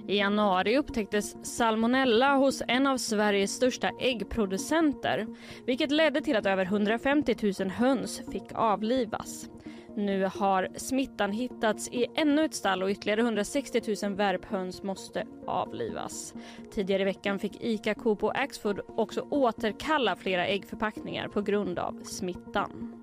I 0.07 0.17
januari 0.17 0.77
upptäcktes 0.77 1.35
salmonella 1.45 2.35
hos 2.35 2.61
en 2.67 2.87
av 2.87 2.97
Sveriges 2.97 3.51
största 3.51 3.91
äggproducenter 3.99 5.27
vilket 5.65 5.91
ledde 5.91 6.21
till 6.21 6.35
att 6.35 6.45
över 6.45 6.65
150 6.65 7.35
000 7.59 7.69
höns 7.69 8.21
fick 8.31 8.51
avlivas. 8.53 9.49
Nu 9.95 10.29
har 10.35 10.67
smittan 10.75 11.31
hittats 11.31 11.89
i 11.89 12.05
ännu 12.15 12.45
ett 12.45 12.53
stall 12.53 12.83
och 12.83 12.89
ytterligare 12.89 13.21
160 13.21 13.81
000 14.03 14.15
värphöns 14.15 14.83
måste 14.83 15.25
avlivas. 15.47 16.33
Tidigare 16.71 17.01
i 17.01 17.05
veckan 17.05 17.39
fick 17.39 17.63
ICA, 17.63 17.93
Coop 17.93 18.23
och 18.23 18.39
Axfood 18.39 18.79
också 18.87 19.21
återkalla 19.29 20.15
flera 20.15 20.47
äggförpackningar 20.47 21.27
på 21.27 21.41
grund 21.41 21.79
av 21.79 22.03
smittan. 22.03 22.99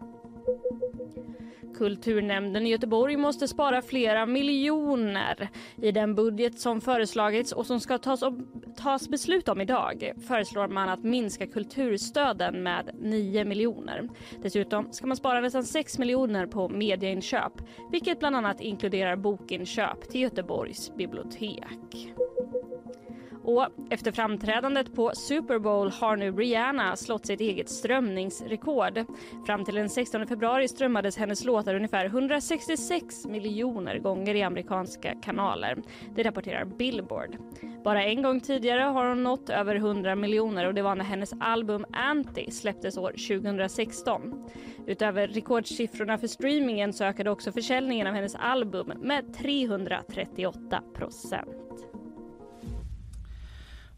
Kulturnämnden 1.76 2.66
i 2.66 2.70
Göteborg 2.70 3.16
måste 3.16 3.48
spara 3.48 3.82
flera 3.82 4.26
miljoner. 4.26 5.48
I 5.82 5.92
den 5.92 6.14
budget 6.14 6.60
som 6.60 6.80
föreslagits 6.80 7.52
och 7.52 7.66
som 7.66 7.80
ska 7.80 7.98
tas, 7.98 8.22
om, 8.22 8.48
tas 8.76 9.08
beslut 9.08 9.48
om 9.48 9.60
idag 9.60 10.12
föreslår 10.28 10.68
man 10.68 10.88
att 10.88 11.02
minska 11.02 11.46
kulturstöden 11.46 12.62
med 12.62 12.90
9 13.00 13.44
miljoner. 13.44 14.08
Dessutom 14.42 14.92
ska 14.92 15.06
man 15.06 15.16
spara 15.16 15.40
nästan 15.40 15.64
6 15.64 15.98
miljoner 15.98 16.46
på 16.46 16.68
medieinköp 16.68 17.52
vilket 17.90 18.18
bland 18.18 18.36
annat 18.36 18.60
inkluderar 18.60 19.16
bokinköp 19.16 20.08
till 20.10 20.20
Göteborgs 20.20 20.92
bibliotek. 20.96 22.14
Och 23.46 23.68
efter 23.90 24.12
framträdandet 24.12 24.94
på 24.94 25.12
Super 25.14 25.58
Bowl 25.58 25.90
har 25.90 26.16
nu 26.16 26.32
Rihanna 26.32 26.96
slått 26.96 27.26
sitt 27.26 27.40
eget 27.40 27.68
strömningsrekord. 27.68 29.04
Fram 29.46 29.64
till 29.64 29.74
den 29.74 29.88
16 29.88 30.26
februari 30.26 30.68
strömmades 30.68 31.16
hennes 31.16 31.44
låtar 31.44 31.74
ungefär 31.74 32.06
166 32.06 33.26
miljoner 33.26 33.98
gånger 33.98 34.34
i 34.34 34.42
amerikanska 34.42 35.14
kanaler. 35.22 35.82
Det 36.14 36.22
rapporterar 36.22 36.64
Billboard. 36.64 37.36
Bara 37.84 38.04
en 38.04 38.22
gång 38.22 38.40
tidigare 38.40 38.82
har 38.82 39.08
hon 39.08 39.22
nått 39.22 39.50
över 39.50 39.74
100 39.74 40.14
miljoner 40.14 40.66
och 40.66 40.74
det 40.74 40.82
var 40.82 40.94
när 40.94 41.04
hennes 41.04 41.32
album 41.40 41.84
Anti 41.92 42.50
släpptes 42.50 42.98
år 42.98 43.10
2016. 43.10 44.44
Utöver 44.86 45.28
rekordsiffrorna 45.28 46.18
för 46.18 46.26
streamingen 46.26 46.92
så 46.92 47.04
ökade 47.04 47.30
också 47.30 47.52
försäljningen 47.52 48.06
av 48.06 48.14
hennes 48.14 48.34
album 48.34 48.92
med 49.00 49.34
338 49.34 50.82
procent. 50.94 51.65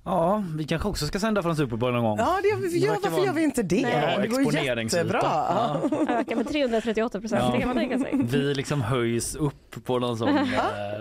Ja, 0.09 0.45
vi 0.57 0.65
kanske 0.65 0.89
också 0.89 1.07
ska 1.07 1.19
sända 1.21 1.43
från 1.43 1.57
Super 1.57 1.77
Bowl 1.77 1.93
någon 1.93 2.03
gång. 2.03 2.19
Ja, 2.19 2.39
det, 2.43 2.49
ja 2.49 2.57
verkar 2.93 3.03
varför 3.03 3.11
vara 3.11 3.27
gör 3.27 3.33
vi 3.33 3.43
inte 3.43 3.63
det? 3.63 3.83
bra 3.83 4.19
det 4.23 4.27
går 4.29 4.55
jättebra. 4.55 5.21
Ja. 5.23 5.81
Ökar 6.09 6.37
med 6.37 6.49
338 6.49 7.21
procent, 7.21 7.43
Ja. 7.45 7.51
det 7.53 7.59
kan 7.59 7.69
man 7.69 7.77
tänka 7.77 7.99
sig. 7.99 8.11
Vi 8.15 8.55
liksom 8.55 8.83
höjs 8.83 9.35
upp 9.37 9.85
på 9.85 9.99
någon 9.99 10.17
sån 10.19 10.29
eh, 10.29 10.45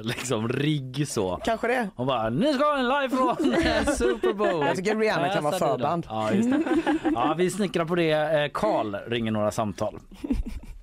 liksom 0.02 0.50
rigg 0.50 1.08
så. 1.08 1.40
Kanske 1.46 1.68
det. 1.68 1.90
Och 1.96 2.06
bara 2.06 2.30
nu 2.30 2.54
ska 2.54 2.76
vi 2.76 2.82
live 2.84 3.10
från 3.10 3.54
eh, 3.54 3.94
Super 3.94 4.34
Bowl. 4.34 4.66
Jag 4.66 4.76
tycker 4.76 4.96
Rihanna 4.96 5.30
kan 5.30 5.44
vara 5.44 5.58
förband. 5.58 6.06
Ja, 6.10 6.32
just 6.32 6.50
det. 6.52 6.60
ja, 7.14 7.36
vi 7.38 7.50
snickrar 7.50 7.86
på 7.86 7.96
det. 7.96 8.12
Eh, 8.12 8.50
Karl 8.54 8.96
ringer 9.08 9.32
några 9.32 9.52
samtal. 9.52 10.00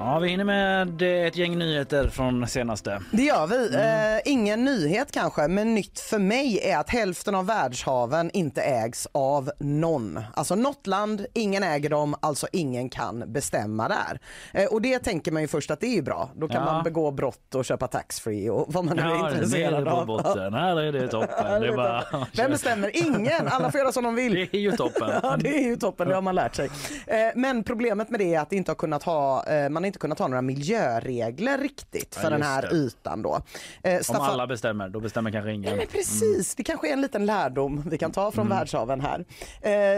Ja, 0.00 0.18
vi 0.18 0.28
hinner 0.28 0.44
med 0.44 1.02
ett 1.26 1.36
gäng 1.36 1.58
nyheter 1.58 2.08
från 2.08 2.46
senaste. 2.48 3.00
Det 3.12 3.22
gör 3.22 3.46
vi. 3.46 3.68
Mm. 3.68 4.14
Eh, 4.16 4.20
ingen 4.24 4.64
nyhet 4.64 5.12
kanske, 5.12 5.48
men 5.48 5.74
nytt 5.74 6.00
för 6.00 6.18
mig 6.18 6.60
är 6.62 6.78
att 6.78 6.90
hälften 6.90 7.34
av 7.34 7.46
världshaven 7.46 8.30
inte 8.34 8.62
ägs 8.62 9.08
av 9.12 9.50
någon. 9.58 10.20
Alltså 10.34 10.54
något 10.54 10.86
land, 10.86 11.26
ingen 11.34 11.62
äger 11.62 11.90
dem, 11.90 12.14
alltså 12.20 12.46
ingen 12.52 12.88
kan 12.88 13.32
bestämma 13.32 13.88
där. 13.88 14.20
Eh, 14.52 14.66
och 14.72 14.82
det 14.82 14.98
tänker 14.98 15.32
man 15.32 15.42
ju 15.42 15.48
först 15.48 15.70
att 15.70 15.80
det 15.80 15.98
är 15.98 16.02
bra. 16.02 16.30
Då 16.36 16.48
kan 16.48 16.56
Ja. 16.66 16.72
man 16.72 16.84
begå 16.84 17.10
brott 17.10 17.54
och 17.54 17.64
köpa 17.64 17.88
taxfree 17.88 18.50
och 18.50 18.72
vad 18.74 18.84
man 18.84 18.96
nu 18.96 19.02
är 19.02 19.06
Ja, 19.08 19.30
intresserad 19.30 19.88
av. 19.88 20.06
botten. 20.06 20.54
Här 20.54 20.80
är 20.80 20.92
det 20.92 21.08
toppen. 21.08 21.60
Det 21.60 21.68
är 21.68 21.76
bara... 21.76 22.04
Vem 22.36 22.50
bestämmer? 22.50 22.90
Ingen! 23.06 23.48
Alla 23.48 23.70
får 23.70 23.80
göra 23.80 23.92
som 23.92 24.04
de 24.04 24.14
vill. 24.14 24.34
Det 24.34 24.54
är 24.58 24.60
ju 24.60 24.72
toppen. 24.72 25.10
Ja, 25.22 25.36
det 25.40 25.48
är 25.58 25.62
ju 25.64 25.76
toppen, 25.76 26.08
det 26.08 26.14
har 26.14 26.22
man 26.22 26.34
lärt 26.34 26.54
sig. 26.54 26.70
Eh, 27.06 27.16
Men 27.34 27.64
problemet 27.64 28.10
med 28.10 28.20
det 28.20 28.34
är 28.34 28.40
att 28.40 28.50
det 28.50 28.56
inte 28.56 28.70
har 28.70 28.76
kunnat 28.76 29.02
ha, 29.02 29.46
eh, 29.46 29.68
man 29.68 29.84
inte 29.88 29.98
kunnat 29.98 30.18
ha 30.18 30.28
några 30.28 30.42
miljöregler 30.42 31.58
riktigt 31.58 32.12
Ja, 32.16 32.22
för 32.22 32.30
den 32.30 32.38
just 32.40 32.48
här 32.50 32.62
det. 32.62 32.76
ytan 32.76 33.22
då. 33.22 33.40
Eh, 33.82 33.94
Om 33.96 34.00
Staffan- 34.02 34.30
alla 34.30 34.46
bestämmer, 34.46 34.88
då 34.88 35.00
bestämmer 35.00 35.30
kanske 35.32 35.52
ingen. 35.52 35.62
Nej, 35.70 35.76
men 35.76 35.86
precis, 35.86 36.54
det 36.54 36.62
kanske 36.64 36.88
är 36.88 36.92
en 36.92 37.00
liten 37.00 37.26
lärdom 37.26 37.82
vi 37.90 37.98
kan 37.98 38.12
ta 38.12 38.30
från 38.30 38.48
världshaven 38.48 39.00
här. 39.00 39.24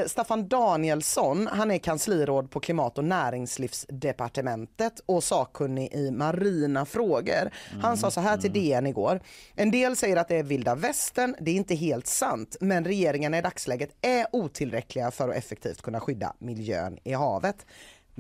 Eh, 0.01 0.07
Staffan 0.07 0.49
Danielsson, 0.49 1.47
han 1.53 1.71
är 1.71 1.79
kansliråd 1.79 2.51
på 2.51 2.61
Klimat 2.61 2.99
och 2.99 3.05
näringslivsdepartementet 3.05 5.01
och 5.07 5.25
sakkunnig 5.25 5.93
i 5.95 6.11
marina 6.11 6.87
frågor. 6.87 7.51
Han 7.83 7.97
sa 7.97 8.11
så 8.11 8.21
här 8.21 8.37
till 8.37 8.53
DN 8.53 8.87
igår. 8.87 9.21
En 9.55 9.71
del 9.71 9.97
säger 9.97 10.17
att 10.17 10.29
det 10.29 10.37
är 10.37 10.43
vilda 10.43 10.75
västern, 10.75 11.37
det 11.41 11.51
är 11.51 11.55
inte 11.55 11.75
helt 11.75 12.07
sant, 12.07 12.57
men 12.61 12.85
regeringen 12.85 13.35
i 13.35 13.43
dagsläget 13.43 13.91
är 14.01 14.27
otillräckliga 14.33 15.11
för 15.11 15.29
att 15.29 15.37
effektivt 15.37 15.83
kunna 15.83 16.01
skydda 16.01 16.33
miljön 16.39 16.99
i 17.05 17.13
havet. 17.13 17.67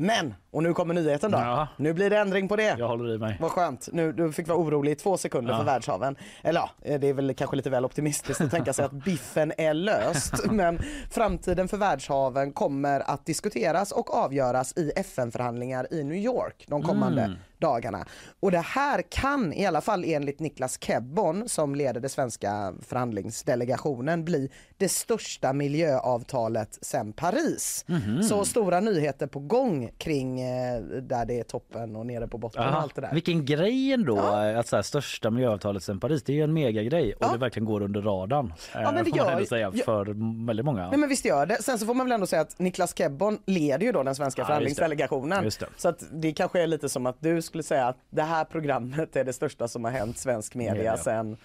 Men, 0.01 0.35
och 0.51 0.63
nu 0.63 0.75
kommer 0.75 0.95
nyheten 0.95 1.31
då. 1.31 1.39
Ja. 1.39 1.69
Nu 1.77 1.93
blir 1.93 2.11
det 2.11 2.19
ändring 2.19 2.49
på 2.49 2.57
det. 2.57 2.77
Jag 2.79 2.89
håller 2.89 3.15
i 3.15 3.19
mig. 3.19 3.37
Vad 3.41 3.51
skönt. 3.51 3.89
Nu, 3.93 4.13
du 4.13 4.33
fick 4.33 4.49
vara 4.49 4.59
orolig 4.59 4.93
i 4.93 4.95
två 4.95 5.17
sekunder 5.17 5.53
Ja. 5.53 5.59
för 5.59 5.65
världshaven. 5.65 6.17
Eller 6.43 6.61
ja, 6.61 6.99
det 6.99 7.09
är 7.09 7.13
väl 7.15 7.35
kanske 7.35 7.57
lite 7.57 7.71
väl 7.71 7.85
optimistiskt 7.85 8.41
att 8.41 8.51
tänka 8.51 8.73
sig 8.73 8.85
att 8.85 8.93
biffen 8.93 9.53
är 9.59 9.75
löst. 9.75 10.35
Men 10.51 10.79
framtiden 11.11 11.69
för 11.69 11.77
världshaven 11.77 12.53
kommer 12.53 13.01
att 13.11 13.27
diskuteras 13.27 13.93
och 13.93 14.15
avgöras 14.15 14.73
i 14.77 14.93
FN-förhandlingar 14.97 15.87
i 15.91 16.05
New 16.05 16.17
York 16.19 16.65
de 16.69 16.83
kommande 16.83 17.23
Mm. 17.23 17.37
Dagarna. 17.61 18.07
Och 18.41 18.51
det 18.51 18.59
här 18.59 19.03
kan, 19.09 19.53
i 19.53 19.67
alla 19.67 19.81
fall 19.81 20.05
enligt 20.07 20.41
Niklas 20.41 20.79
Kebbon 20.81 21.49
som 21.49 21.75
leder 21.75 22.01
det 22.01 22.09
svenska 22.09 22.75
förhandlingsdelegationen, 22.89 24.25
bli 24.25 24.51
det 24.77 24.89
största 24.89 25.53
miljöavtalet 25.53 26.79
sedan 26.83 27.13
Paris. 27.13 27.85
Mhm. 27.89 28.23
Så 28.23 28.45
stora 28.45 28.81
nyheter 28.81 29.27
på 29.27 29.39
gång 29.41 29.91
kring 29.99 30.41
eh, 30.41 30.81
där 30.83 31.25
det 31.27 31.41
är 31.41 31.45
toppen 31.45 31.97
och 31.97 32.07
nere 32.07 32.29
på 32.29 32.39
botten 32.39 32.63
och 32.63 32.69
Aha. 32.69 32.81
allt 32.81 32.95
det 32.95 33.01
där. 33.01 33.15
Vilken 33.15 33.45
grej 33.45 33.93
ändå 33.93 34.19
att 34.19 34.67
så 34.67 34.77
här, 34.77 34.83
största 34.83 35.31
miljöavtalet 35.31 35.83
sen 35.83 36.01
Paris. 36.01 36.23
Det 36.23 36.33
är 36.33 36.37
ju 36.37 36.43
en 36.45 36.53
megagrej 36.53 37.15
och 37.15 37.33
det 37.33 37.39
verkligen 37.39 37.67
går 37.67 37.83
under 37.83 38.03
radarn. 38.03 38.53
Ja, 38.75 38.93
men 38.93 39.05
det 39.05 39.11
gör- 39.11 39.45
säga 39.45 39.73
ja. 39.75 39.83
för 39.85 40.07
väldigt 40.47 40.67
många. 40.67 40.89
Nej 40.91 40.99
men 40.99 41.09
visst 41.09 41.25
gör 41.25 41.47
det. 41.47 41.63
Sen 41.63 41.79
så 41.79 41.87
får 41.87 41.95
man 41.95 42.07
väl 42.07 42.13
ändå 42.13 42.27
säga 42.27 42.43
att 42.43 42.59
Niklas 42.59 42.95
Kebbon 42.99 43.39
leder 43.47 43.87
ju 43.87 43.93
då 43.93 44.03
den 44.03 44.15
svenska 44.15 44.43
Ja, 44.43 44.47
förhandlingsdelegationen. 44.47 45.51
Så 45.77 45.89
att 45.89 46.05
det 46.13 46.33
kanske 46.33 46.63
är 46.63 46.67
lite 46.67 46.89
som 46.89 47.07
att 47.07 47.17
du 47.21 47.43
skulle 47.51 47.63
säga 47.63 47.87
att 47.89 47.97
det 48.11 48.23
här 48.23 48.45
programmet 48.45 49.17
är 49.17 49.25
det 49.25 49.33
största 49.33 49.69
som 49.69 49.85
har 49.85 49.91
hänt 49.91 50.19
svensk 50.19 50.55
media 50.55 50.97
sen 50.97 51.37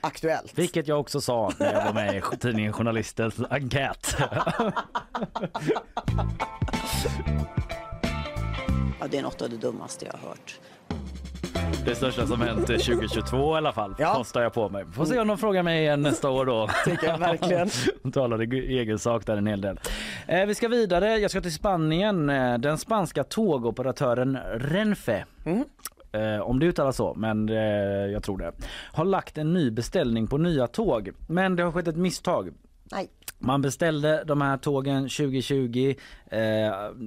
Aktuellt. 0.00 0.58
Vilket 0.58 0.88
jag 0.88 1.00
också 1.00 1.20
sa 1.20 1.52
när 1.58 1.72
jag 1.72 1.84
var 1.84 1.92
med 1.92 2.16
i 2.16 2.22
tidningen 2.40 2.72
Journalistens 2.72 3.34
enkät. 3.50 4.16
Ja, 9.00 9.06
det 9.10 9.18
är 9.18 9.22
något 9.22 9.42
av 9.42 9.50
det 9.50 9.56
dummaste 9.56 10.06
jag 10.06 10.12
har 10.12 10.28
hört. 10.28 10.60
Det 11.84 11.94
största 11.94 12.26
som 12.26 12.40
hänt 12.40 12.66
2022 12.66 13.54
i 13.54 13.56
alla 13.56 13.72
fall, 13.72 13.94
kostar 13.94 14.42
jag 14.42 14.52
på 14.52 14.68
mig. 14.68 14.84
Får 14.92 15.04
se 15.04 15.18
om 15.18 15.28
de 15.28 15.38
frågar 15.38 15.62
mig 15.62 15.80
igen 15.80 16.02
nästa 16.02 16.30
år 16.30 16.46
då. 16.46 16.68
Tycker 16.84 17.06
jag 17.06 17.18
verkligen. 17.18 17.68
De 18.02 18.12
talar 18.12 18.54
i 18.54 18.78
egen 18.78 18.98
sak 18.98 19.26
där 19.26 19.36
en 19.36 19.46
hel 19.46 19.60
del. 19.60 19.80
Eh, 20.26 20.46
vi 20.46 20.54
ska 20.54 20.68
vidare, 20.68 21.16
jag 21.18 21.30
ska 21.30 21.40
till 21.40 21.54
Spanien. 21.54 22.30
Eh, 22.30 22.58
Den 22.58 22.78
spanska 22.78 23.24
tågoperatören 23.24 24.38
Renfe 24.54 25.24
Eh, 26.14 26.40
om 26.40 26.58
det 26.60 26.66
uttalas 26.66 26.96
så, 26.96 27.14
men 27.14 27.48
eh, 27.48 27.56
jag 28.12 28.22
tror 28.22 28.38
det. 28.38 28.52
Har 28.92 29.04
lagt 29.04 29.38
en 29.38 29.52
ny 29.52 29.70
beställning 29.70 30.26
på 30.26 30.38
nya 30.38 30.66
tåg. 30.66 31.10
Men 31.26 31.56
det 31.56 31.62
har 31.62 31.72
skett 31.72 31.88
ett 31.88 31.96
misstag. 31.96 32.50
Nej. 32.92 33.08
Man 33.38 33.62
beställde 33.62 34.24
de 34.26 34.40
här 34.40 34.56
tågen 34.56 35.02
2020. 35.02 35.94
Eh, 36.26 36.40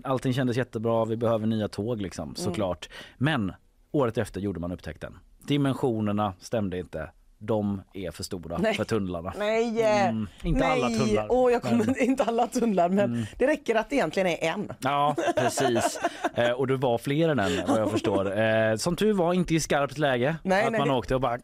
allting 0.03 0.33
kändes 0.33 0.57
jättebra. 0.57 1.05
Vi 1.05 1.17
behöver 1.17 1.47
nya 1.47 1.67
tåg 1.67 2.01
liksom, 2.01 2.35
såklart. 2.35 2.89
Men 3.17 3.53
året 3.97 4.17
efter 4.17 4.39
gjorde 4.41 4.59
man 4.59 4.71
upptäckten. 4.71 5.17
Dimensionerna 5.47 6.33
stämde 6.39 6.79
inte. 6.79 7.09
De 7.39 7.81
är 7.93 8.11
för 8.11 8.23
stora 8.23 8.57
Nej. 8.57 8.73
för 8.75 8.83
tunnlarna. 8.83 9.33
Nej! 9.37 9.81
Mm, 9.83 10.27
inte 10.43 10.59
Nej. 10.59 10.71
alla 10.71 10.89
tunnlar. 10.89 11.27
Åh, 11.29 11.51
jag 11.51 11.61
kommer, 11.61 11.77
Men- 11.77 11.89
Mm. 11.95 12.09
Inte 12.09 12.23
alla 12.23 12.47
tunnlar 12.47 12.89
men 12.89 13.25
det 13.37 13.47
räcker 13.47 13.75
att 13.75 13.89
det 13.89 13.95
egentligen 13.95 14.27
är 14.27 14.43
en. 14.43 14.71
Ja, 14.79 15.15
precis. 15.37 15.99
Eh, 16.35 16.51
och 16.51 16.67
det 16.67 16.75
var 16.77 16.97
fler 16.97 17.29
än 17.29 17.39
en 17.39 17.51
vad 17.67 17.79
jag 17.81 17.91
förstår. 17.91 18.37
Eh, 18.39 18.75
som 18.75 18.95
tur 18.95 19.13
var 19.13 19.33
inte 19.33 19.55
i 19.55 19.59
skarpt 19.59 19.97
läge. 19.97 20.35
Nej, 20.43 20.65
att 20.65 20.71
nej, 20.71 20.79
man 20.79 20.87
det- 20.87 20.93
åkte 20.93 21.15
och 21.15 21.21
bara 21.21 21.37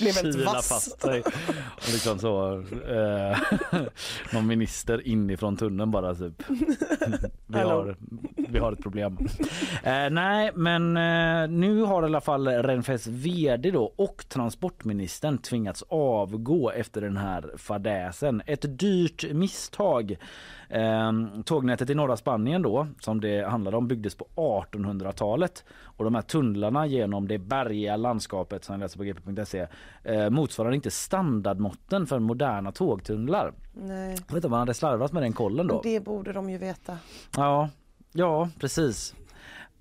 Blev 0.00 0.12
kila 0.12 0.50
fast 0.50 1.00
sig. 1.00 1.20
Och 1.76 1.92
liksom 1.92 2.18
så, 2.18 2.52
eh, 2.88 3.38
någon 4.32 4.46
minister 4.46 5.06
inifrån 5.06 5.56
tunneln 5.56 5.90
bara 5.90 6.14
typ. 6.14 6.42
Vi 7.46 7.58
har, 7.58 7.96
vi 8.54 8.60
har 8.60 8.72
ett 8.72 8.82
problem. 8.82 9.18
Eh, 9.82 10.10
nej, 10.10 10.50
men 10.54 10.96
eh, 10.96 11.50
nu 11.50 11.82
har 11.82 12.02
i 12.02 12.04
alla 12.04 12.20
fall 12.20 12.48
Renfes 12.48 13.06
vd 13.06 13.70
då 13.70 13.92
och 13.96 14.24
transportministern 14.28 15.38
tvingats 15.38 15.84
avgå 15.88 16.70
efter 16.70 17.00
den 17.00 17.16
här 17.16 17.52
fadäsen. 17.56 18.42
Ett 18.46 18.78
dyrt 18.78 19.32
misstag. 19.32 20.16
Eh, 20.68 21.12
tågnätet 21.44 21.90
i 21.90 21.94
norra 21.94 22.16
Spanien 22.16 22.62
då, 22.62 22.86
som 23.00 23.20
det 23.20 23.48
handlade 23.48 23.76
om, 23.76 23.88
byggdes 23.88 24.14
på 24.14 24.26
1800-talet. 24.34 25.64
Och 25.82 26.04
de 26.04 26.14
här 26.14 26.22
tunnlarna 26.22 26.86
genom 26.86 27.28
det 27.28 27.38
bergiga 27.38 27.96
landskapet 27.96 28.64
som 28.64 28.72
jag 28.72 28.80
läser 28.80 28.98
på 28.98 29.04
gp.se 29.04 29.66
eh, 30.02 30.30
motsvarar 30.30 30.72
inte 30.72 30.90
standardmåtten 30.90 32.06
för 32.06 32.18
moderna 32.18 32.72
tågtunnlar. 32.72 33.52
Nej. 33.74 34.10
Jag 34.10 34.34
vet 34.34 34.34
inte 34.34 34.46
om 34.46 34.50
man 34.50 34.60
hade 34.60 34.74
slarvat 34.74 35.12
med 35.12 35.22
den 35.22 35.32
kollen 35.32 35.66
då. 35.66 35.80
Det 35.82 36.00
borde 36.00 36.32
de 36.32 36.50
ju 36.50 36.58
veta. 36.58 36.98
Ja, 37.36 37.68
ja 38.14 38.48
precis. 38.60 39.14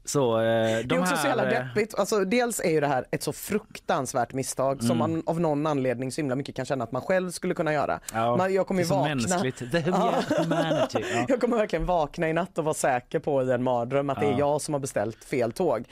Så 0.05 0.39
eh, 0.39 0.43
de 0.77 0.83
det 0.83 0.95
är 0.95 0.99
också 0.99 1.15
här, 1.15 1.21
så 1.21 1.27
jävla 1.27 1.51
eh, 1.51 1.65
deppigt. 1.67 1.95
Alltså, 1.95 2.25
dels 2.25 2.59
är 2.59 2.69
ju 2.69 2.79
det 2.79 2.87
här 2.87 3.05
ett 3.11 3.23
så 3.23 3.33
fruktansvärt 3.33 4.33
misstag 4.33 4.79
som 4.83 4.91
Mm. 4.91 4.97
man 4.97 5.23
av 5.25 5.39
någon 5.41 5.67
anledning 5.67 6.11
så 6.11 6.21
himla 6.21 6.35
mycket 6.35 6.55
kan 6.55 6.65
känna 6.65 6.83
att 6.83 6.91
man 6.91 7.01
själv 7.01 7.31
skulle 7.31 7.53
kunna 7.53 7.73
göra. 7.73 7.99
Ja, 8.13 8.37
man, 8.37 8.53
jag 8.53 8.67
kommer 8.67 8.81
ju 8.81 8.87
det 8.89 8.93
vakna. 8.95 9.15
mänskligt. 9.15 9.57
The 9.71 9.77
Ja. 9.87 10.13
humanity. 10.37 11.03
Ja. 11.15 11.25
Jag 11.27 11.41
kommer 11.41 11.57
verkligen 11.57 11.85
vakna 11.85 12.29
i 12.29 12.33
natt 12.33 12.57
och 12.57 12.63
vara 12.63 12.73
säker 12.73 13.19
på 13.19 13.43
i 13.43 13.51
en 13.51 13.63
mardröm 13.63 14.09
att 14.09 14.19
det 14.19 14.25
Ja. 14.25 14.33
är 14.33 14.39
jag 14.39 14.61
som 14.61 14.73
har 14.73 14.81
beställt 14.81 15.23
fel 15.23 15.51
tåg. 15.51 15.83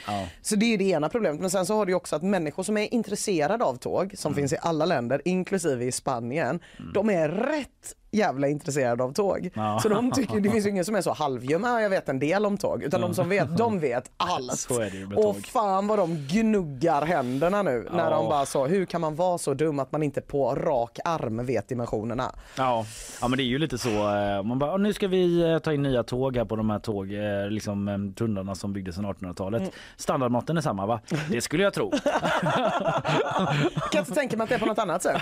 Så 0.41 0.55
det 0.55 0.73
är 0.73 0.77
det 0.77 0.83
ena 0.89 1.09
problemet. 1.09 1.41
Men 1.41 1.49
sen 1.49 1.65
så 1.65 1.75
har 1.75 1.85
du 1.85 1.93
också 1.93 2.15
att 2.15 2.23
människor 2.23 2.63
som 2.63 2.77
är 2.77 2.93
intresserade 2.93 3.63
av 3.63 3.75
tåg, 3.75 4.13
som 4.17 4.31
Mm. 4.31 4.41
finns 4.41 4.53
i 4.53 4.57
alla 4.61 4.85
länder, 4.85 5.21
inklusive 5.25 5.85
i 5.85 5.91
Spanien, 5.91 6.59
de 6.93 7.09
är 7.09 7.29
rätt 7.29 7.95
jävla 8.11 8.47
intresserade 8.47 9.03
av 9.03 9.13
tåg. 9.13 9.49
Ja. 9.53 9.79
Så 9.83 9.89
de 9.89 10.11
tycker, 10.11 10.39
det 10.39 10.49
finns 10.49 10.65
ju 10.65 10.69
ingen 10.69 10.85
som 10.85 10.95
är 10.95 11.01
så 11.01 11.13
halvljum, 11.13 11.63
"Ah, 11.65 11.79
jag 11.81 11.89
vet 11.89 12.09
en 12.09 12.19
del 12.19 12.45
om 12.45 12.57
tåg. 12.57 12.83
Utan 12.83 13.01
de 13.01 13.13
som 13.13 13.29
vet, 13.29 13.57
de 13.57 13.79
vet 13.79 14.11
allt. 14.17 14.67
Och 15.15 15.35
fan 15.37 15.87
vad 15.87 15.99
de 15.99 16.15
gnuggar 16.29 17.05
händerna 17.05 17.61
nu 17.63 17.87
när 17.91 18.03
Ja. 18.03 18.09
de 18.09 18.29
bara 18.29 18.45
så, 18.45 18.65
hur 18.65 18.85
kan 18.85 19.01
man 19.01 19.15
vara 19.15 19.37
så 19.37 19.53
dum 19.53 19.79
att 19.79 19.91
man 19.91 20.03
inte 20.03 20.21
på 20.21 20.55
rak 20.55 20.99
arm 21.05 21.45
vet 21.45 21.67
dimensionerna? 21.67 22.31
Ja. 22.57 22.85
ja, 23.21 23.27
men 23.27 23.37
det 23.37 23.43
är 23.43 23.45
ju 23.45 23.57
lite 23.57 23.77
så. 23.77 23.89
eh, 23.89 24.43
Man 24.43 24.59
bara, 24.59 24.71
"Ja, 24.71 24.77
nu 24.77 24.93
ska 24.93 25.07
vi 25.07 25.51
eh, 25.51 25.59
ta 25.59 25.73
in 25.73 25.81
nya 25.83 26.03
tåg 26.03 26.37
här 26.37 26.45
på 26.45 26.55
de 26.55 26.69
här 26.69 26.79
tåg, 26.79 27.13
eh, 27.13 27.49
liksom 27.49 27.87
eh, 27.87 27.97
tunnlarna 28.15 28.55
som 28.55 28.73
byggdes 28.73 28.95
sedan 28.95 29.05
1800-talet. 29.05 29.61
Mm. 29.61 29.71
Standardmåtten 29.97 30.57
är 30.57 30.61
samma 30.61 30.85
va? 30.85 30.99
Det 31.29 31.41
skulle 31.41 31.63
jag 31.63 31.73
tro. 31.73 31.91
Kan 33.91 33.99
inte 33.99 34.13
tänka 34.13 34.37
mig 34.37 34.43
att 34.43 34.49
det 34.49 34.55
är 34.55 34.59
på 34.59 34.65
något 34.65 34.79
annat 34.79 35.03
sätt. 35.03 35.21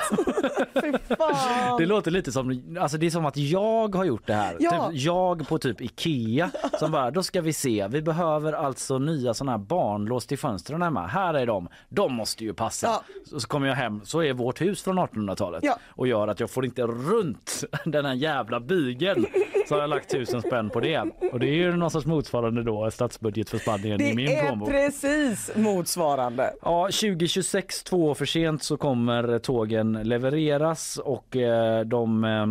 Det 1.77 1.85
låter 1.85 2.11
lite 2.11 2.31
som, 2.31 2.77
alltså 2.79 2.97
det 2.97 3.05
är 3.05 3.09
som 3.09 3.25
att 3.25 3.37
jag 3.37 3.95
har 3.95 4.05
gjort 4.05 4.27
det 4.27 4.33
här. 4.33 4.55
Ja. 4.59 4.69
Typ 4.91 5.01
jag 5.01 5.47
på 5.47 5.59
typ 5.59 5.81
Ikea 5.81 6.51
som 6.79 6.91
bara, 6.91 7.11
då 7.11 7.23
ska 7.23 7.41
vi 7.41 7.53
se, 7.53 7.87
vi 7.89 8.01
behöver 8.01 8.53
alltså 8.53 8.99
nya 8.99 9.33
sådana 9.33 9.51
här 9.51 9.57
barnlås 9.59 10.25
till 10.27 10.37
fönstren 10.37 10.81
hemma. 10.81 11.07
Här 11.07 11.33
är 11.33 11.45
de, 11.45 11.67
de 11.89 12.13
måste 12.13 12.43
ju 12.43 12.53
passa. 12.53 12.87
Ja. 12.87 13.03
Så, 13.29 13.39
så 13.39 13.47
kommer 13.47 13.67
jag 13.67 13.75
hem, 13.75 14.01
så 14.03 14.23
är 14.23 14.33
vårt 14.33 14.61
hus 14.61 14.81
från 14.83 14.99
1800-talet 14.99 15.63
Ja. 15.63 15.77
och 15.89 16.07
gör 16.07 16.27
att 16.27 16.39
jag 16.39 16.49
får 16.49 16.65
inte 16.65 16.81
runt 16.81 17.63
den 17.85 18.05
här 18.05 18.13
jävla 18.13 18.59
bygeln. 18.59 19.25
Så 19.67 19.75
har 19.75 19.81
jag 19.81 19.89
lagt 19.89 20.09
tusen 20.11 20.41
spänn 20.41 20.69
på 20.69 20.79
det. 20.79 21.03
Och 21.31 21.39
det 21.39 21.47
är 21.47 21.53
ju 21.53 21.75
någon 21.75 21.91
sorts 21.91 22.05
motsvarande 22.07 22.63
då 22.63 22.91
statsbudget 22.91 23.49
för 23.49 23.57
Spanien 23.57 24.01
i 24.01 24.13
min 24.15 24.25
Det 24.25 24.35
är 24.35 24.45
plånbok. 24.47 24.69
precis 24.69 25.51
motsvarande. 25.55 26.53
Ja, 26.61 26.85
2026, 26.85 27.83
två 27.83 28.05
år 28.05 28.13
för 28.13 28.25
sent, 28.25 28.63
så 28.63 28.77
kommer 28.77 29.39
tågen 29.39 29.93
levereras 30.03 30.97
och 30.97 31.35
eh, 31.35 31.85
de, 31.85 32.23
eh, 32.23 32.45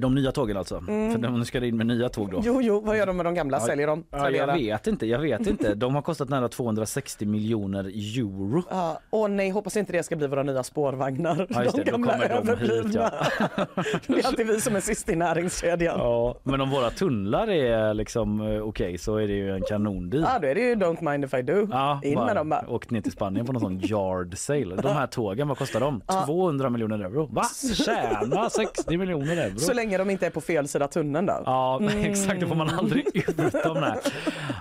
de 0.00 0.14
nya 0.14 0.32
tågen 0.32 0.56
alltså. 0.56 0.76
Mm. 0.88 1.12
För 1.12 1.18
de, 1.18 1.38
nu 1.38 1.44
ska 1.44 1.60
det 1.60 1.68
in 1.68 1.76
med 1.76 1.86
nya 1.86 2.08
tåg 2.08 2.30
då. 2.30 2.40
Jo, 2.44 2.62
jo, 2.62 2.80
vad 2.80 2.98
gör 2.98 3.06
de 3.06 3.16
med 3.16 3.26
de 3.26 3.34
gamla? 3.34 3.56
Ja, 3.56 3.66
Säljer 3.66 3.86
de? 3.86 4.04
Ja, 4.10 4.30
jag 4.30 4.54
vet 4.54 4.86
inte, 4.86 5.06
jag 5.06 5.18
vet 5.18 5.46
inte. 5.46 5.74
De 5.80 5.94
har 5.94 6.02
kostat 6.02 6.28
nära 6.28 6.48
260 6.48 7.26
miljoner 7.26 7.84
euro. 7.84 8.62
Ja, 8.70 9.00
åh 9.10 9.28
nej, 9.28 9.50
hoppas 9.50 9.76
inte 9.76 9.92
det 9.92 10.02
ska 10.02 10.16
bli 10.16 10.26
våra 10.26 10.42
nya 10.42 10.62
spårvagnar. 10.62 11.46
Ja, 11.50 11.60
det, 11.60 11.70
de 11.70 11.84
då 11.84 11.90
gamla 11.90 12.12
kommer 12.12 12.28
de 12.28 12.34
hit, 12.34 12.48
överblivna. 12.48 13.10
det 14.06 14.20
är 14.20 14.26
alltid 14.26 14.46
vi 14.46 14.60
som 14.60 14.76
är 14.76 14.80
sist 14.80 15.08
i 15.08 15.16
näringskedjan. 15.16 15.98
Ja. 15.98 16.10
Ja, 16.10 16.36
men 16.42 16.60
om 16.60 16.70
våra 16.70 16.90
tunnlar 16.90 17.50
är 17.50 17.94
liksom 17.94 18.40
eh, 18.40 18.62
okej 18.62 18.98
så 18.98 19.16
är 19.16 19.28
det 19.28 19.34
ju 19.34 19.54
en 19.54 19.62
kanondeal. 19.62 20.40
då 20.42 20.48
är 20.48 20.54
det 20.54 20.60
ju 20.60 20.74
don't 20.74 21.10
mind 21.10 21.24
if 21.24 21.34
I 21.34 21.42
do. 21.42 21.68
Ja, 21.70 22.00
In 22.04 22.14
med 22.14 22.36
dem 22.36 22.48
bara. 22.48 22.68
Åkt 22.68 22.90
ner 22.90 23.00
till 23.00 23.12
Spanien 23.12 23.46
på 23.46 23.52
någon 23.52 23.60
sån 23.60 23.80
yard 23.84 24.38
sale. 24.38 24.76
De 24.76 24.88
här 24.88 25.06
tågen, 25.06 25.48
vad 25.48 25.58
kostar 25.58 25.80
de? 25.80 26.02
200 26.26 26.70
miljoner 26.70 26.98
euro. 26.98 27.28
Va? 27.32 27.42
Tjäna 27.74 28.50
60 28.50 28.96
miljoner 28.96 29.36
euro. 29.36 29.58
Så 29.70 29.74
länge 29.74 29.98
de 29.98 30.10
inte 30.10 30.26
är 30.26 30.30
på 30.30 30.40
fel 30.40 30.68
sida 30.68 30.88
tunneln 30.88 31.26
då. 31.26 31.42
Ja, 31.46 31.78
Mm. 31.82 32.04
exakt. 32.10 32.40
Då 32.40 32.46
får 32.46 32.54
man 32.54 32.68
aldrig 32.70 33.06
ut 33.16 33.36
dem. 33.36 33.74
Där. 33.74 33.98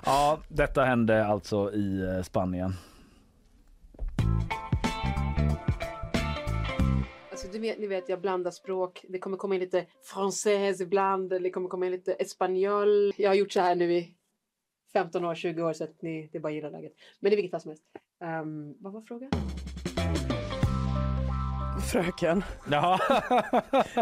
Ja, 0.06 0.40
detta 0.48 0.84
hände 0.86 1.26
alltså 1.26 1.74
i 1.74 2.02
eh, 2.16 2.22
Spanien. 2.24 2.74
Alltså, 7.32 7.48
du 7.52 7.60
vet, 7.60 7.80
ni 7.80 7.88
vet, 7.88 8.10
jag 8.10 8.22
blandar 8.22 8.52
språk. 8.52 9.06
Det 9.10 9.20
kommer 9.20 9.38
komma 9.38 9.56
in 9.56 9.62
lite 9.62 9.86
française 10.14 10.82
ibland. 10.84 11.30
Det 11.30 11.50
kommer 11.50 11.70
komma 11.70 11.86
in 11.86 11.92
lite 11.92 12.14
espanjol. 12.14 13.14
Jag 13.18 13.30
har 13.30 13.36
gjort 13.36 13.52
så 13.52 13.60
här 13.60 13.76
nu 13.76 13.94
i 13.94 14.14
15 14.94 15.26
år, 15.26 15.36
20 15.36 15.62
år 15.64 15.74
så 15.74 15.84
att 15.84 16.02
ni, 16.02 16.30
det 16.32 16.38
är 16.38 16.42
bara 16.42 16.54
gillar 16.54 16.72
läget. 16.72 16.94
Men 17.20 17.34
i 17.34 17.36
vilket 17.36 17.52
fall 17.52 17.62
som 17.62 17.70
helst. 17.70 17.84
Ehm, 18.24 18.74
vad 18.80 18.94
var 18.94 19.02
frågan? 19.02 19.30
Fröken, 21.88 22.44
Ja. 22.72 23.00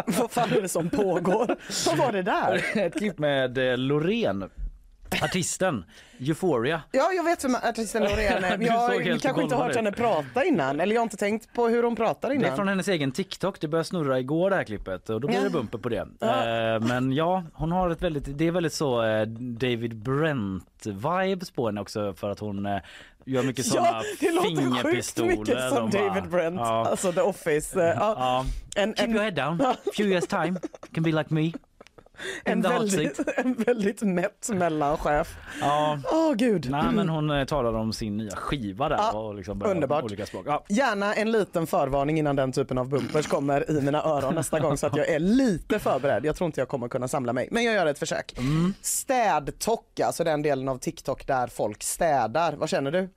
vad 0.05 0.32
fan 0.32 0.53
är 0.53 0.61
det 0.61 0.67
som 0.69 0.89
pågår? 0.89 1.55
vad 1.89 1.97
var 1.97 2.11
det 2.11 2.21
där? 2.21 2.65
Ett 2.78 2.97
klipp 2.97 3.17
med 3.19 3.57
eh, 3.71 3.78
Loreen 3.78 4.49
Artisten, 5.24 5.86
Euphoria. 6.20 6.82
Ja, 6.91 7.12
jag 7.12 7.24
vet 7.24 7.43
vem 7.43 7.55
artisten 7.55 8.03
Loreen 8.03 8.43
är. 8.43 8.58
Jag 8.62 8.74
har 8.74 9.20
kanske 9.20 9.41
inte 9.43 9.55
hört 9.55 9.70
ut. 9.70 9.76
henne 9.76 9.91
prata 9.91 10.43
innan. 10.45 10.80
Eller 10.80 10.93
jag 10.95 11.01
har 11.01 11.03
inte 11.03 11.18
tänkt 11.18 11.53
på 11.53 11.68
hur 11.68 11.84
hon 11.84 11.95
pratar 11.95 12.30
Det 12.30 12.36
innan. 12.36 12.51
är 12.51 12.55
från 12.55 12.68
hennes 12.68 12.88
egen 12.88 13.12
TikTok, 13.12 13.60
det 13.62 13.68
började 13.68 13.88
snurra 13.88 14.20
igår 14.20 14.49
det 14.49 14.55
här 14.55 14.64
klippet 14.64 15.10
och 15.10 15.22
då 15.22 15.28
blir 15.28 15.38
Ja. 15.38 15.43
det 15.43 15.49
bumper 15.49 15.78
på 15.78 15.89
det. 15.89 16.08
Ja. 16.20 16.28
Eh, 16.76 16.80
Men 16.82 17.12
ja, 17.14 17.43
hon 17.53 17.72
har 17.72 17.89
ett 17.89 18.01
väldigt, 18.01 18.38
det 18.38 18.47
är 18.47 18.51
väldigt 18.51 18.74
så 18.74 19.03
eh, 19.03 19.26
David 19.38 19.93
Brent-vibes 20.03 21.53
på 21.55 21.66
henne 21.66 21.82
också 21.82 22.14
för 22.14 22.30
att 22.30 22.39
hon 22.39 22.66
eh, 22.66 22.78
gör 23.26 23.43
mycket 23.43 23.66
sådana 23.66 23.88
Ja, 23.88 24.03
det 24.20 24.32
låter 24.32 24.84
sjukt 24.84 25.18
mycket 25.39 25.70
som 25.70 25.89
David 25.89 26.30
Brent. 26.30 26.55
Ja. 26.60 26.86
Alltså 26.89 27.12
The 27.12 27.22
Office. 27.22 27.82
eh, 27.84 27.95
Ja. 27.99 28.45
En, 28.76 28.95
Keep 28.95 29.08
your 29.10 29.24
head 29.24 29.32
down, 29.32 29.58
few 29.97 30.12
years 30.12 30.28
time, 30.28 30.60
can 30.93 31.03
be 31.03 31.12
like 31.12 31.34
me. 31.34 31.51
En, 32.43 32.61
väldigt, 32.61 33.20
en 33.38 33.53
väldigt 33.53 34.01
mätt 34.01 34.49
mellanchef. 34.53 35.38
Ja. 35.61 35.99
Åh 36.11 36.34
gud. 36.34 36.68
Nej 36.70 36.84
men 36.93 37.09
hon 37.09 37.32
eh, 37.32 37.45
talar 37.45 37.74
om 37.74 37.93
sin 37.93 38.18
nya 38.18 38.36
skiva 38.36 38.89
där 38.89 38.95
Ja, 38.97 39.11
och 39.20 39.36
liksom 39.36 39.61
underbart. 39.65 40.03
olika 40.03 40.26
språk. 40.26 40.45
Ja. 40.47 40.63
Gärna 40.70 41.13
en 41.13 41.32
liten 41.32 41.68
förvarning 41.68 42.20
innan 42.20 42.36
den 42.36 42.51
typen 42.51 42.78
av 42.78 42.89
bumpers 42.89 43.28
kommer 43.28 43.72
i 43.72 43.82
mina 43.82 44.03
öron 44.03 44.36
nästa 44.36 44.59
gång 44.59 44.78
så 44.78 44.88
att 44.88 44.95
jag 44.95 45.07
är 45.07 45.20
lite 45.20 45.80
förberedd. 45.80 46.26
Jag 46.26 46.36
tror 46.36 46.45
inte 46.45 46.61
jag 46.61 46.68
kommer 46.68 46.88
kunna 46.88 47.07
samla 47.07 47.34
mig, 47.34 47.47
men 47.51 47.63
jag 47.63 47.74
gör 47.74 47.86
ett 47.86 47.99
försök. 47.99 48.34
Mm. 48.38 48.74
Städtok, 48.82 49.99
alltså 49.99 50.24
den 50.24 50.41
delen 50.41 50.68
av 50.68 50.78
TikTok 50.78 51.28
där 51.28 51.47
folk 51.47 51.84
städar. 51.84 52.53
Vad 52.53 52.70
känner 52.70 52.91
du? 52.91 53.09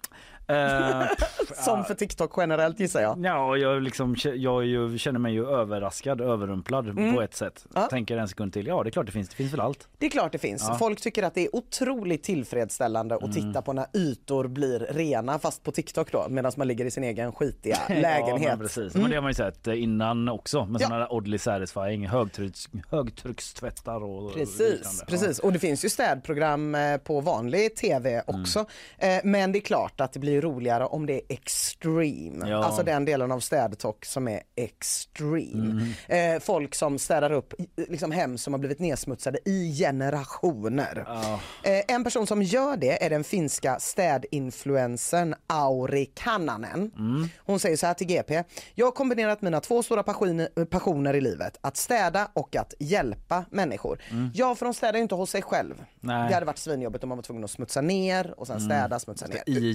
Eh, 0.50 1.06
Som 1.64 1.84
för 1.84 1.94
TikTok 1.94 2.32
generellt 2.36 2.80
gissar 2.80 3.00
jag. 3.02 3.24
Ja, 3.24 3.56
jag, 3.56 3.82
liksom, 3.82 4.16
jag 4.34 4.64
ju, 4.64 4.98
känner 4.98 5.18
mig 5.18 5.32
ju 5.32 5.46
överraskad, 5.46 6.20
överrumplad 6.20 6.88
Mm. 6.88 7.14
på 7.14 7.22
ett 7.22 7.34
sätt. 7.34 7.66
Tänker 7.90 8.16
en 8.16 8.28
sekund 8.28 8.52
till, 8.52 8.66
ja 8.66 8.82
det 8.82 8.88
är 8.88 8.90
klart 8.90 9.06
det 9.06 9.12
finns, 9.12 9.28
det 9.28 9.34
finns 9.36 9.52
väl 9.52 9.60
allt. 9.60 9.88
Det 9.98 10.06
är 10.06 10.10
klart 10.10 10.32
det 10.32 10.38
finns. 10.38 10.66
Ja. 10.68 10.74
Folk 10.78 11.00
tycker 11.00 11.22
att 11.22 11.34
det 11.34 11.40
är 11.46 11.56
otroligt 11.56 12.22
tillfredsställande 12.22 13.14
att 13.14 13.22
Mm. 13.22 13.34
titta 13.34 13.62
på 13.62 13.72
när 13.72 13.86
ytor 13.96 14.46
blir 14.48 14.78
rena 14.90 15.38
fast 15.38 15.62
på 15.64 15.72
TikTok 15.72 16.12
då 16.12 16.26
medan 16.28 16.52
man 16.56 16.68
ligger 16.68 16.84
i 16.84 16.90
sin 16.90 17.04
egen 17.04 17.32
skitiga 17.32 17.78
lägenhet. 17.88 18.42
Ja, 18.42 18.48
men 18.48 18.58
precis. 18.58 18.94
Mm. 18.94 19.02
Men 19.02 19.10
det 19.10 19.16
har 19.16 19.22
man 19.22 19.30
ju 19.30 19.34
sett 19.34 19.66
innan 19.66 20.28
också 20.28 20.64
med 20.66 20.80
Ja. 20.80 20.86
sådana 20.86 21.04
där 21.04 21.12
oddly 21.12 21.38
satisfying 21.38 22.06
högtrycks, 22.08 22.68
högtryckstvättar 22.90 24.04
och 24.04 24.34
Precis, 24.34 24.58
liknande. 24.60 25.04
precis. 25.06 25.38
Och 25.38 25.52
det 25.52 25.58
finns 25.58 25.84
ju 25.84 25.88
städprogram 25.88 26.74
eh, 26.74 26.96
på 26.96 27.20
vanlig 27.20 27.76
tv 27.76 28.22
också. 28.26 28.64
Mm. 28.98 29.16
Eh, 29.18 29.20
Men 29.24 29.52
det 29.52 29.58
är 29.58 29.60
klart 29.60 30.00
att 30.00 30.12
det 30.12 30.18
blir 30.20 30.39
roligare 30.40 30.86
om 30.86 31.06
det 31.06 31.14
är 31.14 31.20
extreme. 31.28 32.48
Ja. 32.48 32.64
Alltså 32.64 32.82
den 32.82 33.04
delen 33.04 33.32
av 33.32 33.40
städtalk 33.40 34.04
som 34.04 34.28
är 34.28 34.40
extreme. 34.56 35.82
Mm. 36.08 36.34
Eh, 36.36 36.40
Folk 36.40 36.74
som 36.74 36.98
städar 36.98 37.32
upp 37.32 37.54
liksom 37.76 38.10
hem 38.12 38.38
som 38.38 38.52
har 38.54 38.58
blivit 38.58 38.78
nedsmutsade 38.78 39.38
i 39.44 39.74
generationer. 39.78 41.04
Ja. 41.06 41.40
Eh, 41.62 41.94
En 41.94 42.04
person 42.04 42.26
som 42.26 42.42
gör 42.42 42.76
det 42.76 43.04
är 43.04 43.10
den 43.10 43.24
finska 43.24 43.78
städinfluencern 43.78 45.34
Auri 45.46 46.06
Kannanen. 46.06 46.90
Mm. 46.98 47.28
Hon 47.38 47.60
säger 47.60 47.76
så 47.76 47.86
här 47.86 47.94
till 47.94 48.06
GP. 48.06 48.42
Jag 48.74 48.86
har 48.86 48.92
kombinerat 48.92 49.42
mina 49.42 49.60
två 49.60 49.82
stora 49.82 50.02
passioner, 50.02 51.14
i 51.14 51.20
livet. 51.20 51.58
Att 51.60 51.76
städa 51.76 52.28
och 52.32 52.56
att 52.56 52.74
hjälpa 52.78 53.44
människor. 53.50 54.02
Ja, 54.34 54.54
för 54.54 54.64
de 54.66 54.74
städar 54.74 54.94
ju 54.96 55.02
inte 55.02 55.14
hos 55.14 55.30
sig 55.30 55.42
själv. 55.42 55.74
Mm. 55.74 55.86
Nej. 56.00 56.28
Det 56.28 56.34
hade 56.34 56.46
varit 56.46 56.58
svinjobbigt 56.58 57.04
om 57.04 57.08
man 57.08 57.18
var 57.18 57.22
tvungen 57.22 57.44
att 57.44 57.50
smutsa 57.50 57.80
ner 57.80 58.34
och 58.40 58.46
sen 58.46 58.60
städa, 58.60 58.86
Mm. 58.86 59.00
smutsa 59.00 59.26
ner. 59.26 59.42
I 59.46 59.72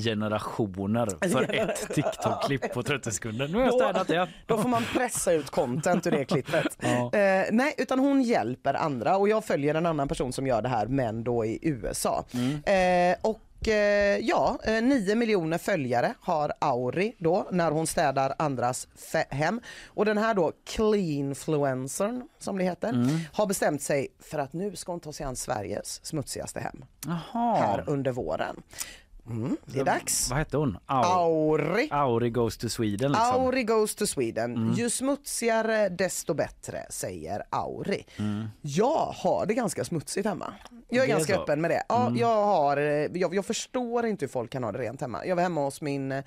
generationer 0.56 1.28
för 1.30 1.54
ett 1.56 1.96
TikTok-klipp 1.96 2.74
på 2.74 2.84
30 2.84 3.12
sekunder. 3.12 3.48
Nu 3.48 3.54
har 3.58 3.62
jag 3.66 3.72
Då- 3.74 3.78
städat 3.80 4.08
det. 4.08 4.28
Då 4.46 4.58
får 4.58 4.70
man 4.70 4.84
pressa 4.94 5.32
ut 5.34 5.50
content 5.50 6.08
ur 6.08 6.12
det 6.12 6.26
klippet. 6.26 6.78
Ja. 6.80 7.14
Eh, 7.20 7.46
nej, 7.52 7.74
utan 7.78 8.00
hon 8.00 8.22
hjälper 8.22 8.74
andra 8.74 9.18
och 9.18 9.30
jag 9.30 9.46
följer 9.46 9.76
en 9.76 9.86
annan 9.86 10.08
person 10.08 10.34
som 10.34 10.48
gör 10.48 10.62
det 10.62 10.70
här 10.70 10.88
men 10.88 11.24
då 11.24 11.46
i 11.46 11.60
USA. 11.62 12.26
Mm. 12.34 13.12
Eh, 13.12 13.18
och 13.22 13.68
eh, 13.68 14.18
ja, 14.18 14.58
eh, 14.64 14.82
9 14.84 15.16
miljoner 15.16 15.58
följare 15.58 16.14
har 16.22 16.54
Auri 16.60 17.16
då 17.20 17.48
när 17.52 17.72
hon 17.72 17.88
städar 17.88 18.34
andras 18.40 18.88
hem. 19.30 19.62
Och 19.88 20.06
den 20.06 20.18
här 20.18 20.34
då 20.34 20.52
cleanfluencern 20.66 22.24
som 22.40 22.58
det 22.58 22.64
heter 22.64 22.90
Mm. 22.90 23.08
har 23.34 23.46
bestämt 23.48 23.82
sig 23.82 24.08
för 24.20 24.40
att 24.40 24.54
nu 24.54 24.76
ska 24.76 24.92
hon 24.92 25.00
ta 25.00 25.14
sig 25.14 25.26
an 25.26 25.36
Sveriges 25.36 26.06
smutsigaste 26.06 26.60
hem 26.60 26.86
Jaha. 27.08 27.56
här 27.56 27.84
under 27.88 28.12
våren. 28.12 28.62
Mm, 29.30 29.58
det 29.66 29.80
är 29.80 29.84
dags. 29.86 30.30
Vad 30.30 30.40
hette 30.40 30.58
hon? 30.58 30.78
Au- 30.88 31.04
Auri. 31.06 31.88
Auri 31.92 32.30
goes 32.30 32.58
to 32.58 32.70
Sweden 32.70 33.12
liksom. 33.12 33.32
Auri 33.42 33.64
goes 33.64 33.96
to 33.96 34.08
Sweden. 34.08 34.56
Mm. 34.56 34.74
Ju 34.74 34.90
smutsigare 34.90 35.90
desto 35.90 36.34
bättre 36.34 36.86
säger 36.90 37.44
Auri. 37.50 38.06
Mm. 38.20 38.46
Jag 38.62 39.06
har 39.06 39.46
det 39.46 39.54
ganska 39.54 39.84
smutsigt 39.86 40.28
hemma. 40.28 40.54
Jag 40.90 41.04
är 41.04 41.08
Det 41.08 41.14
är 41.14 41.16
ganska 41.18 41.36
så? 41.36 41.42
öppen 41.42 41.62
med 41.62 41.72
det. 41.72 41.84
Ja, 41.90 42.02
Mm. 42.08 42.18
jag, 42.20 42.44
har, 42.46 42.78
eh, 42.78 42.84
jag, 43.14 43.36
jag 43.36 43.46
förstår 43.46 44.06
inte 44.06 44.26
hur 44.26 44.30
folk 44.30 44.52
kan 44.52 44.64
ha 44.64 44.72
det 44.72 44.80
rent 44.80 45.02
hemma. 45.02 45.26
Jag 45.26 45.36
var 45.36 45.44
hemma 45.44 45.62
hos 45.64 45.82
min 45.82 46.12
eh, 46.12 46.22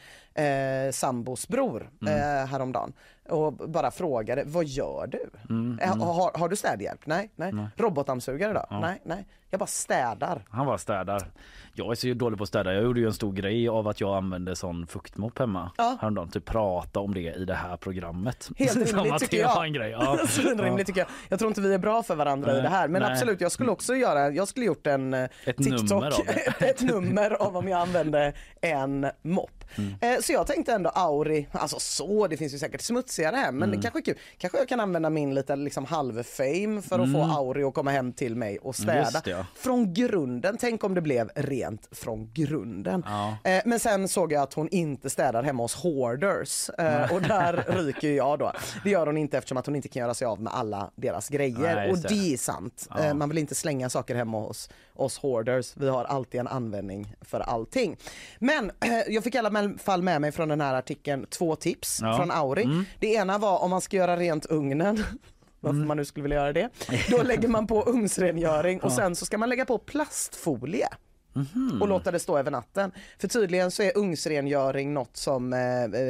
sambos 0.92 1.48
bror 1.48 1.90
Mm. 2.02 2.14
eh, 2.14 2.46
häromdagen 2.46 2.92
och 3.28 3.52
bara 3.52 3.90
frågade, 3.90 4.42
vad 4.46 4.64
gör 4.64 5.06
du? 5.06 5.30
Mm, 5.50 5.78
mm. 5.82 6.00
Har, 6.00 6.38
har 6.38 6.48
du 6.48 6.56
städhjälp? 6.56 7.00
Nej, 7.06 7.30
nej. 7.36 7.52
Nej. 7.52 7.66
Robotdammsugare 7.76 8.52
då? 8.52 8.66
Ja. 8.70 8.80
Nej, 8.80 9.00
nej. 9.04 9.26
Jag 9.50 9.60
bara 9.60 9.66
städar. 9.66 10.44
Han 10.50 10.66
bara 10.66 10.78
städar. 10.78 11.30
Jag 11.74 11.90
är 11.90 11.94
så 11.94 12.14
dålig 12.14 12.38
på 12.38 12.42
att 12.42 12.48
städa. 12.48 12.74
Jag 12.74 12.82
gjorde 12.84 13.00
ju 13.00 13.06
en 13.06 13.12
stor 13.12 13.32
grej 13.32 13.68
av 13.68 13.88
att 13.88 14.00
jag 14.00 14.16
använde 14.16 14.56
sån 14.56 14.86
fuktmopp 14.86 15.38
hemma 15.38 15.70
Ja. 15.76 15.96
häromdagen. 16.00 16.28
Typ 16.28 16.44
prata 16.44 17.00
om 17.00 17.14
det 17.14 17.20
i 17.20 17.44
det 17.44 17.54
här 17.54 17.76
programmet. 17.76 18.48
Helt 18.56 18.76
rimligt 18.94 19.18
tycker 19.18 19.38
jag. 19.38 19.64
en 19.66 19.72
grej. 19.72 19.90
Ja. 19.90 20.18
Svinrimligt 20.28 20.86
tycker 20.86 21.00
jag. 21.00 21.08
Jag 21.28 21.38
tror 21.38 21.48
inte 21.48 21.60
vi 21.60 21.74
är 21.74 21.78
bra 21.78 22.02
för 22.02 22.14
varandra 22.14 22.50
i 22.50 22.54
Nej, 22.54 22.62
det 22.62 22.68
här. 22.68 22.88
Men 22.88 23.02
nej. 23.02 23.12
absolut, 23.12 23.40
jag 23.40 23.52
skulle 23.52 23.70
också 23.70 23.94
göra, 23.94 24.30
jag 24.30 24.48
skulle 24.48 24.66
gjort 24.66 24.86
en 24.86 25.14
eh, 25.14 25.28
Ett 25.44 25.56
TikTok, 25.56 25.90
nummer 25.90 26.12
ett 26.64 26.80
nummer 26.82 27.30
av 27.42 27.56
om 27.56 27.68
jag 27.68 27.80
använde 27.80 28.32
en 28.60 29.06
mopp. 29.22 29.57
Mm. 29.76 29.94
Eh, 30.00 30.20
Så 30.20 30.32
jag 30.32 30.46
tänkte 30.46 30.72
ändå 30.72 30.90
Auri, 30.90 31.46
alltså 31.52 31.76
så, 31.80 32.26
det 32.26 32.36
finns 32.36 32.54
ju 32.54 32.58
säkert 32.58 32.80
smutsigare 32.80 33.36
hem 33.36 33.54
men 33.56 33.68
Mm. 33.68 33.80
det 33.80 33.82
kanske 33.82 34.02
kul. 34.02 34.18
Kanske 34.38 34.58
jag 34.58 34.68
kan 34.68 34.80
använda 34.80 35.10
min 35.10 35.34
lite 35.34 35.56
liksom 35.56 35.84
halv-fame 35.84 36.82
för 36.82 36.98
att 36.98 37.08
Mm. 37.08 37.12
få 37.12 37.22
Auri 37.36 37.62
att 37.64 37.74
komma 37.74 37.90
hem 37.90 38.12
till 38.12 38.36
mig 38.36 38.58
och 38.58 38.76
städa. 38.76 39.20
Det, 39.24 39.30
ja. 39.30 39.46
Från 39.56 39.94
grunden, 39.94 40.56
tänk 40.60 40.84
om 40.84 40.94
det 40.94 41.00
blev 41.00 41.30
rent 41.34 41.88
från 41.92 42.30
grunden. 42.34 43.02
Ja. 43.06 43.36
Eh, 43.50 43.62
Men 43.64 43.80
sen 43.80 44.08
såg 44.08 44.32
jag 44.32 44.42
att 44.42 44.54
hon 44.54 44.68
inte 44.68 45.10
städar 45.10 45.42
hemma 45.42 45.62
hos 45.62 45.74
hoarders 45.74 46.70
eh, 46.78 47.12
och 47.12 47.22
där 47.22 47.64
ryker 47.84 48.10
jag 48.12 48.38
då. 48.38 48.52
Det 48.84 48.90
gör 48.90 49.06
hon 49.06 49.16
inte 49.16 49.38
eftersom 49.38 49.58
att 49.58 49.66
hon 49.66 49.76
inte 49.76 49.88
kan 49.88 50.00
göra 50.00 50.14
sig 50.14 50.26
av 50.26 50.40
med 50.40 50.52
alla 50.54 50.90
deras 50.94 51.28
grejer 51.28 51.74
Nej, 51.74 51.90
och 51.90 51.98
det. 51.98 52.32
är 52.32 52.36
sant. 52.36 52.88
Ja. 52.98 53.14
Man 53.14 53.28
vill 53.28 53.38
inte 53.38 53.54
slänga 53.54 53.90
saker 53.90 54.14
hemma 54.14 54.40
hos 54.40 54.70
oss 55.00 55.18
hoarders. 55.18 55.72
Vi 55.76 55.88
har 55.88 56.04
alltid 56.04 56.40
en 56.40 56.46
användning 56.48 57.14
för 57.20 57.40
allting. 57.40 57.96
Men 58.38 58.70
jag 59.08 59.24
fick 59.24 59.34
i 59.34 59.38
alla 59.38 59.68
fall 59.78 60.02
med 60.02 60.20
mig 60.20 60.32
från 60.32 60.48
den 60.48 60.60
här 60.60 60.74
artikeln 60.74 61.26
två 61.26 61.56
tips 61.56 61.98
Ja. 62.02 62.16
från 62.16 62.30
Auri. 62.30 62.62
Mm. 62.64 62.84
Det 63.00 63.06
ena 63.14 63.38
var 63.38 63.58
om 63.58 63.70
man 63.70 63.80
ska 63.80 63.96
göra 63.96 64.16
rent 64.16 64.46
ugnen 64.46 64.96
varför 65.60 65.76
Mm. 65.76 65.88
man 65.88 65.96
nu 65.96 66.04
skulle 66.04 66.22
vilja 66.22 66.36
göra 66.38 66.52
det. 66.52 66.68
Då 67.10 67.22
lägger 67.22 67.48
man 67.48 67.66
på 67.66 67.82
ugnsrengöring 67.82 68.80
och 68.80 68.92
sen 68.92 69.16
så 69.16 69.26
ska 69.26 69.38
man 69.38 69.48
lägga 69.48 69.64
på 69.64 69.78
plastfolie 69.78 70.88
Mhm. 71.32 71.82
och 71.82 71.88
låta 71.88 72.10
det 72.10 72.18
stå 72.18 72.38
över 72.38 72.50
natten. 72.50 72.92
För 73.18 73.28
tydligen 73.28 73.70
så 73.70 73.82
är 73.82 73.98
ugnsrengöring 73.98 74.94
något 74.94 75.16
som 75.16 75.52
eh, 75.52 75.58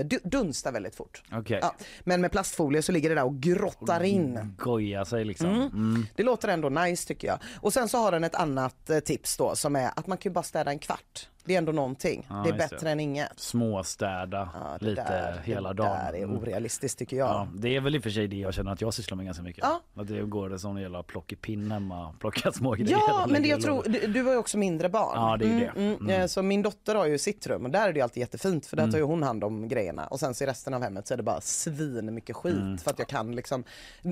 du- 0.04 0.20
dunstar 0.24 0.72
väldigt 0.72 0.94
fort. 0.94 1.22
Okej. 1.32 1.58
Ja, 1.62 1.74
men 2.04 2.20
med 2.20 2.32
plastfolie 2.32 2.82
så 2.82 2.92
ligger 2.92 3.08
det 3.08 3.14
där 3.14 3.24
och 3.24 3.40
grottar 3.40 4.02
in. 4.02 4.54
Goja 4.58 5.04
sig 5.04 5.24
liksom. 5.24 5.46
Mm. 5.50 5.62
Mm. 5.68 6.06
Det 6.16 6.22
låter 6.22 6.48
ändå 6.48 6.68
nice 6.68 7.08
tycker 7.08 7.28
jag. 7.28 7.38
Och 7.60 7.72
sen 7.72 7.88
så 7.88 7.98
har 7.98 8.12
den 8.12 8.24
ett 8.24 8.34
annat 8.34 8.90
eh, 8.90 8.98
tips 8.98 9.36
då 9.36 9.56
som 9.56 9.76
är 9.76 9.90
att 9.96 10.06
man 10.06 10.18
kan 10.18 10.30
ju 10.30 10.34
bara 10.34 10.42
städa 10.44 10.70
en 10.70 10.78
kvart. 10.78 11.28
Det 11.48 11.54
är 11.54 11.58
ändå 11.58 11.72
någonting. 11.72 12.26
Ja, 12.30 12.34
det 12.44 12.50
är 12.50 12.58
bättre 12.58 12.78
det. 12.80 12.90
än 12.90 13.00
inget. 13.00 13.40
Småstäda 13.40 14.48
det 14.80 14.86
lite 14.86 15.02
där- 15.02 15.40
hela 15.44 15.68
det 15.68 15.74
dagen. 15.82 15.90
där 16.12 16.12
är 16.18 16.24
Mm. 16.24 16.36
orealistiskt 16.38 16.98
tycker 16.98 17.16
jag. 17.16 17.28
Ja, 17.28 17.48
det 17.54 17.76
är 17.76 17.80
väl 17.80 17.96
i 17.96 17.98
och 17.98 18.02
för 18.02 18.10
sig 18.10 18.28
det 18.28 18.36
jag 18.36 18.54
känner 18.54 18.72
att 18.72 18.80
jag 18.80 18.94
sysslar 18.94 19.16
med 19.16 19.26
ganska 19.26 19.42
mycket. 19.42 19.64
Ja. 19.64 19.80
Att 20.02 20.08
det 20.08 20.20
går 20.22 20.52
en 20.52 20.58
sån 20.58 20.76
jävla 20.80 21.02
plockepinn 21.02 21.70
hemma, 21.70 22.14
plocka 22.20 22.52
små 22.52 22.70
grejer. 22.72 22.90
Ja, 23.08 23.26
men 23.30 23.42
det 23.42 23.48
jag 23.48 23.62
tror, 23.62 23.82
du, 23.86 24.06
du 24.06 24.22
har 24.22 24.32
ju 24.32 24.38
också 24.38 24.58
mindre 24.58 24.88
barn. 24.88 25.12
Ja, 25.14 25.36
det 25.36 25.44
är 25.44 25.48
ju 25.48 25.58
det. 25.60 25.66
Mm, 25.76 25.94
Mm. 25.94 26.20
eh, 26.20 26.26
Så 26.26 26.42
min 26.42 26.62
dotter 26.62 26.94
har 26.94 27.06
ju 27.06 27.18
sitt 27.18 27.46
rum 27.46 27.64
och 27.64 27.70
där 27.70 27.88
är 27.88 27.92
det 27.92 28.00
alltid 28.00 28.20
jättefint 28.20 28.66
för 28.66 28.76
där 28.76 28.82
Mm. 28.82 28.92
tar 28.92 28.98
ju 28.98 29.04
hon 29.04 29.22
hand 29.22 29.44
om 29.44 29.68
grejerna 29.68 30.06
och 30.06 30.20
sen 30.20 30.34
så 30.34 30.44
i 30.44 30.46
resten 30.46 30.74
av 30.74 30.82
hemmet 30.82 31.06
så 31.06 31.14
är 31.14 31.16
det 31.16 31.22
bara 31.22 31.40
svin 31.40 32.14
mycket 32.14 32.36
skit 32.36 32.54
Mm. 32.56 32.78
för 32.78 32.90
att 32.90 32.98
jag 32.98 33.08
kan 33.08 33.36
liksom 33.36 33.64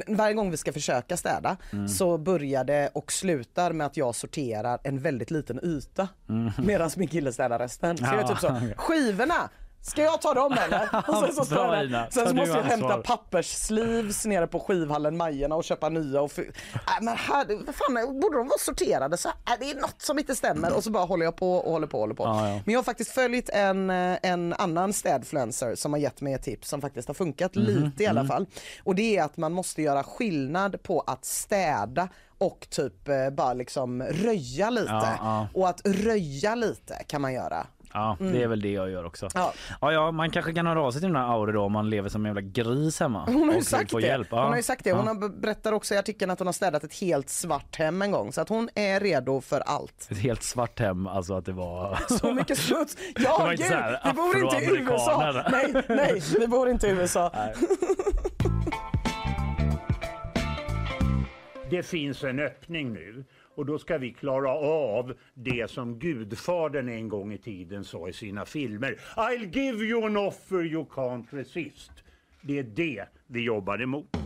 varje 0.06 0.34
gång 0.34 0.50
vi 0.50 0.56
ska 0.56 0.72
försöka 0.72 1.16
städa 1.16 1.56
Mm. 1.72 1.88
så 1.88 2.18
börjar 2.18 2.64
det 2.64 2.90
och 2.94 3.12
slutar 3.12 3.72
med 3.72 3.86
att 3.86 3.96
jag 3.96 4.14
sorterar 4.14 4.78
en 4.84 4.98
väldigt 4.98 5.30
liten 5.30 5.60
yta 5.64 6.08
Mm. 6.28 6.50
medan 6.58 6.90
min 6.96 7.08
kille 7.08 7.25
städar 7.32 7.58
resten. 7.58 7.96
Så 7.96 8.04
jag 8.04 8.14
Ja, 8.14 8.28
typ 8.28 8.38
så, 8.38 8.60
skivorna 8.76 9.48
Ska 9.86 10.02
jag 10.02 10.22
ta 10.22 10.34
dem 10.34 10.56
eller? 10.66 10.88
Och 11.08 11.16
sen 11.16 11.32
så, 11.34 11.44
står 11.44 11.56
Bra, 11.56 11.76
jag 11.76 11.84
Ina. 11.84 12.10
sen 12.10 12.28
så 12.28 12.34
måste 12.34 12.56
jag 12.56 12.64
hämta 12.64 12.86
ansvar. 12.86 13.02
papperssleeves 13.02 14.24
nere 14.26 14.46
på 14.46 14.60
skivhallen 14.60 15.16
Majerna 15.16 15.54
och 15.54 15.64
köpa 15.64 15.88
nya. 15.88 16.20
Och 16.20 16.38
äh, 16.38 16.44
men 17.00 17.16
här, 17.16 17.72
fan, 17.72 18.20
borde 18.20 18.36
de 18.38 18.48
vara 18.48 18.58
sorterade? 18.58 19.16
Så, 19.16 19.28
äh, 19.28 19.34
det 19.60 19.70
är 19.70 19.80
något 19.80 20.02
som 20.02 20.18
inte 20.18 20.34
stämmer 20.36 20.76
och 20.76 20.84
så 20.84 20.90
bara 20.90 21.04
håller 21.04 21.24
jag 21.24 21.36
på 21.36 21.52
och 21.56 21.72
håller 21.72 21.86
på 21.86 21.96
och 21.96 22.00
håller 22.00 22.14
på. 22.14 22.24
Ja, 22.24 22.48
ja. 22.48 22.60
Men 22.64 22.72
jag 22.72 22.78
har 22.78 22.84
faktiskt 22.84 23.10
följt 23.10 23.48
en, 23.48 23.90
eh, 23.90 24.18
en 24.22 24.52
annan 24.52 24.92
städfluencer 24.92 25.74
som 25.74 25.92
har 25.92 26.00
gett 26.00 26.20
mig 26.20 26.34
ett 26.34 26.42
tips 26.42 26.68
som 26.68 26.80
faktiskt 26.80 27.08
har 27.08 27.14
funkat 27.14 27.54
Mhm, 27.54 27.64
lite 27.66 28.02
i 28.02 28.06
alla 28.06 28.20
mm. 28.20 28.28
fall. 28.28 28.46
Och 28.84 28.94
det 28.94 29.16
är 29.16 29.22
att 29.22 29.36
man 29.36 29.52
måste 29.52 29.82
göra 29.82 30.02
skillnad 30.02 30.82
på 30.82 31.00
att 31.06 31.24
städa 31.24 32.08
och 32.38 32.66
typ 32.70 33.08
eh, 33.08 33.30
bara 33.30 33.54
liksom 33.54 34.02
röja 34.02 34.70
lite. 34.70 34.90
Ja, 34.92 35.16
ja. 35.20 35.48
Och 35.54 35.68
att 35.68 35.80
röja 35.84 36.54
lite 36.54 36.94
kan 37.06 37.20
man 37.20 37.32
göra. 37.32 37.66
Ja, 37.92 38.16
Mm. 38.20 38.32
det 38.32 38.42
är 38.42 38.48
väl 38.48 38.60
det 38.60 38.70
jag 38.72 38.90
gör 38.90 39.04
också. 39.04 39.28
Ja. 39.34 39.52
Ja, 39.80 39.92
ja, 39.92 40.10
man 40.10 40.30
kanske 40.30 40.52
kan 40.52 40.66
höra 40.66 40.82
av 40.82 40.90
sig 40.90 41.00
till 41.00 41.08
den 41.12 41.16
här 41.22 41.32
Auri 41.32 41.52
då 41.52 41.62
om 41.62 41.72
man 41.72 41.90
lever 41.90 42.08
som 42.08 42.20
en 42.26 42.26
jävla 42.36 42.40
gris 42.40 43.00
hemma. 43.00 43.24
Hon 43.26 43.48
har 43.48 43.54
ju 43.56 43.62
sagt 43.62 43.92
det. 43.92 44.00
Hjälp. 44.02 44.30
Hon 44.30 44.38
har 44.40 44.62
sagt 44.62 44.84
det. 44.84 44.92
Hon 44.92 45.06
har 45.06 45.28
berättar 45.40 45.72
också 45.72 45.94
i 45.94 45.98
artikeln 45.98 46.30
att 46.30 46.38
hon 46.38 46.46
har 46.48 46.52
städat 46.52 46.84
ett 46.84 46.94
helt 46.94 47.28
svart 47.30 47.76
hem 47.76 48.02
en 48.02 48.10
gång 48.10 48.32
så 48.32 48.40
att 48.40 48.48
hon 48.48 48.68
är 48.74 49.00
redo 49.00 49.40
för 49.40 49.60
allt. 49.60 50.08
Ett 50.10 50.18
helt 50.18 50.42
svart 50.42 50.78
hem, 50.78 51.06
alltså 51.06 51.34
att 51.34 51.44
det 51.44 51.52
var... 51.52 51.98
Så 52.18 52.34
mycket 52.34 52.58
smuts. 52.58 52.94
Det 52.94 53.22
Ja 53.22 53.38
var 53.38 53.52
inte 53.52 53.64
gud, 53.68 53.98
vi 54.04 54.12
bor 54.12 54.38
inte 54.38 54.56
i 54.64 54.78
USA. 54.78 55.44
Nej, 55.50 55.82
nej, 55.88 56.22
vi 56.40 56.46
bor 56.48 56.68
inte 56.70 56.86
i 56.86 56.90
USA. 56.90 57.32
Det 61.70 61.82
finns 61.82 62.24
en 62.24 62.38
öppning 62.38 62.92
nu 62.92 63.24
och 63.54 63.66
då 63.66 63.78
ska 63.78 63.98
vi 63.98 64.12
klara 64.12 64.50
av 64.50 65.14
det 65.34 65.70
som 65.70 65.98
Gudfadern 65.98 66.88
en 66.88 67.08
gång 67.08 67.32
i 67.32 67.38
tiden 67.38 67.84
sa 67.84 68.08
i 68.08 68.12
sina 68.12 68.44
filmer. 68.44 68.98
I'll 69.16 69.54
give 69.54 69.84
you 69.84 70.06
an 70.06 70.16
offer 70.16 70.64
you 70.64 70.84
can't 70.84 71.26
resist. 71.30 71.92
Det 72.42 72.58
är 72.58 72.62
det 72.62 73.04
vi 73.26 73.40
jobbar 73.40 73.82
emot. 73.82 74.16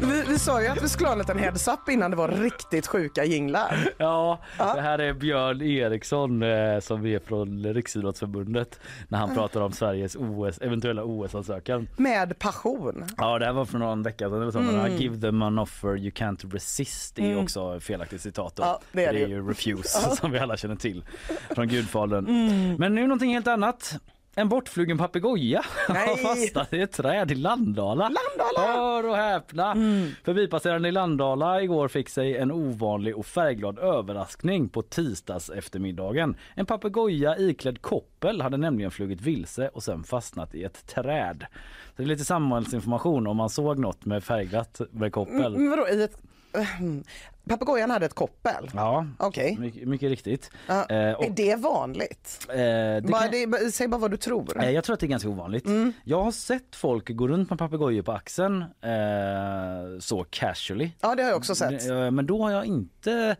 Vi, 0.00 0.24
vi 0.28 0.38
sa 0.38 0.62
ju 0.62 0.68
att 0.68 0.82
vi 0.82 0.88
skulle 0.88 1.08
ha 1.08 1.12
en 1.12 1.18
liten 1.18 1.38
heads 1.38 1.68
up 1.68 1.88
innan 1.88 2.10
det 2.10 2.16
var 2.16 2.28
riktigt 2.28 2.86
sjuka 2.86 3.24
jinglar. 3.24 3.88
Ja, 3.98 4.38
det 4.58 4.80
här 4.80 4.98
är 4.98 5.12
Björn 5.12 5.62
Eriksson 5.62 6.42
eh, 6.42 6.80
som 6.80 7.06
är 7.06 7.18
från 7.18 7.64
Riksidrottsförbundet 7.74 8.80
när 9.08 9.18
han 9.18 9.34
pratar 9.34 9.60
om 9.60 9.72
Sveriges 9.72 10.16
OS, 10.16 10.58
eventuella 10.58 11.04
OS-ansökan. 11.04 11.88
Med 11.96 12.38
passion. 12.38 13.04
Ja, 13.16 13.38
det 13.38 13.44
här 13.44 13.52
var 13.52 13.64
för 13.64 13.78
någon 13.78 14.02
vecka 14.02 14.28
sedan. 14.30 14.38
Men 14.66 14.78
Mm. 14.78 14.96
Give 14.96 15.20
them 15.20 15.42
an 15.42 15.58
offer 15.58 15.96
you 15.96 16.10
can't 16.10 16.52
resist 16.52 17.16
det 17.16 17.22
är 17.22 17.26
Mm. 17.32 17.44
också 17.44 17.80
felaktigt 17.80 18.20
citat. 18.20 18.56
Då. 18.56 18.62
Ja, 18.62 18.80
det 18.92 19.04
är 19.04 19.12
det 19.12 19.22
är 19.22 19.28
ju. 19.28 19.48
refuse 19.48 19.98
Ja. 20.08 20.10
som 20.16 20.30
vi 20.30 20.38
alla 20.38 20.56
känner 20.56 20.76
till 20.76 21.04
från 21.50 21.68
Gudfadern. 21.68 22.26
Mm. 22.26 22.74
Men 22.78 22.94
nu 22.94 23.02
någonting 23.02 23.34
helt 23.34 23.46
annat. 23.46 23.94
En 24.34 24.48
bortflugen 24.48 24.98
papegoja 24.98 25.64
har 25.88 26.16
fastnat 26.16 26.72
i 26.72 26.80
ett 26.80 26.92
träd 26.92 27.30
i 27.30 27.34
Landala. 27.34 28.02
Landala! 28.08 28.72
Hör 28.72 29.08
och 29.08 29.16
häpna! 29.16 29.72
Mm. 29.72 30.08
Förbipasserande 30.24 30.88
i 30.88 30.92
Landala 30.92 31.62
igår 31.62 31.88
fick 31.88 32.08
sig 32.08 32.36
en 32.36 32.52
ovanlig 32.52 33.16
och 33.16 33.26
färgglad 33.26 33.78
överraskning 33.78 34.68
på 34.68 34.82
tisdags 34.82 35.50
eftermiddagen. 35.50 36.36
En 36.54 36.66
papegoja 36.66 37.38
iklädd 37.38 37.82
koppel 37.82 38.40
hade 38.40 38.56
nämligen 38.56 38.90
flugit 38.90 39.20
vilse 39.20 39.68
och 39.68 39.82
sen 39.82 40.04
fastnat 40.04 40.54
i 40.54 40.64
ett 40.64 40.86
träd. 40.86 41.46
Så 41.86 41.92
det 41.96 42.02
är 42.02 42.06
lite 42.06 42.24
samhällsinformation 42.24 43.26
om 43.26 43.36
man 43.36 43.50
såg 43.50 43.78
något 43.78 44.04
med 44.04 44.24
färgglatt 44.24 44.80
med 44.90 45.12
koppel. 45.12 45.56
Men 45.56 45.70
vadå, 45.70 45.88
i 45.88 46.02
ett... 46.02 46.22
ehm, 46.52 47.04
Papegojan 47.48 47.90
hade 47.90 48.06
ett 48.06 48.14
koppel. 48.14 48.70
Ja, 48.74 49.06
Okej. 49.18 49.56
mycket, 49.60 49.88
mycket 49.88 50.08
riktigt. 50.08 50.50
Ja. 50.66 50.86
Eh, 50.90 51.12
och, 51.12 51.24
Är 51.24 51.30
det 51.30 51.56
vanligt? 51.56 52.46
eh, 52.48 52.56
det 52.56 53.02
Bara, 53.10 53.22
kan- 53.28 53.50
det, 53.50 53.72
säg 53.72 53.88
bara 53.88 54.00
vad 54.00 54.10
du 54.10 54.16
tror. 54.16 54.62
Eh, 54.64 54.70
Jag 54.70 54.84
tror 54.84 54.94
att 54.94 55.00
det 55.00 55.06
är 55.06 55.08
ganska 55.08 55.28
ovanligt. 55.28 55.66
Mm. 55.66 55.92
Jag 56.04 56.22
har 56.24 56.32
sett 56.32 56.76
folk 56.76 57.08
gå 57.16 57.28
runt 57.28 57.50
med 57.50 57.58
papegojor 57.58 58.02
på 58.02 58.12
axeln 58.12 58.62
eh, 58.62 59.98
så 60.00 60.24
casually. 60.30 60.90
Ja, 61.00 61.14
det 61.14 61.22
har 61.22 61.30
jag 61.30 61.38
också 61.38 61.54
sett. 61.54 61.88
Eh, 61.90 62.10
Men 62.10 62.26
då 62.26 62.42
har 62.42 62.50
jag 62.50 62.64
inte 62.64 63.36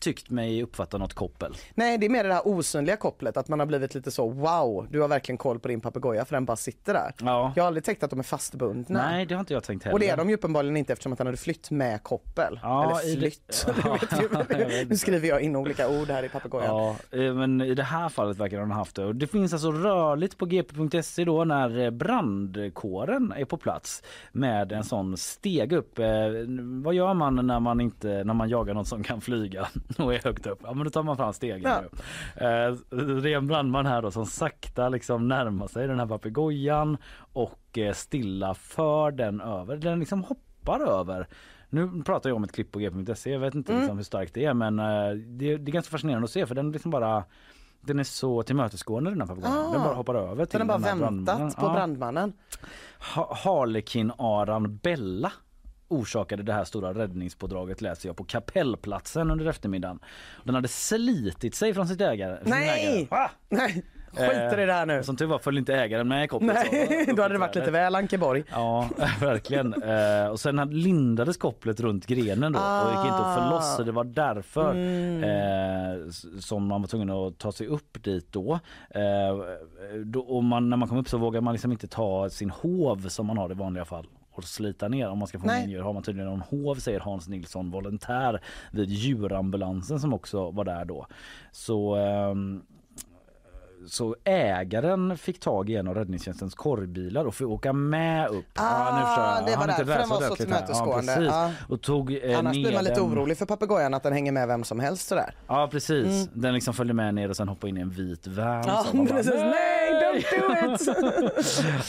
tyckt 0.00 0.30
mig 0.30 0.62
uppfatta 0.62 0.98
något 0.98 1.14
koppel. 1.14 1.56
Nej, 1.74 1.98
det 1.98 2.06
är 2.06 2.10
mer 2.10 2.24
det 2.24 2.34
här 2.34 2.48
osynliga 2.48 2.96
kopplet, 2.96 3.36
att 3.36 3.48
man 3.48 3.58
har 3.58 3.66
blivit 3.66 3.94
lite 3.94 4.10
så 4.10 4.28
wow, 4.28 4.86
du 4.90 5.00
har 5.00 5.08
verkligen 5.08 5.38
koll 5.38 5.58
på 5.58 5.68
din 5.68 5.80
papegoja 5.80 6.24
för 6.24 6.36
den 6.36 6.44
bara 6.44 6.56
sitter 6.56 6.94
där. 6.94 7.12
Ja. 7.20 7.52
Jag 7.56 7.62
har 7.62 7.66
aldrig 7.66 7.84
tänkt 7.84 8.02
att 8.02 8.10
de 8.10 8.18
är 8.18 8.22
fastbundna. 8.22 9.10
Nej, 9.10 9.26
det 9.26 9.34
har 9.34 9.40
inte 9.40 9.52
jag 9.52 9.64
tänkt 9.64 9.84
heller. 9.84 9.94
Och 9.94 10.00
det 10.00 10.08
är 10.08 10.16
de 10.16 10.28
ju 10.28 10.34
uppenbarligen 10.34 10.76
inte 10.76 10.92
eftersom 10.92 11.12
att 11.12 11.18
han 11.18 11.26
hade 11.26 11.36
flytt 11.36 11.70
med 11.70 12.02
koppel. 12.02 12.60
Ja, 12.62 13.00
Eller 13.00 13.16
flytt. 13.16 13.66
Det 14.48 14.84
nu 14.88 14.96
skriver 14.96 15.28
jag 15.28 15.40
in 15.40 15.56
olika 15.56 15.88
ord 15.88 16.08
här 16.08 16.22
i 16.22 16.28
papegojan. 16.28 16.76
Ja, 17.10 17.18
eh, 17.18 17.34
men 17.34 17.60
i 17.60 17.74
det 17.74 17.82
här 17.82 18.08
fallet 18.08 18.36
verkar 18.38 18.60
han 18.60 18.70
ha 18.70 18.78
haft 18.78 18.96
det. 18.96 19.04
Och 19.04 19.14
det 19.14 19.26
finns 19.26 19.52
alltså 19.52 19.72
rörligt 19.72 20.38
på 20.38 20.46
gp.se 20.46 21.24
då 21.24 21.44
när 21.44 21.80
eh, 21.80 21.90
brandkåren 21.90 23.32
är 23.36 23.44
på 23.44 23.56
plats 23.56 24.02
med 24.32 24.72
en 24.72 24.84
sån 24.84 25.16
steg 25.16 25.72
upp. 25.72 25.98
Eh, 25.98 26.06
vad 26.82 26.94
gör 26.94 27.14
man 27.14 27.46
när 27.46 27.60
man 27.60 27.80
inte 27.80 28.24
när 28.24 28.34
man 28.34 28.48
jagar 28.48 28.74
något 28.74 28.88
som 28.88 29.02
kan 29.02 29.20
flyga 29.20 29.68
och 29.98 30.14
är 30.14 30.18
högt 30.24 30.46
upp? 30.46 30.58
Ja, 30.62 30.74
men 30.74 30.84
då 30.84 30.90
tar 30.90 31.02
man 31.02 31.16
fram 31.16 31.32
stegen. 31.32 31.62
Ja. 31.62 31.80
nu. 32.36 32.46
Eh, 32.46 32.74
det 33.22 33.32
är 33.32 33.36
en 33.36 33.46
brandman 33.46 33.86
här 33.86 34.02
då 34.02 34.10
som 34.10 34.26
sakta 34.26 34.88
liksom 34.88 35.28
närmar 35.28 35.66
sig 35.66 35.86
den 35.86 35.98
här 35.98 36.06
papegojan 36.06 36.96
och 37.32 37.78
eh, 37.78 37.92
stilla 37.94 38.54
för 38.54 39.10
den 39.10 39.40
över. 39.40 39.76
Den 39.76 40.00
liksom 40.00 40.24
hoppar 40.24 40.80
över. 40.80 41.26
Nu 41.70 42.02
pratar 42.06 42.30
jag 42.30 42.36
om 42.36 42.44
ett 42.44 42.52
klipp 42.52 42.72
på 42.72 42.78
g.se. 42.78 43.30
Jag 43.32 43.40
vet 43.40 43.54
inte 43.54 43.72
Mm. 43.72 43.82
liksom 43.82 43.96
hur 43.96 44.04
starkt 44.04 44.34
det 44.34 44.44
är 44.44 44.54
men 44.54 44.78
eh, 44.78 45.10
det, 45.10 45.56
det 45.56 45.70
är 45.70 45.72
ganska 45.72 45.90
fascinerande 45.90 46.24
att 46.24 46.30
se 46.30 46.46
för 46.46 46.54
den 46.54 46.72
liksom 46.72 46.90
bara 46.90 47.24
den 47.80 47.98
är 47.98 48.04
så 48.04 48.42
tillmötesgående 48.42 49.10
den 49.10 49.20
här 49.20 49.28
papegojan. 49.28 49.58
Ah. 49.68 49.72
Den 49.72 49.82
bara 49.82 49.94
hoppar 49.94 50.14
över 50.14 50.44
till 50.44 50.58
den 50.58 50.66
bara 50.68 50.78
den 50.78 50.84
här 50.86 50.94
väntat 50.96 51.24
brandmannen. 51.36 51.52
på 51.54 51.66
Ja. 51.66 51.72
brandmannen. 51.72 52.32
Ha- 53.14 53.34
Harlekin-aran 53.44 54.78
Bella 54.82 55.32
orsakade 55.88 56.42
det 56.42 56.52
här 56.52 56.64
stora 56.64 56.94
räddningspådraget 56.94 57.80
läser 57.80 58.08
jag 58.08 58.16
på 58.16 58.24
kapellplatsen 58.24 59.30
under 59.30 59.46
eftermiddagen. 59.46 59.98
Den 60.44 60.54
hade 60.54 60.68
slitit 60.68 61.54
sig 61.54 61.74
från 61.74 61.88
sitt 61.88 62.00
ägare. 62.00 62.38
Nej! 62.42 63.08
ägare. 63.10 63.28
Nej, 63.48 63.84
skiter 64.12 64.60
i 64.60 64.66
det 64.66 64.72
här 64.72 64.86
nu. 64.86 64.96
Eh, 64.96 65.02
Som 65.02 65.16
tur 65.16 65.26
var 65.26 65.38
följde 65.38 65.58
inte 65.58 65.74
ägaren 65.74 66.08
med 66.08 66.24
i 66.24 66.28
kopplet. 66.28 66.56
Nej, 66.72 67.04
så- 67.08 67.14
då 67.14 67.22
hade 67.22 67.34
det 67.34 67.38
varit 67.38 67.54
lite 67.54 67.70
väl 67.70 67.94
Ankeborg. 67.94 68.44
Ja, 68.50 68.88
verkligen. 69.20 69.82
Eh, 69.82 70.26
och 70.30 70.40
sen 70.40 70.58
hade- 70.58 70.74
lindades 70.74 71.36
kopplet 71.36 71.80
runt 71.80 72.06
grenen 72.06 72.52
då 72.52 72.58
och 72.58 72.90
gick 72.90 73.12
inte 73.12 73.24
att 73.26 73.38
få 73.44 73.50
loss 73.50 73.76
så 73.76 73.82
det 73.82 73.92
var 73.92 74.04
därför 74.04 74.70
Mm. 74.72 75.22
eh, 75.24 76.08
som 76.40 76.66
man 76.66 76.80
var 76.82 76.88
tvungen 76.88 77.10
att 77.10 77.38
ta 77.38 77.52
sig 77.52 77.66
upp 77.66 78.02
dit 78.04 78.32
då. 78.32 78.58
Och 80.26 80.44
man, 80.44 80.70
när 80.70 80.76
man 80.76 80.88
kom 80.88 80.98
upp 80.98 81.08
så 81.08 81.18
vågar 81.18 81.40
man 81.40 81.54
liksom 81.54 81.72
inte 81.72 81.86
ta 81.86 82.30
sin 82.30 82.50
hov 82.50 83.08
som 83.08 83.26
man 83.26 83.38
har 83.38 83.50
i 83.50 83.54
vanliga 83.54 83.84
fall 83.84 84.06
och 84.38 84.48
slita 84.48 84.88
ner 84.88 85.08
om 85.08 85.18
man 85.18 85.28
ska 85.28 85.38
få 85.38 85.46
Nej. 85.46 85.60
med 85.60 85.70
djur 85.70 85.82
har 85.82 85.92
man 85.92 86.02
tydligen 86.02 86.30
någon 86.30 86.40
hov 86.40 86.74
säger 86.74 87.00
Hans 87.00 87.28
Nilsson 87.28 87.70
volontär 87.70 88.40
vid 88.70 88.90
djurambulansen 88.90 90.00
som 90.00 90.14
också 90.14 90.50
var 90.50 90.64
där 90.64 90.84
då. 90.84 91.06
Så 91.52 91.94
ehm, 91.94 92.62
så 93.86 94.16
ägaren 94.24 95.18
fick 95.18 95.40
tag 95.40 95.70
i 95.70 95.76
en 95.76 95.88
av 95.88 95.94
räddningstjänstens 95.94 96.54
korvbilar 96.54 97.24
och 97.24 97.34
fick 97.34 97.46
åka 97.46 97.72
med 97.72 98.28
upp. 98.28 98.44
Ah, 98.54 98.98
nu 98.98 99.06
förstår 99.06 99.24
jag. 99.24 99.46
det 99.46 99.50
var 99.50 99.56
Han 99.56 99.70
inte 99.70 99.84
därför 99.84 100.00
den 100.00 100.08
var 100.08 100.20
så 100.28 100.36
tillmötesgående. 100.36 101.12
Ja, 101.12 101.16
precis. 101.18 101.32
Ja. 101.32 101.52
Och 101.68 101.82
tog 101.82 102.12
eh, 102.24 102.38
Annars 102.38 102.52
blir 102.52 102.72
man 102.72 102.84
lite 102.84 102.96
den. 102.96 103.04
orolig 103.04 103.38
för 103.38 103.46
papegojan 103.46 103.94
att 103.94 104.02
den 104.02 104.12
hänger 104.12 104.32
med 104.32 104.48
vem 104.48 104.64
som 104.64 104.80
helst 104.80 105.08
sådär. 105.08 105.34
Ja 105.46 105.68
precis. 105.72 106.06
Mm. 106.06 106.28
Den 106.42 106.54
liksom 106.54 106.74
följde 106.74 106.94
med 106.94 107.14
ner 107.14 107.28
och 107.28 107.36
sen 107.36 107.48
hoppade 107.48 107.68
in 107.68 107.76
i 107.76 107.80
en 107.80 107.90
vit 107.90 108.26
van. 108.26 108.64
Ja, 108.66 108.84
Så 108.90 108.96
man 108.96 109.06
bara, 109.06 109.14
precis. 109.16 109.34
Nej, 109.34 109.92
don't 109.92 110.66
do 110.68 110.74
it! 110.74 110.96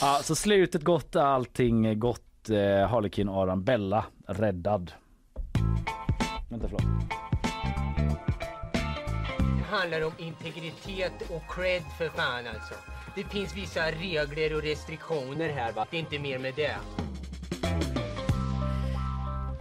ja, 0.00 0.18
så 0.22 0.34
slutet 0.34 0.82
gott, 0.84 1.16
allting 1.16 2.00
gott. 2.00 2.22
Eh, 2.48 2.88
Harlekin 2.88 3.28
Aran 3.28 3.64
Bella 3.64 4.04
räddad. 4.26 4.92
Vänta 6.48 6.68
förlåt. 6.68 6.82
Det 9.58 9.76
handlar 9.76 10.04
om 10.04 10.12
integritet 10.18 11.30
och 11.30 11.54
cred 11.54 11.82
för 11.98 12.08
fan 12.08 12.46
alltså. 12.54 12.74
Det 13.16 13.24
finns 13.24 13.56
vissa 13.56 13.80
regler 13.90 14.56
och 14.56 14.62
restriktioner 14.62 15.48
här 15.48 15.72
va. 15.72 15.86
Det 15.90 15.96
är 15.96 16.00
inte 16.00 16.18
mer 16.18 16.38
med 16.38 16.54
det. 16.56 16.76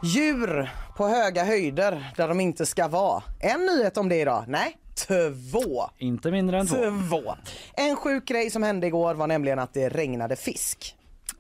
Djur 0.04 0.70
på 0.98 1.08
höga 1.08 1.44
höjder 1.44 2.14
där 2.18 2.28
de 2.28 2.40
inte 2.40 2.66
ska 2.66 2.88
vara. 2.88 3.24
En 3.40 3.66
nyhet 3.66 3.98
om 3.98 4.10
det 4.10 4.16
idag. 4.16 4.44
Nej, 4.48 4.78
två. 5.08 5.90
Inte 5.98 6.32
mindre 6.32 6.60
än 6.60 6.68
två. 6.68 6.76
Två. 7.10 7.36
En 7.74 7.96
sjuk 7.96 8.26
grej 8.26 8.50
som 8.50 8.64
hände 8.64 8.88
igår 8.88 9.14
var 9.14 9.28
nämligen 9.28 9.60
att 9.60 9.74
det 9.74 9.90
regnade 9.90 10.36
fisk. 10.36 10.96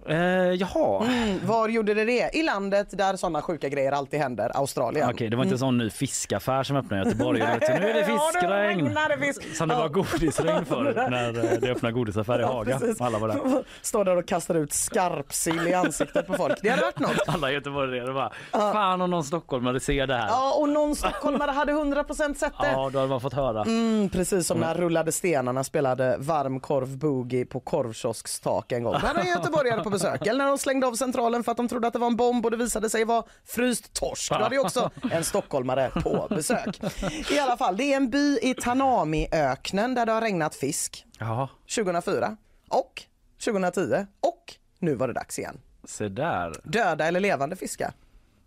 Eh, 0.07 0.17
jaha. 0.53 1.03
Mm, 1.05 1.39
var 1.47 1.69
gjorde 1.69 1.93
det 1.93 2.05
det? 2.05 2.29
I 2.33 2.43
landet 2.43 2.87
där 2.97 3.15
sådana 3.15 3.41
sjuka 3.41 3.69
grejer 3.69 3.91
alltid 3.91 4.19
händer, 4.19 4.51
Australien. 4.57 5.09
Okej, 5.09 5.29
det 5.29 5.35
var 5.35 5.43
inte 5.43 5.55
en 5.55 5.59
sån 5.59 5.77
ny 5.77 5.89
fiskaffär 5.89 6.63
som 6.63 6.75
öppnade 6.77 7.01
i 7.03 7.05
Göteborg. 7.05 7.39
Nej. 7.39 7.59
Nu 7.79 7.89
är 7.89 7.93
det 7.93 7.99
Ja, 8.09 8.31
det 8.33 8.39
fiskregn! 8.39 8.97
fisk. 9.33 9.55
Som 9.55 9.67
det 9.69 9.75
Ja. 9.75 9.79
var 9.81 9.89
godisregn 9.89 10.65
för 10.65 11.09
när 11.09 11.27
eh, 11.53 11.59
det 11.61 11.71
öppnade 11.71 11.93
godisaffär 11.93 12.39
i 12.39 12.43
Haga. 12.43 12.79
precis. 12.79 13.01
Alla 13.01 13.19
var 13.19 13.27
där. 13.27 13.63
Står 13.81 14.05
där 14.05 14.15
och 14.17 14.25
kastar 14.27 14.55
ut 14.55 14.73
skarpsill 14.73 15.67
i 15.67 15.73
ansiktet 15.73 16.27
på 16.27 16.33
folk. 16.33 16.55
Det 16.61 16.69
hade 16.69 16.81
varit 16.81 16.99
något. 16.99 17.17
Alla 17.27 17.51
göteborgare 17.51 18.13
bara, 18.13 18.31
fan 18.51 19.01
om 19.01 19.09
någon 19.09 19.23
stockholmare 19.23 19.79
ser 19.79 20.07
det 20.07 20.15
här. 20.15 20.27
Ja, 20.27 20.53
och 20.59 20.69
någon 20.69 20.95
stockholmare 20.95 21.51
hade 21.51 21.71
100% 21.73 22.33
sett 22.33 22.53
det. 22.61 22.71
Ja, 22.71 22.89
då 22.93 22.99
hade 22.99 23.09
man 23.09 23.21
fått 23.21 23.33
höra. 23.33 23.61
Mm, 23.61 24.09
precis 24.09 24.47
som 24.47 24.57
när 24.59 24.75
Rullade 24.75 25.11
stenarna 25.11 25.63
spelade 25.63 26.15
varm 26.19 26.59
korv 26.59 26.97
boogie 26.97 27.45
på 27.45 27.59
korvkiosks 27.59 28.39
tak 28.39 28.71
en 28.71 28.83
gång. 28.83 28.93
Hade 28.95 29.19
en 29.21 29.27
göteborgare 29.27 29.83
på 29.83 29.88
besök. 29.89 30.27
Eller 30.27 30.37
när 30.37 30.45
de 30.45 30.57
slängde 30.57 30.87
av 30.87 30.93
centralen 30.93 31.43
för 31.43 31.51
att 31.51 31.57
de 31.57 31.67
trodde 31.67 31.87
att 31.87 31.93
det 31.93 31.99
var 31.99 32.07
en 32.07 32.15
bomb 32.15 32.45
och 32.45 32.51
det 32.51 32.57
visade 32.57 32.89
sig 32.89 33.05
vara 33.05 33.23
fryst 33.45 33.93
torsk. 33.93 34.29
Då 34.31 34.35
hade 34.35 34.55
ju 34.55 34.61
också 34.61 34.91
en 35.11 35.23
stockholmare 35.23 35.91
på 36.03 36.27
besök. 36.29 36.79
I 37.31 37.39
alla 37.39 37.57
fall, 37.57 37.77
det 37.77 37.93
är 37.93 37.97
en 37.97 38.09
by 38.09 38.39
i 38.41 38.53
Tanami-öknen 38.53 39.95
där 39.95 40.05
det 40.05 40.11
har 40.11 40.21
regnat 40.21 40.55
fisk 40.55 41.05
Jaha, 41.19 41.49
2004 41.75 42.37
och 42.69 43.03
2010 43.45 44.05
och 44.19 44.53
nu 44.79 44.95
var 44.95 45.07
det 45.07 45.13
dags 45.13 45.39
igen. 45.39 45.59
se 45.85 46.07
där. 46.09 46.53
Döda 46.63 47.05
eller 47.05 47.19
levande 47.19 47.55
fiskar. 47.55 47.93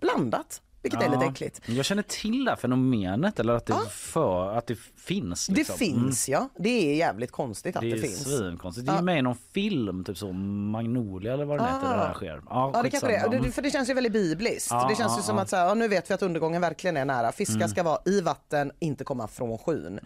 Blandat. 0.01 0.63
vilket 0.83 1.03
är 1.03 1.09
lite 1.09 1.25
äckligt. 1.25 1.61
Jag 1.67 1.85
känner 1.85 2.03
till 2.03 2.45
det 2.45 2.51
här 2.51 2.57
fenomenet 2.57 3.41
eller 3.41 3.53
att 3.53 3.67
det, 3.67 3.75
för, 3.91 4.59
att 4.59 4.67
det 4.67 4.79
finns. 5.03 5.49
Liksom. 5.49 5.55
Det 5.79 5.79
finns 5.85 6.29
ja, 6.29 6.49
det 6.59 6.91
är 6.93 6.95
jävligt 6.97 7.31
konstigt 7.31 7.77
att 7.77 7.83
Det 7.83 7.89
det, 7.91 7.97
är 7.97 8.01
finns. 8.03 8.25
svinkonstigt. 8.39 8.87
Det 8.87 8.93
är 8.93 8.97
Ja. 8.97 9.03
med 9.03 9.19
i 9.19 9.23
någon 9.23 9.37
film, 9.55 10.05
typ 10.05 10.19
så 10.19 10.33
Magnolia 10.33 11.33
eller 11.33 11.45
vad 11.45 11.59
den 11.59 11.67
heter, 11.67 11.81
där 11.89 11.97
det 11.99 12.05
här 12.05 12.15
sker. 12.15 12.43
Ja, 12.49 12.71
Ja 12.75 12.83
det 12.83 12.91
kanske 12.91 13.07
det 13.09 13.17
är. 13.17 13.29
Det- 13.29 13.53
För 13.53 13.63
det 13.63 13.71
känns 13.71 13.91
ju 13.91 13.95
väldigt 13.95 14.13
bibliskt. 14.13 14.71
Ja, 14.71 14.87
det 14.91 14.97
känns 14.97 15.19
ju 15.19 15.23
som 15.23 15.37
ja. 15.37 15.43
att 15.43 15.49
så 15.49 15.57
här, 15.57 15.67
ja, 15.67 15.75
nu 15.75 15.89
vet 15.89 16.11
vi 16.11 16.15
att 16.15 16.23
undergången 16.23 16.61
verkligen 16.61 16.97
är 16.97 17.05
nära. 17.05 17.33
Fiskar 17.33 17.55
Mm. 17.57 17.69
ska 17.69 17.83
vara 17.83 17.99
i 18.05 18.21
vatten, 18.21 18.73
inte 18.79 19.05
komma 19.05 19.29
från 19.29 19.59
skyn. 19.59 19.99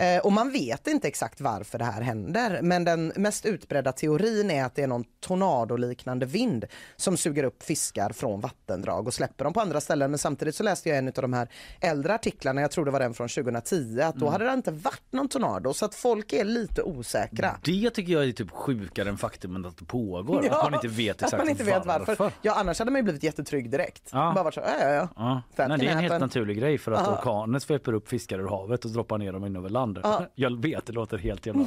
Eh, 0.00 0.20
och 0.24 0.32
man 0.32 0.50
vet 0.52 0.86
inte 0.86 1.08
exakt 1.08 1.40
varför 1.40 1.78
det 1.78 1.84
här 1.84 2.02
händer. 2.02 2.60
Men 2.62 2.84
den 2.84 3.12
mest 3.16 3.46
utbredda 3.46 3.92
teorin 3.92 4.50
är 4.50 4.64
att 4.64 4.74
det 4.74 4.82
är 4.82 4.86
någon 4.86 5.04
tornadoliknande 5.20 6.26
vind 6.26 6.64
som 6.96 7.16
suger 7.16 7.44
upp 7.44 7.62
fiskar 7.62 8.10
från 8.10 8.40
vattendrag 8.40 9.06
och 9.06 9.14
släpper 9.14 9.44
dem 9.44 9.52
på 9.52 9.60
andra 9.60 9.80
ställen. 9.80 10.10
Men 10.10 10.18
samtidigt 10.18 10.54
så 10.54 10.62
läste 10.62 10.88
jag 10.88 10.98
en 10.98 11.08
av 11.08 11.12
de 11.14 11.32
här 11.32 11.48
äldre 11.80 12.14
artiklarna, 12.14 12.60
jag 12.60 12.70
tror 12.70 12.84
det 12.84 12.90
var 12.90 13.00
den 13.00 13.14
från 13.14 13.28
2010, 13.28 14.00
att 14.00 14.14
då 14.16 14.26
Mm. 14.26 14.32
Hade 14.44 14.62
det 14.62 14.70
inte 14.70 14.70
varit 14.84 15.02
någon 15.12 15.28
tornado. 15.28 15.74
Så 15.74 15.84
att 15.84 15.94
folk 15.94 16.32
är 16.32 16.44
lite 16.44 16.82
osäkra. 16.82 17.56
Det 17.64 17.90
tycker 17.90 18.12
jag 18.12 18.24
är 18.28 18.32
typ 18.32 18.50
sjukare 18.50 19.08
än 19.08 19.16
faktumet 19.18 19.66
att 19.66 19.78
det 19.78 19.84
pågår. 19.84 20.46
att 20.46 20.62
man 20.64 20.74
inte 20.74 20.88
vet 20.88 21.22
exakt 21.22 21.38
man 21.42 21.48
inte 21.48 21.64
vet 21.64 21.86
varför. 21.86 22.06
varför. 22.06 22.32
Ja, 22.42 22.54
annars 22.56 22.78
hade 22.78 22.90
man 22.90 22.98
ju 22.98 23.02
blivit 23.02 23.22
jättetrygg 23.22 23.70
direkt. 23.70 24.08
Ja. 24.12 24.32
Bara 24.34 24.44
varit 24.44 24.54
så, 24.54 24.60
ja, 24.60 24.72
ja, 24.80 24.88
ja. 24.90 25.08
Ja. 25.56 25.66
Nej, 25.68 25.78
det 25.78 25.86
är 25.86 25.92
en 25.92 25.98
helt 25.98 26.20
naturlig 26.20 26.58
grej 26.58 26.78
för 26.78 26.92
att 26.92 27.06
Ja. 27.06 27.12
orkanen 27.18 27.60
sveper 27.60 27.92
upp 27.92 28.08
fiskar 28.08 28.38
ur 28.38 28.48
havet 28.48 28.84
och 28.84 28.90
droppar 28.90 29.18
ner 29.18 29.32
dem 29.32 29.44
in 29.46 29.56
över 29.56 29.68
land. 29.68 29.98
Ja. 30.02 30.26
Jag 30.34 30.62
vet, 30.62 30.86
det 30.86 30.92
låter 30.92 31.18
helt 31.18 31.46
jävla 31.46 31.64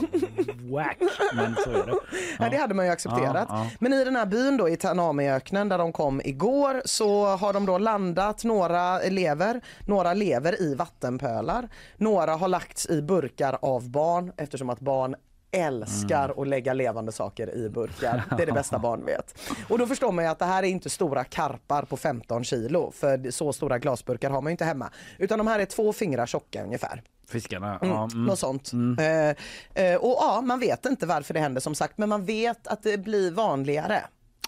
whack, 0.72 0.98
men 1.34 1.56
så 1.64 1.70
är 1.70 1.86
det. 1.86 1.94
Nej, 2.40 2.50
det 2.50 2.58
hade 2.58 2.74
man 2.74 2.86
ju 2.86 2.92
accepterat. 2.92 3.48
Ja, 3.50 3.64
ja. 3.64 3.70
Men 3.80 3.94
i 3.94 4.04
den 4.06 4.16
här 4.16 4.26
byn 4.26 4.58
då 4.58 4.70
i 4.70 4.78
Tanamiöknen 4.78 5.70
där 5.70 5.78
de 5.78 5.92
kom 5.94 6.22
igår 6.26 6.82
så 6.86 7.26
har 7.26 7.54
de 7.54 7.66
då 7.66 7.78
landat, 7.78 8.44
några 8.44 9.00
lever, 9.00 9.62
några 9.88 10.14
lever 10.14 10.62
i 10.62 10.76
vattenpölar. 10.76 11.70
Några 11.98 12.36
har 12.36 12.48
lagts 12.68 12.90
i 12.90 13.02
burkar 13.02 13.58
av 13.62 13.90
barn 13.90 14.32
eftersom 14.38 14.70
att 14.70 14.80
barn 14.80 15.16
älskar 15.52 16.26
Mm. 16.26 16.40
att 16.40 16.48
lägga 16.48 16.74
levande 16.74 17.12
saker 17.12 17.56
i 17.56 17.70
burkar. 17.70 18.24
Det 18.38 18.44
är 18.44 18.46
det 18.48 18.52
bästa 18.52 18.80
barn 18.88 19.06
vet. 19.06 19.40
Och 19.70 19.78
då 19.80 19.88
förstår 19.88 20.12
man 20.12 20.26
ju 20.26 20.32
att 20.32 20.40
det 20.40 20.46
här 20.46 20.64
är 20.64 20.68
inte 20.68 20.90
stora 20.90 21.24
karpar 21.24 21.84
på 21.84 21.98
15 21.98 22.44
kilo 22.44 22.92
för 22.92 23.32
så 23.32 23.54
stora 23.54 23.80
glasburkar 23.80 24.30
har 24.30 24.42
man 24.42 24.52
inte 24.52 24.66
hemma. 24.66 24.90
Utan 25.18 25.38
de 25.38 25.48
här 25.48 25.60
är 25.60 25.66
två 25.66 25.94
fingrar 25.94 26.26
tjocka 26.26 26.64
ungefär. 26.64 27.04
Fiskarna, 27.28 27.78
Mm, 27.80 27.90
ja. 27.96 28.04
Mm. 28.14 28.26
Något 28.26 28.40
sånt. 28.40 28.72
Eh, 29.00 29.84
eh, 29.86 29.96
och 29.96 30.18
ja, 30.22 30.42
man 30.44 30.60
vet 30.60 30.86
inte 30.86 31.06
varför 31.06 31.34
det 31.34 31.40
händer 31.40 31.62
som 31.62 31.76
sagt 31.76 31.98
men 31.98 32.10
man 32.10 32.26
vet 32.26 32.68
att 32.68 32.84
det 32.84 32.98
blir 32.98 33.32
vanligare. 33.32 34.04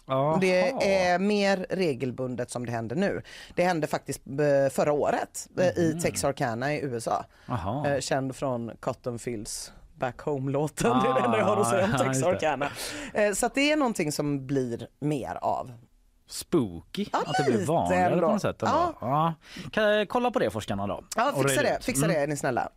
Jaha. 0.09 0.37
Det 0.41 0.69
är 1.05 1.19
mer 1.19 1.65
regelbundet 1.69 2.49
som 2.51 2.65
det 2.65 2.71
händer 2.71 2.95
nu. 2.95 3.21
Det 3.55 3.63
hände 3.63 3.87
faktiskt 3.87 4.21
eh, 4.27 4.71
förra 4.71 4.91
året 4.91 5.47
eh, 5.57 5.67
i 5.83 5.99
Texarkana 6.03 6.73
i 6.73 6.81
USA. 6.81 7.25
Jaha. 7.45 7.87
Eh, 7.87 7.99
Känd 7.99 8.35
från 8.35 8.71
Cotton 8.79 9.19
Fields 9.19 9.71
Back 9.95 10.21
Home-låten. 10.21 10.97
det 11.03 11.09
är 11.09 11.13
det 11.13 11.19
enda 11.25 11.37
jag 11.37 11.45
har 11.45 11.57
att 11.61 11.69
säga 11.69 11.85
om 11.85 11.93
Ah. 11.93 11.97
Texarkana. 11.97 12.69
Så 13.35 13.45
att 13.45 13.55
det 13.55 13.71
är 13.71 13.75
någonting 13.75 14.11
som 14.11 14.47
blir 14.47 14.87
mer 14.99 15.35
av. 15.41 15.71
Spooky, 16.27 17.05
Ja, 17.11 17.19
att 17.25 17.45
det 17.45 17.51
blir 17.51 17.65
vanligare 17.65 18.11
ändå. 18.13 18.27
på 18.27 18.33
något 18.33 18.41
sätt. 18.41 18.55
Ja. 18.59 18.93
Ja. 19.01 19.33
Kan 19.71 19.83
jag 19.83 20.09
kolla 20.09 20.31
på 20.31 20.39
det 20.39 20.49
forskarna 20.49 20.87
då? 20.87 21.03
Ja, 21.15 21.33
fixa 21.41 21.61
det, 21.61 21.77
fixa 21.81 22.05
Mm. 22.05 22.15
det 22.17 22.23
är 22.23 22.27
ni 22.27 22.37
snälla. 22.37 22.69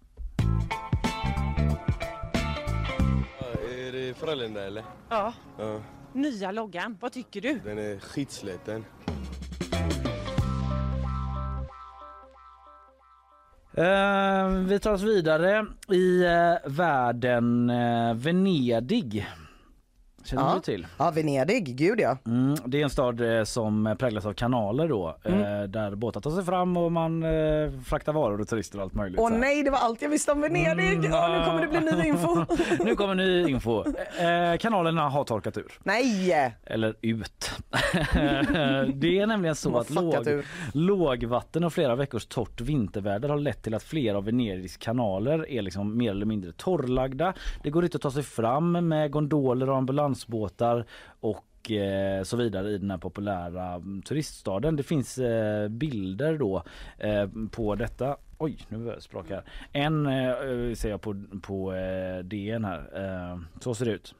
Är 3.68 3.92
det 3.92 4.14
Frölunda 4.14 4.66
eller? 4.66 4.84
Ja. 5.08 5.32
Ja. 5.58 5.80
Nya 6.14 6.50
loggan, 6.52 6.96
vad 7.00 7.12
tycker 7.12 7.40
du? 7.40 7.60
Den 7.64 7.78
är 7.78 7.98
skitsliten. 7.98 8.84
Eh, 13.76 14.48
vi 14.48 14.78
tar 14.78 14.92
oss 14.92 15.02
vidare 15.02 15.66
i 15.88 16.24
eh, 16.24 16.70
världen 16.70 17.70
eh, 17.70 18.14
Venedig. 18.14 19.26
Känner 20.24 20.42
Ja. 20.42 20.54
du 20.54 20.60
till? 20.60 20.86
Ja, 20.98 21.10
Venedig, 21.10 21.76
gud 21.76 22.00
ja. 22.00 22.16
Mm, 22.26 22.54
det 22.66 22.78
är 22.80 22.84
en 22.84 22.90
stad 22.90 23.38
eh, 23.38 23.44
som 23.44 23.96
präglas 23.98 24.26
av 24.26 24.32
kanaler 24.32 24.88
då, 24.88 25.16
Mm. 25.24 25.40
eh, 25.62 25.62
där 25.68 25.94
båtar 25.94 26.20
tar 26.20 26.30
sig 26.30 26.44
fram 26.44 26.76
och 26.76 26.92
man 26.92 27.22
eh, 27.22 27.30
fraktar 27.84 28.12
varor 28.12 28.40
och 28.40 28.48
turister 28.48 28.78
och 28.78 28.84
allt 28.84 28.94
möjligt. 28.94 29.20
Åh 29.20 29.30
nej, 29.30 29.62
det 29.62 29.70
var 29.70 29.78
allt 29.78 30.02
jag 30.02 30.08
visste 30.08 30.32
om 30.32 30.40
Venedig. 30.40 31.04
Mm, 31.04 31.12
Åh, 31.12 31.30
nu 31.38 31.44
kommer 31.44 31.60
det 31.60 31.68
bli 31.68 32.02
ny 32.02 32.08
info. 32.08 32.44
nu 32.84 32.96
kommer 32.96 33.14
ny 33.14 33.48
info. 33.50 33.84
Eh, 34.18 34.58
kanalerna 34.58 35.08
har 35.08 35.24
torkat 35.24 35.56
ur. 35.58 35.72
Nej! 35.82 36.54
Eller 36.64 36.94
ut. 37.00 37.50
det 38.94 39.18
är 39.18 39.26
nämligen 39.26 39.54
så 39.56 39.78
att 39.78 39.90
låg, 39.90 40.26
ur. 40.28 40.46
lågvatten 40.72 41.64
och 41.64 41.72
flera 41.72 41.94
veckors 41.96 42.26
torrt 42.26 42.60
vinterväder 42.60 43.28
har 43.28 43.36
lett 43.38 43.62
till 43.62 43.74
att 43.74 43.82
flera 43.82 44.16
av 44.16 44.24
Venedigs 44.24 44.76
kanaler 44.76 45.50
är 45.50 45.62
liksom 45.62 45.96
mer 45.96 46.10
eller 46.10 46.26
mindre 46.26 46.52
torrlagda. 46.52 47.32
Det 47.62 47.70
går 47.70 47.84
inte 47.84 47.96
att 47.96 48.02
ta 48.02 48.10
sig 48.10 48.22
fram 48.22 48.88
med 48.88 49.10
gondoler 49.10 49.68
och 49.70 49.76
ambulansbåtar 50.26 50.84
och 51.20 51.70
eh, 51.70 52.22
så 52.22 52.36
vidare 52.36 52.70
i 52.70 52.78
den 52.78 52.90
här 52.90 52.98
populära 52.98 53.74
mm, 53.74 54.02
turiststaden. 54.02 54.76
Det 54.76 54.82
finns 54.82 55.18
eh, 55.18 55.68
bilder 55.68 56.38
då 56.38 56.62
eh, 56.98 57.28
på 57.50 57.74
detta. 57.74 58.16
Oj, 58.38 58.58
nu 58.68 58.78
börjar 58.78 59.00
jag. 59.28 59.42
En 59.72 60.06
ser 60.76 60.90
jag 60.90 61.00
på, 61.00 61.24
på 61.42 61.72
DN 62.24 62.64
här. 62.64 63.40
Så 63.60 63.74
ser 63.74 63.84
det 63.84 63.92
ut. 63.92 64.14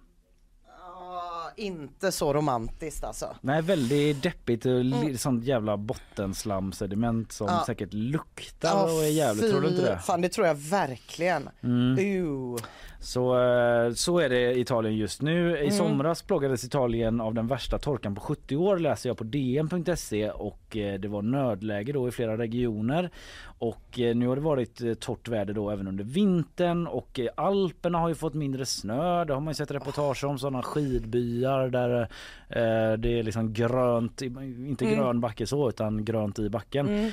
Ja, 0.66 1.50
inte 1.56 2.12
så 2.12 2.32
romantiskt 2.32 3.04
alltså. 3.04 3.36
Nej, 3.40 3.62
väldigt 3.62 4.22
deppigt. 4.22 4.66
och 4.66 4.84
li- 4.84 5.18
Sånt 5.18 5.44
jävla 5.44 5.76
bottenslamsediment 5.76 7.32
som 7.32 7.46
Ja. 7.46 7.62
säkert 7.66 7.92
luktar 7.92 8.84
och 8.84 9.04
är 9.04 9.10
jävligt. 9.12 9.50
Tror 9.50 9.60
du 9.60 9.68
inte 9.68 9.82
det? 9.90 9.98
Fan, 9.98 10.20
det 10.20 10.28
tror 10.28 10.46
jag 10.46 10.54
verkligen. 10.54 11.48
Mm. 11.62 11.98
Ew. 11.98 12.56
Så, 13.04 13.38
eh, 13.42 13.92
så 13.92 14.18
är 14.18 14.28
det 14.28 14.52
i 14.52 14.60
Italien 14.60 14.96
just 14.96 15.22
nu. 15.22 15.56
I 15.56 15.60
Mm. 15.60 15.70
somras 15.70 16.22
plågades 16.22 16.64
Italien 16.64 17.20
av 17.20 17.34
den 17.34 17.46
värsta 17.46 17.78
torkan 17.78 18.14
på 18.14 18.20
70 18.20 18.56
år 18.56 18.78
läser 18.78 19.08
jag 19.10 19.16
på 19.16 19.24
dn.se 19.24 20.30
och 20.30 20.76
eh, 20.76 21.00
det 21.00 21.08
var 21.08 21.22
nödläge 21.22 21.92
då 21.92 22.08
i 22.08 22.10
flera 22.10 22.36
regioner. 22.38 23.10
Och 23.58 24.00
eh, 24.00 24.14
nu 24.16 24.26
har 24.28 24.36
det 24.36 24.42
varit 24.42 25.00
torrt 25.00 25.28
väder 25.28 25.54
då 25.54 25.70
även 25.70 25.88
under 25.88 26.04
vintern 26.04 26.86
och 26.86 27.20
Alperna 27.36 27.98
har 27.98 28.08
ju 28.08 28.14
fått 28.14 28.34
mindre 28.34 28.66
snö. 28.66 29.24
Det 29.24 29.34
har 29.34 29.40
man 29.40 29.50
ju 29.50 29.54
sett 29.54 29.70
reportage 29.70 30.24
om 30.24 30.38
sådana 30.38 30.62
skidbyar 30.62 31.68
där 31.68 32.00
eh, 32.48 32.98
det 32.98 33.18
är 33.18 33.22
liksom 33.22 33.52
grönt, 33.52 34.22
inte 34.22 34.84
Mm. 34.84 34.98
grön 34.98 35.20
backe 35.20 35.46
så 35.46 35.68
utan 35.68 36.04
grönt 36.04 36.38
i 36.38 36.48
backen. 36.50 36.88
Mm. 36.88 37.10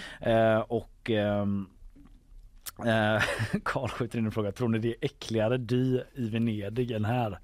Eh, 0.55 0.59
och 0.59 1.09
ehm, 1.09 1.67
Eh, 1.69 1.78
Karl 3.63 3.89
skjuter 3.89 4.19
in 4.19 4.25
en 4.25 4.31
fråga. 4.31 4.51
Tror 4.51 4.69
ni 4.69 4.77
det 4.79 4.87
är 4.89 4.95
äckligare 5.01 5.57
dy 5.57 5.99
i 6.13 6.29
Venedig 6.29 6.91
än 6.91 7.05
här? 7.05 7.39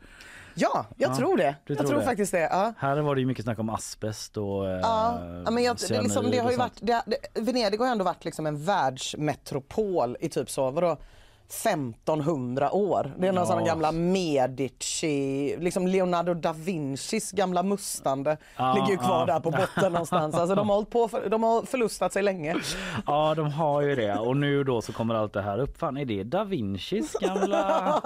Ja, 0.58 0.86
jag 0.98 1.12
Ja, 1.12 1.16
tror 1.16 1.38
det. 1.38 1.56
Jag 1.66 1.78
tror 1.78 1.88
tror 1.88 2.00
det. 2.00 2.06
faktiskt 2.06 2.32
det. 2.32 2.40
Ja. 2.40 2.74
Här 2.78 3.02
var 3.02 3.16
det 3.16 3.22
ju 3.22 3.28
mycket 3.28 3.44
snack 3.44 3.60
om 3.60 3.70
asbest 3.70 4.38
och 4.38 4.70
eh, 4.70 4.80
Ja, 4.80 5.20
ja, 5.46 5.52
men 5.52 5.64
jag, 5.64 5.78
det, 5.90 6.02
liksom, 6.02 6.32
det 6.32 6.38
har 6.38 6.52
ju 6.52 6.58
varit, 6.58 6.80
det, 6.82 7.04
Venedig 7.34 7.78
har 7.78 7.86
ju 7.86 7.92
ändå 7.92 8.04
varit 8.06 8.26
liksom 8.26 8.46
en 8.46 8.64
världsmetropol 8.66 10.18
i 10.20 10.30
typ 10.30 10.50
så, 10.50 10.72
vadå, 10.72 10.98
1500 11.50 12.72
år. 12.72 13.14
Det 13.18 13.28
är 13.28 13.32
några 13.32 13.42
Ja. 13.42 13.46
sådana 13.46 13.66
gamla 13.66 13.92
Medici, 13.92 15.56
liksom 15.60 15.88
Leonardo 15.88 16.34
da 16.34 16.54
Vincis 16.54 17.32
gamla 17.32 17.64
mustande 17.64 18.38
Ja, 18.58 18.74
ligger 18.74 18.88
ju 18.92 18.98
kvar 18.98 19.20
ja. 19.28 19.34
där 19.34 19.40
på 19.40 19.52
botten 19.52 19.92
någonstans. 19.92 20.36
Alltså 20.36 20.56
de 20.56 20.70
har 20.70 20.76
hållit 20.76 20.90
på, 20.90 21.08
för, 21.08 21.30
de 21.30 21.44
har 21.44 21.62
förlustat 21.62 22.14
sig 22.14 22.24
länge. 22.24 22.56
Ja 23.06 23.36
de 23.36 23.52
har 23.52 23.82
ju 23.82 23.96
det 23.96 24.16
och 24.18 24.38
nu 24.38 24.64
då 24.64 24.82
så 24.82 24.94
kommer 24.94 25.16
allt 25.16 25.34
det 25.34 25.42
här 25.42 25.60
upp. 25.60 25.78
Fan 25.78 25.98
är 25.98 26.06
det 26.06 26.24
da 26.24 26.44
Vincis 26.44 27.14
gamla 27.14 28.02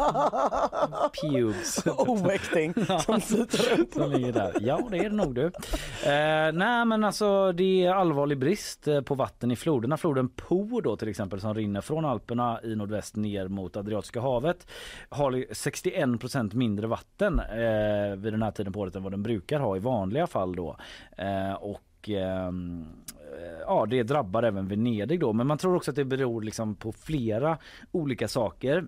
pubes? 1.21 1.83
Oäkting 1.97 2.73
som 3.05 3.21
sitter 3.21 3.79
upp. 3.79 3.93
Som 3.93 4.11
ligger 4.11 4.33
där. 4.33 4.53
Ja 4.61 4.79
det 4.91 4.97
är 4.97 5.09
det 5.09 5.15
nog 5.15 5.35
du. 5.35 5.45
Eh, 5.45 6.51
nej 6.53 6.85
men 6.85 7.03
alltså 7.03 7.51
det 7.51 7.85
är 7.85 7.91
allvarlig 7.93 8.39
brist 8.39 8.87
eh, 8.87 9.01
på 9.01 9.15
vatten 9.15 9.51
i 9.51 9.55
floderna. 9.55 9.97
Floden 9.97 10.29
Po 10.29 10.81
då 10.81 10.97
till 10.97 11.07
exempel 11.09 11.41
som 11.41 11.53
rinner 11.53 11.81
från 11.81 12.05
Alperna 12.05 12.59
i 12.63 12.75
nordväst 12.75 13.15
ner 13.29 13.47
mot 13.47 13.77
Adriatiska 13.77 14.21
havet 14.21 14.67
har 15.09 15.31
61% 15.31 16.55
mindre 16.55 16.87
vatten 16.87 17.39
eh, 17.39 18.15
vid 18.15 18.33
den 18.33 18.43
här 18.43 18.51
tiden 18.51 18.73
på 18.73 18.79
året 18.79 18.95
än 18.95 19.03
vad 19.03 19.13
den 19.13 19.23
brukar 19.23 19.59
ha 19.59 19.77
i 19.77 19.79
vanliga 19.79 20.27
fall 20.27 20.55
då. 20.55 20.77
Eh, 21.17 21.53
och 21.53 22.09
ehm, 22.09 22.85
eh, 23.17 23.59
ja, 23.67 23.85
det 23.85 24.03
drabbar 24.03 24.43
även 24.43 24.67
Venedig 24.67 25.19
då. 25.19 25.33
Men 25.33 25.47
man 25.47 25.57
tror 25.57 25.75
också 25.75 25.91
att 25.91 25.95
det 25.95 26.05
beror 26.05 26.41
liksom 26.41 26.75
på 26.75 26.91
flera 26.91 27.57
olika 27.91 28.27
saker. 28.27 28.87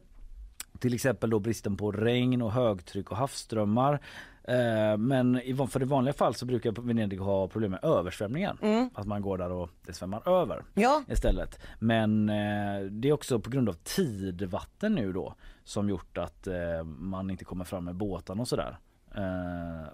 Till 0.79 0.93
exempel 0.93 1.29
då 1.29 1.39
bristen 1.39 1.77
på 1.77 1.91
regn 1.91 2.41
och 2.41 2.51
högtryck 2.51 3.11
och 3.11 3.17
havsströmmar. 3.17 3.99
Eh, 4.43 4.97
Men 4.97 5.41
i 5.41 5.55
för 5.69 5.79
det 5.79 5.85
vanliga 5.85 6.13
fall 6.13 6.35
så 6.35 6.45
brukar 6.45 6.71
Venedig 6.81 7.17
ha 7.17 7.47
problem 7.47 7.71
med 7.71 7.83
översvämningar. 7.83 8.57
Mm. 8.61 8.89
Att 8.93 9.07
man 9.07 9.21
går 9.21 9.37
där 9.37 9.51
och 9.51 9.69
det 9.85 9.93
svämmar 9.93 10.29
över 10.41 10.63
Ja. 10.73 11.03
istället. 11.07 11.59
Men 11.79 12.29
eh, 12.29 12.81
det 12.91 13.09
är 13.09 13.13
också 13.13 13.39
på 13.39 13.49
grund 13.49 13.69
av 13.69 13.73
tidvatten 13.73 14.95
nu 14.95 15.13
då 15.13 15.35
som 15.63 15.89
gjort 15.89 16.17
att 16.17 16.47
eh, 16.47 16.83
man 16.83 17.29
inte 17.29 17.45
kommer 17.45 17.65
fram 17.65 17.85
med 17.85 17.95
båtarna 17.95 18.41
och 18.41 18.47
sådär. 18.47 18.77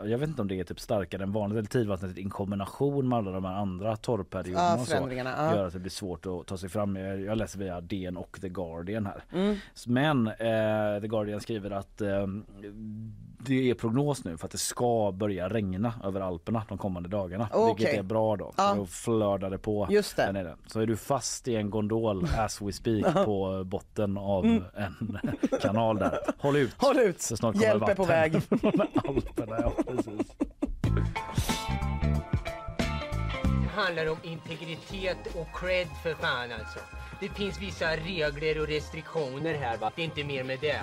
Jag 0.06 0.18
vet 0.18 0.30
inte 0.30 0.42
om 0.42 0.48
det 0.48 0.60
är 0.60 0.64
typ 0.64 0.80
starkare 0.80 1.24
än 1.24 1.32
vanligt 1.32 1.58
eller 1.58 1.68
tidvattnet 1.70 2.18
i 2.18 2.24
kombination 2.24 3.10
med 3.10 3.18
alla 3.18 3.32
de 3.32 3.46
här 3.46 3.54
andra 3.54 3.96
torrperioderna 3.96 4.68
Ja, 4.68 4.82
och 4.82 4.88
så 4.88 4.94
gör 5.56 5.66
att 5.68 5.74
det 5.74 5.80
blir 5.80 5.90
svårt 5.92 6.26
att 6.26 6.48
ta 6.48 6.58
sig 6.58 6.70
fram. 6.70 6.96
Jag, 6.96 7.22
jag 7.22 7.38
läser 7.38 7.60
via 7.60 7.82
DN 7.82 8.18
och 8.18 8.38
The 8.42 8.50
Guardian 8.50 9.06
här. 9.06 9.24
Mm. 9.34 9.56
Men 9.88 10.32
The 11.02 11.08
Guardian 11.08 11.40
skriver 11.40 11.72
att 11.72 12.02
det 13.48 13.70
är 13.70 13.74
prognos 13.74 14.26
nu 14.26 14.38
för 14.38 14.46
att 14.46 14.52
det 14.52 14.58
ska 14.58 15.12
börja 15.12 15.50
regna 15.50 15.94
över 16.04 16.22
Alperna 16.22 16.64
de 16.70 16.78
kommande 16.78 17.10
dagarna. 17.10 17.50
Okej. 17.54 17.76
Vilket 17.86 18.00
är 18.00 18.04
bra 18.04 18.36
då. 18.36 18.54
Ja. 18.58 18.74
Då 18.76 18.86
flödar 18.86 19.50
det 19.50 19.58
på 19.58 19.88
Just 19.90 20.16
det. 20.16 20.32
nere. 20.32 20.56
Så 20.68 20.80
är 20.80 20.86
du 20.86 20.98
fast 20.98 21.48
i 21.48 21.56
en 21.56 21.70
gondol 21.70 22.28
as 22.38 22.62
we 22.62 22.72
speak 22.74 23.14
på 23.26 23.64
botten 23.66 24.18
av 24.18 24.46
Mm. 24.46 24.64
en 24.76 25.18
kanal 25.62 25.98
där. 25.98 26.20
Håll 26.40 26.56
ut. 26.56 26.74
Håll 26.78 27.00
ut. 27.00 27.22
Så 27.22 27.38
snart 27.38 27.56
Hjälp 27.56 27.90
är 27.90 27.96
på 27.96 28.06
väg. 28.06 28.36
Alperna. 29.08 29.58
Ja, 29.62 29.72
precis. 29.88 30.28
Det 33.44 33.82
handlar 33.82 34.10
om 34.12 34.18
integritet 34.24 35.18
och 35.36 35.48
cred 35.60 35.88
för 36.04 36.14
fan 36.14 36.52
alltså. 36.60 36.80
Det 37.20 37.30
finns 37.30 37.62
vissa 37.62 37.86
regler 37.96 38.62
och 38.62 38.68
restriktioner 38.68 39.54
här 39.54 39.78
va. 39.78 39.92
Det 39.96 40.02
är 40.02 40.06
inte 40.06 40.24
mer 40.24 40.44
med 40.44 40.58
det. 40.62 40.82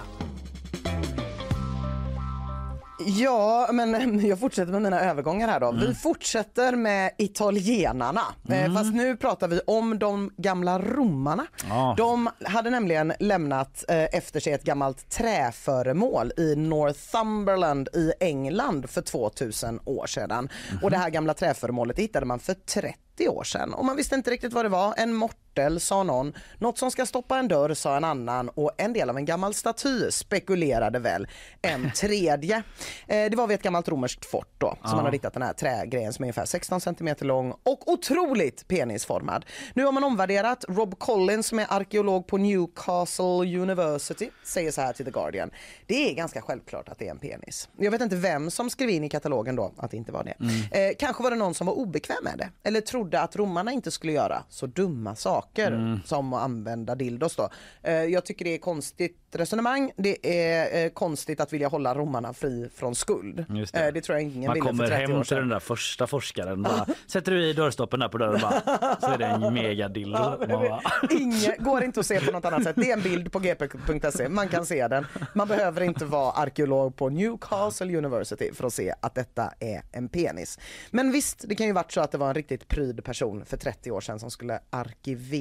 Ja, 2.99 3.69
men 3.73 4.21
jag 4.27 4.41
fortsätter 4.41 4.73
med 4.73 4.83
mina 4.83 5.01
övergångar 5.01 5.49
här 5.49 5.61
då. 5.61 5.69
Mm. 5.69 5.81
Vi 5.87 5.95
fortsätter 5.95 6.77
med 6.77 7.11
italienarna. 7.19 8.23
Eh, 8.49 8.75
Fast 8.75 8.95
nu 8.95 9.17
pratar 9.17 9.49
vi 9.49 9.61
om 9.67 9.99
de 9.99 10.31
gamla 10.37 10.79
romarna. 10.79 11.47
Ja. 11.69 11.95
De 11.97 12.31
hade 12.45 12.71
nämligen 12.71 13.13
lämnat 13.21 13.85
eh, 13.89 14.05
efter 14.05 14.41
sig 14.41 14.53
ett 14.53 14.65
gammalt 14.65 15.11
träföremål 15.11 16.33
i 16.37 16.57
Northumberland 16.57 17.89
i 17.95 18.13
England 18.21 18.91
för 18.91 19.03
2000 19.03 19.81
år 19.85 20.07
sedan. 20.07 20.49
Och 20.83 20.91
det 20.91 20.97
här 20.97 21.11
gamla 21.11 21.35
träföremålet 21.35 21.99
hittade 21.99 22.27
man 22.27 22.39
för 22.39 22.55
30 22.55 23.29
år 23.29 23.45
sedan 23.45 23.75
och 23.75 23.85
man 23.85 23.97
visste 23.97 24.15
inte 24.15 24.31
riktigt 24.31 24.53
vad 24.53 24.65
det 24.65 24.69
var. 24.69 24.95
En 24.97 25.15
mortel 25.55 25.81
sa 25.81 26.03
någon, 26.03 26.33
något 26.59 26.79
som 26.79 26.91
ska 26.91 27.07
stoppa 27.07 27.39
en 27.39 27.49
dörr 27.49 27.75
sa 27.75 27.97
en 27.97 28.05
annan 28.05 28.49
och 28.49 28.71
en 28.77 28.93
del 28.93 29.11
av 29.11 29.17
en 29.17 29.25
gammal 29.25 29.55
staty 29.55 30.11
spekulerade 30.11 30.99
väl 30.99 31.27
en 31.63 31.91
tredje. 31.97 32.57
Eh, 33.07 33.31
det 33.31 33.37
var 33.37 33.47
vid 33.47 33.55
ett 33.55 33.63
gammalt 33.63 33.89
romerskt 33.89 34.25
fort 34.27 34.55
då 34.59 34.67
som 34.67 34.79
Ja. 34.83 34.97
man 34.97 35.05
har 35.05 35.13
hittat 35.13 35.33
den 35.33 35.43
här 35.43 35.53
trägrejen 35.53 36.13
som 36.13 36.23
är 36.23 36.27
ungefär 36.27 36.45
16 36.45 36.81
cm 36.81 37.09
lång 37.21 37.55
och 37.63 37.89
otroligt 37.89 38.69
penisformad. 38.69 39.45
Nu 39.75 39.85
har 39.85 39.93
man 39.93 40.05
omvärderat. 40.05 40.65
Rob 40.69 40.99
Collins 40.99 41.47
som 41.47 41.59
är 41.59 41.67
arkeolog 41.69 42.27
på 42.27 42.37
Newcastle 42.39 43.59
University 43.59 44.31
säger 44.45 44.71
så 44.73 44.81
här 44.81 44.93
till 44.93 45.05
The 45.05 45.11
Guardian. 45.11 45.51
Det 45.87 46.11
är 46.11 46.15
ganska 46.15 46.43
självklart 46.43 46.89
att 46.89 46.99
det 46.99 47.07
är 47.07 47.11
en 47.11 47.19
penis. 47.19 47.69
Jag 47.77 47.91
vet 47.91 48.01
inte 48.01 48.17
vem 48.17 48.51
som 48.51 48.71
skrev 48.71 48.91
in 48.91 49.05
i 49.05 49.09
katalogen 49.09 49.57
då 49.57 49.73
att 49.77 49.91
det 49.91 49.97
inte 49.97 50.13
var 50.13 50.25
det. 50.25 50.35
Mm. 50.41 50.91
Eh, 50.91 50.97
kanske 50.99 51.23
var 51.23 51.31
det 51.31 51.37
någon 51.37 51.55
som 51.55 51.67
var 51.67 51.75
obekväm 51.75 52.17
med 52.25 52.39
det 52.39 52.69
eller 52.69 52.81
trodde 52.81 53.21
att 53.21 53.37
romarna 53.37 53.73
inte 53.73 53.91
skulle 53.91 54.13
göra 54.13 54.43
så 54.49 54.67
dumma 54.67 55.17
saker 55.17 55.44
Mm. 55.59 56.01
som 56.05 56.33
att 56.33 56.43
använda 56.43 56.95
dildos 56.95 57.37
då. 57.37 57.49
Eh, 57.83 57.93
jag 57.93 58.25
tycker 58.25 58.45
det 58.45 58.55
är 58.55 58.59
konstigt 58.59 59.17
resonemang. 59.33 59.93
Det 59.97 60.27
är 60.49 60.85
eh, 60.85 60.91
konstigt 60.91 61.41
att 61.41 61.53
vilja 61.53 61.69
hålla 61.69 61.95
romarna 61.95 62.33
fri 62.33 62.71
från 62.75 62.95
skuld. 62.95 63.45
Det. 63.49 63.87
Eh, 63.87 63.93
det 63.93 64.01
tror 64.01 64.19
jag 64.19 64.23
ingen 64.23 64.47
Man 64.47 64.55
ville 64.55 64.67
kommer 64.67 64.87
30 64.87 65.13
år 65.13 65.17
hem 65.17 65.25
till 65.25 65.37
den 65.37 65.49
där 65.49 65.59
första 65.59 66.07
forskaren 66.07 66.63
bara, 66.63 66.87
sätter 67.07 67.33
du 67.33 67.45
i 67.45 67.53
dörrstoppen 67.53 68.01
där 68.01 68.09
på 68.09 68.19
dörren 68.19 68.41
bara, 68.41 68.61
så 69.01 69.07
är 69.07 69.19
det 69.19 69.25
en 69.25 69.55
megadildo. 69.55 70.19
Ja, 70.49 70.81
Inge, 71.11 71.57
går 71.59 71.85
inte 71.85 72.01
att 72.01 72.07
se 72.07 72.21
på 72.21 72.33
något 72.33 72.45
annat 72.45 72.63
sätt. 72.63 72.77
Det 72.77 72.91
är 72.91 72.97
en 72.97 73.03
bild 73.03 73.33
på 73.33 73.39
gp.se. 73.39 74.29
Man 74.29 74.49
kan 74.49 74.67
se 74.67 74.89
den. 74.89 75.07
Man 75.33 75.49
behöver 75.49 75.81
inte 75.81 76.05
vara 76.05 76.33
arkeolog 76.33 76.97
på 76.97 77.09
Newcastle 77.09 77.99
University 77.99 78.53
för 78.55 78.67
att 78.67 78.73
se 78.73 78.95
att 79.01 79.15
detta 79.15 79.53
är 79.61 79.83
en 79.93 80.09
penis. 80.09 80.59
Men 80.91 81.13
visst, 81.13 81.45
det 81.49 81.55
kan 81.55 81.67
ju 81.67 81.73
varit 81.73 81.93
så 81.93 82.01
att 82.01 82.13
det 82.13 82.19
var 82.19 82.29
en 82.29 82.35
riktigt 82.35 82.69
pryd 82.69 83.05
person 83.05 83.45
för 83.45 83.57
30 83.57 83.91
år 83.91 84.01
sedan 84.01 84.21
som 84.21 84.31
skulle 84.31 84.61
arkivera 84.71 85.34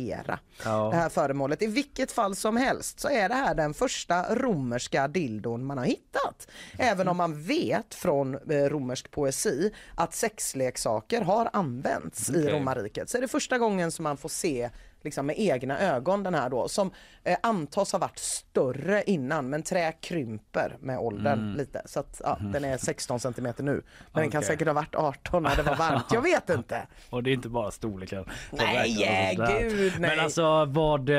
Ja. 0.63 0.89
det 0.89 0.95
här 0.97 1.09
föremålet. 1.09 1.61
I 1.61 1.67
vilket 1.67 2.11
fall 2.11 2.35
som 2.35 2.57
helst 2.57 2.99
så 2.99 3.09
är 3.09 3.29
det 3.29 3.35
här 3.35 3.55
den 3.55 3.73
första 3.73 4.35
romerska 4.35 5.07
dildon 5.07 5.65
man 5.65 5.77
har 5.77 5.85
hittat. 5.85 6.47
Även 6.77 7.07
om 7.07 7.17
man 7.17 7.43
vet 7.43 7.93
från 7.93 8.35
eh, 8.35 8.63
romersk 8.65 9.11
poesi 9.11 9.73
att 9.95 10.13
sexleksaker 10.13 11.21
har 11.21 11.49
använts 11.53 12.29
i 12.29 12.33
Okej. 12.33 12.51
romarriket 12.51 13.09
så 13.09 13.17
är 13.17 13.21
det 13.21 13.27
första 13.27 13.57
gången 13.57 13.91
som 13.91 14.03
man 14.03 14.17
får 14.17 14.29
se 14.29 14.69
liksom 15.03 15.25
med 15.25 15.35
egna 15.39 15.79
ögon 15.79 16.23
den 16.23 16.33
här 16.35 16.49
då 16.49 16.67
som 16.67 16.91
eh, 17.23 17.37
antas 17.43 17.91
ha 17.91 17.99
varit 17.99 18.19
större 18.19 19.03
innan 19.05 19.49
men 19.49 19.63
trä 19.63 19.91
krymper 19.91 20.77
med 20.79 20.99
åldern 20.99 21.39
Mm. 21.39 21.57
lite 21.57 21.81
så 21.85 21.99
att 21.99 22.21
ja, 22.23 22.37
den 22.53 22.65
är 22.65 22.77
16 22.77 23.19
centimeter 23.19 23.63
nu 23.63 23.83
men 24.13 24.21
den 24.21 24.31
kan 24.31 24.43
säkert 24.43 24.67
ha 24.67 24.73
varit 24.73 24.95
18 24.95 25.43
när 25.43 25.55
det 25.55 25.63
var 25.63 25.75
varmt, 25.75 26.05
jag 26.11 26.21
vet 26.21 26.49
inte. 26.49 26.87
Och 27.09 27.23
det 27.23 27.29
är 27.29 27.33
inte 27.33 27.49
bara 27.49 27.71
storleken. 27.71 28.25
Nej, 28.51 29.35
gud, 29.59 29.93
nej. 29.99 30.09
Men 30.09 30.19
alltså 30.19 30.65
vad... 30.65 31.09
Eh, 31.09 31.15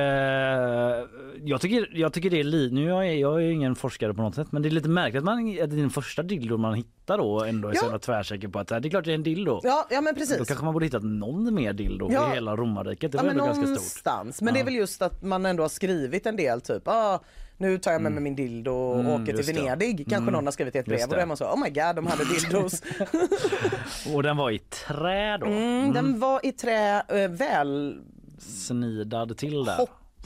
jag, 1.43 1.61
tycker, 1.61 1.89
jag 1.93 2.13
tycker 2.13 2.31
det 2.31 2.41
är 2.41 2.45
lite... 2.45 2.75
Nu 2.75 2.91
är 2.91 3.03
jag, 3.03 3.17
jag 3.17 3.43
är 3.43 3.51
ingen 3.51 3.75
forskare 3.75 4.15
på 4.15 4.23
något 4.23 4.35
sätt 4.35 4.53
men 4.53 4.63
det 4.63 4.69
är 4.69 4.71
lite 4.71 4.89
märkligt 4.89 5.19
att, 5.19 5.25
man, 5.25 5.59
att 5.63 5.71
den 5.71 5.91
första 5.91 6.23
dildo 6.23 6.57
man 6.57 6.75
hittar 6.75 7.19
då 7.19 7.45
ändå 7.45 7.69
är 7.69 7.75
Ja. 7.75 7.81
så 7.81 7.99
tvärsäker 7.99 8.49
på 8.49 8.59
att 8.59 8.69
det 8.69 8.75
är 8.77 8.91
klart 8.91 9.05
det 9.05 9.11
är 9.11 9.15
en 9.15 9.23
dildo. 9.23 9.61
Ja, 9.63 9.87
ja 9.91 10.01
men 10.01 10.15
precis. 10.15 10.39
Då 10.39 10.45
kanske 10.45 10.65
man 10.65 10.75
borde 10.75 10.87
hittat 10.87 11.03
någon 11.03 11.55
mer 11.55 11.73
dildo 11.73 12.09
Ja. 12.13 12.31
i 12.33 12.35
hela 12.35 12.57
romarriket. 12.57 13.13
Det 13.13 13.19
Ja, 13.19 13.23
var 13.23 13.27
men 13.31 13.41
ändå 13.41 13.45
ganska 13.45 13.63
stort. 13.63 13.69
någonstans. 13.75 14.43
Men 14.43 14.55
det 14.55 14.61
är 14.61 14.65
väl 14.65 14.75
just 14.75 15.03
att 15.03 15.23
man 15.23 15.47
ändå 15.47 15.63
har 15.63 15.69
skrivit 15.69 16.27
en 16.27 16.37
del 16.37 16.61
typ 16.61 16.83
ah, 16.89 17.21
nu 17.57 17.79
tar 17.79 17.93
jag 17.93 18.03
med 18.03 18.13
mig 18.13 18.23
min 18.23 18.37
dildo 18.37 18.71
och 18.73 19.01
Mm, 19.01 19.23
åker 19.23 19.37
till. 19.37 19.55
Venedig. 19.55 19.97
Kanske 19.99 20.17
Mm, 20.17 20.33
någon 20.33 20.45
har 20.45 20.53
skrivit 20.53 20.77
ett 20.77 20.87
brev 20.87 21.03
och 21.09 21.15
då 21.15 21.21
är 21.21 21.27
man 21.27 21.37
så 21.37 21.45
oh 21.45 21.61
my 21.63 21.71
god 21.71 21.97
de 21.97 22.07
hade 22.07 22.25
dildos. 22.25 22.83
Och 24.15 24.23
den 24.23 24.37
var 24.37 24.51
i 24.51 24.59
trä 24.59 25.37
då? 25.39 25.47
Mm, 25.47 25.93
Den 25.93 26.21
var 26.21 26.41
i 26.47 26.53
trä, 26.53 27.03
eh, 27.09 27.31
väl 27.31 27.99
Snidad 28.39 29.37
till 29.37 29.65
där. 29.65 29.77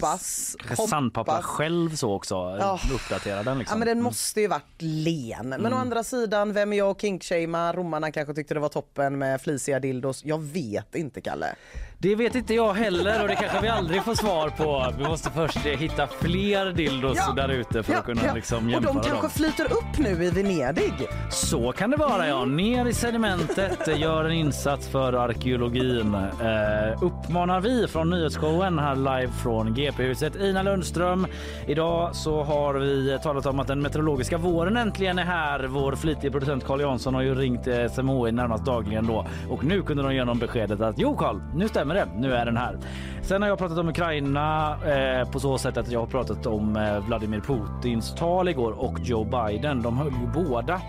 Hoppas. 0.02 0.56
Sandpappa 0.88 1.32
hoppas. 1.32 1.44
själv 1.46 1.96
så 1.96 2.12
också 2.12 2.34
Ja. 2.60 2.80
uppdatera 2.94 3.42
den 3.42 3.58
liksom. 3.58 3.74
Ja 3.74 3.78
men 3.78 3.88
den 3.96 4.02
måste 4.02 4.40
ju 4.40 4.46
varit 4.48 4.76
len. 4.82 5.48
Men 5.48 5.60
å 5.60 5.66
Mm. 5.66 5.78
andra 5.78 6.04
sidan, 6.04 6.52
vem 6.52 6.72
är 6.72 6.76
jag 6.76 6.90
och 6.90 7.00
kinkshamea? 7.00 7.72
Romarna 7.72 8.12
kanske 8.12 8.34
tyckte 8.34 8.54
det 8.54 8.60
var 8.60 8.68
toppen 8.68 9.18
med 9.18 9.40
flisiga 9.40 9.80
dildos. 9.80 10.24
Jag 10.24 10.42
vet 10.42 10.94
inte 10.94 11.20
Kalle. 11.20 11.54
Det 12.00 12.14
vet 12.14 12.34
inte 12.34 12.54
jag 12.54 12.74
heller 12.74 13.22
och 13.22 13.28
det 13.28 13.34
kanske 13.34 13.60
vi 13.62 13.68
aldrig 13.68 14.02
får 14.02 14.14
svar 14.14 14.48
på. 14.50 14.92
Vi 14.98 15.04
måste 15.04 15.30
först 15.30 15.66
eh, 15.66 15.72
hitta 15.72 16.06
fler 16.06 16.72
dildos 16.72 17.16
Ja, 17.16 17.32
där 17.36 17.48
ute 17.48 17.82
för 17.82 17.92
ja, 17.92 17.98
att 17.98 18.04
kunna 18.04 18.20
ja. 18.26 18.34
liksom 18.34 18.64
Och 18.64 18.70
jämföra 18.70 18.92
de 18.92 19.00
kanske 19.08 19.22
dem. 19.22 19.30
flyter 19.30 19.64
upp 19.72 19.98
nu 19.98 20.24
i 20.24 20.30
Venedig. 20.30 20.92
Så 21.30 21.72
kan 21.72 21.90
det 21.90 21.96
vara 21.96 22.28
ja. 22.28 22.44
Ner 22.44 22.86
i 22.86 22.92
sedimentet, 22.92 23.88
eh, 23.88 24.00
gör 24.00 24.24
en 24.24 24.32
insats 24.32 24.88
för 24.88 25.12
arkeologin. 25.12 26.14
Eh, 26.14 27.02
uppmanar 27.02 27.60
vi 27.60 27.86
från 27.88 28.10
nyhetsshowen 28.10 28.78
här 28.78 28.96
live 28.96 29.32
från 29.42 29.74
GP-huset. 29.74 30.36
Ina 30.36 30.62
Lundström. 30.62 31.26
Idag 31.66 32.16
så 32.16 32.42
har 32.42 32.74
vi 32.74 33.18
talat 33.22 33.46
om 33.46 33.60
att 33.60 33.66
den 33.66 33.82
meteorologiska 33.82 34.38
våren 34.38 34.76
äntligen 34.76 35.18
är 35.18 35.24
här. 35.24 35.64
Vår 35.66 35.92
flitiga 35.96 36.30
producent 36.30 36.64
Carl 36.66 36.80
Jansson 36.80 37.14
har 37.14 37.22
ju 37.22 37.34
ringt 37.34 37.66
eh, 37.66 37.88
SMHI 37.88 38.32
närmast 38.32 38.64
dagligen 38.64 39.06
då 39.06 39.26
och 39.50 39.64
nu 39.64 39.82
kunde 39.82 40.02
de 40.02 40.14
ge 40.14 40.20
honom 40.20 40.38
beskedet 40.38 40.80
att 40.80 40.94
jo 40.98 41.16
Carl, 41.16 41.40
nu 41.54 41.68
stämmer 41.68 41.87
det. 41.94 42.08
Nu 42.16 42.32
är 42.32 42.46
den 42.46 42.56
här. 42.56 42.78
Sen 43.22 43.42
har 43.42 43.48
jag 43.48 43.58
pratat 43.58 43.78
om 43.78 43.88
Ukraina 43.88 44.76
eh, 44.86 45.30
på 45.30 45.40
så 45.40 45.58
sätt 45.58 45.76
att 45.76 45.90
jag 45.90 46.00
har 46.00 46.06
pratat 46.06 46.46
om 46.46 46.76
eh, 46.76 46.98
Vladimir 46.98 47.40
Putins 47.40 48.14
tal 48.14 48.48
igår 48.48 48.72
och 48.72 49.00
Joe 49.00 49.24
Biden. 49.24 49.82
De 49.82 49.98
höll 49.98 50.06
ju 50.06 50.44
båda 50.44 50.80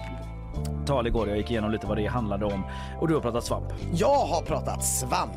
tal 0.86 1.08
igår. 1.08 1.28
Jag 1.28 1.38
gick 1.38 1.52
igenom 1.52 1.72
lite 1.72 1.88
vad 1.88 1.98
det 1.98 2.06
handlade 2.06 2.46
om 2.46 2.64
och 3.00 3.08
du 3.08 3.14
har 3.14 3.22
pratat 3.22 3.44
svamp. 3.44 3.66
Jag 3.94 4.26
har 4.26 4.42
pratat 4.42 4.84
svamp. 4.84 5.32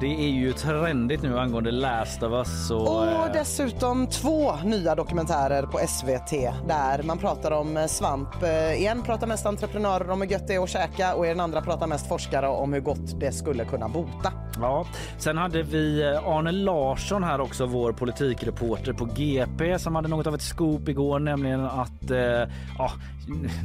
Det 0.00 0.06
är 0.24 0.28
ju 0.28 0.52
trendigt 0.52 1.22
nu 1.22 1.38
angående 1.38 1.70
Last 1.70 2.22
of 2.22 2.32
Us 2.32 2.70
och, 2.70 2.96
Och 2.98 3.06
eh, 3.06 3.32
dessutom 3.32 4.06
två 4.06 4.56
nya 4.64 4.94
dokumentärer 4.94 5.62
på 5.62 5.78
SVT 5.88 6.30
där 6.68 7.02
man 7.02 7.18
pratar 7.18 7.50
om 7.50 7.76
eh, 7.76 7.86
svamp. 7.86 8.42
Eh, 8.42 8.82
En 8.84 9.02
pratar 9.02 9.26
mest 9.26 9.46
entreprenörer 9.46 10.10
om 10.10 10.20
hur 10.20 10.28
gött 10.28 10.46
det 10.46 10.54
är 10.54 10.62
att 10.62 10.68
käka 10.68 11.14
och 11.14 11.26
i 11.26 11.28
den 11.28 11.40
andra 11.40 11.60
pratar 11.60 11.86
mest 11.86 12.08
forskare 12.08 12.48
om 12.48 12.72
hur 12.72 12.80
gott 12.80 13.20
det 13.20 13.32
skulle 13.32 13.64
kunna 13.64 13.88
bota. 13.88 14.32
Ja, 14.60 14.86
sen 15.18 15.36
hade 15.38 15.62
vi 15.62 16.04
Arne 16.26 16.52
Larsson 16.52 17.24
här 17.24 17.40
också, 17.40 17.66
vår 17.66 17.92
politikreporter 17.92 18.92
på 18.92 19.04
GP 19.04 19.78
som 19.78 19.94
hade 19.94 20.08
något 20.08 20.26
av 20.26 20.34
ett 20.34 20.42
scoop 20.42 20.88
igår, 20.88 21.18
nämligen 21.18 21.64
att, 21.64 22.10
eh, 22.10 22.18
ja, 22.78 22.90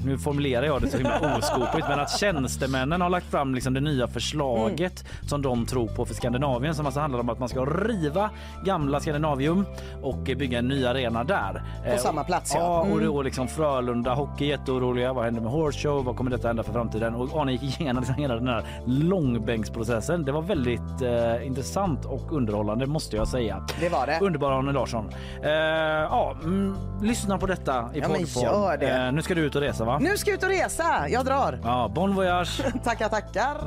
nu 0.05 0.17
formulerar 0.17 0.65
jag 0.65 0.81
det 0.81 0.87
så 0.87 0.97
himla 0.97 1.37
oskopigt, 1.37 1.87
men 1.89 1.99
att 1.99 2.19
tjänstemännen 2.19 3.01
har 3.01 3.09
lagt 3.09 3.25
fram 3.31 3.55
liksom 3.55 3.73
det 3.73 3.79
nya 3.81 4.07
förslaget 4.07 5.05
som 5.27 5.41
de 5.41 5.65
tror 5.65 5.87
på 5.87 6.05
för 6.05 6.13
Skandinavien 6.13 6.75
som 6.75 6.85
alltså 6.85 6.99
handlar 7.01 7.19
om 7.19 7.29
att 7.29 7.39
man 7.39 7.49
ska 7.49 7.65
riva 7.65 8.29
gamla 8.65 8.99
Skandinavium 8.99 9.65
och 10.01 10.29
eh, 10.29 10.37
bygga 10.37 10.59
en 10.59 10.67
ny 10.67 10.85
arena 10.85 11.23
där. 11.23 11.61
På 11.93 11.97
samma 11.97 12.23
plats, 12.23 12.51
ja. 12.55 12.59
Ja, 12.61 12.79
och 12.79 12.87
Mm. 12.87 13.05
då 13.05 13.21
liksom 13.21 13.47
Frölunda 13.47 14.13
Hockey 14.13 14.45
jätteoroliga. 14.45 15.13
Vad 15.13 15.25
händer 15.25 15.41
med 15.41 15.51
Horse 15.51 15.79
Show? 15.79 16.05
Vad 16.05 16.15
kommer 16.17 16.31
detta 16.31 16.47
hända 16.47 16.63
för 16.63 16.73
framtiden? 16.73 17.15
Och 17.15 17.41
Arne 17.41 17.51
gick 17.51 17.81
igenom 17.81 18.03
hela 18.17 18.35
den 18.35 18.47
här 18.47 18.63
långbänksprocessen. 18.85 20.25
Det 20.25 20.31
var 20.31 20.41
väldigt 20.41 21.01
eh, 21.01 21.47
intressant 21.47 22.05
och 22.05 22.33
underhållande 22.33 22.85
måste 22.85 23.15
jag 23.15 23.27
säga. 23.27 23.63
Det 23.79 23.89
var 23.89 24.07
det. 24.07 24.19
Underbara 24.21 24.55
Arne 24.55 24.71
Larsson. 24.71 25.09
Eh, 25.43 25.49
ja, 25.51 26.35
mm, 26.43 26.75
lyssna 27.01 27.37
på 27.37 27.45
detta 27.45 27.89
i 27.93 27.99
Ja, 27.99 28.07
poddform. 28.07 28.81
Eh, 28.81 29.11
nu 29.11 29.21
ska 29.21 29.35
du 29.35 29.41
ut 29.53 29.55
och 29.55 29.61
resa 29.61 29.85
va? 29.85 29.99
Nu 29.99 30.17
ska 30.17 30.29
jag 30.29 30.37
ut 30.37 30.43
och 30.43 30.49
resa. 30.49 31.09
Jag 31.09 31.25
drar. 31.25 31.59
Ja, 31.63 31.91
bon 31.95 32.15
voyage. 32.15 32.61
tackar, 32.83 33.09
tackar. 33.09 33.57